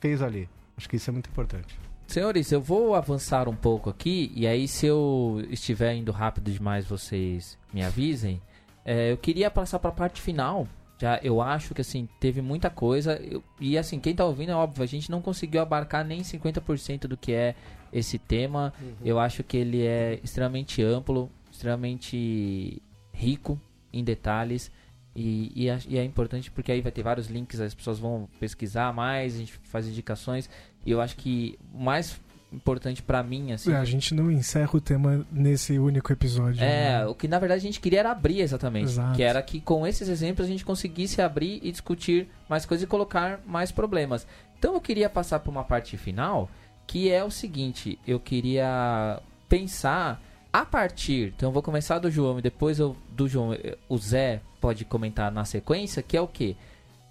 fez 0.00 0.20
ali. 0.20 0.48
Acho 0.76 0.88
que 0.88 0.96
isso 0.96 1.08
é 1.08 1.12
muito 1.12 1.30
importante. 1.30 1.78
Senhores, 2.06 2.52
eu 2.52 2.60
vou 2.60 2.94
avançar 2.94 3.48
um 3.48 3.54
pouco 3.54 3.88
aqui, 3.88 4.30
e 4.34 4.46
aí 4.46 4.68
se 4.68 4.84
eu 4.84 5.42
estiver 5.48 5.94
indo 5.94 6.12
rápido 6.12 6.50
demais, 6.50 6.84
vocês 6.84 7.56
me 7.72 7.82
avisem. 7.82 8.42
É, 8.84 9.12
eu 9.12 9.16
queria 9.16 9.50
passar 9.50 9.78
para 9.78 9.90
a 9.90 9.94
parte 9.94 10.20
final. 10.20 10.68
Já 10.98 11.18
eu 11.22 11.40
acho 11.40 11.74
que 11.74 11.80
assim, 11.80 12.08
teve 12.20 12.42
muita 12.42 12.68
coisa. 12.68 13.16
Eu, 13.16 13.42
e 13.58 13.78
assim, 13.78 13.98
quem 13.98 14.12
está 14.12 14.24
ouvindo 14.24 14.52
é 14.52 14.54
óbvio, 14.54 14.82
a 14.82 14.86
gente 14.86 15.10
não 15.10 15.22
conseguiu 15.22 15.62
abarcar 15.62 16.04
nem 16.04 16.20
50% 16.20 17.06
do 17.06 17.16
que 17.16 17.32
é 17.32 17.54
esse 17.92 18.18
tema. 18.18 18.74
Uhum. 18.80 18.94
Eu 19.04 19.18
acho 19.18 19.42
que 19.42 19.56
ele 19.56 19.86
é 19.86 20.20
extremamente 20.22 20.82
amplo, 20.82 21.30
extremamente 21.50 22.82
rico 23.12 23.58
em 23.98 24.04
detalhes. 24.04 24.70
E, 25.16 25.52
e, 25.54 25.68
é, 25.68 25.78
e, 25.88 25.98
é 25.98 26.04
importante 26.04 26.50
porque 26.50 26.72
aí 26.72 26.80
vai 26.80 26.90
ter 26.90 27.02
vários 27.02 27.28
links, 27.28 27.60
as 27.60 27.72
pessoas 27.72 28.00
vão 28.00 28.28
pesquisar 28.40 28.92
mais, 28.92 29.36
a 29.36 29.38
gente 29.38 29.52
faz 29.64 29.86
indicações. 29.86 30.50
E 30.84 30.90
eu 30.90 31.00
acho 31.00 31.16
que 31.16 31.58
o 31.72 31.82
mais 31.82 32.20
importante 32.52 33.02
para 33.02 33.22
mim, 33.22 33.52
assim. 33.52 33.72
É, 33.72 33.76
a 33.76 33.84
gente 33.84 34.14
não 34.14 34.30
encerra 34.30 34.70
o 34.74 34.80
tema 34.80 35.26
nesse 35.30 35.78
único 35.78 36.12
episódio. 36.12 36.62
É, 36.62 36.98
né? 36.98 37.06
o 37.06 37.14
que 37.14 37.26
na 37.26 37.38
verdade 37.38 37.60
a 37.60 37.62
gente 37.62 37.80
queria 37.80 38.00
era 38.00 38.10
abrir 38.10 38.40
exatamente. 38.40 38.86
Exato. 38.86 39.16
Que 39.16 39.22
era 39.22 39.42
que 39.42 39.60
com 39.60 39.86
esses 39.86 40.08
exemplos 40.08 40.46
a 40.46 40.50
gente 40.50 40.64
conseguisse 40.64 41.20
abrir 41.20 41.60
e 41.62 41.70
discutir 41.70 42.28
mais 42.48 42.64
coisas 42.66 42.84
e 42.84 42.86
colocar 42.86 43.40
mais 43.46 43.70
problemas. 43.72 44.26
Então 44.58 44.74
eu 44.74 44.80
queria 44.80 45.10
passar 45.10 45.40
para 45.40 45.50
uma 45.50 45.64
parte 45.64 45.96
final, 45.96 46.48
que 46.86 47.10
é 47.10 47.22
o 47.24 47.30
seguinte: 47.30 47.98
eu 48.06 48.18
queria 48.18 49.20
pensar 49.48 50.20
a 50.54 50.64
partir. 50.64 51.32
Então, 51.36 51.48
eu 51.48 51.52
vou 51.52 51.62
começar 51.62 51.98
do 51.98 52.08
João 52.08 52.38
e 52.38 52.42
depois 52.42 52.78
eu, 52.78 52.96
do 53.14 53.28
João, 53.28 53.50
o 53.88 53.98
Zé 53.98 54.40
pode 54.60 54.84
comentar 54.84 55.30
na 55.30 55.44
sequência, 55.44 56.02
que 56.02 56.16
é 56.16 56.20
o 56.20 56.28
quê? 56.28 56.56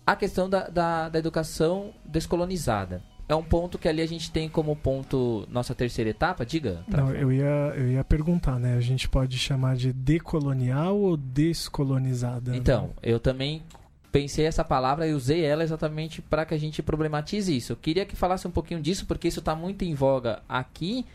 A 0.06 0.16
questão 0.16 0.50
da, 0.50 0.68
da, 0.68 1.10
da 1.10 1.20
educação 1.20 1.94
descolonizada 2.06 3.02
é 3.28 3.36
um 3.36 3.44
ponto 3.44 3.78
que 3.78 3.88
ali 3.88 4.02
a 4.02 4.08
gente 4.08 4.32
tem 4.32 4.50
como 4.50 4.76
ponto 4.76 5.48
nossa 5.50 5.74
terceira 5.74 6.10
etapa, 6.10 6.46
diga. 6.46 6.84
Não, 6.88 7.14
eu 7.14 7.32
ia, 7.32 7.74
eu 7.76 7.90
ia 7.92 8.04
perguntar, 8.04 8.60
né? 8.60 8.76
A 8.76 8.82
gente 8.82 9.08
pode 9.08 9.38
chamar 9.38 9.76
de 9.76 9.94
decolonial 9.94 10.98
ou 10.98 11.16
descolonizada? 11.16 12.56
Então, 12.56 12.92
eu 13.02 13.20
também 13.20 13.64
pensei 14.12 14.46
essa 14.46 14.64
palavra 14.64 15.08
e 15.08 15.14
usei 15.14 15.44
ela 15.44 15.64
exatamente 15.64 16.22
para 16.22 16.46
que 16.46 16.54
a 16.54 16.58
gente 16.58 16.84
problematize 16.84 17.56
isso. 17.56 17.72
Eu 17.72 17.78
queria 17.78 18.06
que 18.06 18.16
falasse 18.16 18.48
um 18.48 18.52
pouquinho 18.52 18.82
disso, 18.82 19.06
porque 19.06 19.28
isso 19.28 19.40
está 19.40 19.56
muito 19.56 19.84
em 19.84 19.96
voga 19.96 20.42
aqui, 20.48 21.06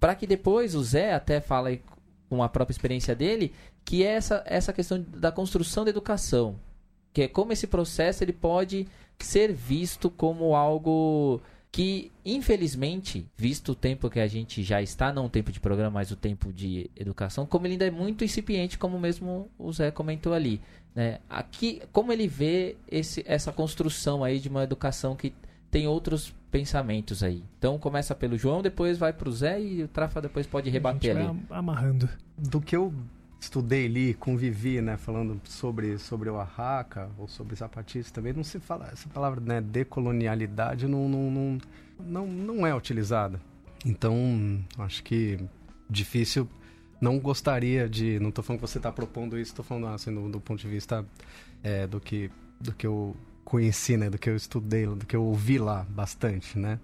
para 0.00 0.14
que 0.14 0.26
depois 0.26 0.74
o 0.74 0.82
Zé 0.82 1.14
até 1.14 1.40
fale 1.40 1.82
com 2.28 2.42
a 2.42 2.48
própria 2.48 2.72
experiência 2.72 3.14
dele, 3.14 3.52
que 3.84 4.04
é 4.04 4.12
essa, 4.12 4.42
essa 4.46 4.72
questão 4.72 5.04
da 5.16 5.32
construção 5.32 5.84
da 5.84 5.90
educação. 5.90 6.56
Que 7.12 7.22
é 7.22 7.28
como 7.28 7.52
esse 7.52 7.66
processo 7.66 8.22
ele 8.22 8.32
pode 8.32 8.86
ser 9.18 9.52
visto 9.52 10.08
como 10.08 10.54
algo 10.54 11.40
que, 11.72 12.10
infelizmente, 12.24 13.26
visto 13.36 13.72
o 13.72 13.74
tempo 13.74 14.10
que 14.10 14.18
a 14.18 14.26
gente 14.26 14.62
já 14.62 14.82
está, 14.82 15.12
não 15.12 15.26
o 15.26 15.30
tempo 15.30 15.52
de 15.52 15.60
programa, 15.60 15.90
mas 15.90 16.10
o 16.10 16.16
tempo 16.16 16.52
de 16.52 16.90
educação, 16.96 17.46
como 17.46 17.66
ele 17.66 17.74
ainda 17.74 17.86
é 17.86 17.90
muito 17.90 18.24
incipiente, 18.24 18.76
como 18.76 18.98
mesmo 18.98 19.48
o 19.58 19.72
Zé 19.72 19.90
comentou 19.90 20.34
ali. 20.34 20.60
Né? 20.94 21.18
Aqui, 21.28 21.80
como 21.92 22.12
ele 22.12 22.26
vê 22.26 22.76
esse, 22.90 23.24
essa 23.26 23.52
construção 23.52 24.24
aí 24.24 24.40
de 24.40 24.48
uma 24.48 24.64
educação 24.64 25.14
que 25.14 25.32
tem 25.70 25.86
outros 25.86 26.34
pensamentos 26.50 27.22
aí. 27.22 27.44
Então 27.58 27.78
começa 27.78 28.14
pelo 28.14 28.36
João, 28.36 28.60
depois 28.60 28.98
vai 28.98 29.12
para 29.12 29.28
o 29.28 29.32
Zé 29.32 29.60
e 29.60 29.84
o 29.84 29.88
Trafa 29.88 30.20
depois 30.20 30.46
pode 30.46 30.68
rebater 30.68 31.16
ali. 31.16 31.40
amarrando. 31.48 32.08
Do 32.36 32.60
que 32.60 32.74
eu 32.74 32.92
estudei 33.40 33.86
ali, 33.86 34.14
convivi, 34.14 34.80
né, 34.82 34.96
falando 34.96 35.40
sobre 35.44 35.98
sobre 35.98 36.28
o 36.28 36.34
Oaxaca 36.34 37.10
ou 37.18 37.26
sobre 37.26 37.56
zapatistas 37.56 38.12
também, 38.12 38.32
não 38.32 38.44
se 38.44 38.60
fala 38.60 38.90
essa 38.92 39.08
palavra, 39.08 39.40
né, 39.40 39.60
decolonialidade 39.60 40.86
não 40.86 41.08
não, 41.08 41.30
não, 41.30 41.58
não, 41.98 42.26
não 42.26 42.66
é 42.66 42.74
utilizada. 42.74 43.40
Então, 43.84 44.62
acho 44.78 45.02
que 45.02 45.38
difícil 45.88 46.46
não 47.00 47.18
gostaria 47.18 47.88
de, 47.88 48.20
não 48.20 48.28
estou 48.28 48.44
falando 48.44 48.60
que 48.60 48.68
você 48.68 48.78
está 48.78 48.92
propondo 48.92 49.38
isso, 49.38 49.52
estou 49.52 49.64
falando 49.64 49.86
assim 49.86 50.14
do, 50.14 50.28
do, 50.28 50.38
ponto 50.38 50.60
de 50.60 50.68
vista 50.68 51.04
é, 51.62 51.86
do 51.86 51.98
que 51.98 52.30
do 52.60 52.74
que 52.74 52.86
eu 52.86 53.16
conheci, 53.42 53.96
né, 53.96 54.10
do 54.10 54.18
que 54.18 54.28
eu 54.28 54.36
estudei, 54.36 54.84
do 54.86 55.06
que 55.06 55.16
eu 55.16 55.24
ouvi 55.24 55.58
lá 55.58 55.86
bastante, 55.88 56.58
né. 56.58 56.78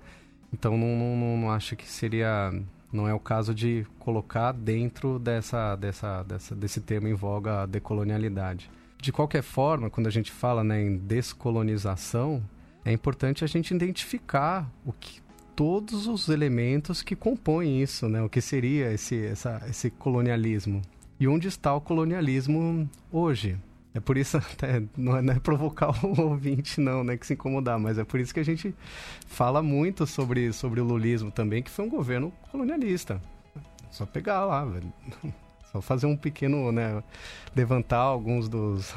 Então 0.50 0.76
não, 0.78 0.96
não, 0.96 1.36
não 1.36 1.50
acho 1.50 1.76
que 1.76 1.86
seria 1.86 2.50
não 2.92 3.08
é 3.08 3.14
o 3.14 3.20
caso 3.20 3.54
de 3.54 3.86
colocar 3.98 4.52
dentro 4.52 5.18
dessa, 5.18 5.76
dessa, 5.76 6.22
dessa, 6.22 6.54
desse 6.54 6.80
termo 6.80 7.08
em 7.08 7.14
voga 7.14 7.62
a 7.62 7.66
decolonialidade. 7.66 8.70
De 9.00 9.12
qualquer 9.12 9.42
forma, 9.42 9.90
quando 9.90 10.06
a 10.06 10.10
gente 10.10 10.32
fala 10.32 10.64
né, 10.64 10.82
em 10.82 10.96
descolonização, 10.96 12.42
é 12.84 12.92
importante 12.92 13.44
a 13.44 13.46
gente 13.46 13.74
identificar 13.74 14.70
o 14.84 14.92
que 14.92 15.20
todos 15.54 16.06
os 16.06 16.28
elementos 16.28 17.02
que 17.02 17.16
compõem 17.16 17.82
isso, 17.82 18.08
né? 18.08 18.22
O 18.22 18.28
que 18.28 18.42
seria 18.42 18.92
esse, 18.92 19.24
essa, 19.24 19.62
esse 19.68 19.90
colonialismo? 19.90 20.82
E 21.18 21.26
onde 21.26 21.48
está 21.48 21.74
o 21.74 21.80
colonialismo 21.80 22.88
hoje? 23.10 23.56
É 23.96 24.00
por 24.00 24.18
isso, 24.18 24.36
até, 24.52 24.82
não, 24.94 25.16
é, 25.16 25.22
não 25.22 25.32
é 25.32 25.40
provocar 25.40 25.88
o 26.04 26.20
ouvinte, 26.20 26.80
não, 26.80 27.02
né, 27.02 27.16
que 27.16 27.26
se 27.26 27.32
incomodar, 27.32 27.78
mas 27.78 27.96
é 27.96 28.04
por 28.04 28.20
isso 28.20 28.32
que 28.32 28.40
a 28.40 28.44
gente 28.44 28.74
fala 29.26 29.62
muito 29.62 30.06
sobre, 30.06 30.52
sobre 30.52 30.80
o 30.80 30.84
lulismo 30.84 31.30
também, 31.30 31.62
que 31.62 31.70
foi 31.70 31.86
um 31.86 31.88
governo 31.88 32.30
colonialista. 32.52 33.20
Só 33.90 34.04
pegar 34.04 34.44
lá, 34.44 34.64
velho. 34.64 34.92
Só 35.72 35.80
fazer 35.80 36.06
um 36.06 36.16
pequeno, 36.16 36.70
né, 36.70 37.02
levantar 37.54 37.98
alguns 37.98 38.48
dos, 38.48 38.94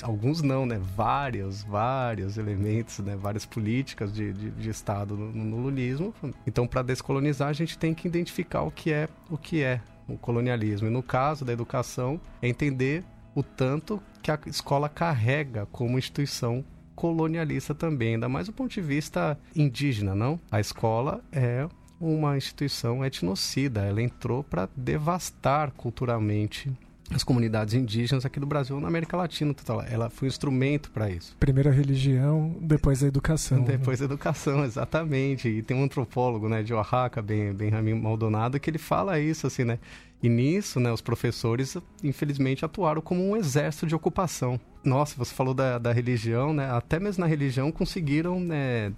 alguns 0.00 0.40
não, 0.40 0.64
né, 0.64 0.80
vários, 0.96 1.62
vários 1.62 2.38
elementos, 2.38 3.00
né, 3.00 3.14
várias 3.16 3.44
políticas 3.44 4.14
de, 4.14 4.32
de, 4.32 4.50
de 4.50 4.70
Estado 4.70 5.14
no, 5.14 5.30
no 5.30 5.56
lulismo. 5.58 6.14
Então, 6.46 6.66
para 6.66 6.82
descolonizar, 6.82 7.48
a 7.48 7.52
gente 7.52 7.76
tem 7.76 7.92
que 7.92 8.08
identificar 8.08 8.62
o 8.62 8.70
que 8.70 8.92
é 8.92 9.08
o 9.28 9.36
que 9.36 9.62
é 9.62 9.80
o 10.08 10.16
colonialismo. 10.16 10.86
E 10.86 10.90
no 10.90 11.02
caso 11.02 11.44
da 11.44 11.52
educação, 11.52 12.18
é 12.40 12.48
entender 12.48 13.04
o 13.36 13.42
tanto 13.42 14.02
que 14.22 14.30
a 14.30 14.38
escola 14.46 14.88
carrega 14.88 15.66
como 15.66 15.98
instituição 15.98 16.64
colonialista 16.94 17.74
também, 17.74 18.14
ainda 18.14 18.30
mais 18.30 18.46
do 18.46 18.52
ponto 18.54 18.72
de 18.72 18.80
vista 18.80 19.38
indígena, 19.54 20.14
não? 20.14 20.40
A 20.50 20.58
escola 20.58 21.22
é 21.30 21.68
uma 22.00 22.36
instituição 22.36 23.04
etnocida, 23.04 23.82
ela 23.82 24.02
entrou 24.02 24.42
para 24.42 24.68
devastar 24.74 25.70
culturalmente 25.72 26.72
as 27.10 27.22
comunidades 27.22 27.74
indígenas 27.74 28.26
aqui 28.26 28.40
do 28.40 28.46
Brasil 28.46 28.80
na 28.80 28.88
América 28.88 29.16
Latina 29.16 29.54
ela 29.88 30.10
foi 30.10 30.26
um 30.26 30.28
instrumento 30.28 30.90
para 30.90 31.08
isso 31.08 31.36
primeiro 31.38 31.68
a 31.68 31.72
religião 31.72 32.56
depois 32.60 33.00
a 33.02 33.06
educação 33.06 33.58
né? 33.58 33.64
depois 33.64 34.00
né? 34.00 34.04
a 34.04 34.06
educação 34.06 34.64
exatamente 34.66 35.48
e 35.48 35.62
tem 35.62 35.76
um 35.76 35.84
antropólogo 35.84 36.48
né 36.48 36.64
de 36.64 36.74
Oaxaca 36.74 37.22
bem 37.22 37.52
bem 37.52 37.70
Maldonado 37.94 38.58
que 38.58 38.68
ele 38.68 38.78
fala 38.78 39.20
isso 39.20 39.46
assim 39.46 39.62
né 39.62 39.78
e 40.22 40.28
nisso, 40.28 40.80
né, 40.80 40.92
os 40.92 41.00
professores, 41.00 41.76
infelizmente, 42.02 42.64
atuaram 42.64 43.02
como 43.02 43.22
um 43.22 43.36
exército 43.36 43.86
de 43.86 43.94
ocupação. 43.94 44.58
Nossa, 44.82 45.14
você 45.16 45.34
falou 45.34 45.52
da, 45.52 45.78
da 45.78 45.92
religião, 45.92 46.52
né? 46.52 46.70
Até 46.70 46.98
mesmo 46.98 47.22
na 47.22 47.26
religião 47.26 47.70
conseguiram, 47.70 48.40
né, 48.40 48.92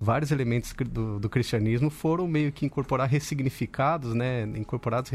vários 0.00 0.30
elementos 0.30 0.72
do, 0.72 1.20
do, 1.20 1.28
cristianismo 1.28 1.90
foram 1.90 2.26
meio 2.26 2.50
que 2.50 2.64
incorporar 2.64 3.06
ressignificados, 3.06 4.14
né, 4.14 4.44
incorporados 4.56 5.10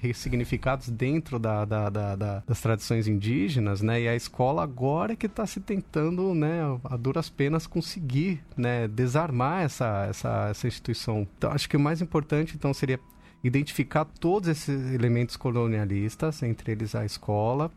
ressignificados 0.00 0.88
dentro 0.88 1.38
da, 1.38 1.64
da, 1.66 1.90
da, 1.90 2.42
das 2.46 2.60
tradições 2.60 3.06
indígenas, 3.06 3.82
né, 3.82 4.00
e 4.00 4.08
a 4.08 4.16
escola 4.16 4.62
agora 4.62 5.14
que 5.14 5.26
está 5.26 5.46
se 5.46 5.60
tentando, 5.60 6.34
né, 6.34 6.60
a 6.84 6.96
duras 6.96 7.28
penas 7.28 7.66
conseguir, 7.66 8.42
né, 8.56 8.88
desarmar 8.88 9.62
essa, 9.62 10.06
essa, 10.08 10.48
essa 10.50 10.66
instituição. 10.66 11.28
Então, 11.36 11.52
acho 11.52 11.68
que 11.68 11.76
o 11.76 11.80
mais 11.80 12.00
importante, 12.00 12.54
então, 12.56 12.72
seria 12.72 12.98
identificar 13.42 14.04
todos 14.04 14.48
esses 14.48 14.92
elementos 14.92 15.36
colonialistas, 15.36 16.42
entre 16.42 16.72
eles 16.72 16.94
a 16.94 17.04
escola, 17.04 17.70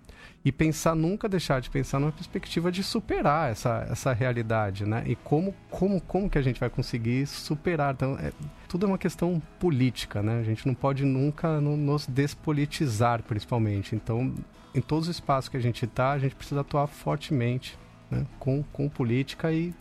e 0.43 0.51
pensar, 0.51 0.93
nunca 0.93 1.29
deixar 1.29 1.61
de 1.61 1.69
pensar 1.69 1.99
numa 1.99 2.11
perspectiva 2.11 2.71
de 2.71 2.83
superar 2.83 3.51
essa, 3.51 3.87
essa 3.89 4.11
realidade, 4.11 4.85
né? 4.85 5.03
E 5.05 5.15
como, 5.15 5.55
como, 5.69 6.01
como 6.01 6.29
que 6.29 6.37
a 6.37 6.41
gente 6.41 6.59
vai 6.59 6.69
conseguir 6.69 7.25
superar? 7.25 7.93
Então, 7.93 8.17
é, 8.19 8.31
tudo 8.67 8.85
é 8.85 8.89
uma 8.89 8.97
questão 8.97 9.41
política, 9.59 10.21
né? 10.21 10.39
A 10.39 10.43
gente 10.43 10.67
não 10.67 10.73
pode 10.73 11.05
nunca 11.05 11.61
no, 11.61 11.77
nos 11.77 12.05
despolitizar, 12.07 13.23
principalmente. 13.23 13.95
Então, 13.95 14.33
em 14.75 14.81
todos 14.81 15.07
os 15.07 15.15
espaços 15.15 15.47
que 15.47 15.55
a 15.55 15.61
gente 15.61 15.85
está, 15.85 16.11
a 16.11 16.19
gente 16.19 16.35
precisa 16.35 16.59
atuar 16.59 16.87
fortemente 16.87 17.77
né? 18.11 18.25
com, 18.37 18.63
com 18.73 18.89
política 18.89 19.51
e 19.51 19.73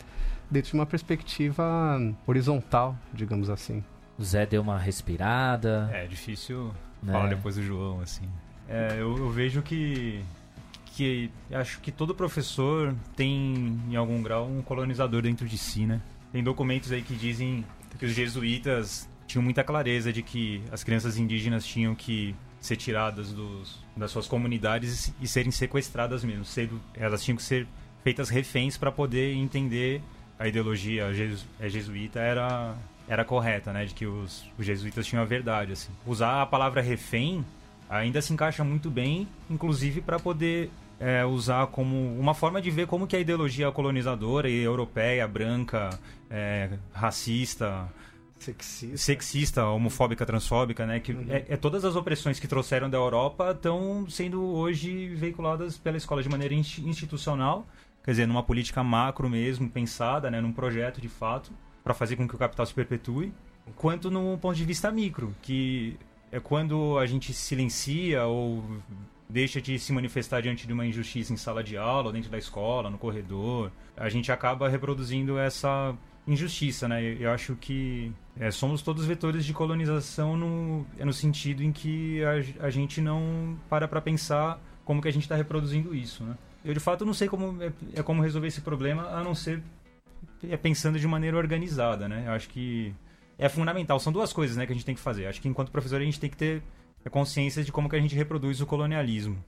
dentro 0.50 0.70
de 0.70 0.74
uma 0.76 0.86
perspectiva 0.86 1.98
horizontal, 2.26 2.96
digamos 3.12 3.50
assim. 3.50 3.82
O 4.18 4.24
Zé 4.24 4.46
deu 4.46 4.62
uma 4.62 4.78
respirada. 4.78 5.90
É, 5.92 6.06
difícil 6.06 6.72
né? 7.02 7.12
falar 7.12 7.28
depois 7.28 7.56
do 7.56 7.62
João, 7.62 8.00
assim. 8.00 8.28
É, 8.68 8.94
eu, 8.98 9.16
eu, 9.16 9.30
vejo 9.30 9.62
que, 9.62 10.22
que 10.86 11.30
acho 11.52 11.80
que 11.80 11.90
todo 11.90 12.14
professor 12.14 12.94
tem, 13.16 13.78
em 13.90 13.96
algum 13.96 14.22
grau, 14.22 14.46
um 14.46 14.62
colonizador 14.62 15.22
dentro 15.22 15.48
de 15.48 15.58
si, 15.58 15.84
né? 15.84 16.00
Tem 16.30 16.42
documentos 16.42 16.92
aí 16.92 17.02
que 17.02 17.14
dizem 17.14 17.64
que 17.98 18.06
os 18.06 18.12
jesuítas 18.12 19.08
tinham 19.26 19.42
muita 19.42 19.62
clareza 19.64 20.12
de 20.12 20.22
que 20.22 20.62
as 20.70 20.82
crianças 20.82 21.18
indígenas 21.18 21.64
tinham 21.64 21.94
que 21.94 22.34
ser 22.60 22.76
tiradas 22.76 23.32
dos, 23.32 23.84
das 23.96 24.10
suas 24.10 24.26
comunidades 24.26 25.12
e 25.20 25.26
serem 25.26 25.50
sequestradas 25.50 26.24
mesmo. 26.24 26.44
Elas 26.94 27.22
tinham 27.22 27.36
que 27.36 27.42
ser 27.42 27.66
feitas 28.02 28.28
reféns 28.28 28.76
para 28.76 28.92
poder 28.92 29.34
entender 29.34 30.00
a 30.38 30.48
ideologia 30.48 31.06
a 31.60 31.68
jesuíta 31.68 32.18
era 32.18 32.74
era 33.08 33.24
correta, 33.24 33.72
né? 33.72 33.84
De 33.84 33.94
que 33.94 34.06
os, 34.06 34.44
os 34.58 34.64
jesuítas 34.64 35.06
tinham 35.06 35.22
a 35.22 35.26
verdade, 35.26 35.72
assim. 35.72 35.92
Usar 36.06 36.42
a 36.42 36.46
palavra 36.46 36.80
refém 36.80 37.44
ainda 37.88 38.22
se 38.22 38.32
encaixa 38.32 38.64
muito 38.64 38.90
bem, 38.90 39.28
inclusive 39.50 40.00
para 40.00 40.18
poder 40.18 40.70
é, 40.98 41.24
usar 41.24 41.66
como 41.66 42.18
uma 42.18 42.32
forma 42.32 42.62
de 42.62 42.70
ver 42.70 42.86
como 42.86 43.06
que 43.06 43.16
a 43.16 43.20
ideologia 43.20 43.70
colonizadora 43.70 44.48
e 44.48 44.62
europeia, 44.62 45.26
branca, 45.28 45.90
é, 46.30 46.70
racista, 46.92 47.88
sexista. 48.38 48.96
sexista, 48.96 49.66
homofóbica, 49.66 50.24
transfóbica, 50.24 50.86
né? 50.86 51.00
Que 51.00 51.12
uhum. 51.12 51.26
é, 51.28 51.44
é, 51.48 51.56
todas 51.56 51.84
as 51.84 51.96
opressões 51.96 52.38
que 52.40 52.48
trouxeram 52.48 52.88
da 52.88 52.96
Europa 52.96 53.50
estão 53.50 54.06
sendo 54.08 54.42
hoje 54.42 55.08
veiculadas 55.14 55.76
pela 55.76 55.96
escola 55.96 56.22
de 56.22 56.28
maneira 56.28 56.54
institucional, 56.54 57.66
quer 58.04 58.12
dizer, 58.12 58.26
numa 58.26 58.42
política 58.42 58.82
macro 58.82 59.28
mesmo, 59.28 59.68
pensada, 59.68 60.30
né? 60.30 60.40
Num 60.40 60.52
projeto 60.52 61.00
de 61.00 61.08
fato 61.08 61.52
para 61.82 61.94
fazer 61.94 62.16
com 62.16 62.26
que 62.28 62.34
o 62.34 62.38
capital 62.38 62.64
se 62.66 62.74
perpetue, 62.74 63.32
quanto 63.76 64.10
no 64.10 64.38
ponto 64.38 64.56
de 64.56 64.64
vista 64.64 64.90
micro, 64.90 65.34
que 65.42 65.96
é 66.30 66.40
quando 66.40 66.98
a 66.98 67.06
gente 67.06 67.32
silencia 67.32 68.24
ou 68.24 68.64
deixa 69.28 69.60
de 69.60 69.78
se 69.78 69.92
manifestar 69.92 70.42
diante 70.42 70.66
de 70.66 70.72
uma 70.72 70.84
injustiça 70.86 71.32
em 71.32 71.36
sala 71.36 71.64
de 71.64 71.76
aula, 71.76 72.12
dentro 72.12 72.30
da 72.30 72.38
escola, 72.38 72.90
no 72.90 72.98
corredor, 72.98 73.72
a 73.96 74.08
gente 74.08 74.30
acaba 74.30 74.68
reproduzindo 74.68 75.38
essa 75.38 75.94
injustiça, 76.26 76.86
né? 76.86 77.02
Eu, 77.02 77.30
acho 77.30 77.56
que 77.56 78.12
é, 78.38 78.50
somos 78.50 78.82
todos 78.82 79.04
vetores 79.04 79.44
de 79.44 79.52
colonização 79.52 80.36
no, 80.36 80.86
é 80.98 81.04
no 81.04 81.12
sentido 81.12 81.62
em 81.62 81.72
que 81.72 82.22
a, 82.24 82.66
a 82.66 82.70
gente 82.70 83.00
não 83.00 83.58
para 83.68 83.88
para 83.88 84.00
pensar 84.00 84.60
como 84.84 85.00
que 85.02 85.08
a 85.08 85.12
gente 85.12 85.22
está 85.22 85.34
reproduzindo 85.34 85.94
isso, 85.94 86.22
né? 86.22 86.36
Eu 86.64 86.72
de 86.74 86.80
fato 86.80 87.04
não 87.04 87.14
sei 87.14 87.26
como 87.26 87.60
é, 87.60 87.72
é, 87.94 88.02
como 88.02 88.22
resolver 88.22 88.46
esse 88.46 88.60
problema 88.60 89.08
a 89.08 89.24
não 89.24 89.34
ser 89.34 89.60
é, 90.48 90.56
pensando 90.56 90.98
de 90.98 91.06
maneira 91.06 91.36
organizada, 91.36 92.08
né? 92.08 92.24
Eu 92.26 92.32
acho 92.32 92.48
que 92.48 92.94
é 93.38 93.48
fundamental. 93.48 93.98
São 93.98 94.12
duas 94.12 94.32
coisas, 94.32 94.56
né, 94.56 94.66
que 94.66 94.72
a 94.72 94.74
gente 94.74 94.84
tem 94.84 94.94
que 94.94 95.00
fazer. 95.00 95.26
Acho 95.26 95.40
que 95.40 95.48
enquanto 95.48 95.70
professor 95.70 96.00
a 96.00 96.04
gente 96.04 96.20
tem 96.20 96.30
que 96.30 96.36
ter 96.36 96.62
consciência 97.10 97.64
de 97.64 97.72
como 97.72 97.88
que 97.88 97.96
a 97.96 98.00
gente 98.00 98.14
reproduz 98.14 98.60
o 98.60 98.66
colonialismo. 98.66 99.42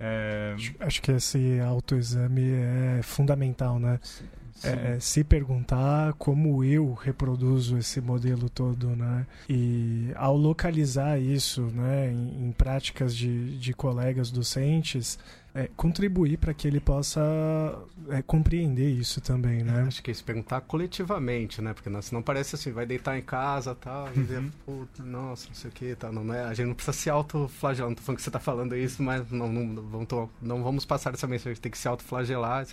É... 0.00 0.56
Acho 0.80 1.02
que 1.02 1.12
esse 1.12 1.60
autoexame 1.60 2.42
é 2.98 3.02
fundamental, 3.02 3.78
né? 3.78 4.00
É, 4.62 4.94
é, 4.94 5.00
se 5.00 5.24
perguntar 5.24 6.12
como 6.14 6.62
eu 6.64 6.94
reproduzo 6.94 7.76
esse 7.76 8.00
modelo 8.00 8.48
todo, 8.48 8.88
né? 8.90 9.26
E 9.48 10.10
ao 10.14 10.36
localizar 10.36 11.18
isso, 11.18 11.62
né, 11.62 12.10
em, 12.10 12.48
em 12.48 12.52
práticas 12.52 13.14
de, 13.14 13.58
de 13.58 13.74
colegas 13.74 14.30
docentes, 14.30 15.18
é, 15.54 15.70
contribuir 15.76 16.36
para 16.36 16.52
que 16.52 16.66
ele 16.66 16.80
possa 16.80 17.20
é, 18.08 18.20
compreender 18.22 18.90
isso 18.90 19.20
também, 19.20 19.62
né? 19.62 19.84
Acho 19.86 20.02
que 20.02 20.10
é 20.10 20.14
se 20.14 20.22
perguntar 20.22 20.60
coletivamente, 20.62 21.62
né? 21.62 21.72
Porque 21.72 21.88
senão 22.02 22.20
parece 22.20 22.56
assim, 22.56 22.72
vai 22.72 22.84
deitar 22.84 23.16
em 23.16 23.22
casa 23.22 23.72
tal, 23.74 24.08
e 24.16 24.18
uhum. 24.18 24.50
nossa, 25.04 25.46
não 25.46 25.54
sei 25.54 25.70
o 25.70 25.72
que, 25.72 25.94
tal. 25.94 26.12
Não, 26.12 26.34
é, 26.34 26.42
a 26.42 26.52
gente 26.54 26.66
não 26.66 26.74
precisa 26.74 26.92
se 26.92 27.08
autoflagelar. 27.08 27.88
Não 27.88 27.94
tô 27.94 28.02
falando 28.02 28.16
que 28.16 28.22
você 28.22 28.28
está 28.30 28.40
falando 28.40 28.76
isso, 28.76 29.00
mas 29.00 29.30
não, 29.30 29.52
não, 29.52 29.64
não, 29.64 30.04
tô, 30.04 30.28
não 30.42 30.62
vamos 30.62 30.84
passar 30.84 31.14
essa 31.14 31.26
mensagem, 31.26 31.52
a 31.52 31.54
gente 31.54 31.62
tem 31.62 31.70
que 31.70 31.78
se 31.78 31.86
autoflagelar 31.86 32.66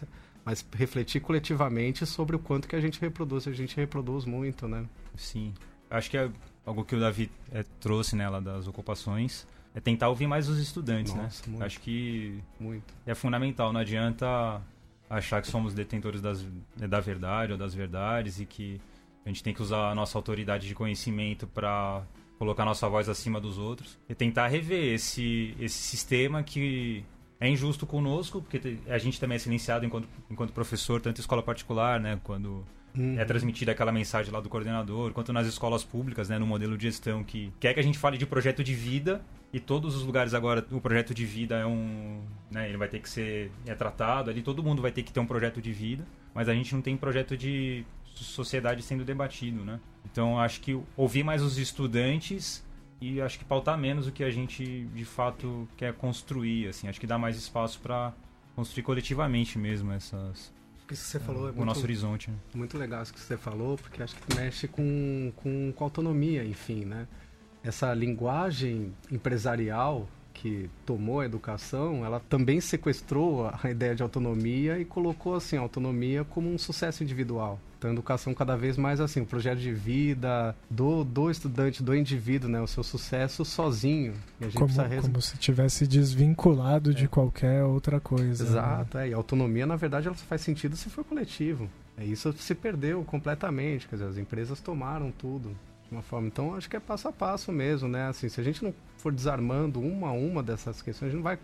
mas 0.45 0.65
refletir 0.73 1.21
coletivamente 1.21 2.05
sobre 2.05 2.35
o 2.35 2.39
quanto 2.39 2.67
que 2.67 2.75
a 2.75 2.81
gente 2.81 2.99
reproduz. 2.99 3.47
A 3.47 3.53
gente 3.53 3.75
reproduz 3.75 4.25
muito, 4.25 4.67
né? 4.67 4.85
Sim. 5.15 5.53
Acho 5.89 6.09
que 6.09 6.17
é 6.17 6.29
algo 6.65 6.85
que 6.85 6.95
o 6.95 6.99
Davi 6.99 7.29
é, 7.51 7.63
trouxe 7.79 8.15
nela 8.15 8.39
né, 8.39 8.51
das 8.51 8.67
ocupações 8.67 9.45
é 9.73 9.79
tentar 9.79 10.09
ouvir 10.09 10.27
mais 10.27 10.49
os 10.49 10.59
estudantes, 10.59 11.13
né? 11.13 11.23
Nossa, 11.23 11.43
né? 11.43 11.51
Muito. 11.51 11.63
Acho 11.63 11.79
que 11.79 12.43
muito. 12.59 12.93
é 13.05 13.15
fundamental. 13.15 13.71
Não 13.71 13.79
adianta 13.79 14.61
achar 15.09 15.41
que 15.41 15.47
somos 15.47 15.73
detentores 15.73 16.21
das, 16.21 16.45
da 16.75 16.99
verdade 16.99 17.53
ou 17.53 17.57
das 17.57 17.73
verdades 17.73 18.39
e 18.39 18.45
que 18.45 18.81
a 19.25 19.29
gente 19.29 19.43
tem 19.43 19.53
que 19.53 19.61
usar 19.61 19.91
a 19.91 19.95
nossa 19.95 20.17
autoridade 20.17 20.67
de 20.67 20.75
conhecimento 20.75 21.47
para 21.47 22.03
colocar 22.37 22.65
nossa 22.65 22.89
voz 22.89 23.07
acima 23.07 23.39
dos 23.39 23.57
outros 23.57 23.99
e 24.09 24.15
tentar 24.15 24.47
rever 24.47 24.93
esse, 24.93 25.55
esse 25.59 25.77
sistema 25.77 26.43
que 26.43 27.05
é 27.41 27.49
injusto 27.49 27.87
conosco, 27.87 28.39
porque 28.39 28.77
a 28.87 28.99
gente 28.99 29.19
também 29.19 29.35
é 29.35 29.39
silenciado 29.39 29.83
enquanto, 29.83 30.07
enquanto 30.29 30.53
professor, 30.53 31.01
tanto 31.01 31.17
em 31.17 31.21
escola 31.21 31.41
particular, 31.41 31.99
né, 31.99 32.19
quando 32.23 32.63
uhum. 32.95 33.19
é 33.19 33.25
transmitida 33.25 33.71
aquela 33.71 33.91
mensagem 33.91 34.31
lá 34.31 34.39
do 34.39 34.47
coordenador, 34.47 35.11
quanto 35.11 35.33
nas 35.33 35.47
escolas 35.47 35.83
públicas, 35.83 36.29
né, 36.29 36.37
no 36.37 36.45
modelo 36.45 36.77
de 36.77 36.83
gestão 36.83 37.23
que 37.23 37.51
quer 37.59 37.73
que 37.73 37.79
a 37.79 37.83
gente 37.83 37.97
fale 37.97 38.15
de 38.15 38.27
projeto 38.27 38.63
de 38.63 38.75
vida 38.75 39.23
e 39.51 39.59
todos 39.59 39.95
os 39.95 40.03
lugares 40.03 40.35
agora 40.35 40.63
o 40.71 40.79
projeto 40.79 41.15
de 41.15 41.25
vida 41.25 41.55
é 41.55 41.65
um, 41.65 42.21
né, 42.51 42.69
ele 42.69 42.77
vai 42.77 42.87
ter 42.87 42.99
que 42.99 43.09
ser 43.09 43.51
é 43.65 43.73
tratado 43.73 44.29
ali, 44.29 44.43
todo 44.43 44.61
mundo 44.61 44.79
vai 44.79 44.91
ter 44.91 45.01
que 45.01 45.11
ter 45.11 45.19
um 45.19 45.25
projeto 45.25 45.59
de 45.59 45.73
vida, 45.73 46.05
mas 46.35 46.47
a 46.47 46.53
gente 46.53 46.75
não 46.75 46.81
tem 46.81 46.95
projeto 46.95 47.35
de 47.35 47.83
sociedade 48.13 48.83
sendo 48.83 49.03
debatido, 49.03 49.65
né? 49.65 49.79
Então 50.05 50.39
acho 50.39 50.61
que 50.61 50.79
ouvir 50.95 51.23
mais 51.23 51.41
os 51.41 51.57
estudantes 51.57 52.63
e 53.01 53.19
acho 53.19 53.39
que 53.39 53.43
pautar 53.43 53.77
menos 53.77 54.07
o 54.07 54.11
que 54.11 54.23
a 54.23 54.29
gente 54.29 54.85
de 54.93 55.03
fato 55.03 55.67
quer 55.75 55.93
construir, 55.93 56.67
assim, 56.67 56.87
acho 56.87 56.99
que 56.99 57.07
dá 57.07 57.17
mais 57.17 57.35
espaço 57.35 57.79
para 57.79 58.13
construir 58.55 58.83
coletivamente 58.83 59.57
mesmo 59.57 59.91
essas 59.91 60.53
isso 60.93 61.03
que 61.03 61.09
você 61.11 61.19
falou 61.19 61.47
é, 61.47 61.51
o 61.51 61.53
muito, 61.53 61.65
nosso 61.65 61.83
horizonte. 61.83 62.29
Né? 62.29 62.37
Muito 62.53 62.77
legal 62.77 63.01
isso 63.01 63.13
que 63.13 63.19
você 63.19 63.37
falou, 63.37 63.77
porque 63.77 64.03
acho 64.03 64.15
que 64.15 64.35
mexe 64.35 64.67
com, 64.67 65.31
com, 65.37 65.71
com 65.71 65.83
autonomia, 65.83 66.43
enfim, 66.43 66.85
né? 66.85 67.07
Essa 67.63 67.93
linguagem 67.93 68.93
empresarial 69.09 70.07
que 70.41 70.67
tomou 70.87 71.19
a 71.19 71.25
educação, 71.25 72.03
ela 72.03 72.19
também 72.19 72.59
sequestrou 72.59 73.51
a 73.61 73.69
ideia 73.69 73.93
de 73.93 74.01
autonomia 74.01 74.79
e 74.79 74.85
colocou 74.85 75.35
assim 75.35 75.55
a 75.55 75.59
autonomia 75.59 76.23
como 76.23 76.51
um 76.51 76.57
sucesso 76.57 77.03
individual. 77.03 77.59
Então, 77.77 77.91
a 77.91 77.93
educação 77.93 78.33
cada 78.33 78.55
vez 78.55 78.75
mais 78.75 78.99
assim, 78.99 79.21
o 79.21 79.25
projeto 79.25 79.59
de 79.59 79.71
vida 79.71 80.55
do, 80.69 81.03
do 81.03 81.29
estudante, 81.29 81.83
do 81.83 81.95
indivíduo, 81.95 82.49
né, 82.49 82.59
o 82.59 82.65
seu 82.65 82.83
sucesso 82.83 83.45
sozinho. 83.45 84.13
como, 84.55 84.81
res... 84.81 85.01
como 85.01 85.21
se 85.21 85.37
tivesse 85.37 85.85
desvinculado 85.85 86.89
é. 86.89 86.93
de 86.93 87.07
qualquer 87.07 87.63
outra 87.63 87.99
coisa. 87.99 88.43
Né? 88.43 88.49
Exato, 88.49 88.97
né? 88.97 89.05
é, 89.05 89.09
e 89.09 89.13
a 89.13 89.17
autonomia, 89.17 89.67
na 89.67 89.75
verdade, 89.75 90.07
ela 90.07 90.17
só 90.17 90.25
faz 90.25 90.41
sentido 90.41 90.75
se 90.75 90.89
for 90.89 91.03
coletivo. 91.03 91.69
É, 91.97 92.03
isso 92.03 92.33
se 92.33 92.55
perdeu 92.55 93.03
completamente, 93.03 93.87
quer 93.87 93.95
dizer, 93.95 94.07
as 94.07 94.17
empresas 94.17 94.59
tomaram 94.59 95.11
tudo 95.11 95.55
uma 95.91 96.01
forma. 96.01 96.27
Então, 96.27 96.55
acho 96.55 96.69
que 96.69 96.75
é 96.75 96.79
passo 96.79 97.07
a 97.07 97.11
passo 97.11 97.51
mesmo, 97.51 97.87
né? 97.87 98.07
Assim, 98.07 98.29
se 98.29 98.39
a 98.39 98.43
gente 98.43 98.63
não 98.63 98.73
for 98.97 99.11
desarmando 99.11 99.79
uma 99.79 100.09
a 100.09 100.11
uma 100.11 100.41
dessas 100.41 100.81
questões, 100.81 101.09
a 101.09 101.11
gente 101.11 101.17
não 101.17 101.23
vai 101.23 101.37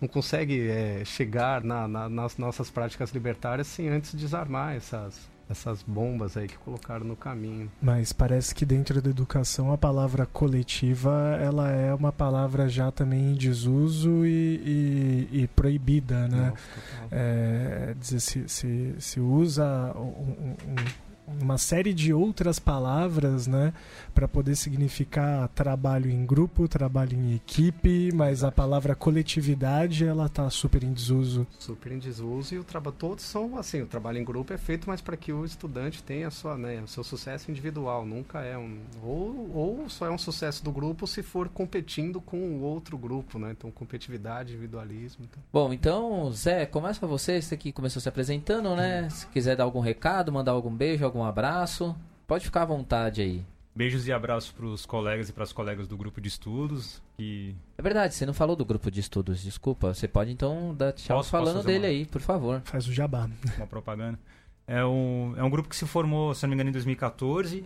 não 0.00 0.08
consegue 0.08 0.68
é, 0.68 1.02
chegar 1.04 1.64
na, 1.64 1.88
na, 1.88 2.08
nas 2.08 2.36
nossas 2.36 2.70
práticas 2.70 3.12
libertárias 3.12 3.66
sem 3.66 3.88
antes 3.88 4.14
desarmar 4.14 4.74
essas, 4.76 5.28
essas 5.48 5.82
bombas 5.82 6.36
aí 6.36 6.48
que 6.48 6.58
colocaram 6.58 7.06
no 7.06 7.16
caminho. 7.16 7.70
Mas 7.80 8.12
parece 8.12 8.54
que 8.54 8.66
dentro 8.66 9.00
da 9.00 9.08
educação 9.08 9.72
a 9.72 9.78
palavra 9.78 10.26
coletiva 10.26 11.38
ela 11.40 11.70
é 11.70 11.94
uma 11.94 12.12
palavra 12.12 12.68
já 12.68 12.90
também 12.90 13.32
em 13.32 13.34
desuso 13.34 14.26
e, 14.26 15.28
e, 15.32 15.42
e 15.42 15.48
proibida, 15.48 16.28
né? 16.28 16.50
Nossa, 16.50 16.62
é, 17.10 17.94
dizer, 17.98 18.20
se, 18.20 18.48
se, 18.48 18.94
se 18.98 19.20
usa 19.20 19.92
um, 19.96 20.56
um 20.68 21.05
uma 21.26 21.58
série 21.58 21.92
de 21.92 22.12
outras 22.12 22.58
palavras, 22.58 23.46
né, 23.46 23.72
para 24.14 24.28
poder 24.28 24.56
significar 24.56 25.48
trabalho 25.48 26.10
em 26.10 26.24
grupo, 26.24 26.68
trabalho 26.68 27.14
em 27.14 27.34
equipe, 27.34 28.10
mas 28.12 28.44
a 28.44 28.52
palavra 28.52 28.94
coletividade 28.94 30.04
ela 30.04 30.28
tá 30.28 30.48
super 30.50 30.82
em 30.82 30.92
desuso. 30.92 31.46
Super 31.58 31.92
em 31.92 31.98
desuso 31.98 32.54
e 32.54 32.58
o 32.58 32.64
trabalho 32.64 32.96
todos 32.96 33.24
são 33.24 33.58
assim, 33.58 33.82
o 33.82 33.86
trabalho 33.86 34.18
em 34.18 34.24
grupo 34.24 34.52
é 34.52 34.58
feito 34.58 34.88
mas 34.88 35.00
para 35.00 35.16
que 35.16 35.32
o 35.32 35.44
estudante 35.44 36.02
tenha 36.02 36.30
sua, 36.30 36.56
né, 36.56 36.80
o 36.82 36.88
seu 36.88 37.02
sucesso 37.02 37.50
individual, 37.50 38.06
nunca 38.06 38.40
é 38.40 38.56
um 38.56 38.78
ou, 39.02 39.50
ou 39.54 39.88
só 39.88 40.06
é 40.06 40.10
um 40.10 40.18
sucesso 40.18 40.64
do 40.64 40.70
grupo 40.70 41.06
se 41.06 41.22
for 41.22 41.48
competindo 41.48 42.20
com 42.20 42.36
o 42.36 42.60
outro 42.60 42.96
grupo, 42.96 43.38
né? 43.38 43.52
Então 43.56 43.70
competitividade, 43.70 44.52
individualismo. 44.52 45.24
Então. 45.24 45.42
Bom, 45.52 45.72
então 45.72 46.30
Zé, 46.32 46.66
começa 46.66 47.06
você, 47.06 47.40
você 47.40 47.56
que 47.56 47.72
começou 47.72 48.00
se 48.00 48.08
apresentando, 48.08 48.74
né? 48.74 49.08
Se 49.10 49.26
quiser 49.28 49.56
dar 49.56 49.64
algum 49.64 49.80
recado, 49.80 50.32
mandar 50.32 50.52
algum 50.52 50.70
beijo, 50.70 51.04
algum 51.04 51.15
algum 51.16 51.24
abraço? 51.24 51.96
Pode 52.26 52.44
ficar 52.44 52.62
à 52.62 52.66
vontade 52.66 53.22
aí. 53.22 53.42
Beijos 53.74 54.06
e 54.06 54.12
abraços 54.12 54.50
para 54.52 54.66
os 54.66 54.86
colegas 54.86 55.28
e 55.28 55.32
para 55.32 55.44
as 55.44 55.52
colegas 55.52 55.86
do 55.86 55.96
grupo 55.96 56.20
de 56.20 56.28
estudos. 56.28 57.02
E... 57.18 57.54
É 57.76 57.82
verdade, 57.82 58.14
você 58.14 58.24
não 58.24 58.32
falou 58.32 58.56
do 58.56 58.64
grupo 58.64 58.90
de 58.90 59.00
estudos, 59.00 59.42
desculpa. 59.42 59.92
Você 59.92 60.08
pode 60.08 60.30
então 60.30 60.74
dar 60.74 60.92
tchau 60.92 61.18
posso, 61.18 61.30
falando 61.30 61.56
posso 61.56 61.66
dele 61.66 61.86
uma... 61.86 61.88
aí, 61.88 62.06
por 62.06 62.20
favor. 62.20 62.60
Faz 62.64 62.86
o 62.86 62.92
jabá. 62.92 63.28
Uma 63.56 63.66
propaganda. 63.66 64.18
É 64.66 64.84
um, 64.84 65.34
é 65.36 65.42
um 65.42 65.50
grupo 65.50 65.68
que 65.68 65.76
se 65.76 65.86
formou, 65.86 66.34
se 66.34 66.42
não 66.42 66.48
me 66.48 66.54
engano, 66.54 66.70
em 66.70 66.72
2014. 66.72 67.64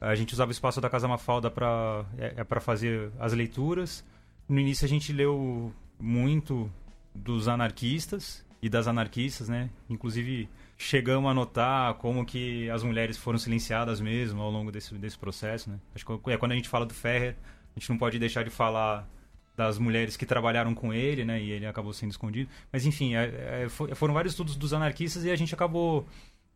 A 0.00 0.14
gente 0.14 0.32
usava 0.32 0.48
o 0.48 0.52
espaço 0.52 0.80
da 0.80 0.88
Casa 0.88 1.06
Mafalda 1.06 1.50
para 1.50 2.04
é, 2.18 2.34
é 2.38 2.44
para 2.44 2.60
fazer 2.60 3.12
as 3.18 3.32
leituras. 3.34 4.02
No 4.48 4.58
início 4.58 4.84
a 4.84 4.88
gente 4.88 5.12
leu 5.12 5.72
muito 5.98 6.70
dos 7.14 7.48
anarquistas 7.48 8.44
e 8.62 8.68
das 8.68 8.88
anarquistas, 8.88 9.48
né? 9.48 9.68
Inclusive 9.90 10.48
chegamos 10.80 11.30
a 11.30 11.34
notar 11.34 11.92
como 11.94 12.24
que 12.24 12.70
as 12.70 12.82
mulheres 12.82 13.18
foram 13.18 13.38
silenciadas 13.38 14.00
mesmo 14.00 14.40
ao 14.40 14.50
longo 14.50 14.72
desse, 14.72 14.94
desse 14.94 15.18
processo, 15.18 15.68
né? 15.68 15.78
Acho 15.94 16.06
que 16.06 16.30
é 16.30 16.38
quando 16.38 16.52
a 16.52 16.54
gente 16.54 16.70
fala 16.70 16.86
do 16.86 16.94
Ferrer, 16.94 17.36
a 17.76 17.78
gente 17.78 17.90
não 17.90 17.98
pode 17.98 18.18
deixar 18.18 18.42
de 18.42 18.48
falar 18.48 19.06
das 19.54 19.78
mulheres 19.78 20.16
que 20.16 20.24
trabalharam 20.24 20.74
com 20.74 20.90
ele, 20.90 21.22
né? 21.22 21.38
E 21.38 21.50
ele 21.50 21.66
acabou 21.66 21.92
sendo 21.92 22.12
escondido. 22.12 22.48
Mas 22.72 22.86
enfim, 22.86 23.14
é, 23.14 23.66
é, 23.66 23.68
foram 23.68 24.14
vários 24.14 24.32
estudos 24.32 24.56
dos 24.56 24.72
anarquistas 24.72 25.22
e 25.22 25.30
a 25.30 25.36
gente 25.36 25.54
acabou 25.54 26.06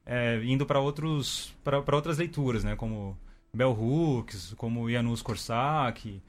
é, 0.07 0.41
indo 0.43 0.65
para 0.65 0.81
outros 0.81 1.55
para 1.63 1.95
outras 1.95 2.17
leituras, 2.17 2.65
né? 2.65 2.75
Como 2.77 3.19
Bell 3.55 3.73
Hooks, 3.73 4.55
como 4.57 4.91
Janusz 4.91 5.21
Korczak, 5.21 6.23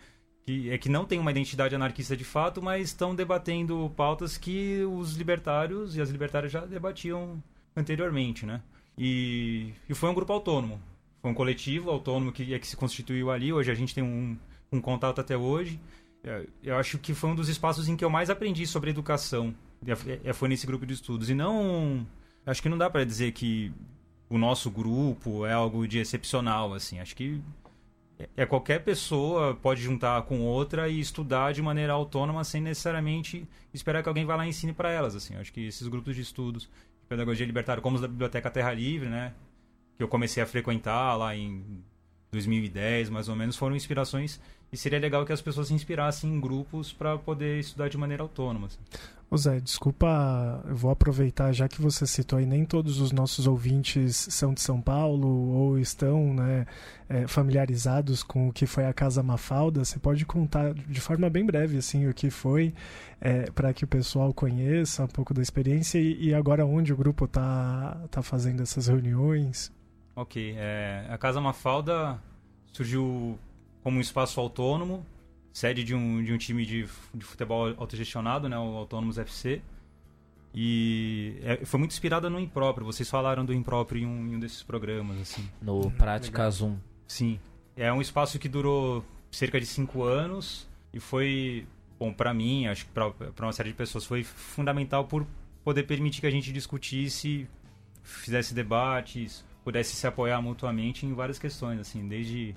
que 0.46 0.70
é 0.70 0.78
que 0.78 0.90
não 0.90 1.06
tem 1.06 1.18
uma 1.18 1.32
identidade 1.32 1.74
anarquista 1.74 2.18
de 2.18 2.26
fato, 2.26 2.62
mas 2.62 2.90
estão 2.90 3.16
debatendo 3.16 3.90
pautas 3.96 4.38
que 4.38 4.84
os 4.84 5.16
libertários 5.16 5.96
e 5.96 6.02
as 6.02 6.10
libertárias 6.10 6.52
já 6.52 6.66
debatiam 6.66 7.42
anteriormente, 7.76 8.46
né? 8.46 8.62
E, 8.98 9.74
e 9.90 9.94
foi 9.94 10.10
um 10.10 10.14
grupo 10.14 10.32
autônomo. 10.32 10.80
Foi 11.22 11.32
um 11.32 11.34
coletivo 11.34 11.90
autônomo 11.90 12.32
que, 12.32 12.54
é 12.54 12.60
que 12.60 12.68
se 12.68 12.78
constituiu 12.78 13.32
ali. 13.32 13.52
Hoje 13.52 13.72
a 13.72 13.76
gente 13.76 13.94
tem 13.94 14.04
um, 14.04 14.38
um 14.72 14.80
contato 14.80 15.20
até 15.20 15.36
hoje. 15.36 15.80
É, 16.24 16.46
eu 16.64 16.78
acho 16.78 16.98
que 16.98 17.14
foi 17.14 17.30
um 17.30 17.36
dos 17.36 17.50
espaços 17.50 17.90
em 17.90 17.96
que 17.96 18.06
eu 18.06 18.10
mais 18.10 18.30
aprendi 18.30 18.66
sobre 18.66 18.90
educação. 18.90 19.54
É, 20.24 20.34
foi 20.34 20.48
nesse 20.48 20.66
grupo 20.66 20.86
de 20.86 20.94
estudos. 20.94 21.30
E 21.30 21.36
não. 21.36 22.06
Acho 22.46 22.62
que 22.62 22.70
não 22.70 22.78
dá 22.78 22.90
para 22.90 23.04
dizer 23.04 23.32
que 23.32 23.72
o 24.30 24.38
nosso 24.38 24.70
grupo 24.70 25.46
é 25.46 25.54
algo 25.54 25.88
de 25.88 26.00
excepcional, 26.00 26.74
assim. 26.74 27.00
Acho 27.00 27.16
que 27.16 27.42
é 28.38 28.46
qualquer 28.46 28.84
pessoa 28.84 29.56
pode 29.56 29.82
juntar 29.82 30.22
com 30.24 30.42
outra 30.42 30.88
e 30.88 31.00
estudar 31.00 31.54
de 31.54 31.62
maneira 31.62 31.94
autônoma 31.94 32.44
sem 32.44 32.62
necessariamente 32.62 33.48
esperar 33.74 34.02
que 34.02 34.10
alguém 34.10 34.26
vá 34.26 34.36
lá 34.36 34.46
e 34.46 34.50
ensine 34.50 34.74
para 34.74 34.90
elas, 34.92 35.16
assim. 35.16 35.36
Acho 35.36 35.52
que 35.52 35.68
esses 35.68 35.88
grupos 35.88 36.16
de 36.16 36.22
estudos 36.22 36.70
pedagogia 37.08 37.46
libertária, 37.46 37.82
como 37.82 37.96
os 37.96 38.02
da 38.02 38.08
Biblioteca 38.08 38.50
Terra 38.50 38.74
Livre, 38.74 39.10
né? 39.10 39.34
que 39.98 40.04
eu 40.04 40.08
comecei 40.08 40.44
a 40.44 40.46
frequentar 40.46 41.16
lá 41.16 41.36
em 41.36 41.64
2010, 42.32 43.10
mais 43.10 43.30
ou 43.30 43.36
menos, 43.36 43.56
foram 43.56 43.76
inspirações 43.76 44.40
e 44.72 44.78
seria 44.78 45.00
legal 45.00 45.26
que 45.26 45.32
as 45.32 45.42
pessoas 45.42 45.68
se 45.68 45.74
inspirassem 45.74 46.30
em 46.30 46.40
grupos 46.40 46.92
para 46.92 47.18
poder 47.18 47.60
estudar 47.60 47.88
de 47.88 47.98
maneira 47.98 48.24
autônoma. 48.24 48.68
Assim. 48.68 48.80
Ô 49.30 49.38
Zé, 49.38 49.60
desculpa, 49.60 50.64
eu 50.68 50.76
vou 50.76 50.92
aproveitar, 50.92 51.52
já 51.52 51.68
que 51.68 51.82
você 51.82 52.06
citou 52.06 52.38
aí, 52.38 52.46
nem 52.46 52.64
todos 52.64 53.02
os 53.02 53.12
nossos 53.12 53.48
ouvintes 53.48 54.28
são 54.30 54.54
de 54.54 54.62
São 54.62 54.80
Paulo 54.80 55.28
ou 55.28 55.80
estão 55.80 56.32
né, 56.34 56.68
é, 57.10 57.28
familiarizados 57.28 58.22
com 58.22 58.48
o 58.48 58.54
que 58.54 58.68
foi 58.68 58.86
a 58.86 58.94
Casa 58.94 59.24
Mafalda. 59.24 59.84
Você 59.84 59.98
pode 59.98 60.26
contar 60.26 60.76
de 60.76 61.02
forma 61.02 61.28
bem 61.28 61.44
breve 61.44 61.78
assim 61.78 62.08
o 62.08 62.14
que 62.14 62.30
foi, 62.30 62.74
é, 63.20 63.50
para 63.50 63.74
que 63.74 63.84
o 63.84 63.88
pessoal 63.88 64.32
conheça 64.32 65.04
um 65.04 65.08
pouco 65.08 65.34
da 65.34 65.42
experiência 65.42 65.98
e, 65.98 66.28
e 66.28 66.34
agora 66.34 66.64
onde 66.64 66.94
o 66.94 66.98
grupo 66.98 67.26
está 67.26 67.98
tá 68.12 68.22
fazendo 68.22 68.62
essas 68.62 68.88
reuniões? 68.88 69.72
Ok, 70.16 70.54
é, 70.56 71.08
a 71.10 71.18
Casa 71.18 71.42
Mafalda 71.42 72.22
surgiu 72.72 73.40
como 73.84 73.98
um 73.98 74.02
espaço 74.02 74.40
autônomo, 74.40 75.04
sede 75.56 75.86
de 75.86 75.96
um, 75.96 76.22
de 76.22 76.34
um 76.34 76.38
time 76.38 76.66
de, 76.66 76.86
de 77.14 77.24
futebol 77.24 77.74
autogestionado, 77.78 78.50
né, 78.50 78.60
o 78.60 78.76
Autônomos 78.76 79.18
FC. 79.18 79.62
E 80.54 81.40
é, 81.44 81.64
foi 81.64 81.80
muito 81.80 81.92
inspirada 81.92 82.30
no 82.30 82.38
Impróprio. 82.42 82.86
Vocês 82.86 83.10
falaram 83.10 83.46
do 83.46 83.54
Impróprio 83.54 84.04
em 84.04 84.06
um, 84.06 84.28
em 84.28 84.36
um 84.36 84.40
desses 84.40 84.62
programas, 84.62 85.18
assim. 85.22 85.50
No 85.62 85.90
Prática 85.92 86.50
Zoom. 86.50 86.76
Sim. 87.08 87.40
É 87.74 87.92
um 87.92 88.02
espaço 88.02 88.38
que 88.38 88.50
durou 88.50 89.02
cerca 89.32 89.58
de 89.58 89.66
cinco 89.66 90.04
anos 90.04 90.68
e 90.94 91.00
foi, 91.00 91.66
bom, 91.98 92.12
para 92.12 92.34
mim, 92.34 92.68
acho 92.68 92.86
que 92.86 92.92
para 92.92 93.14
uma 93.40 93.54
série 93.54 93.70
de 93.70 93.76
pessoas, 93.76 94.04
foi 94.04 94.26
fundamental 94.26 95.06
por 95.06 95.26
poder 95.64 95.84
permitir 95.84 96.20
que 96.20 96.28
a 96.28 96.32
gente 96.32 96.52
discutisse, 96.52 97.48
fizesse 98.04 98.54
debates, 98.54 99.46
pudesse 99.64 99.96
se 99.96 100.06
apoiar 100.06 100.42
mutuamente 100.42 101.06
em 101.06 101.14
várias 101.14 101.40
questões, 101.40 101.80
assim, 101.80 102.06
desde 102.06 102.54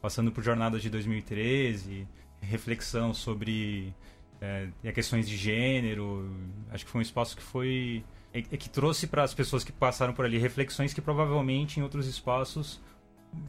passando 0.00 0.32
por 0.32 0.42
jornadas 0.42 0.80
de 0.80 0.88
2013, 0.88 2.08
reflexão 2.40 3.12
sobre 3.12 3.94
é, 4.40 4.68
questões 4.92 5.28
de 5.28 5.36
gênero. 5.36 6.30
Acho 6.70 6.84
que 6.84 6.90
foi 6.90 7.00
um 7.00 7.02
espaço 7.02 7.36
que 7.36 7.42
foi 7.42 8.04
é, 8.32 8.38
é 8.38 8.56
que 8.56 8.68
trouxe 8.68 9.06
para 9.06 9.22
as 9.22 9.34
pessoas 9.34 9.64
que 9.64 9.72
passaram 9.72 10.12
por 10.12 10.24
ali 10.24 10.38
reflexões 10.38 10.92
que 10.92 11.00
provavelmente 11.00 11.80
em 11.80 11.82
outros 11.82 12.06
espaços 12.06 12.80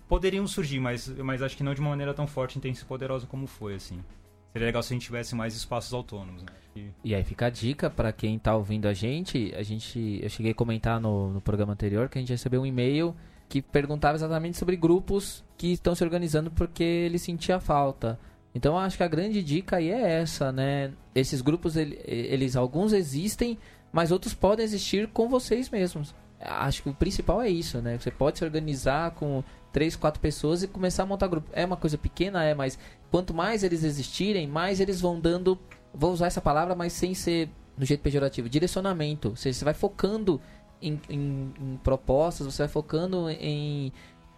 poderiam 0.08 0.46
surgir, 0.48 0.80
mas, 0.80 1.08
mas 1.08 1.42
acho 1.42 1.56
que 1.56 1.64
não 1.64 1.74
de 1.74 1.80
uma 1.80 1.90
maneira 1.92 2.14
tão 2.14 2.28
forte, 2.28 2.58
intensa 2.58 2.84
e 2.84 2.86
poderosa 2.86 3.26
como 3.28 3.48
foi, 3.48 3.76
assim. 3.76 4.04
Seria 4.52 4.66
legal 4.66 4.82
se 4.82 4.94
a 4.94 4.96
gente 4.96 5.06
tivesse 5.06 5.36
mais 5.36 5.56
espaços 5.56 5.94
autônomos. 5.94 6.44
Né? 6.44 6.50
E... 6.76 6.90
e... 7.04 7.16
aí 7.16 7.24
fica 7.24 7.46
a 7.46 7.50
dica 7.50 7.90
para 7.90 8.12
quem 8.12 8.36
está 8.36 8.56
ouvindo 8.56 8.88
a 8.88 8.94
gente. 8.94 9.54
A 9.56 9.64
gente, 9.64 10.20
eu 10.22 10.30
cheguei 10.30 10.52
a 10.52 10.56
comentar 10.56 11.00
no, 11.00 11.32
no 11.32 11.42
programa 11.42 11.74
anterior 11.74 12.10
que 12.10 12.18
a 12.18 12.22
gente 12.22 12.32
recebeu 12.32 12.62
um 12.62 12.66
e-mail 12.66 13.16
que 13.48 13.62
perguntava 13.62 14.16
exatamente 14.16 14.58
sobre 14.58 14.76
grupos 14.76 15.44
que 15.58 15.72
estão 15.72 15.96
se 15.96 16.04
organizando 16.04 16.52
porque 16.52 16.84
ele 16.84 17.18
sentia 17.18 17.60
falta. 17.60 18.20
Então 18.54 18.78
acho 18.78 18.98
que 18.98 19.04
a 19.04 19.08
grande 19.08 19.44
dica 19.44 19.78
aí 19.78 19.90
é 19.90 20.22
essa, 20.22 20.52
né? 20.52 20.92
Esses 21.14 21.42
grupos, 21.42 21.76
eles 21.76 22.56
alguns 22.56 22.94
existem, 22.94 23.58
mas 23.92 24.12
outros 24.12 24.34
podem 24.34 24.66
existir 24.66 25.08
com 25.08 25.30
vocês 25.30 25.70
mesmos. 25.70 26.16
Acho 26.40 26.84
que 26.84 26.90
o 26.90 26.94
principal 26.94 27.42
é 27.42 27.50
isso, 27.50 27.80
né? 27.82 27.98
Você 27.98 28.10
pode 28.10 28.38
se 28.38 28.46
organizar 28.46 29.12
com 29.12 29.44
três, 29.72 29.96
quatro 29.96 30.20
pessoas 30.20 30.64
e 30.64 30.68
começar 30.68 31.04
a 31.04 31.06
montar 31.06 31.28
grupo. 31.28 31.50
É 31.54 31.66
uma 31.66 31.78
coisa 31.78 31.98
pequena, 31.98 32.44
é, 32.44 32.54
mas 32.54 32.80
quanto 33.12 33.34
mais 33.34 33.64
eles 33.64 33.84
existirem, 33.84 34.48
mais 34.48 34.80
eles 34.80 35.02
vão 35.02 35.20
dando. 35.20 35.60
Vou 35.94 36.12
usar 36.12 36.28
essa 36.28 36.42
palavra, 36.42 36.76
mas 36.76 36.94
sem 36.94 37.14
ser 37.14 37.50
no 37.78 37.86
jeito 37.86 38.02
pejorativo, 38.02 38.50
direcionamento. 38.50 39.32
Você, 39.36 39.54
você 39.54 39.66
vai 39.66 39.74
focando 39.74 40.40
em, 40.82 41.00
em, 41.10 41.54
em 41.60 41.80
propostas, 41.84 42.46
você 42.46 42.64
vai 42.64 42.70
focando 42.70 43.30
em, 43.30 43.92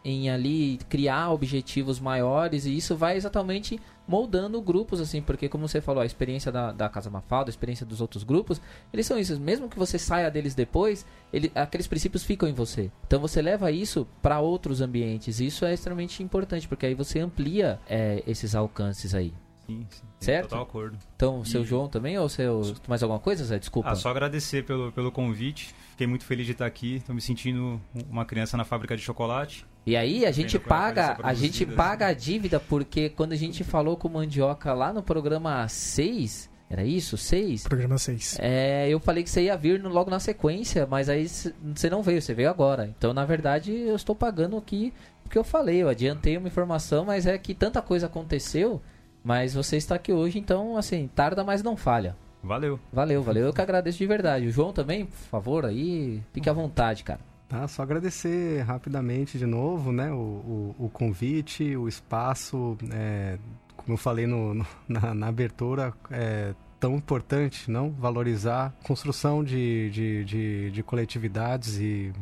em 0.04 0.30
ali 0.30 0.80
criar 0.90 1.32
objetivos 1.32 2.00
maiores 2.00 2.66
e 2.66 2.76
isso 2.76 2.96
vai 2.96 3.18
exatamente 3.18 3.80
moldando 4.12 4.62
grupos 4.62 5.00
assim, 5.00 5.22
porque 5.22 5.48
como 5.48 5.70
você 5.70 5.80
falou, 5.80 6.04
a 6.04 6.06
experiência 6.06 6.52
da, 6.52 6.74
da 6.74 6.90
Casa 6.90 7.10
Mafalda, 7.10 7.50
a 7.50 7.54
experiência 7.54 7.86
dos 7.86 8.02
outros 8.02 8.26
grupos, 8.26 8.60
eles 8.92 9.06
são 9.06 9.18
isso, 9.18 9.40
mesmo 9.40 9.70
que 9.70 9.80
você 9.80 9.98
saia 9.98 10.30
deles 10.30 10.54
depois, 10.54 11.06
ele, 11.32 11.50
aqueles 11.56 11.88
princípios 11.88 12.22
ficam 12.22 12.50
em 12.50 12.54
você. 12.54 12.92
Então 13.08 13.22
você 13.22 13.42
leva 13.42 13.72
isso 13.72 14.06
para 14.22 14.42
outros 14.42 14.82
ambientes, 14.82 15.40
e 15.40 15.46
isso 15.46 15.64
é 15.64 15.74
extremamente 15.74 16.22
importante, 16.22 16.68
porque 16.68 16.86
aí 16.86 16.94
você 16.94 17.20
amplia 17.20 17.80
é, 17.90 18.22
esses 18.28 18.54
alcances 18.54 19.16
aí. 19.16 19.34
Sim, 19.66 19.86
sim. 19.90 20.04
Certo? 20.20 20.50
Total 20.50 20.64
acordo. 20.64 20.98
Então, 21.16 21.46
seu 21.46 21.64
João 21.64 21.88
também 21.88 22.18
ou 22.18 22.28
seu 22.28 22.76
mais 22.90 23.02
alguma 23.02 23.20
coisa, 23.20 23.46
Zé? 23.46 23.60
Desculpa. 23.60 23.90
Ah, 23.90 23.96
só 23.96 24.10
agradecer 24.10 24.66
pelo, 24.66 24.92
pelo 24.92 25.10
convite. 25.10 25.74
Fiquei 25.92 26.06
muito 26.06 26.26
feliz 26.26 26.46
de 26.46 26.52
estar 26.52 26.66
aqui. 26.66 26.96
Estou 26.96 27.16
me 27.16 27.22
sentindo 27.22 27.80
uma 28.10 28.26
criança 28.26 28.58
na 28.58 28.66
fábrica 28.66 28.98
de 28.98 29.02
chocolate. 29.02 29.66
E 29.86 29.95
aí 29.95 30.26
a 30.26 30.32
gente 30.32 30.60
paga, 30.60 31.18
a 31.24 31.34
gente 31.34 31.66
paga 31.66 32.08
a 32.08 32.14
dívida 32.14 32.60
porque 32.60 33.10
quando 33.10 33.34
a 33.34 33.36
gente 33.36 33.64
falou 33.64 33.98
com 33.98 34.08
o 34.08 34.12
Mandioca 34.12 34.74
lá 34.74 34.94
no 34.94 35.02
programa 35.02 35.68
6, 35.68 36.49
era 36.70 36.84
isso? 36.84 37.18
6? 37.18 37.64
Programa 37.64 37.98
6. 37.98 38.38
É, 38.40 38.88
eu 38.90 38.99
falei 38.99 39.24
que 39.24 39.30
você 39.30 39.44
ia 39.44 39.58
vir 39.58 39.84
logo 39.84 40.12
na 40.12 40.20
sequência, 40.20 40.86
mas 40.86 41.10
aí 41.10 41.28
você 41.28 41.90
não 41.90 42.03
veio, 42.03 42.22
você 42.22 42.34
veio 42.34 42.49
agora. 42.49 42.94
Então, 42.95 43.14
na 43.14 43.26
verdade, 43.26 43.72
eu 43.72 43.95
estou 43.95 44.16
pagando 44.16 44.56
aqui 44.56 44.94
porque 45.24 45.38
eu 45.38 45.44
falei, 45.44 45.82
eu 45.82 45.90
adiantei 45.90 46.38
uma 46.38 46.48
informação, 46.48 47.06
mas 47.06 47.26
é 47.26 47.38
que 47.38 47.53
tanta 47.53 47.82
coisa 47.82 48.06
aconteceu 48.06 48.82
mas 49.24 49.53
você 49.53 49.78
está 49.78 49.95
aqui 49.95 50.12
hoje, 50.12 50.40
então, 50.40 50.78
assim, 50.78 51.08
tarda, 51.14 51.44
mas 51.44 51.62
não 51.62 51.78
falha. 51.78 52.16
Valeu. 52.44 52.80
Valeu, 52.91 53.22
valeu. 53.22 53.45
Eu 53.45 53.53
que 53.53 53.62
agradeço 53.62 53.99
de 53.99 54.08
verdade. 54.08 54.48
O 54.48 54.52
João 54.52 54.74
também, 54.74 55.06
por 55.06 55.16
favor, 55.16 55.66
aí, 55.66 56.22
fique 56.34 56.49
à 56.49 56.53
vontade, 56.53 57.03
cara. 57.03 57.20
Tá, 57.52 57.68
só 57.68 57.82
agradecer 57.84 58.61
rapidamente 58.61 59.38
de 59.38 59.45
novo, 59.45 59.91
né, 59.91 60.10
o, 60.10 60.15
o, 60.15 60.76
o 60.86 60.90
convite, 60.90 61.76
o 61.76 61.86
espaço, 61.86 62.78
é, 62.94 63.38
como 63.76 63.91
eu 63.91 63.98
falei 63.98 64.26
no, 64.26 64.53
no 64.53 64.65
na, 64.88 65.14
na, 65.14 65.28
abertura, 65.28 65.94
é 66.10 66.56
tão 66.80 66.95
importante, 66.95 67.69
não? 67.69 67.91
Valorizar 67.91 68.73
construção 68.86 69.44
de, 69.44 69.90
de, 69.90 70.23
de, 70.23 70.72
de 70.72 70.82
coletividades 70.82 71.78
e 71.78 72.14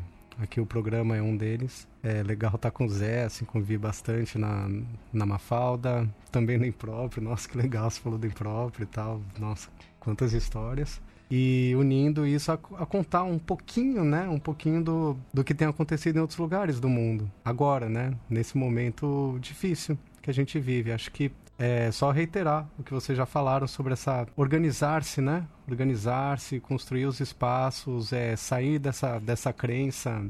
Aqui 0.41 0.61
o 0.61 0.65
programa 0.65 1.18
é 1.18 1.22
um 1.22 1.35
deles. 1.35 1.85
É 2.01 2.23
legal 2.23 2.56
estar 2.56 2.72
tá 2.72 2.72
com 2.72 2.85
o 2.85 2.89
Zé, 2.89 3.26
assim, 3.26 3.43
convivi 3.43 3.77
bastante 3.77 4.38
na, 4.38 4.69
na 5.11 5.26
Mafalda, 5.26 6.10
também 6.31 6.57
no 6.57 6.65
Impróprio. 6.65 7.22
Nossa, 7.22 7.47
que 7.49 7.57
legal 7.57 7.89
você 7.89 7.99
falou 7.99 8.18
do 8.18 8.26
Impróprio 8.26 8.85
e 8.85 8.88
tal. 8.88 9.22
Nossa, 9.38 9.68
quantas 9.99 10.31
histórias. 10.31 11.01
E 11.31 11.76
unindo 11.77 12.26
isso 12.26 12.51
a, 12.51 12.56
a, 12.56 12.85
contar 12.85 13.23
um 13.23 13.38
pouquinho, 13.38 14.03
né? 14.03 14.27
Um 14.27 14.39
pouquinho 14.39 14.84
do, 14.84 15.18
do 15.34 15.43
que 15.43 15.53
tem 15.53 15.68
acontecido 15.68 16.18
em 16.18 16.19
outros 16.19 16.39
lugares 16.39 16.80
do 16.80 16.89
mundo. 16.89 17.30
Agora, 17.45 17.88
né? 17.88 18.14
Nesse 18.30 18.57
momento 18.57 19.38
difícil 19.39 19.97
que 20.22 20.30
a 20.30 20.34
gente 20.34 20.60
vive. 20.60 20.91
Acho 20.91 21.11
que 21.11 21.31
é 21.57 21.91
só 21.91 22.10
reiterar 22.10 22.68
o 22.80 22.84
que 22.84 22.93
vocês 22.93 23.18
já 23.18 23.26
falaram 23.26 23.68
sobre 23.68 23.93
essa 23.93 24.26
organizar-se, 24.35 25.22
né? 25.22 25.45
Organizar-se, 25.69 26.60
construir 26.60 27.06
os 27.06 27.19
espaços, 27.19 28.11
é, 28.11 28.35
sair 28.35 28.80
dessa, 28.80 29.19
dessa 29.19 29.53
crença 29.53 30.26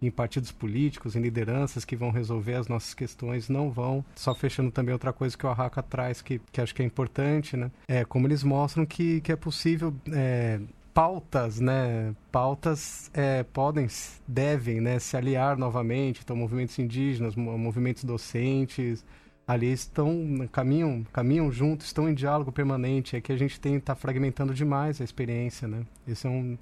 em 0.00 0.10
partidos 0.10 0.52
políticos, 0.52 1.16
em 1.16 1.20
lideranças 1.20 1.84
que 1.84 1.96
vão 1.96 2.10
resolver 2.10 2.54
as 2.54 2.68
nossas 2.68 2.94
questões, 2.94 3.48
não 3.48 3.70
vão. 3.70 4.04
Só 4.14 4.34
fechando 4.34 4.70
também 4.70 4.92
outra 4.92 5.12
coisa 5.12 5.36
que 5.36 5.46
o 5.46 5.48
Arraca 5.48 5.82
traz, 5.82 6.20
que, 6.20 6.40
que 6.52 6.60
acho 6.60 6.74
que 6.74 6.82
é 6.82 6.84
importante, 6.84 7.56
né? 7.56 7.70
É 7.88 8.04
como 8.04 8.26
eles 8.26 8.42
mostram 8.42 8.84
que, 8.84 9.20
que 9.20 9.32
é 9.32 9.36
possível 9.36 9.94
é, 10.12 10.60
pautas, 10.92 11.60
né? 11.60 12.14
Pautas 12.30 13.10
é, 13.14 13.42
podem, 13.42 13.86
devem, 14.26 14.80
né? 14.80 14.98
Se 14.98 15.16
aliar 15.16 15.56
novamente. 15.56 16.20
Então, 16.22 16.36
movimentos 16.36 16.78
indígenas, 16.78 17.34
movimentos 17.34 18.04
docentes, 18.04 19.04
ali 19.46 19.72
estão 19.72 20.48
caminham 20.50 21.04
caminham 21.12 21.52
juntos 21.52 21.86
estão 21.86 22.08
em 22.08 22.14
diálogo 22.14 22.50
permanente 22.50 23.14
é 23.14 23.20
que 23.20 23.30
a 23.30 23.36
gente 23.36 23.60
tem 23.60 23.78
tá 23.78 23.94
fragmentando 23.94 24.52
demais 24.52 25.00
a 25.00 25.04
experiência 25.04 25.68
né 25.68 25.86
esse 26.06 26.26
é 26.26 26.30
um 26.30 26.58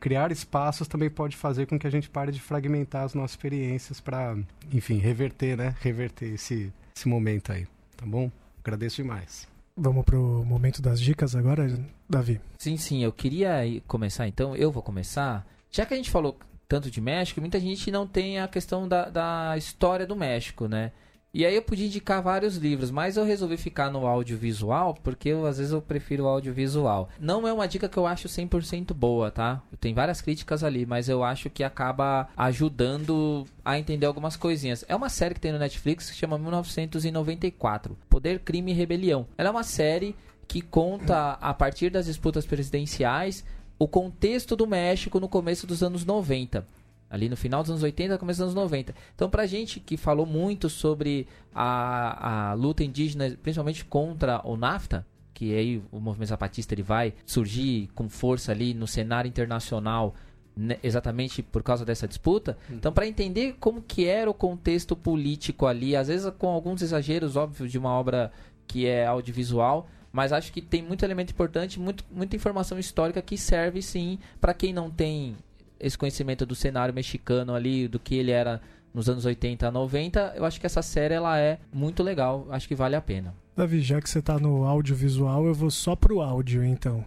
criar 0.00 0.30
espaços 0.32 0.88
também 0.88 1.10
pode 1.10 1.36
fazer 1.36 1.66
com 1.66 1.78
que 1.78 1.86
a 1.86 1.90
gente 1.90 2.08
pare 2.08 2.32
de 2.32 2.40
fragmentar 2.40 3.04
as 3.04 3.14
nossas 3.14 3.32
experiências 3.32 4.00
para 4.00 4.36
enfim 4.72 4.98
reverter 4.98 5.56
né 5.56 5.74
reverter 5.80 6.34
esse 6.34 6.72
esse 6.94 7.08
momento 7.08 7.52
aí 7.52 7.66
tá 7.96 8.06
bom 8.06 8.30
agradeço 8.62 8.96
demais 8.96 9.48
Vamos 9.80 10.04
pro 10.04 10.44
momento 10.44 10.82
das 10.82 11.00
dicas 11.00 11.36
agora, 11.36 11.78
Davi? 12.10 12.40
Sim, 12.58 12.76
sim, 12.76 13.04
eu 13.04 13.12
queria 13.12 13.62
começar 13.86 14.26
então, 14.26 14.56
eu 14.56 14.72
vou 14.72 14.82
começar. 14.82 15.46
Já 15.70 15.86
que 15.86 15.94
a 15.94 15.96
gente 15.96 16.10
falou 16.10 16.36
tanto 16.66 16.90
de 16.90 17.00
México, 17.00 17.40
muita 17.40 17.60
gente 17.60 17.88
não 17.88 18.04
tem 18.04 18.40
a 18.40 18.48
questão 18.48 18.88
da, 18.88 19.08
da 19.08 19.56
história 19.56 20.04
do 20.04 20.16
México, 20.16 20.66
né? 20.66 20.90
E 21.32 21.44
aí 21.44 21.54
eu 21.54 21.62
podia 21.62 21.86
indicar 21.86 22.22
vários 22.22 22.56
livros, 22.56 22.90
mas 22.90 23.16
eu 23.16 23.24
resolvi 23.24 23.58
ficar 23.58 23.90
no 23.90 24.06
audiovisual, 24.06 24.94
porque 25.02 25.28
eu, 25.28 25.44
às 25.44 25.58
vezes 25.58 25.72
eu 25.72 25.82
prefiro 25.82 26.24
o 26.24 26.26
audiovisual. 26.26 27.10
Não 27.20 27.46
é 27.46 27.52
uma 27.52 27.68
dica 27.68 27.88
que 27.88 27.98
eu 27.98 28.06
acho 28.06 28.28
100% 28.28 28.94
boa, 28.94 29.30
tá? 29.30 29.62
Tem 29.78 29.92
várias 29.92 30.22
críticas 30.22 30.64
ali, 30.64 30.86
mas 30.86 31.06
eu 31.06 31.22
acho 31.22 31.50
que 31.50 31.62
acaba 31.62 32.28
ajudando 32.34 33.46
a 33.62 33.78
entender 33.78 34.06
algumas 34.06 34.36
coisinhas. 34.36 34.86
É 34.88 34.96
uma 34.96 35.10
série 35.10 35.34
que 35.34 35.40
tem 35.40 35.52
no 35.52 35.58
Netflix 35.58 36.10
que 36.10 36.16
chama 36.16 36.38
1994, 36.38 37.96
Poder, 38.08 38.40
Crime 38.40 38.72
e 38.72 38.74
Rebelião. 38.74 39.26
Ela 39.36 39.50
é 39.50 39.52
uma 39.52 39.64
série 39.64 40.16
que 40.46 40.62
conta, 40.62 41.32
a 41.32 41.52
partir 41.52 41.90
das 41.90 42.06
disputas 42.06 42.46
presidenciais, 42.46 43.44
o 43.78 43.86
contexto 43.86 44.56
do 44.56 44.66
México 44.66 45.20
no 45.20 45.28
começo 45.28 45.66
dos 45.66 45.82
anos 45.82 46.06
90. 46.06 46.66
Ali 47.10 47.28
no 47.28 47.36
final 47.36 47.62
dos 47.62 47.70
anos 47.70 47.82
80, 47.82 48.18
começo 48.18 48.38
dos 48.38 48.54
anos 48.54 48.54
90. 48.54 48.94
Então, 49.14 49.30
pra 49.30 49.46
gente 49.46 49.80
que 49.80 49.96
falou 49.96 50.26
muito 50.26 50.68
sobre 50.68 51.26
a, 51.54 52.50
a 52.50 52.54
luta 52.54 52.84
indígena, 52.84 53.36
principalmente 53.42 53.84
contra 53.84 54.40
o 54.44 54.56
NAFTA, 54.56 55.06
que 55.32 55.54
aí 55.54 55.82
o 55.90 56.00
movimento 56.00 56.28
zapatista 56.28 56.74
ele 56.74 56.82
vai 56.82 57.14
surgir 57.24 57.88
com 57.94 58.08
força 58.08 58.52
ali 58.52 58.74
no 58.74 58.86
cenário 58.86 59.28
internacional 59.28 60.14
né, 60.56 60.76
exatamente 60.82 61.40
por 61.40 61.62
causa 61.62 61.84
dessa 61.84 62.08
disputa. 62.08 62.58
Hum. 62.68 62.74
Então, 62.74 62.92
para 62.92 63.06
entender 63.06 63.56
como 63.60 63.80
que 63.80 64.06
era 64.06 64.28
o 64.28 64.34
contexto 64.34 64.96
político 64.96 65.66
ali, 65.66 65.94
às 65.94 66.08
vezes 66.08 66.30
com 66.36 66.48
alguns 66.48 66.82
exageros, 66.82 67.36
óbvio, 67.36 67.68
de 67.68 67.78
uma 67.78 67.90
obra 67.90 68.32
que 68.66 68.84
é 68.84 69.06
audiovisual, 69.06 69.88
mas 70.12 70.32
acho 70.32 70.52
que 70.52 70.60
tem 70.60 70.82
muito 70.82 71.04
elemento 71.04 71.30
importante, 71.30 71.78
muito, 71.78 72.04
muita 72.10 72.34
informação 72.34 72.78
histórica 72.78 73.22
que 73.22 73.38
serve 73.38 73.80
sim 73.80 74.18
para 74.40 74.52
quem 74.52 74.72
não 74.72 74.90
tem 74.90 75.36
esse 75.80 75.96
conhecimento 75.96 76.44
do 76.44 76.54
cenário 76.54 76.94
mexicano 76.94 77.54
ali, 77.54 77.88
do 77.88 77.98
que 77.98 78.16
ele 78.16 78.30
era 78.30 78.60
nos 78.92 79.08
anos 79.08 79.24
80 79.24 79.68
a 79.68 79.70
90, 79.70 80.34
eu 80.36 80.44
acho 80.44 80.58
que 80.58 80.66
essa 80.66 80.82
série 80.82 81.14
ela 81.14 81.38
é 81.38 81.58
muito 81.72 82.02
legal, 82.02 82.46
acho 82.50 82.66
que 82.66 82.74
vale 82.74 82.96
a 82.96 83.00
pena. 83.00 83.34
Davi, 83.58 83.80
já 83.80 84.00
que 84.00 84.08
você 84.08 84.20
está 84.20 84.38
no 84.38 84.64
audiovisual, 84.64 85.44
eu 85.44 85.52
vou 85.52 85.70
só 85.70 85.96
pro 85.96 86.20
áudio 86.20 86.64
então. 86.64 87.04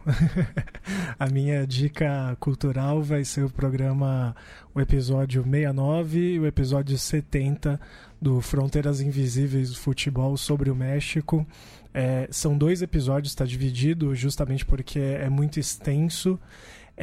a 1.18 1.28
minha 1.28 1.66
dica 1.66 2.36
cultural 2.42 3.02
vai 3.02 3.24
ser 3.24 3.46
o 3.46 3.50
programa, 3.50 4.36
o 4.76 4.82
episódio 4.82 5.44
69 5.44 6.20
e 6.20 6.40
o 6.40 6.46
episódio 6.46 6.98
70 6.98 7.80
do 8.22 8.42
Fronteiras 8.42 9.00
Invisíveis 9.00 9.70
do 9.70 9.78
Futebol 9.78 10.36
sobre 10.36 10.70
o 10.70 10.76
México. 10.76 11.48
É, 11.94 12.28
são 12.32 12.58
dois 12.58 12.82
episódios, 12.82 13.32
está 13.32 13.46
dividido 13.46 14.14
justamente 14.14 14.66
porque 14.66 15.00
é 15.00 15.30
muito 15.30 15.58
extenso. 15.58 16.38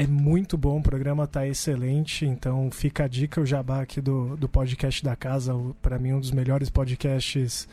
É 0.00 0.06
muito 0.06 0.56
bom, 0.56 0.78
o 0.78 0.82
programa 0.82 1.24
está 1.24 1.44
excelente, 1.44 2.24
então 2.24 2.70
fica 2.70 3.02
a 3.02 3.08
dica, 3.08 3.40
o 3.40 3.44
jabá 3.44 3.80
aqui 3.80 4.00
do, 4.00 4.36
do 4.36 4.48
podcast 4.48 5.02
da 5.02 5.16
casa, 5.16 5.52
para 5.82 5.98
mim 5.98 6.12
um 6.12 6.20
dos 6.20 6.30
melhores 6.30 6.70
podcasts 6.70 7.66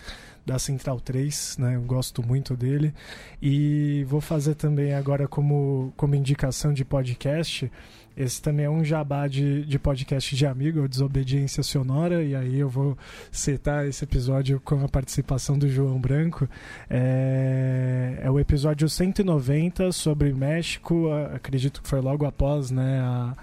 da 0.43 0.57
Central 0.57 0.99
3, 0.99 1.57
né? 1.59 1.75
Eu 1.75 1.83
gosto 1.83 2.25
muito 2.25 2.57
dele. 2.57 2.95
E 3.39 4.03
vou 4.07 4.19
fazer 4.19 4.55
também 4.55 4.95
agora 4.95 5.27
como, 5.27 5.93
como 5.95 6.15
indicação 6.15 6.73
de 6.73 6.83
podcast 6.83 7.71
esse 8.17 8.41
também 8.41 8.65
é 8.65 8.69
um 8.69 8.83
jabá 8.83 9.27
de, 9.27 9.65
de 9.65 9.77
podcast 9.77 10.35
de 10.35 10.45
amigo, 10.45 10.87
Desobediência 10.87 11.61
Sonora, 11.61 12.23
e 12.23 12.35
aí 12.35 12.59
eu 12.59 12.69
vou 12.69 12.97
citar 13.31 13.87
esse 13.87 14.03
episódio 14.03 14.61
com 14.63 14.83
a 14.83 14.87
participação 14.87 15.57
do 15.57 15.67
João 15.69 15.99
Branco. 15.99 16.47
É, 16.89 18.19
é 18.21 18.31
o 18.31 18.39
episódio 18.39 18.87
190 18.87 19.91
sobre 19.91 20.33
México, 20.33 21.09
acredito 21.33 21.81
que 21.81 21.89
foi 21.89 21.99
logo 21.99 22.25
após 22.25 22.71
né, 22.71 22.99
a 23.01 23.35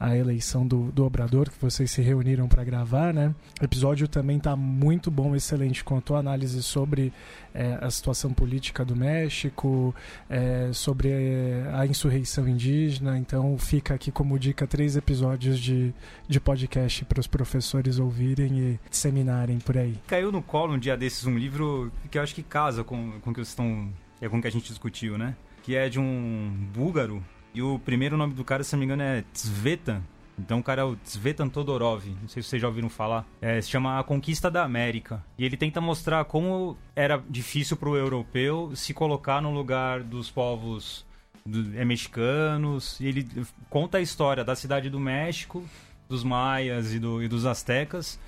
a 0.00 0.16
eleição 0.16 0.66
do, 0.66 0.90
do 0.90 1.04
Obrador, 1.04 1.50
que 1.50 1.60
vocês 1.60 1.90
se 1.90 2.00
reuniram 2.00 2.48
para 2.48 2.64
gravar, 2.64 3.12
né? 3.12 3.34
O 3.60 3.64
episódio 3.64 4.08
também 4.08 4.38
está 4.38 4.56
muito 4.56 5.10
bom, 5.10 5.36
excelente, 5.36 5.84
contou 5.84 6.16
análise 6.16 6.62
sobre 6.62 7.12
é, 7.52 7.78
a 7.78 7.90
situação 7.90 8.32
política 8.32 8.82
do 8.82 8.96
México, 8.96 9.94
é, 10.30 10.70
sobre 10.72 11.10
é, 11.10 11.70
a 11.74 11.86
insurreição 11.86 12.48
indígena. 12.48 13.18
Então 13.18 13.58
fica 13.58 13.92
aqui 13.92 14.10
como 14.10 14.38
dica 14.38 14.66
três 14.66 14.96
episódios 14.96 15.60
de, 15.60 15.92
de 16.26 16.40
podcast 16.40 17.04
para 17.04 17.20
os 17.20 17.26
professores 17.26 17.98
ouvirem 17.98 18.58
e 18.58 18.80
disseminarem 18.88 19.58
por 19.58 19.76
aí. 19.76 19.98
Caiu 20.06 20.32
no 20.32 20.40
colo 20.40 20.72
um 20.72 20.78
dia 20.78 20.96
desses 20.96 21.26
um 21.26 21.36
livro 21.36 21.92
que 22.10 22.16
eu 22.16 22.22
acho 22.22 22.34
que 22.34 22.42
casa 22.42 22.82
com, 22.82 23.20
com 23.20 23.30
o 23.30 23.34
que 23.34 23.40
vocês 23.40 23.48
estão. 23.48 23.92
É 24.18 24.28
com 24.28 24.38
o 24.38 24.40
que 24.40 24.48
a 24.48 24.52
gente 24.52 24.68
discutiu, 24.68 25.18
né? 25.18 25.36
Que 25.62 25.76
é 25.76 25.90
de 25.90 25.98
um 25.98 26.68
búlgaro 26.72 27.22
e 27.54 27.62
o 27.62 27.78
primeiro 27.78 28.16
nome 28.16 28.34
do 28.34 28.44
cara, 28.44 28.62
se 28.62 28.74
não 28.74 28.80
me 28.80 28.84
engano, 28.84 29.02
é 29.02 29.24
Tzvetan. 29.32 30.02
Então 30.38 30.60
o 30.60 30.62
cara 30.62 30.80
é 30.82 30.84
o 30.84 30.96
Tzvetan 30.96 31.48
Todorov, 31.48 32.06
não 32.22 32.28
sei 32.28 32.42
se 32.42 32.48
vocês 32.48 32.62
já 32.62 32.68
ouviram 32.68 32.88
falar. 32.88 33.26
É, 33.40 33.60
se 33.60 33.68
chama 33.68 33.98
A 33.98 34.02
Conquista 34.02 34.50
da 34.50 34.64
América. 34.64 35.22
E 35.36 35.44
ele 35.44 35.56
tenta 35.56 35.80
mostrar 35.80 36.24
como 36.24 36.78
era 36.96 37.22
difícil 37.28 37.76
para 37.76 37.90
o 37.90 37.96
europeu 37.96 38.72
se 38.74 38.94
colocar 38.94 39.42
no 39.42 39.52
lugar 39.52 40.02
dos 40.02 40.30
povos 40.30 41.04
do, 41.44 41.78
é, 41.78 41.84
mexicanos. 41.84 42.98
E 43.00 43.06
ele 43.06 43.28
conta 43.68 43.98
a 43.98 44.00
história 44.00 44.42
da 44.42 44.56
cidade 44.56 44.88
do 44.88 44.98
México, 44.98 45.62
dos 46.08 46.24
maias 46.24 46.94
e, 46.94 46.98
do, 46.98 47.22
e 47.22 47.28
dos 47.28 47.44
astecas, 47.44 48.18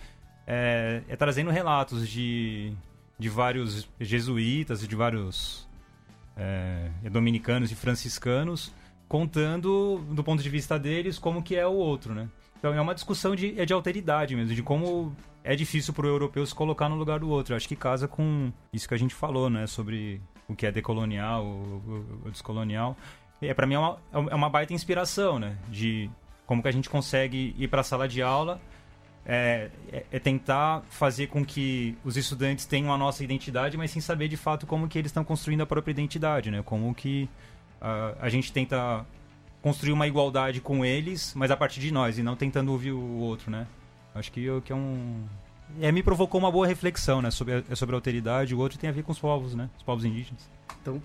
é, 0.47 1.03
é, 1.09 1.17
trazendo 1.17 1.51
relatos 1.51 2.07
de, 2.09 2.75
de 3.19 3.29
vários 3.31 3.89
jesuítas 3.99 4.83
e 4.83 4.87
de 4.87 4.95
vários 4.95 5.67
é, 6.37 6.91
dominicanos 7.11 7.73
e 7.73 7.75
franciscanos 7.75 8.71
contando 9.13 9.99
do 10.11 10.25
ponto 10.25 10.43
de 10.43 10.49
vista 10.49 10.79
deles 10.79 11.19
como 11.19 11.43
que 11.43 11.55
é 11.55 11.67
o 11.67 11.75
outro, 11.75 12.15
né? 12.15 12.31
Então 12.59 12.73
é 12.73 12.81
uma 12.81 12.95
discussão 12.95 13.37
de, 13.37 13.61
é 13.61 13.67
de 13.67 13.75
alteridade 13.75 14.35
mesmo, 14.35 14.55
de 14.55 14.63
como 14.63 15.15
é 15.45 15.55
difícil 15.55 15.93
para 15.93 16.07
o 16.07 16.09
europeu 16.09 16.47
se 16.47 16.55
colocar 16.55 16.89
no 16.89 16.97
lugar 16.97 17.21
do 17.21 17.29
outro. 17.29 17.53
Eu 17.53 17.59
acho 17.59 17.69
que 17.69 17.77
casa 17.77 18.09
com 18.09 18.51
isso 18.73 18.89
que 18.89 18.95
a 18.95 18.97
gente 18.97 19.15
falou, 19.15 19.51
né? 19.51 19.67
Sobre 19.67 20.23
o 20.49 20.57
que 20.57 20.65
é 20.65 20.73
decolonial, 20.73 21.45
o, 21.45 22.23
o, 22.25 22.31
descolonial. 22.31 22.97
É, 23.43 23.53
para 23.53 23.67
mim 23.67 23.75
é 23.75 23.79
uma, 23.79 23.99
é 24.31 24.35
uma 24.35 24.49
baita 24.49 24.73
inspiração, 24.73 25.39
né? 25.39 25.59
De 25.69 26.09
como 26.47 26.63
que 26.63 26.69
a 26.69 26.73
gente 26.73 26.89
consegue 26.89 27.55
ir 27.59 27.69
para 27.69 27.83
a 27.83 27.85
sala 27.85 28.09
de 28.09 28.23
aula 28.23 28.63
é, 29.27 29.69
é, 29.93 30.07
é, 30.11 30.19
tentar 30.19 30.85
fazer 30.89 31.27
com 31.27 31.45
que 31.45 31.99
os 32.03 32.17
estudantes 32.17 32.65
tenham 32.65 32.91
a 32.95 32.97
nossa 32.97 33.23
identidade, 33.23 33.77
mas 33.77 33.91
sem 33.91 34.01
saber 34.01 34.29
de 34.29 34.39
fato 34.39 34.67
como 34.67 34.89
que 34.89 34.99
eles 34.99 35.11
estão 35.11 35.23
construindo 35.23 35.61
a 35.61 35.67
própria 35.67 35.93
identidade, 35.93 36.51
né? 36.51 36.63
Como 36.63 36.95
que 36.95 37.29
Uh, 37.83 38.17
a 38.21 38.29
gente 38.29 38.53
tenta 38.53 39.05
construir 39.61 39.93
uma 39.93 40.07
igualdade 40.07 40.61
com 40.61 40.85
eles, 40.85 41.35
mas 41.35 41.51
a 41.51 41.57
partir 41.57 41.81
de 41.81 41.93
nós, 41.93 42.17
e 42.17 42.23
não 42.23 42.37
tentando 42.37 42.71
ouvir 42.71 42.93
o 42.93 43.19
outro, 43.19 43.51
né? 43.51 43.67
Acho 44.15 44.31
que, 44.31 44.47
que 44.63 44.73
é 44.73 44.77
um. 44.77 45.25
É, 45.81 45.91
me 45.91 46.03
provocou 46.03 46.39
uma 46.39 46.51
boa 46.51 46.67
reflexão, 46.67 47.21
né? 47.21 47.31
Sobre 47.31 47.65
a, 47.69 47.77
sobre 47.77 47.95
a 47.95 47.99
alteridade. 47.99 48.55
O 48.55 48.59
outro 48.59 48.79
tem 48.79 48.89
a 48.89 48.93
ver 48.93 49.03
com 49.03 49.11
os 49.11 49.19
povos, 49.19 49.55
né? 49.55 49.69
Os 49.77 49.83
povos 49.83 50.05
indígenas. 50.05 50.49
Então, 50.81 51.03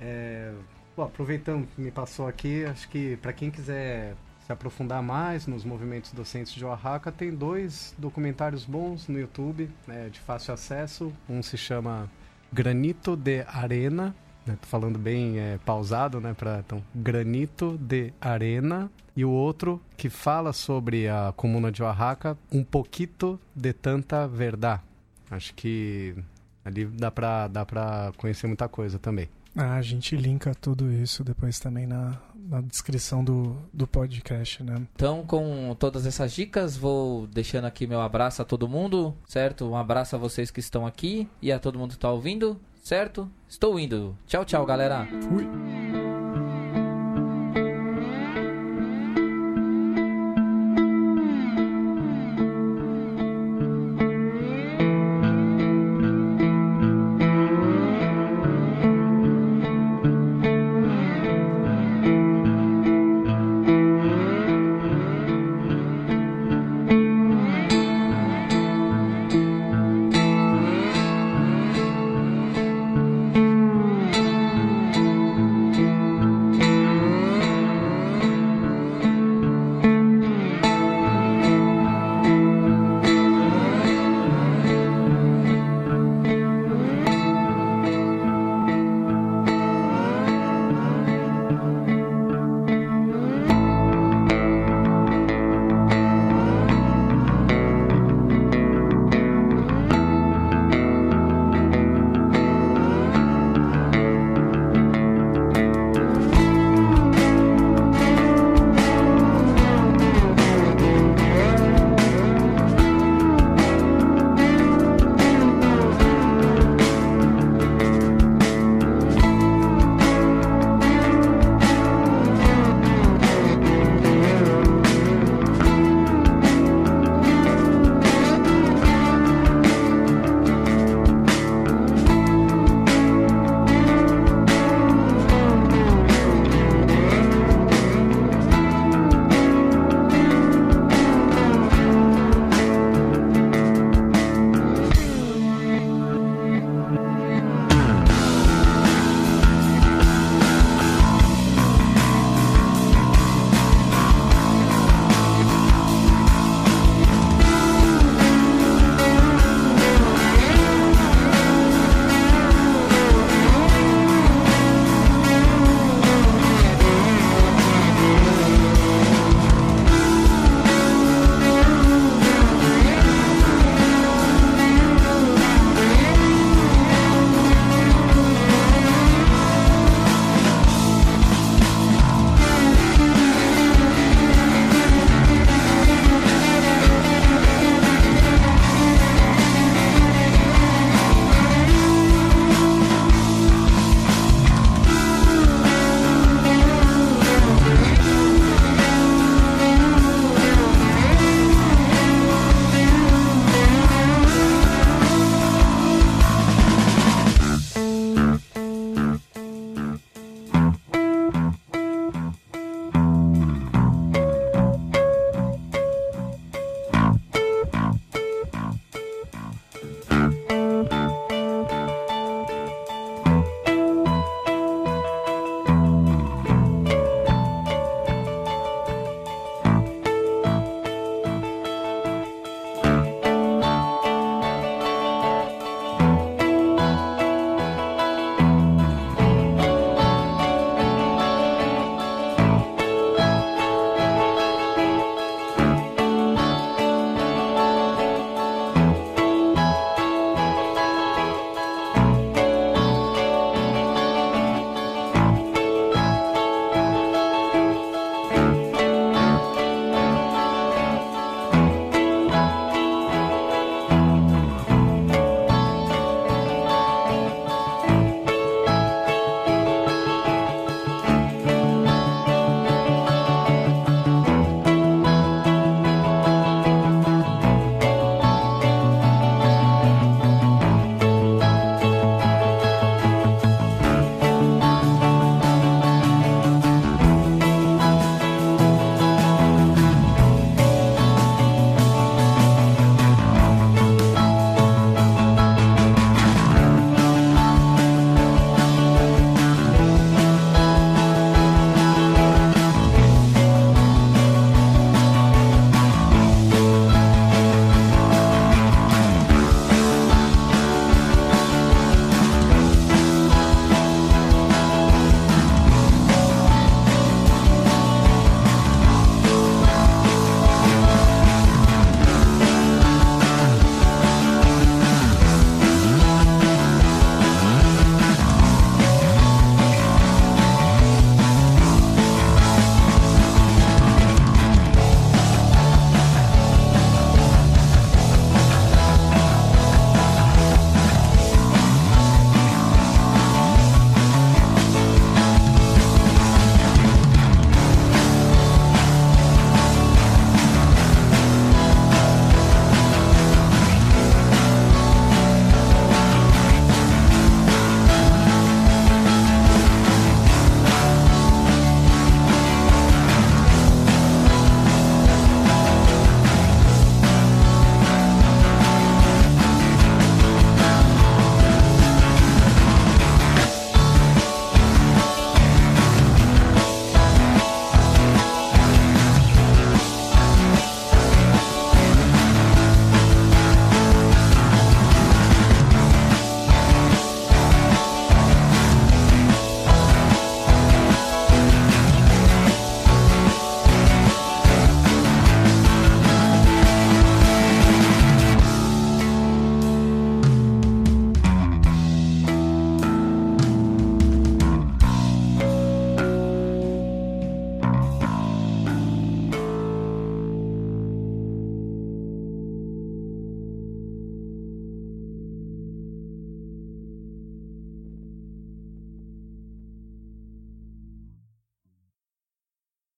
é... 0.00 0.52
Bom, 0.96 1.04
aproveitando 1.04 1.66
que 1.66 1.80
me 1.80 1.90
passou 1.90 2.26
aqui, 2.26 2.64
acho 2.64 2.88
que 2.88 3.18
para 3.18 3.30
quem 3.30 3.50
quiser 3.50 4.14
se 4.46 4.52
aprofundar 4.52 5.02
mais 5.02 5.46
nos 5.46 5.62
movimentos 5.62 6.10
docentes 6.12 6.54
de 6.54 6.64
Oaxaca, 6.64 7.12
tem 7.12 7.30
dois 7.30 7.94
documentários 7.98 8.64
bons 8.64 9.06
no 9.06 9.20
YouTube, 9.20 9.68
né, 9.86 10.08
de 10.08 10.18
fácil 10.20 10.54
acesso. 10.54 11.12
Um 11.28 11.42
se 11.42 11.58
chama 11.58 12.10
Granito 12.50 13.14
de 13.14 13.42
Arena, 13.46 14.14
né? 14.46 14.56
Tô 14.60 14.66
falando 14.66 14.98
bem 14.98 15.38
é, 15.38 15.58
pausado, 15.64 16.20
né? 16.20 16.34
Pra, 16.34 16.60
então, 16.64 16.82
Granito 16.94 17.78
de 17.78 18.12
Arena. 18.20 18.90
E 19.16 19.24
o 19.24 19.30
outro 19.30 19.80
que 19.96 20.10
fala 20.10 20.52
sobre 20.52 21.08
a 21.08 21.32
comuna 21.34 21.72
de 21.72 21.82
Oaxaca, 21.82 22.36
Um 22.52 22.62
Poquito 22.62 23.40
de 23.54 23.72
Tanta 23.72 24.28
Verdade. 24.28 24.82
Acho 25.30 25.54
que 25.54 26.14
ali 26.64 26.84
dá 26.84 27.10
pra, 27.10 27.48
dá 27.48 27.64
pra 27.64 28.12
conhecer 28.16 28.46
muita 28.46 28.68
coisa 28.68 28.98
também. 28.98 29.28
Ah, 29.56 29.76
a 29.76 29.82
gente 29.82 30.14
linka 30.14 30.54
tudo 30.54 30.92
isso 30.92 31.24
depois 31.24 31.58
também 31.58 31.86
na, 31.86 32.20
na 32.34 32.60
descrição 32.60 33.24
do, 33.24 33.56
do 33.72 33.86
podcast, 33.86 34.62
né? 34.62 34.86
Então, 34.94 35.24
com 35.24 35.74
todas 35.78 36.04
essas 36.04 36.32
dicas, 36.32 36.76
vou 36.76 37.26
deixando 37.26 37.64
aqui 37.64 37.86
meu 37.86 38.02
abraço 38.02 38.42
a 38.42 38.44
todo 38.44 38.68
mundo, 38.68 39.14
certo? 39.26 39.64
Um 39.64 39.76
abraço 39.76 40.14
a 40.14 40.18
vocês 40.18 40.50
que 40.50 40.60
estão 40.60 40.86
aqui 40.86 41.26
e 41.40 41.50
a 41.50 41.58
todo 41.58 41.78
mundo 41.78 41.90
que 41.90 41.96
está 41.96 42.10
ouvindo 42.10 42.60
certo? 42.86 43.28
Estou 43.48 43.80
indo. 43.80 44.16
Tchau, 44.28 44.44
tchau, 44.44 44.64
galera. 44.64 45.08
Fui. 45.28 46.05